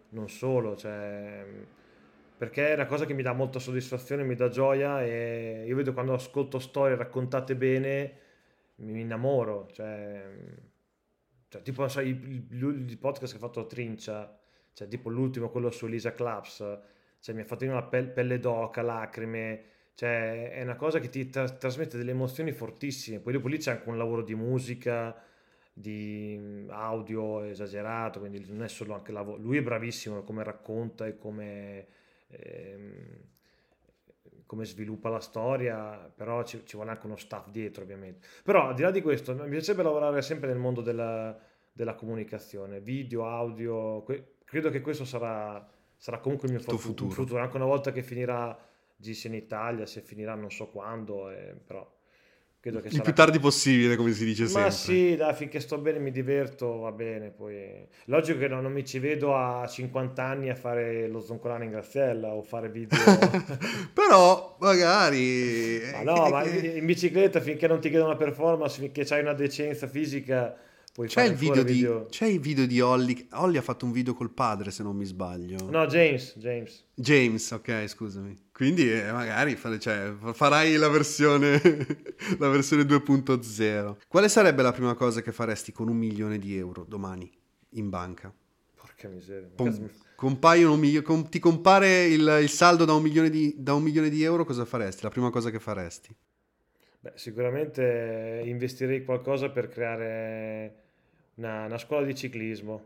non 0.08 0.30
solo, 0.30 0.78
cioè, 0.78 1.46
perché 2.38 2.70
è 2.70 2.74
una 2.76 2.86
cosa 2.86 3.06
che 3.06 3.14
mi 3.14 3.24
dà 3.24 3.34
molta 3.34 3.60
soddisfazione, 3.60 4.24
mi 4.24 4.36
dà 4.36 4.48
gioia 4.48 5.04
e 5.04 5.66
io 5.68 5.76
vedo 5.76 5.92
quando 5.92 6.14
ascolto 6.14 6.60
storie 6.60 6.96
raccontate 6.96 7.58
bene, 7.58 8.20
mi 8.76 9.02
innamoro, 9.02 9.68
cioè, 9.74 10.26
cioè 11.50 11.62
tipo 11.62 11.86
so, 11.90 12.00
il, 12.00 12.46
il, 12.52 12.86
il, 12.88 12.98
podcast 12.98 13.34
che 13.34 13.38
ha 13.38 13.46
fatto 13.46 13.66
Trincia, 13.66 14.34
cioè 14.72 14.88
tipo 14.88 15.10
l'ultimo, 15.10 15.50
quello 15.50 15.72
su 15.72 15.88
Elisa 15.88 16.14
Claps, 16.14 16.92
cioè 17.24 17.34
mi 17.34 17.40
ha 17.42 17.46
fatto 17.46 17.66
venire 17.66 17.82
pelle, 17.86 18.10
pelle 18.10 18.38
d'oca, 18.38 18.82
lacrime, 18.82 19.64
cioè 19.94 20.52
è 20.52 20.62
una 20.62 20.76
cosa 20.76 21.00
che 21.00 21.08
ti 21.08 21.30
tra- 21.30 21.48
trasmette 21.50 21.96
delle 21.96 22.12
emozioni 22.12 22.52
fortissime. 22.52 23.20
Poi 23.20 23.32
dopo 23.32 23.48
lì 23.48 23.58
c'è 23.60 23.72
anche 23.72 23.88
un 23.88 23.98
lavoro 23.98 24.24
di 24.24 24.36
musica, 24.36 25.16
di 25.72 26.36
mm, 26.38 26.70
audio 26.70 27.44
esagerato, 27.44 28.20
quindi 28.20 28.44
non 28.50 28.64
è 28.64 28.68
solo 28.68 28.94
anche 28.94 29.14
lavoro. 29.14 29.38
Lui 29.42 29.56
è 29.56 29.64
bravissimo 29.64 30.22
come 30.24 30.44
racconta 30.44 31.06
e 31.06 31.18
come, 31.18 31.88
ehm, 32.28 33.18
come 34.46 34.66
sviluppa 34.66 35.08
la 35.08 35.22
storia, 35.22 36.12
però 36.14 36.44
ci, 36.44 36.66
ci, 36.66 36.76
vuole 36.76 36.92
anche 36.92 37.06
uno 37.06 37.16
staff 37.16 37.48
dietro 37.48 37.84
ovviamente. 37.84 38.28
Però 38.44 38.68
al 38.68 38.76
di 38.76 38.82
là 38.82 38.92
di 38.92 39.02
questo 39.02 39.34
mi 39.34 39.48
piacerebbe 39.48 39.84
lavorare 39.84 40.22
sempre 40.22 40.50
nel 40.50 40.60
mondo 40.60 40.82
della, 40.82 41.40
della 41.72 41.96
comunicazione, 41.96 42.82
video, 42.82 43.26
audio, 43.26 44.02
que- 44.02 44.40
credo 44.44 44.70
che 44.70 44.82
questo 44.82 45.06
sarà 45.06 45.66
sarà 46.04 46.18
comunque 46.18 46.50
il 46.50 46.56
mio 46.56 46.62
futuro. 46.62 46.82
futuro. 46.82 47.12
futuro. 47.12 47.42
Anche 47.42 47.56
una 47.56 47.66
volta 47.66 47.94
che 47.94 48.04
finirà 48.04 48.58
GC 48.98 49.24
in 49.24 49.36
Italia, 49.36 49.86
se 49.86 50.02
finirà 50.02 50.36
non 50.36 50.52
so 50.52 50.68
quando, 50.68 51.30
eh, 51.30 51.56
però 51.66 51.90
credo 52.60 52.82
che 52.82 52.88
il 52.88 52.92
sarà... 52.92 53.06
più 53.06 53.14
tardi 53.14 53.40
possibile, 53.40 53.96
come 53.96 54.12
si 54.12 54.26
dice 54.26 54.44
sempre. 54.48 54.64
Ma 54.64 54.70
sì, 54.70 55.16
dai, 55.16 55.34
finché 55.34 55.62
sto 55.62 55.78
bene 55.78 56.00
mi 56.00 56.12
diverto, 56.12 56.80
va 56.80 56.92
bene. 56.92 57.30
Poi... 57.30 57.88
Logico 58.08 58.38
che 58.38 58.50
no, 58.50 58.60
non 58.60 58.74
mi 58.74 58.86
ci 58.86 59.00
vedo 59.00 59.34
a 59.34 59.66
50 59.66 60.22
anni 60.22 60.50
a 60.50 60.56
fare 60.56 61.08
lo 61.08 61.22
zoncolano 61.22 61.64
in 61.64 61.70
Graziella 61.70 62.34
o 62.34 62.42
fare 62.42 62.68
video. 62.68 63.00
però 63.94 64.58
magari... 64.60 65.80
Ma 65.94 66.02
no, 66.02 66.28
ma 66.28 66.44
in 66.44 66.86
bicicletta 66.86 67.40
finché 67.40 67.66
non 67.66 67.80
ti 67.80 67.88
chiedono 67.88 68.10
una 68.10 68.20
performance, 68.20 68.78
finché 68.78 69.06
hai 69.14 69.22
una 69.22 69.32
decenza 69.32 69.88
fisica 69.88 70.54
c'è, 71.08 71.24
il 71.24 71.34
video 71.34 71.64
di, 71.64 71.74
video... 71.74 72.06
c'è 72.06 72.28
il 72.28 72.40
video 72.40 72.68
di 72.68 72.80
Holly. 72.80 73.28
Holly 73.32 73.58
ha 73.58 73.64
fatto 73.64 73.86
un 73.86 73.92
video 73.92 74.14
col 74.14 74.30
padre, 74.30 74.70
se 74.70 74.84
non 74.84 74.96
mi 74.96 75.06
sbaglio. 75.06 75.70
No, 75.72 75.88
James. 75.88 76.38
James, 76.38 76.86
James 76.94 77.50
ok, 77.50 77.88
scusami. 77.88 78.50
Quindi 78.52 78.92
eh, 78.92 79.12
magari 79.12 79.58
cioè, 79.80 80.14
farai 80.34 80.76
la 80.76 80.90
versione, 80.90 81.60
la 82.38 82.48
versione 82.50 82.84
2.0. 82.84 83.96
Quale 84.08 84.30
sarebbe 84.30 84.62
la 84.62 84.72
prima 84.72 84.94
cosa 84.94 85.22
che 85.22 85.32
faresti 85.32 85.72
con 85.72 85.90
un 85.90 85.98
milione 85.98 86.38
di 86.38 86.56
euro 86.56 86.86
domani 86.88 87.32
in 87.70 87.90
banca? 87.90 88.32
Porca 88.76 89.08
miseria. 89.08 89.50
Com- 89.56 89.90
compaiono 90.16 90.76
milio- 90.76 91.02
com- 91.02 91.28
ti 91.28 91.40
compare 91.40 92.06
il, 92.06 92.38
il 92.44 92.50
saldo 92.50 92.86
da 92.86 92.94
un, 92.94 93.30
di, 93.32 93.56
da 93.58 93.74
un 93.74 93.82
milione 93.82 94.10
di 94.10 94.22
euro, 94.22 94.46
cosa 94.46 94.64
faresti? 94.64 95.02
La 95.02 95.10
prima 95.10 95.32
cosa 95.32 95.50
che 95.50 95.60
faresti? 95.60 96.16
Beh, 97.00 97.14
sicuramente 97.16 98.44
investirei 98.46 99.04
qualcosa 99.04 99.50
per 99.50 99.68
creare 99.68 100.83
una, 101.36 101.66
una 101.66 101.78
scuola 101.78 102.06
di 102.06 102.16
ciclismo, 102.16 102.84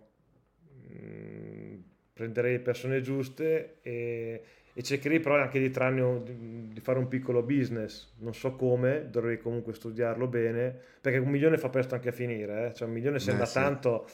mm, 0.93 1.75
prenderei 2.13 2.59
persone 2.59 3.01
giuste 3.01 3.77
e, 3.81 4.41
e, 4.73 4.83
cercherei 4.83 5.19
però 5.19 5.35
anche 5.35 5.59
di 5.59 5.69
trarne 5.69 6.21
di, 6.23 6.69
di, 6.73 6.79
fare 6.79 6.99
un 6.99 7.07
piccolo 7.07 7.41
business. 7.43 8.13
Non 8.19 8.33
so 8.33 8.55
come, 8.55 9.07
dovrei 9.09 9.39
comunque 9.39 9.73
studiarlo 9.73 10.27
bene, 10.27 10.75
perché 11.01 11.17
un 11.19 11.29
milione 11.29 11.57
fa 11.57 11.69
presto 11.69 11.95
anche 11.95 12.09
a 12.09 12.13
finire, 12.13 12.67
eh? 12.67 12.73
cioè 12.73 12.87
un 12.87 12.93
milione 12.93 13.19
sembra 13.19 13.45
sì. 13.45 13.53
tanto... 13.53 14.07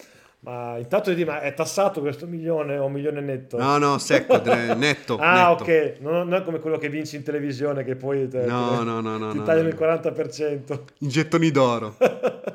Ma 0.44 0.78
intanto 0.78 1.14
di 1.14 1.24
ma 1.24 1.40
è 1.40 1.54
tassato 1.54 2.02
questo 2.02 2.28
milione 2.28 2.78
o 2.78 2.88
un 2.88 2.92
milione 2.92 3.22
netto? 3.22 3.58
No, 3.58 3.78
no, 3.78 3.98
secco, 3.98 4.42
netto. 4.44 5.16
ah, 5.18 5.52
netto. 5.52 5.64
ok, 5.64 5.96
non, 6.02 6.28
non, 6.28 6.34
è 6.34 6.44
come 6.44 6.60
quello 6.60 6.78
che 6.78 6.90
vinci 6.90 7.16
in 7.16 7.24
televisione 7.24 7.86
che 7.86 7.96
poi 7.96 8.28
te, 8.28 8.46
no, 8.46 8.80
te, 8.80 8.84
no, 8.84 9.00
no, 9.00 9.18
no, 9.18 9.32
ti 9.32 9.38
no, 9.38 9.44
tagliano 9.44 9.70
no. 9.70 9.74
il 9.74 9.80
40%. 9.80 10.80
In 10.98 11.08
gettoni 11.08 11.50
d'oro. 11.50 11.96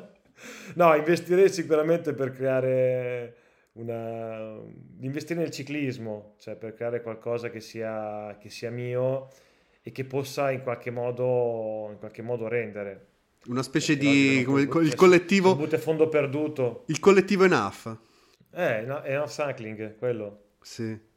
No, 0.75 0.95
investirei 0.95 1.49
sicuramente 1.49 2.13
per 2.13 2.31
creare 2.31 3.35
una... 3.73 4.59
investire 4.99 5.39
nel 5.39 5.51
ciclismo, 5.51 6.35
cioè 6.39 6.55
per 6.55 6.73
creare 6.73 7.01
qualcosa 7.01 7.49
che 7.49 7.59
sia, 7.59 8.37
che 8.39 8.49
sia 8.49 8.71
mio 8.71 9.29
e 9.81 9.91
che 9.91 10.05
possa 10.05 10.51
in 10.51 10.61
qualche 10.61 10.91
modo, 10.91 11.87
in 11.91 11.97
qualche 11.97 12.21
modo 12.21 12.47
rendere. 12.47 13.07
Una 13.47 13.63
specie 13.63 13.95
di... 13.97 14.43
come 14.45 14.61
il, 14.61 14.69
il 14.83 14.95
collettivo... 14.95 15.55
Butta 15.55 15.77
fondo 15.77 16.09
perduto. 16.09 16.83
Il 16.87 16.99
collettivo 16.99 17.45
Enough. 17.45 17.97
Eh, 18.51 18.81
no, 18.81 19.03
Enough 19.03 19.29
Cycling, 19.29 19.95
quello. 19.97 20.43
Sì. 20.61 21.07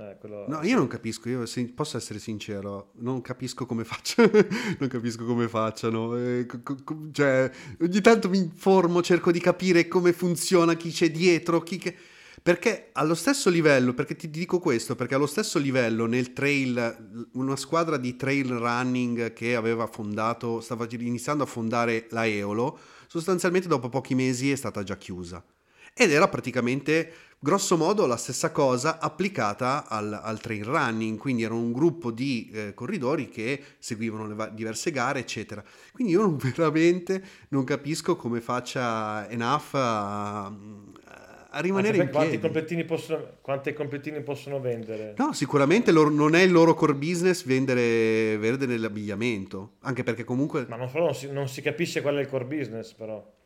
Eh, 0.00 0.16
quello... 0.20 0.44
No, 0.46 0.62
io 0.62 0.76
non 0.76 0.86
capisco, 0.86 1.28
io 1.28 1.44
se, 1.44 1.72
posso 1.74 1.96
essere 1.96 2.20
sincero, 2.20 2.92
non 2.98 3.20
capisco 3.20 3.66
come 3.66 3.82
facciano, 3.82 4.30
non 4.78 4.88
capisco 4.88 5.24
come 5.24 5.48
facciano, 5.48 6.16
eh, 6.16 6.46
co- 6.46 6.76
co- 6.84 7.08
cioè 7.10 7.50
ogni 7.80 8.00
tanto 8.00 8.28
mi 8.28 8.38
informo, 8.38 9.02
cerco 9.02 9.32
di 9.32 9.40
capire 9.40 9.88
come 9.88 10.12
funziona, 10.12 10.74
chi 10.74 10.90
c'è 10.90 11.10
dietro, 11.10 11.62
chi 11.62 11.78
che... 11.78 11.96
Perché 12.40 12.90
allo 12.92 13.16
stesso 13.16 13.50
livello, 13.50 13.92
perché 13.92 14.14
ti 14.14 14.30
dico 14.30 14.60
questo, 14.60 14.94
perché 14.94 15.16
allo 15.16 15.26
stesso 15.26 15.58
livello 15.58 16.06
nel 16.06 16.32
trail, 16.32 17.26
una 17.32 17.56
squadra 17.56 17.96
di 17.96 18.14
trail 18.14 18.46
running 18.52 19.32
che 19.32 19.56
aveva 19.56 19.88
fondato, 19.88 20.60
stava 20.60 20.86
iniziando 20.88 21.42
a 21.42 21.46
fondare 21.46 22.06
la 22.10 22.24
Eolo, 22.24 22.78
sostanzialmente 23.08 23.66
dopo 23.66 23.88
pochi 23.88 24.14
mesi 24.14 24.52
è 24.52 24.56
stata 24.56 24.84
già 24.84 24.96
chiusa. 24.96 25.44
Ed 25.92 26.12
era 26.12 26.28
praticamente 26.28 27.12
grosso 27.38 27.76
modo 27.76 28.06
la 28.06 28.16
stessa 28.16 28.50
cosa 28.50 28.98
applicata 28.98 29.86
al, 29.88 30.12
al 30.12 30.40
trail 30.40 30.64
running, 30.64 31.18
quindi 31.18 31.42
era 31.44 31.54
un 31.54 31.72
gruppo 31.72 32.10
di 32.10 32.50
eh, 32.52 32.74
corridori 32.74 33.28
che 33.28 33.62
seguivano 33.78 34.26
le 34.26 34.34
va- 34.34 34.48
diverse 34.48 34.90
gare, 34.90 35.20
eccetera. 35.20 35.62
Quindi 35.92 36.12
io 36.12 36.22
non, 36.22 36.36
veramente 36.54 37.22
non 37.48 37.64
capisco 37.64 38.16
come 38.16 38.40
faccia 38.40 39.28
Enough 39.28 39.74
a, 39.74 40.46
a 40.46 41.60
rimanere 41.60 41.98
in 41.98 42.10
quanti 42.10 42.30
piedi. 42.30 42.42
Completini 42.42 42.84
possono, 42.84 43.24
quanti 43.40 43.72
completini 43.72 44.20
possono 44.22 44.60
vendere? 44.60 45.14
No, 45.16 45.32
sicuramente 45.32 45.92
loro, 45.92 46.10
non 46.10 46.34
è 46.34 46.42
il 46.42 46.52
loro 46.52 46.74
core 46.74 46.94
business 46.94 47.44
vendere, 47.44 48.36
vendere 48.38 48.76
l'abbigliamento, 48.78 49.74
anche 49.80 50.02
perché 50.02 50.24
comunque... 50.24 50.66
Ma 50.68 50.76
non, 50.76 50.90
non, 50.92 51.14
si, 51.14 51.30
non 51.30 51.48
si 51.48 51.62
capisce 51.62 52.02
qual 52.02 52.16
è 52.16 52.20
il 52.20 52.28
core 52.28 52.44
business 52.44 52.92
però. 52.92 53.36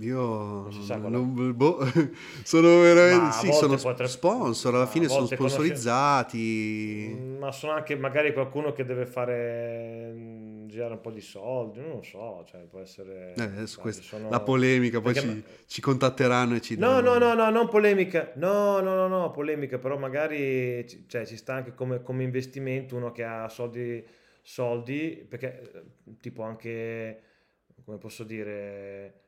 Io 0.00 0.68
non, 0.98 1.56
boh, 1.56 1.78
sono 2.44 2.80
veramente 2.80 3.32
sì, 3.36 3.52
sono 3.52 3.76
potrebbe, 3.76 4.10
sponsor, 4.10 4.74
alla 4.74 4.86
fine 4.86 5.08
sono 5.08 5.24
sponsorizzati. 5.24 7.06
Conosce... 7.08 7.24
Mm, 7.24 7.38
ma 7.38 7.52
sono 7.52 7.72
anche 7.72 7.96
magari 7.96 8.34
qualcuno 8.34 8.72
che 8.72 8.84
deve 8.84 9.06
fare 9.06 10.12
mm, 10.14 10.66
girare 10.68 10.92
un 10.94 11.00
po' 11.00 11.10
di 11.10 11.22
soldi, 11.22 11.80
non 11.80 11.90
lo 11.90 12.02
so, 12.02 12.44
cioè 12.46 12.60
può 12.64 12.80
essere 12.80 13.32
eh, 13.36 13.66
questa, 13.78 14.02
sono... 14.02 14.28
la 14.28 14.40
polemica, 14.40 15.00
poi 15.00 15.14
ci, 15.14 15.44
ci, 15.66 15.80
contatteranno 15.80 16.56
e 16.56 16.60
ci 16.60 16.76
No, 16.76 17.00
no, 17.00 17.16
no, 17.16 17.32
no, 17.32 17.48
non 17.48 17.66
polemica. 17.70 18.32
No, 18.34 18.80
no, 18.80 18.94
no, 18.94 19.08
no, 19.08 19.30
polemica, 19.30 19.78
però 19.78 19.96
magari 19.96 20.86
cioè, 21.06 21.24
ci 21.24 21.38
sta 21.38 21.54
anche 21.54 21.74
come, 21.74 22.02
come 22.02 22.22
investimento 22.22 22.96
uno 22.96 23.12
che 23.12 23.24
ha 23.24 23.48
soldi 23.48 24.04
soldi 24.42 25.26
perché 25.28 25.60
eh, 25.60 26.16
tipo 26.20 26.42
anche 26.42 27.20
come 27.84 27.98
posso 27.98 28.22
dire 28.22 29.25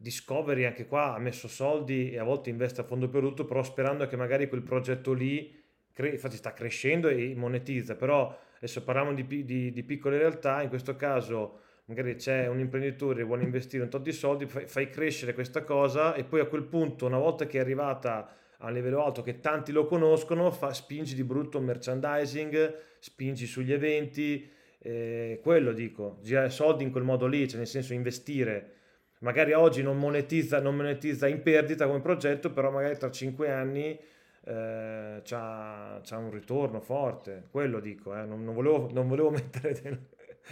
Discovery 0.00 0.64
anche 0.64 0.86
qua 0.86 1.14
ha 1.14 1.18
messo 1.18 1.46
soldi 1.46 2.10
e 2.10 2.18
a 2.18 2.24
volte 2.24 2.48
investe 2.48 2.80
a 2.80 2.84
fondo 2.84 3.08
perduto, 3.08 3.44
però 3.44 3.62
sperando 3.62 4.06
che 4.06 4.16
magari 4.16 4.48
quel 4.48 4.62
progetto 4.62 5.12
lì, 5.12 5.62
cre- 5.92 6.10
infatti 6.10 6.36
sta 6.36 6.54
crescendo 6.54 7.08
e 7.08 7.34
monetizza, 7.36 7.96
però 7.96 8.34
adesso 8.56 8.82
parliamo 8.82 9.12
di, 9.12 9.44
di, 9.44 9.70
di, 9.70 9.82
piccole 9.82 10.16
realtà, 10.16 10.62
in 10.62 10.70
questo 10.70 10.96
caso 10.96 11.60
magari 11.84 12.14
c'è 12.14 12.46
un 12.46 12.60
imprenditore 12.60 13.18
che 13.18 13.24
vuole 13.24 13.42
investire 13.42 13.82
un 13.82 13.90
tot 13.90 14.00
di 14.00 14.12
soldi, 14.12 14.46
fai, 14.46 14.88
crescere 14.88 15.34
questa 15.34 15.64
cosa 15.64 16.14
e 16.14 16.24
poi 16.24 16.40
a 16.40 16.46
quel 16.46 16.62
punto, 16.62 17.04
una 17.04 17.18
volta 17.18 17.46
che 17.46 17.58
è 17.58 17.60
arrivata 17.60 18.34
a 18.56 18.68
un 18.68 18.72
livello 18.72 19.04
alto 19.04 19.22
che 19.22 19.40
tanti 19.40 19.70
lo 19.70 19.86
conoscono, 19.86 20.50
fa, 20.50 20.72
spingi 20.72 21.14
di 21.14 21.24
brutto 21.24 21.60
merchandising, 21.60 22.74
spingi 23.00 23.44
sugli 23.46 23.72
eventi, 23.72 24.48
eh, 24.78 25.40
quello 25.42 25.72
dico, 25.72 26.18
girare 26.22 26.48
soldi 26.48 26.84
in 26.84 26.90
quel 26.90 27.02
modo 27.04 27.26
lì, 27.26 27.46
cioè 27.46 27.58
nel 27.58 27.66
senso 27.66 27.92
investire 27.92 28.78
magari 29.20 29.52
oggi 29.52 29.82
non 29.82 29.98
monetizza, 29.98 30.60
non 30.60 30.76
monetizza 30.76 31.26
in 31.26 31.42
perdita 31.42 31.86
come 31.86 32.00
progetto, 32.00 32.50
però 32.50 32.70
magari 32.70 32.96
tra 32.98 33.10
cinque 33.10 33.50
anni 33.50 33.98
eh, 34.44 35.20
c'ha, 35.22 36.00
un 36.12 36.30
ritorno 36.30 36.80
forte. 36.80 37.48
Quello 37.50 37.80
dico, 37.80 38.14
eh. 38.14 38.24
non, 38.24 38.44
non, 38.44 38.54
volevo, 38.54 38.88
non, 38.92 39.08
volevo, 39.08 39.30
mettere 39.30 39.78
delle 39.80 40.06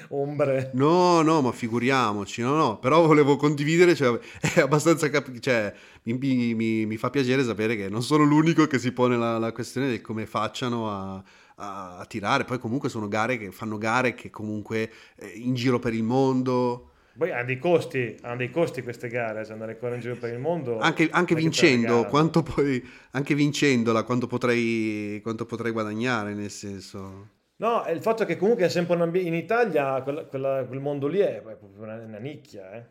ombre. 0.08 0.70
No, 0.74 1.22
no, 1.22 1.40
ma 1.40 1.52
figuriamoci, 1.52 2.42
no, 2.42 2.54
no, 2.56 2.78
però 2.78 3.06
volevo 3.06 3.36
condividere, 3.36 3.94
cioè, 3.94 4.18
è 4.54 4.60
abbastanza, 4.60 5.08
capi- 5.08 5.40
cioè, 5.40 5.72
mi, 6.04 6.54
mi, 6.54 6.86
mi, 6.86 6.96
fa 6.96 7.10
piacere 7.10 7.42
sapere 7.42 7.76
che 7.76 7.88
non 7.88 8.02
sono 8.02 8.24
l'unico 8.24 8.66
che 8.66 8.78
si 8.78 8.92
pone 8.92 9.16
la, 9.16 9.38
la 9.38 9.52
questione 9.52 9.90
di 9.90 10.00
come 10.00 10.26
facciano 10.26 10.90
a, 10.90 11.22
a, 11.56 12.04
tirare, 12.06 12.44
poi 12.44 12.58
comunque 12.58 12.88
sono 12.88 13.08
gare 13.08 13.38
che 13.38 13.50
fanno 13.50 13.78
gare 13.78 14.14
che 14.14 14.30
comunque 14.30 14.90
eh, 15.16 15.32
in 15.34 15.54
giro 15.54 15.78
per 15.78 15.94
il 15.94 16.04
mondo 16.04 16.90
poi 17.18 17.32
hanno 17.32 17.46
dei 17.46 17.58
costi, 17.58 18.16
hanno 18.22 18.36
dei 18.36 18.50
costi 18.50 18.80
queste 18.80 19.08
gare, 19.08 19.42
cioè 19.42 19.54
andare 19.54 19.72
ancora 19.72 19.96
in 19.96 20.00
giro 20.00 20.14
per 20.14 20.32
il 20.32 20.38
mondo. 20.38 20.78
Anche, 20.78 21.08
anche 21.10 21.34
vincendo, 21.34 22.04
quanto 22.04 22.44
poi, 22.44 22.80
anche 23.10 23.34
vincendola, 23.34 24.04
quanto 24.04 24.28
potrei, 24.28 25.18
quanto 25.20 25.44
potrei 25.44 25.72
guadagnare, 25.72 26.32
nel 26.32 26.50
senso... 26.50 27.30
No, 27.56 27.84
il 27.88 28.00
fatto 28.00 28.22
è 28.22 28.26
che 28.26 28.36
comunque 28.36 28.66
è 28.66 28.68
sempre 28.68 28.94
un 28.94 29.02
ambiente... 29.02 29.28
In 29.28 29.34
Italia 29.34 30.00
quella, 30.02 30.26
quella, 30.26 30.64
quel 30.64 30.78
mondo 30.78 31.08
lì 31.08 31.18
è, 31.18 31.40
proprio 31.40 31.82
una, 31.82 31.96
una 31.96 32.18
nicchia, 32.18 32.72
eh. 32.74 32.84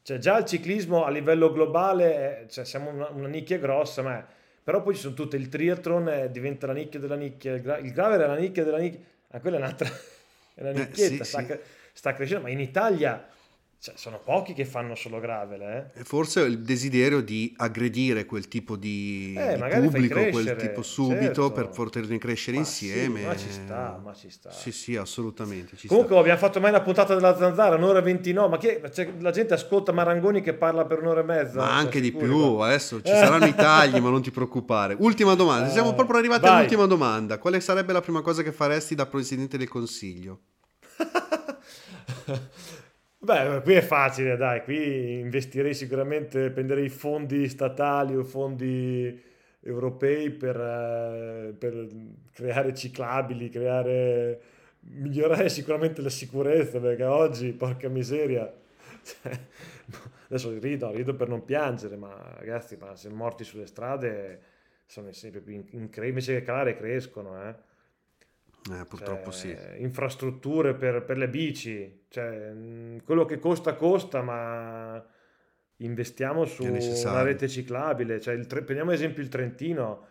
Cioè 0.00 0.16
già 0.16 0.38
il 0.38 0.46
ciclismo 0.46 1.04
a 1.04 1.10
livello 1.10 1.52
globale, 1.52 2.14
è, 2.14 2.46
cioè 2.48 2.64
siamo 2.64 2.88
una, 2.88 3.10
una, 3.10 3.28
nicchia 3.28 3.58
grossa, 3.58 4.00
ma... 4.00 4.26
Però 4.64 4.80
poi 4.80 4.94
ci 4.94 5.02
sono 5.02 5.14
tutte, 5.14 5.36
il 5.36 5.50
triathlon 5.50 6.08
eh, 6.08 6.30
diventa 6.30 6.66
la 6.66 6.72
nicchia 6.72 6.98
della 6.98 7.16
nicchia, 7.16 7.52
il, 7.52 7.60
gra, 7.60 7.76
il 7.76 7.92
gravel 7.92 8.20
è 8.20 8.26
la 8.26 8.36
nicchia 8.36 8.64
della 8.64 8.78
nicchia, 8.78 9.00
ma 9.30 9.40
quella 9.40 9.56
è 9.56 9.60
un'altra... 9.60 9.90
è 10.54 10.60
una 10.62 10.70
nicchietta, 10.70 11.02
eh, 11.02 11.16
sì, 11.18 11.24
sta, 11.24 11.44
sì. 11.44 11.58
sta 11.92 12.14
crescendo, 12.14 12.44
ma 12.44 12.48
in 12.48 12.60
Italia 12.60 13.28
cioè, 13.82 13.94
sono 13.96 14.20
pochi 14.22 14.52
che 14.52 14.64
fanno 14.64 14.94
solo 14.94 15.18
gravel, 15.18 15.60
eh? 15.60 16.04
Forse 16.04 16.42
il 16.42 16.60
desiderio 16.60 17.20
di 17.20 17.52
aggredire 17.56 18.26
quel 18.26 18.46
tipo 18.46 18.76
di, 18.76 19.34
eh, 19.36 19.56
di 19.56 19.80
pubblico, 19.80 20.24
quel 20.28 20.54
tipo 20.54 20.82
subito 20.82 21.18
certo. 21.18 21.50
per 21.50 21.68
poterne 21.70 22.16
crescere 22.18 22.58
ma 22.58 22.62
insieme. 22.62 23.18
Sì, 23.18 23.26
ma 23.26 23.36
ci 23.36 23.50
sta, 23.50 24.00
ma 24.00 24.14
ci 24.14 24.30
sta. 24.30 24.52
Sì, 24.52 24.70
sì, 24.70 24.94
assolutamente. 24.94 25.76
Comunque 25.88 26.12
sta. 26.12 26.20
abbiamo 26.20 26.38
fatto 26.38 26.60
mai 26.60 26.70
una 26.70 26.80
puntata 26.80 27.12
della 27.16 27.36
zanzara, 27.36 27.74
un'ora 27.74 27.98
e 27.98 28.02
29, 28.02 28.48
ma 28.48 28.56
che, 28.56 28.80
cioè, 28.94 29.14
la 29.18 29.32
gente 29.32 29.54
ascolta 29.54 29.90
Marangoni 29.90 30.42
che 30.42 30.54
parla 30.54 30.84
per 30.84 31.00
un'ora 31.00 31.22
e 31.22 31.24
mezza. 31.24 31.56
Ma 31.56 31.76
anche 31.76 32.00
di 32.00 32.12
più, 32.12 32.58
ma... 32.58 32.66
adesso 32.66 33.02
ci 33.02 33.10
saranno 33.10 33.46
i 33.46 33.54
tagli, 33.56 33.98
ma 33.98 34.10
non 34.10 34.22
ti 34.22 34.30
preoccupare. 34.30 34.94
Ultima 34.96 35.34
domanda, 35.34 35.68
siamo 35.70 35.90
eh, 35.90 35.94
proprio 35.94 36.18
arrivati 36.18 36.42
vai. 36.42 36.54
all'ultima 36.54 36.86
domanda. 36.86 37.38
Quale 37.38 37.58
sarebbe 37.58 37.92
la 37.92 38.00
prima 38.00 38.20
cosa 38.20 38.44
che 38.44 38.52
faresti 38.52 38.94
da 38.94 39.06
Presidente 39.06 39.58
del 39.58 39.68
Consiglio? 39.68 40.38
Beh, 43.24 43.60
qui 43.62 43.74
è 43.74 43.82
facile, 43.82 44.36
dai, 44.36 44.64
qui 44.64 45.20
investirei 45.20 45.74
sicuramente, 45.74 46.50
prenderei 46.50 46.88
fondi 46.88 47.48
statali 47.48 48.16
o 48.16 48.24
fondi 48.24 49.16
europei 49.60 50.28
per, 50.30 50.56
eh, 50.60 51.54
per 51.56 51.86
creare 52.32 52.74
ciclabili, 52.74 53.48
creare, 53.48 54.40
migliorare 54.80 55.48
sicuramente 55.48 56.02
la 56.02 56.08
sicurezza, 56.10 56.80
perché 56.80 57.04
oggi, 57.04 57.52
porca 57.52 57.88
miseria, 57.88 58.52
cioè, 59.04 59.38
adesso 60.26 60.58
rido, 60.58 60.90
rido 60.90 61.14
per 61.14 61.28
non 61.28 61.44
piangere, 61.44 61.94
ma 61.96 62.34
ragazzi, 62.36 62.76
ma 62.76 62.96
se 62.96 63.08
morti 63.08 63.44
sulle 63.44 63.66
strade 63.66 64.40
sono 64.84 65.12
sempre 65.12 65.40
più 65.40 65.52
incredibili, 65.54 66.08
invece 66.08 66.34
che 66.38 66.42
calare 66.42 66.74
crescono, 66.76 67.40
eh. 67.48 67.54
Eh, 68.70 68.84
purtroppo 68.86 69.32
cioè, 69.32 69.74
sì. 69.74 69.82
Infrastrutture 69.82 70.74
per, 70.74 71.02
per, 71.04 71.18
le 71.18 71.28
bici, 71.28 72.04
cioè, 72.08 72.54
quello 73.04 73.24
che 73.24 73.38
costa 73.38 73.74
costa, 73.74 74.22
ma 74.22 75.04
investiamo 75.78 76.44
su 76.44 76.64
una 76.64 77.22
rete 77.22 77.48
ciclabile. 77.48 78.20
Cioè, 78.20 78.34
il, 78.34 78.46
prendiamo 78.46 78.90
ad 78.90 78.96
esempio 78.96 79.22
il 79.22 79.28
Trentino. 79.28 80.06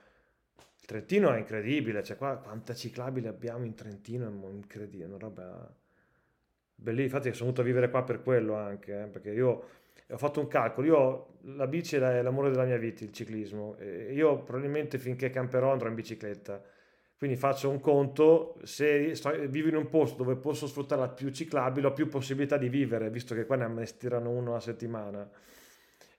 Il 0.81 0.85
Trentino 0.85 1.31
è 1.31 1.37
incredibile, 1.37 2.03
cioè 2.03 2.17
qua 2.17 2.37
quanta 2.37 2.73
ciclabile 2.73 3.29
abbiamo 3.29 3.63
in 3.63 3.73
Trentino, 3.73 4.27
è 4.27 4.51
incredibile, 4.51 5.05
una 5.05 5.17
roba 5.17 5.73
bellissima. 6.75 7.17
Infatti 7.17 7.33
sono 7.33 7.51
venuto 7.51 7.61
a 7.61 7.63
vivere 7.63 7.89
qua 7.89 8.03
per 8.03 8.21
quello 8.21 8.55
anche, 8.55 9.03
eh, 9.03 9.05
perché 9.05 9.31
io 9.31 9.63
ho 10.09 10.17
fatto 10.17 10.41
un 10.41 10.47
calcolo, 10.47 10.87
io 10.87 11.27
la 11.55 11.67
bici 11.67 11.95
è 11.95 12.21
l'amore 12.21 12.49
della 12.49 12.65
mia 12.65 12.77
vita, 12.77 13.05
il 13.05 13.13
ciclismo. 13.13 13.77
Io 13.79 14.43
probabilmente 14.43 14.97
finché 14.97 15.29
camperò 15.29 15.71
andrò 15.71 15.87
in 15.87 15.95
bicicletta 15.95 16.61
quindi 17.21 17.37
faccio 17.37 17.69
un 17.69 17.79
conto, 17.79 18.57
se 18.63 19.13
vivo 19.47 19.67
in 19.67 19.75
un 19.75 19.89
posto 19.89 20.23
dove 20.23 20.37
posso 20.37 20.65
sfruttare 20.65 21.01
la 21.01 21.07
più 21.07 21.29
ciclabile, 21.29 21.85
ho 21.85 21.93
più 21.93 22.07
possibilità 22.07 22.57
di 22.57 22.67
vivere, 22.67 23.11
visto 23.11 23.35
che 23.35 23.45
qua 23.45 23.57
ne 23.57 23.65
amnestirano 23.65 24.31
uno 24.31 24.55
a 24.55 24.59
settimana. 24.59 25.29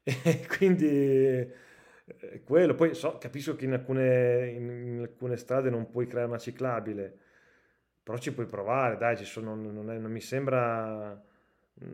E 0.04 0.46
quindi 0.46 0.86
eh, 0.86 2.42
quello, 2.44 2.76
poi 2.76 2.94
so, 2.94 3.18
capisco 3.18 3.56
che 3.56 3.64
in 3.64 3.72
alcune, 3.72 4.46
in 4.50 4.98
alcune, 5.00 5.36
strade 5.36 5.70
non 5.70 5.90
puoi 5.90 6.06
creare 6.06 6.28
una 6.28 6.38
ciclabile, 6.38 7.18
però 8.00 8.16
ci 8.18 8.32
puoi 8.32 8.46
provare, 8.46 8.96
dai, 8.96 9.16
sono, 9.24 9.56
non, 9.56 9.90
è, 9.90 9.98
non 9.98 10.12
mi 10.12 10.20
sembra 10.20 11.20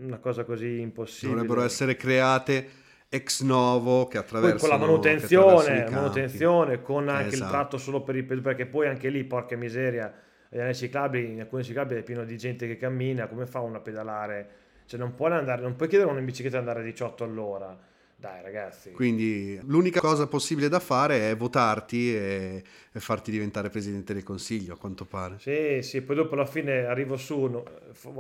una 0.01 0.18
cosa 0.18 0.44
così 0.44 0.80
impossibile. 0.80 1.40
Dovrebbero 1.40 1.64
essere 1.64 1.97
create 1.97 2.68
ex 3.09 3.43
novo 3.43 4.06
che 4.06 4.18
attraverso 4.18 4.59
con 4.59 4.68
la 4.68 4.76
manutenzione, 4.76 5.89
manutenzione 5.90 6.82
con 6.82 7.09
anche 7.09 7.35
esatto. 7.35 7.44
il 7.44 7.48
tratto 7.51 7.78
solo 7.78 8.02
per 8.02 8.16
i 8.16 8.22
pedoni 8.22 8.43
perché 8.43 8.66
poi 8.66 8.86
anche 8.86 9.09
lì 9.09 9.24
porca 9.24 9.56
miseria 9.56 10.12
nei 10.51 10.74
ciclabili, 10.74 11.32
in 11.32 11.40
alcuni 11.40 11.62
ciclabili 11.62 12.01
è 12.01 12.02
pieno 12.02 12.24
di 12.24 12.36
gente 12.36 12.66
che 12.66 12.76
cammina 12.76 13.26
come 13.26 13.47
fa 13.47 13.60
uno 13.60 13.78
a 13.78 13.80
pedalare? 13.80 14.48
Cioè 14.86 14.98
non 14.98 15.14
puoi 15.14 15.32
andare 15.32 15.62
non 15.62 15.76
puoi 15.76 15.89
chiedere 15.89 16.10
a 16.10 16.12
una 16.12 16.22
bicicletta 16.22 16.56
di 16.56 16.66
andare 16.66 16.80
a 16.80 16.85
18 16.85 17.24
all'ora. 17.24 17.78
Dai 18.20 18.43
ragazzi. 18.43 18.90
Quindi 18.90 19.60
l'unica 19.66 20.01
cosa 20.01 20.26
possibile 20.26 20.68
da 20.68 20.80
fare 20.80 21.30
è 21.30 21.36
votarti 21.36 22.12
e, 22.16 22.64
e 22.90 22.98
farti 22.98 23.30
diventare 23.30 23.70
presidente 23.70 24.12
del 24.12 24.24
consiglio 24.24 24.74
a 24.74 24.76
quanto 24.76 25.05
pare. 25.05 25.36
Sì 25.39 25.80
sì 25.82 26.02
poi 26.02 26.16
dopo 26.16 26.35
alla 26.35 26.44
fine 26.44 26.85
arrivo 26.85 27.16
su 27.16 27.44
no, 27.44 27.62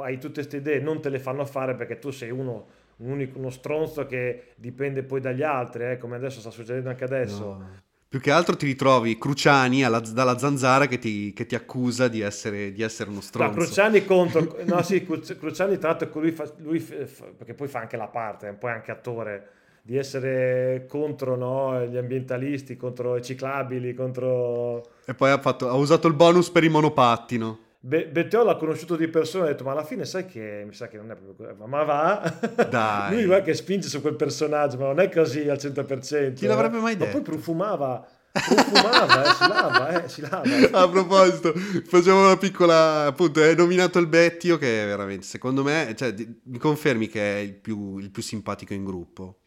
hai 0.02 0.18
tutte 0.18 0.34
queste 0.34 0.58
idee 0.58 0.78
non 0.78 1.00
te 1.00 1.08
le 1.08 1.18
fanno 1.18 1.44
fare 1.44 1.74
perché 1.74 1.98
tu 1.98 2.10
sei 2.10 2.30
uno 2.30 2.86
un 2.98 3.10
unico, 3.10 3.38
uno 3.38 3.50
stronzo 3.50 4.06
che 4.06 4.54
dipende 4.56 5.02
poi 5.02 5.20
dagli 5.20 5.42
altri, 5.42 5.90
eh, 5.90 5.98
come 5.98 6.16
adesso 6.16 6.40
sta 6.40 6.50
succedendo 6.50 6.88
anche 6.88 7.04
adesso. 7.04 7.44
No. 7.44 7.86
Più 8.08 8.20
che 8.20 8.30
altro 8.30 8.56
ti 8.56 8.64
ritrovi 8.64 9.18
Cruciani 9.18 9.84
alla, 9.84 10.00
dalla 10.00 10.38
zanzara 10.38 10.86
che 10.86 10.98
ti, 10.98 11.34
che 11.34 11.44
ti 11.44 11.54
accusa 11.54 12.08
di 12.08 12.22
essere, 12.22 12.72
di 12.72 12.82
essere, 12.82 13.10
uno 13.10 13.20
stronzo. 13.20 13.58
No, 13.58 13.64
Cruciani 13.64 14.04
contro... 14.04 14.56
no, 14.64 14.82
sì, 14.82 15.04
Cruciani 15.04 15.76
tra 15.76 15.90
l'altro 15.90 16.08
lui, 16.20 16.30
fa, 16.30 16.50
lui 16.56 16.78
fa, 16.78 17.26
perché 17.36 17.52
poi 17.52 17.68
fa 17.68 17.80
anche 17.80 17.98
la 17.98 18.06
parte, 18.06 18.46
è 18.46 18.50
un 18.50 18.58
po' 18.58 18.68
anche 18.68 18.90
attore, 18.90 19.48
di 19.82 19.96
essere 19.96 20.86
contro 20.88 21.36
no, 21.36 21.84
gli 21.84 21.98
ambientalisti, 21.98 22.78
contro 22.78 23.16
i 23.16 23.22
ciclabili, 23.22 23.92
contro... 23.94 24.92
E 25.04 25.12
poi 25.14 25.30
ha, 25.30 25.38
fatto, 25.38 25.68
ha 25.68 25.74
usato 25.74 26.08
il 26.08 26.14
bonus 26.14 26.48
per 26.48 26.64
il 26.64 26.70
monopattino. 26.70 27.58
Be- 27.80 28.08
Betteo 28.08 28.42
l'ha 28.42 28.56
conosciuto 28.56 28.96
di 28.96 29.06
persona 29.06 29.44
e 29.44 29.48
ha 29.48 29.50
detto 29.52 29.62
ma 29.62 29.70
alla 29.70 29.84
fine 29.84 30.04
sai 30.04 30.26
che 30.26 30.64
mi 30.66 30.74
sa 30.74 30.88
che 30.88 30.96
non 30.96 31.10
è 31.12 31.14
proprio 31.14 31.46
così, 31.54 31.68
ma 31.70 31.84
va 31.84 32.34
Dai. 32.68 33.12
lui 33.14 33.26
va 33.26 33.40
che 33.40 33.54
spinge 33.54 33.86
su 33.88 34.00
quel 34.00 34.16
personaggio 34.16 34.78
ma 34.78 34.86
non 34.86 34.98
è 34.98 35.08
così 35.08 35.48
al 35.48 35.58
100% 35.58 36.34
Chi 36.34 36.46
l'avrebbe 36.46 36.78
mai 36.78 36.96
ma 36.96 37.04
detto? 37.04 37.12
poi 37.12 37.22
profumava 37.22 38.04
profumava 38.32 39.24
eh, 39.24 39.34
si 39.34 39.48
lava 39.48 40.02
eh, 40.04 40.08
si 40.08 40.20
lava 40.20 40.42
A 40.72 40.88
proposito, 40.88 41.52
facciamo 41.86 42.24
una 42.26 42.36
piccola. 42.36 43.06
Appunto, 43.06 43.40
hai 43.40 43.56
nominato 43.56 43.98
il 43.98 44.06
Bettio, 44.06 44.58
che 44.58 44.82
è 44.84 44.86
veramente, 44.86 45.24
secondo 45.26 45.62
me, 45.64 45.94
cioè, 45.96 46.14
mi 46.44 46.58
confermi 46.58 47.08
che 47.08 47.36
è 47.36 47.38
il 47.38 47.54
più, 47.54 47.98
il 47.98 48.10
più 48.10 48.22
simpatico 48.22 48.74
in 48.74 48.84
gruppo. 48.84 49.38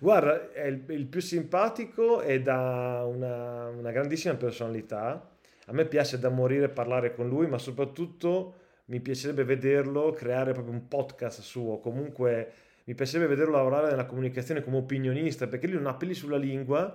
Guarda, 0.00 0.50
è 0.52 0.66
il, 0.66 0.82
il 0.88 1.06
più 1.06 1.20
simpatico 1.20 2.20
ed 2.22 2.48
ha 2.48 3.04
una, 3.04 3.68
una 3.68 3.90
grandissima 3.90 4.34
personalità. 4.34 5.28
A 5.72 5.74
me 5.74 5.86
piace 5.86 6.18
da 6.18 6.28
morire 6.28 6.68
parlare 6.68 7.14
con 7.14 7.26
lui, 7.28 7.46
ma 7.46 7.56
soprattutto 7.56 8.56
mi 8.86 9.00
piacerebbe 9.00 9.42
vederlo 9.42 10.10
creare 10.12 10.52
proprio 10.52 10.74
un 10.74 10.86
podcast 10.86 11.40
suo. 11.40 11.78
Comunque 11.78 12.52
mi 12.84 12.94
piacerebbe 12.94 13.30
vederlo 13.30 13.56
lavorare 13.56 13.88
nella 13.88 14.04
comunicazione 14.04 14.62
come 14.62 14.76
opinionista, 14.76 15.46
perché 15.46 15.66
lui 15.66 15.76
non 15.76 15.86
ha 15.86 15.94
peli 15.94 16.12
sulla 16.12 16.36
lingua 16.36 16.94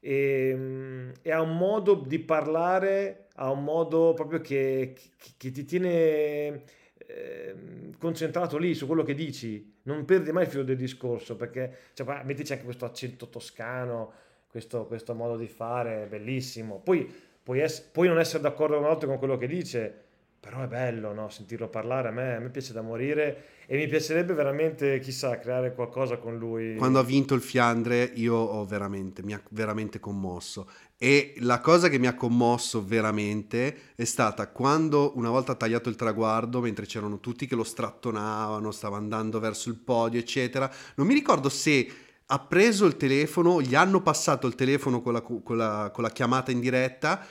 e, 0.00 0.54
mm, 0.56 1.10
e 1.20 1.30
ha 1.32 1.42
un 1.42 1.54
modo 1.54 1.96
di 1.96 2.18
parlare, 2.18 3.26
ha 3.34 3.50
un 3.50 3.62
modo 3.62 4.14
proprio 4.14 4.40
che, 4.40 4.94
che- 5.18 5.30
che 5.36 5.50
ti 5.50 5.64
tiene 5.66 6.62
ehm, 7.06 7.98
concentrato 7.98 8.56
lì 8.56 8.72
su 8.74 8.86
quello 8.86 9.02
che 9.02 9.12
dici, 9.14 9.80
non 9.82 10.06
perdi 10.06 10.32
mai 10.32 10.44
il 10.44 10.50
filo 10.50 10.62
del 10.62 10.76
discorso, 10.76 11.36
perché 11.36 11.76
cioè, 11.92 12.22
mettici 12.24 12.52
anche 12.52 12.64
questo 12.64 12.86
accento 12.86 13.28
toscano, 13.28 14.12
questo, 14.48 14.86
questo 14.86 15.14
modo 15.14 15.36
di 15.36 15.46
fare, 15.48 16.06
bellissimo. 16.08 16.80
Poi 16.80 17.32
puoi, 17.44 17.60
ess- 17.60 17.82
puoi 17.82 18.08
non 18.08 18.18
essere 18.18 18.42
d'accordo 18.42 18.78
una 18.78 18.88
volta 18.88 19.06
con 19.06 19.18
quello 19.18 19.36
che 19.36 19.46
dice, 19.46 20.02
però 20.40 20.62
è 20.62 20.66
bello 20.66 21.12
no? 21.12 21.28
sentirlo 21.28 21.68
parlare, 21.68 22.08
a 22.08 22.10
me, 22.10 22.36
a 22.36 22.40
me 22.40 22.50
piace 22.50 22.72
da 22.72 22.82
morire 22.82 23.52
e 23.66 23.76
mi 23.76 23.86
piacerebbe 23.86 24.34
veramente, 24.34 24.98
chissà, 24.98 25.38
creare 25.38 25.74
qualcosa 25.74 26.18
con 26.18 26.36
lui. 26.36 26.76
Quando 26.76 26.98
ha 26.98 27.02
vinto 27.02 27.34
il 27.34 27.40
Fiandre, 27.40 28.10
io 28.14 28.64
veramente, 28.66 29.22
mi 29.22 29.32
ha 29.32 29.42
veramente 29.50 30.00
commosso. 30.00 30.68
E 30.98 31.34
la 31.38 31.60
cosa 31.60 31.88
che 31.88 31.98
mi 31.98 32.06
ha 32.06 32.14
commosso 32.14 32.84
veramente 32.84 33.92
è 33.94 34.04
stata 34.04 34.48
quando, 34.48 35.12
una 35.16 35.30
volta 35.30 35.54
tagliato 35.54 35.88
il 35.88 35.96
traguardo, 35.96 36.60
mentre 36.60 36.84
c'erano 36.84 37.20
tutti 37.20 37.46
che 37.46 37.54
lo 37.54 37.64
strattonavano, 37.64 38.70
stava 38.70 38.98
andando 38.98 39.40
verso 39.40 39.70
il 39.70 39.76
podio, 39.76 40.20
eccetera, 40.20 40.70
non 40.96 41.06
mi 41.06 41.14
ricordo 41.14 41.48
se 41.48 41.88
ha 42.26 42.38
preso 42.40 42.86
il 42.86 42.96
telefono, 42.96 43.60
gli 43.60 43.74
hanno 43.74 44.00
passato 44.02 44.46
il 44.46 44.54
telefono 44.54 45.02
con 45.02 45.12
la, 45.12 45.20
con 45.20 45.56
la- 45.56 45.90
con 45.92 46.02
la 46.02 46.10
chiamata 46.10 46.50
in 46.50 46.60
diretta. 46.60 47.24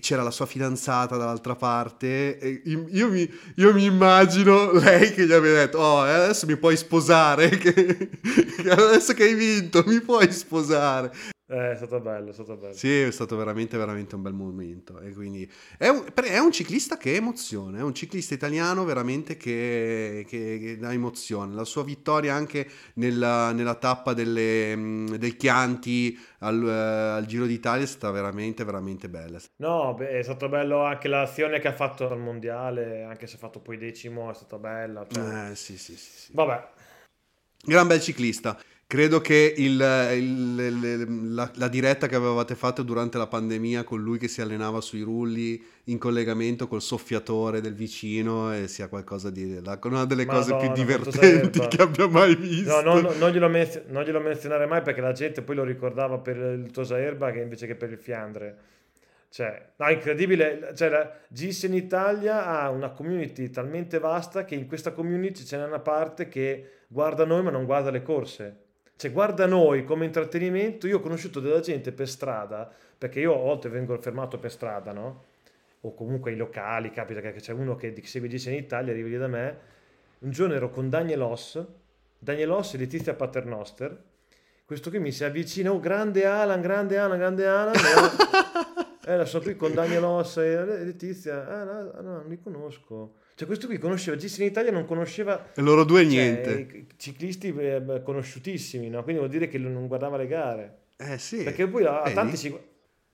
C'era 0.00 0.22
la 0.22 0.30
sua 0.30 0.46
fidanzata 0.46 1.16
dall'altra 1.16 1.56
parte. 1.56 2.62
io, 2.64 3.10
mi, 3.10 3.28
io 3.56 3.72
mi 3.72 3.84
immagino 3.84 4.70
lei 4.72 5.12
che 5.12 5.26
gli 5.26 5.32
aveva 5.32 5.58
detto: 5.58 5.78
Oh, 5.78 6.00
adesso 6.02 6.46
mi 6.46 6.56
puoi 6.56 6.76
sposare. 6.76 7.48
che 7.58 8.08
adesso 8.70 9.12
che 9.14 9.24
hai 9.24 9.34
vinto, 9.34 9.82
mi 9.86 10.00
puoi 10.00 10.30
sposare. 10.32 11.12
Eh, 11.46 11.72
è 11.72 11.76
stato 11.76 12.00
bello, 12.00 12.30
è 12.30 12.32
stato 12.32 12.56
bello. 12.56 12.72
Sì, 12.72 13.00
è 13.00 13.10
stato 13.10 13.36
veramente, 13.36 13.76
veramente 13.76 14.14
un 14.14 14.22
bel 14.22 14.32
momento. 14.32 15.00
E 15.00 15.12
quindi 15.12 15.50
è 15.76 15.88
un, 15.88 16.04
è 16.14 16.38
un 16.38 16.50
ciclista 16.50 16.96
che 16.96 17.14
emoziona, 17.14 17.78
è 17.78 17.82
un 17.82 17.94
ciclista 17.94 18.32
italiano 18.32 18.84
veramente 18.84 19.36
che, 19.36 20.24
che- 20.28 20.58
che 20.58 20.78
dà 20.78 20.92
emozione. 20.92 21.52
La 21.54 21.64
sua 21.64 21.84
vittoria 21.84 22.34
anche 22.34 22.66
nella, 22.94 23.52
nella 23.52 23.74
tappa 23.74 24.14
delle, 24.14 25.04
del 25.18 25.36
Chianti 25.36 26.18
al, 26.38 26.66
eh, 26.66 26.70
al 27.18 27.26
Giro 27.26 27.44
d'Italia 27.44 27.84
è 27.84 27.88
stata 27.88 28.10
veramente, 28.12 28.64
veramente 28.64 29.08
bella. 29.10 29.38
No, 29.56 29.92
beh, 29.94 30.08
è 30.20 30.22
stato 30.22 30.48
bello 30.48 30.82
anche 30.84 31.08
l'azione 31.08 31.58
che 31.60 31.68
ha 31.68 31.74
fatto 31.74 32.08
al 32.08 32.18
mondiale, 32.18 33.02
anche 33.02 33.26
se 33.26 33.36
ha 33.36 33.38
fatto 33.38 33.60
poi 33.60 33.76
decimo, 33.76 34.30
è 34.30 34.34
stata 34.34 34.56
bella. 34.58 35.06
cioè- 35.06 35.50
Eh, 35.50 35.54
sì, 35.54 35.76
sì, 35.76 35.96
sì, 35.96 36.10
sì. 36.18 36.30
Vabbè, 36.32 36.68
Gran 37.64 37.86
bel 37.86 38.00
ciclista. 38.00 38.58
Credo 38.92 39.22
che 39.22 39.54
il- 39.56 39.80
il- 40.12 41.34
la, 41.34 41.50
la 41.54 41.68
diretta 41.68 42.06
che 42.08 42.14
avevate 42.14 42.54
fatto 42.54 42.82
durante 42.82 43.16
la 43.16 43.26
pandemia 43.26 43.84
con 43.84 44.02
lui 44.02 44.18
che 44.18 44.28
si 44.28 44.42
allenava 44.42 44.82
sui 44.82 45.00
rulli 45.00 45.64
in 45.84 45.96
collegamento 45.96 46.68
col 46.68 46.82
soffiatore 46.82 47.62
del 47.62 47.72
vicino 47.72 48.52
e 48.52 48.68
sia 48.68 48.88
qualcosa 48.88 49.30
di 49.30 49.58
la- 49.64 49.78
una 49.84 50.04
delle 50.04 50.26
cose 50.26 50.54
più 50.54 50.68
Madonna, 50.68 50.74
divertenti 50.74 51.58
che 51.68 51.80
abbia 51.80 52.06
mai 52.06 52.36
visto. 52.36 52.82
no, 52.82 52.92
no, 52.96 53.00
no, 53.00 53.12
non, 53.14 53.30
glielo 53.30 53.48
menz- 53.48 53.82
non 53.86 54.02
glielo 54.04 54.20
menzionare 54.20 54.66
mai 54.66 54.82
perché 54.82 55.00
la 55.00 55.12
gente 55.12 55.40
poi 55.40 55.56
lo 55.56 55.64
ricordava 55.64 56.18
per 56.18 56.36
il 56.36 56.70
Tosa 56.70 56.98
Erba 56.98 57.30
che 57.30 57.40
invece 57.40 57.66
che 57.66 57.74
per 57.76 57.90
il 57.90 57.98
Fiandre. 57.98 58.56
Cioè, 59.30 59.68
no, 59.76 59.88
incredibile. 59.90 60.72
Cioè, 60.76 60.90
la 60.90 61.10
GIS 61.28 61.62
in 61.62 61.72
Italia 61.72 62.44
ha 62.44 62.68
una 62.68 62.90
community 62.90 63.48
talmente 63.48 63.98
vasta 63.98 64.44
che 64.44 64.54
in 64.54 64.66
questa 64.66 64.92
community 64.92 65.44
ce 65.44 65.56
n'è 65.56 65.64
una 65.64 65.78
parte 65.80 66.28
che 66.28 66.80
guarda 66.88 67.24
noi 67.24 67.42
ma 67.42 67.48
non 67.50 67.64
guarda 67.64 67.90
le 67.90 68.02
corse. 68.02 68.56
Cioè, 69.02 69.10
guarda 69.10 69.46
noi 69.46 69.82
come 69.82 70.04
intrattenimento. 70.04 70.86
Io 70.86 70.98
ho 70.98 71.00
conosciuto 71.00 71.40
della 71.40 71.58
gente 71.58 71.90
per 71.90 72.08
strada, 72.08 72.72
perché 72.96 73.18
io 73.18 73.34
a 73.34 73.38
volte 73.38 73.68
vengo 73.68 73.98
fermato 74.00 74.38
per 74.38 74.52
strada, 74.52 74.92
no? 74.92 75.24
O 75.80 75.92
comunque 75.92 76.30
ai 76.30 76.36
locali, 76.36 76.92
capita 76.92 77.20
che 77.20 77.32
c'è 77.32 77.52
uno 77.52 77.74
che 77.74 77.92
che 77.92 78.06
segue 78.06 78.28
GIS 78.28 78.46
in 78.46 78.54
Italia, 78.54 78.92
arriva 78.92 79.08
lì 79.08 79.16
da 79.16 79.26
me. 79.26 79.58
Un 80.20 80.30
giorno 80.30 80.54
ero 80.54 80.70
con 80.70 80.88
Daniel 80.88 81.20
Oss, 81.22 81.60
Daniel 82.16 82.50
Oss 82.50 82.74
e 82.74 82.78
Letizia 82.78 83.14
Paternoster. 83.14 84.04
Questo 84.64 84.88
qui 84.88 85.00
mi 85.00 85.10
si 85.10 85.24
avvicina, 85.24 85.72
oh 85.72 85.80
grande 85.80 86.24
Alan, 86.24 86.60
grande 86.60 86.96
Alan, 86.96 87.18
grande 87.18 87.44
Alan. 87.44 87.74
Eh, 89.04 89.26
sono 89.26 89.42
qui 89.42 89.56
con 89.56 89.74
Daniel 89.74 90.04
Oss 90.04 90.36
e 90.36 90.64
Letizia. 90.64 91.44
Ah, 91.44 91.64
no, 91.64 91.82
no, 91.82 92.00
non 92.02 92.28
li 92.28 92.40
conosco. 92.40 93.14
Cioè, 93.34 93.46
questo 93.46 93.66
qui 93.66 93.78
conosceva 93.78 94.16
GIS 94.16 94.38
in 94.38 94.46
Italia, 94.46 94.70
non 94.70 94.84
conosceva 94.84 95.52
E 95.54 95.60
loro 95.62 95.84
due 95.84 96.02
cioè, 96.02 96.10
niente. 96.10 96.50
i 96.72 96.86
ciclisti 96.96 97.48
eh, 97.56 97.80
beh, 97.80 98.02
conosciutissimi, 98.02 98.88
no? 98.88 99.02
Quindi 99.02 99.20
vuol 99.20 99.32
dire 99.32 99.48
che 99.48 99.58
non 99.58 99.86
guardava 99.86 100.16
le 100.16 100.26
gare. 100.26 100.78
Eh 100.96 101.18
sì. 101.18 101.42
Perché 101.42 101.66
poi 101.66 101.84
a, 101.84 102.00
a 102.00 102.02
Vedi? 102.04 102.14
tanti 102.14 102.36
ci... 102.36 102.56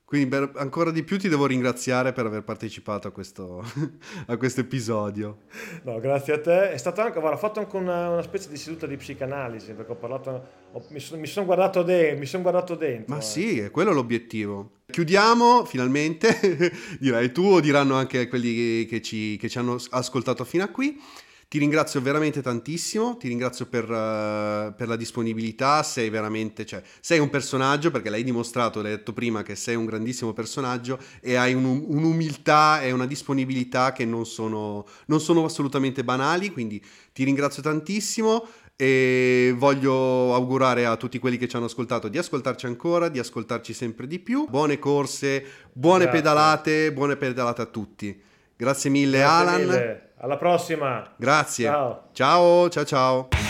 Quindi 0.05 0.29
per- 0.29 0.53
ancora 0.57 0.91
di 0.91 1.03
più 1.05 1.19
ti 1.19 1.29
devo 1.29 1.45
ringraziare 1.47 2.13
per 2.15 2.25
aver 2.25 2.43
partecipato 2.43 3.09
a 3.09 3.11
questo, 3.11 3.63
a 4.27 4.37
questo 4.39 4.61
episodio. 4.63 5.41
No, 5.83 6.01
grazie 6.01 6.33
a 6.33 6.41
te. 6.41 6.71
È 6.73 6.77
stato 6.79 7.03
anche, 7.03 7.21
guarda, 7.21 7.37
ho 7.37 7.41
fatto 7.41 7.61
anche 7.61 7.77
una, 7.77 8.09
una 8.09 8.23
specie 8.23 8.49
di 8.49 8.57
seduta 8.57 8.87
di 8.87 8.97
psicanalisi, 8.97 9.75
perché 9.75 9.93
ho 9.93 9.97
parlato, 9.97 10.47
ho- 10.73 10.85
mi, 10.89 10.99
sono, 10.99 11.21
mi 11.21 11.27
sono 11.27 11.45
guardato, 11.45 11.83
de- 11.83 12.17
mi 12.19 12.27
guardato 12.41 12.75
dentro. 12.75 13.15
Ma 13.15 13.21
eh. 13.21 13.25
sì, 13.25 13.59
è 13.59 13.71
quello 13.71 13.93
l'obiettivo. 13.93 14.78
Chiudiamo 14.91 15.67
finalmente, 15.67 16.73
dirai 16.99 17.31
tu 17.31 17.43
o 17.43 17.61
diranno 17.61 17.95
anche 17.95 18.27
quelli 18.27 18.87
che 18.87 19.03
ci, 19.03 19.37
che 19.39 19.49
ci 19.49 19.59
hanno 19.59 19.77
ascoltato 19.91 20.45
fino 20.45 20.65
a 20.65 20.69
qui. 20.69 20.99
Ti 21.47 21.59
ringrazio 21.59 22.03
veramente 22.03 22.43
tantissimo, 22.43 23.17
ti 23.17 23.29
ringrazio 23.29 23.67
per, 23.67 23.85
eh, 23.85 24.75
per 24.77 24.87
la 24.89 24.97
disponibilità, 24.97 25.83
sei 25.83 26.11
veramente, 26.11 26.67
cioè, 26.67 26.83
sei 27.01 27.19
un 27.21 27.31
personaggio 27.31 27.91
perché 27.91 28.11
l'hai 28.11 28.23
dimostrato, 28.23 28.83
l'hai 28.83 28.91
detto 28.97 29.15
prima 29.15 29.43
che 29.43 29.57
sei 29.57 29.75
un 29.75 29.87
grandissimo 29.87 30.35
personaggio 30.35 30.99
e 31.21 31.37
hai 31.37 31.55
un- 31.55 31.85
un'umiltà 31.87 32.83
e 32.83 32.91
una 32.91 33.07
disponibilità 33.07 33.93
che 33.93 34.05
non 34.05 34.27
sono, 34.27 34.87
non 35.07 35.21
sono 35.21 35.45
assolutamente 35.45 36.05
banali, 36.05 36.51
quindi 36.51 36.83
ti 37.15 37.25
ringrazio 37.25 37.63
tantissimo 37.63 38.47
e 38.81 39.53
voglio 39.57 40.33
augurare 40.35 40.87
a 40.87 40.95
tutti 40.95 41.19
quelli 41.19 41.37
che 41.37 41.49
ci 41.49 41.57
hanno 41.57 41.65
ascoltato 41.65 42.07
di 42.07 42.17
ascoltarci 42.17 42.67
ancora, 42.67 43.09
di 43.09 43.19
ascoltarci 43.19 43.73
sempre 43.73 44.07
di 44.07 44.21
più. 44.21 44.47
Buone 44.49 44.79
corse, 44.79 45.45
buone 45.73 46.05
Grazie. 46.05 46.21
pedalate, 46.21 46.93
buone 46.93 47.17
pedalate 47.17 47.63
a 47.63 47.67
tutti. 47.67 48.23
Grazie 48.57 48.89
mille 48.91 49.19
Grazie 49.19 49.35
Alan. 49.49 49.61
mille. 49.61 50.11
Alla 50.19 50.37
prossima. 50.37 51.13
Grazie. 51.17 51.65
Ciao. 51.65 52.03
Ciao, 52.13 52.69
ciao 52.69 52.85
ciao. 52.85 53.48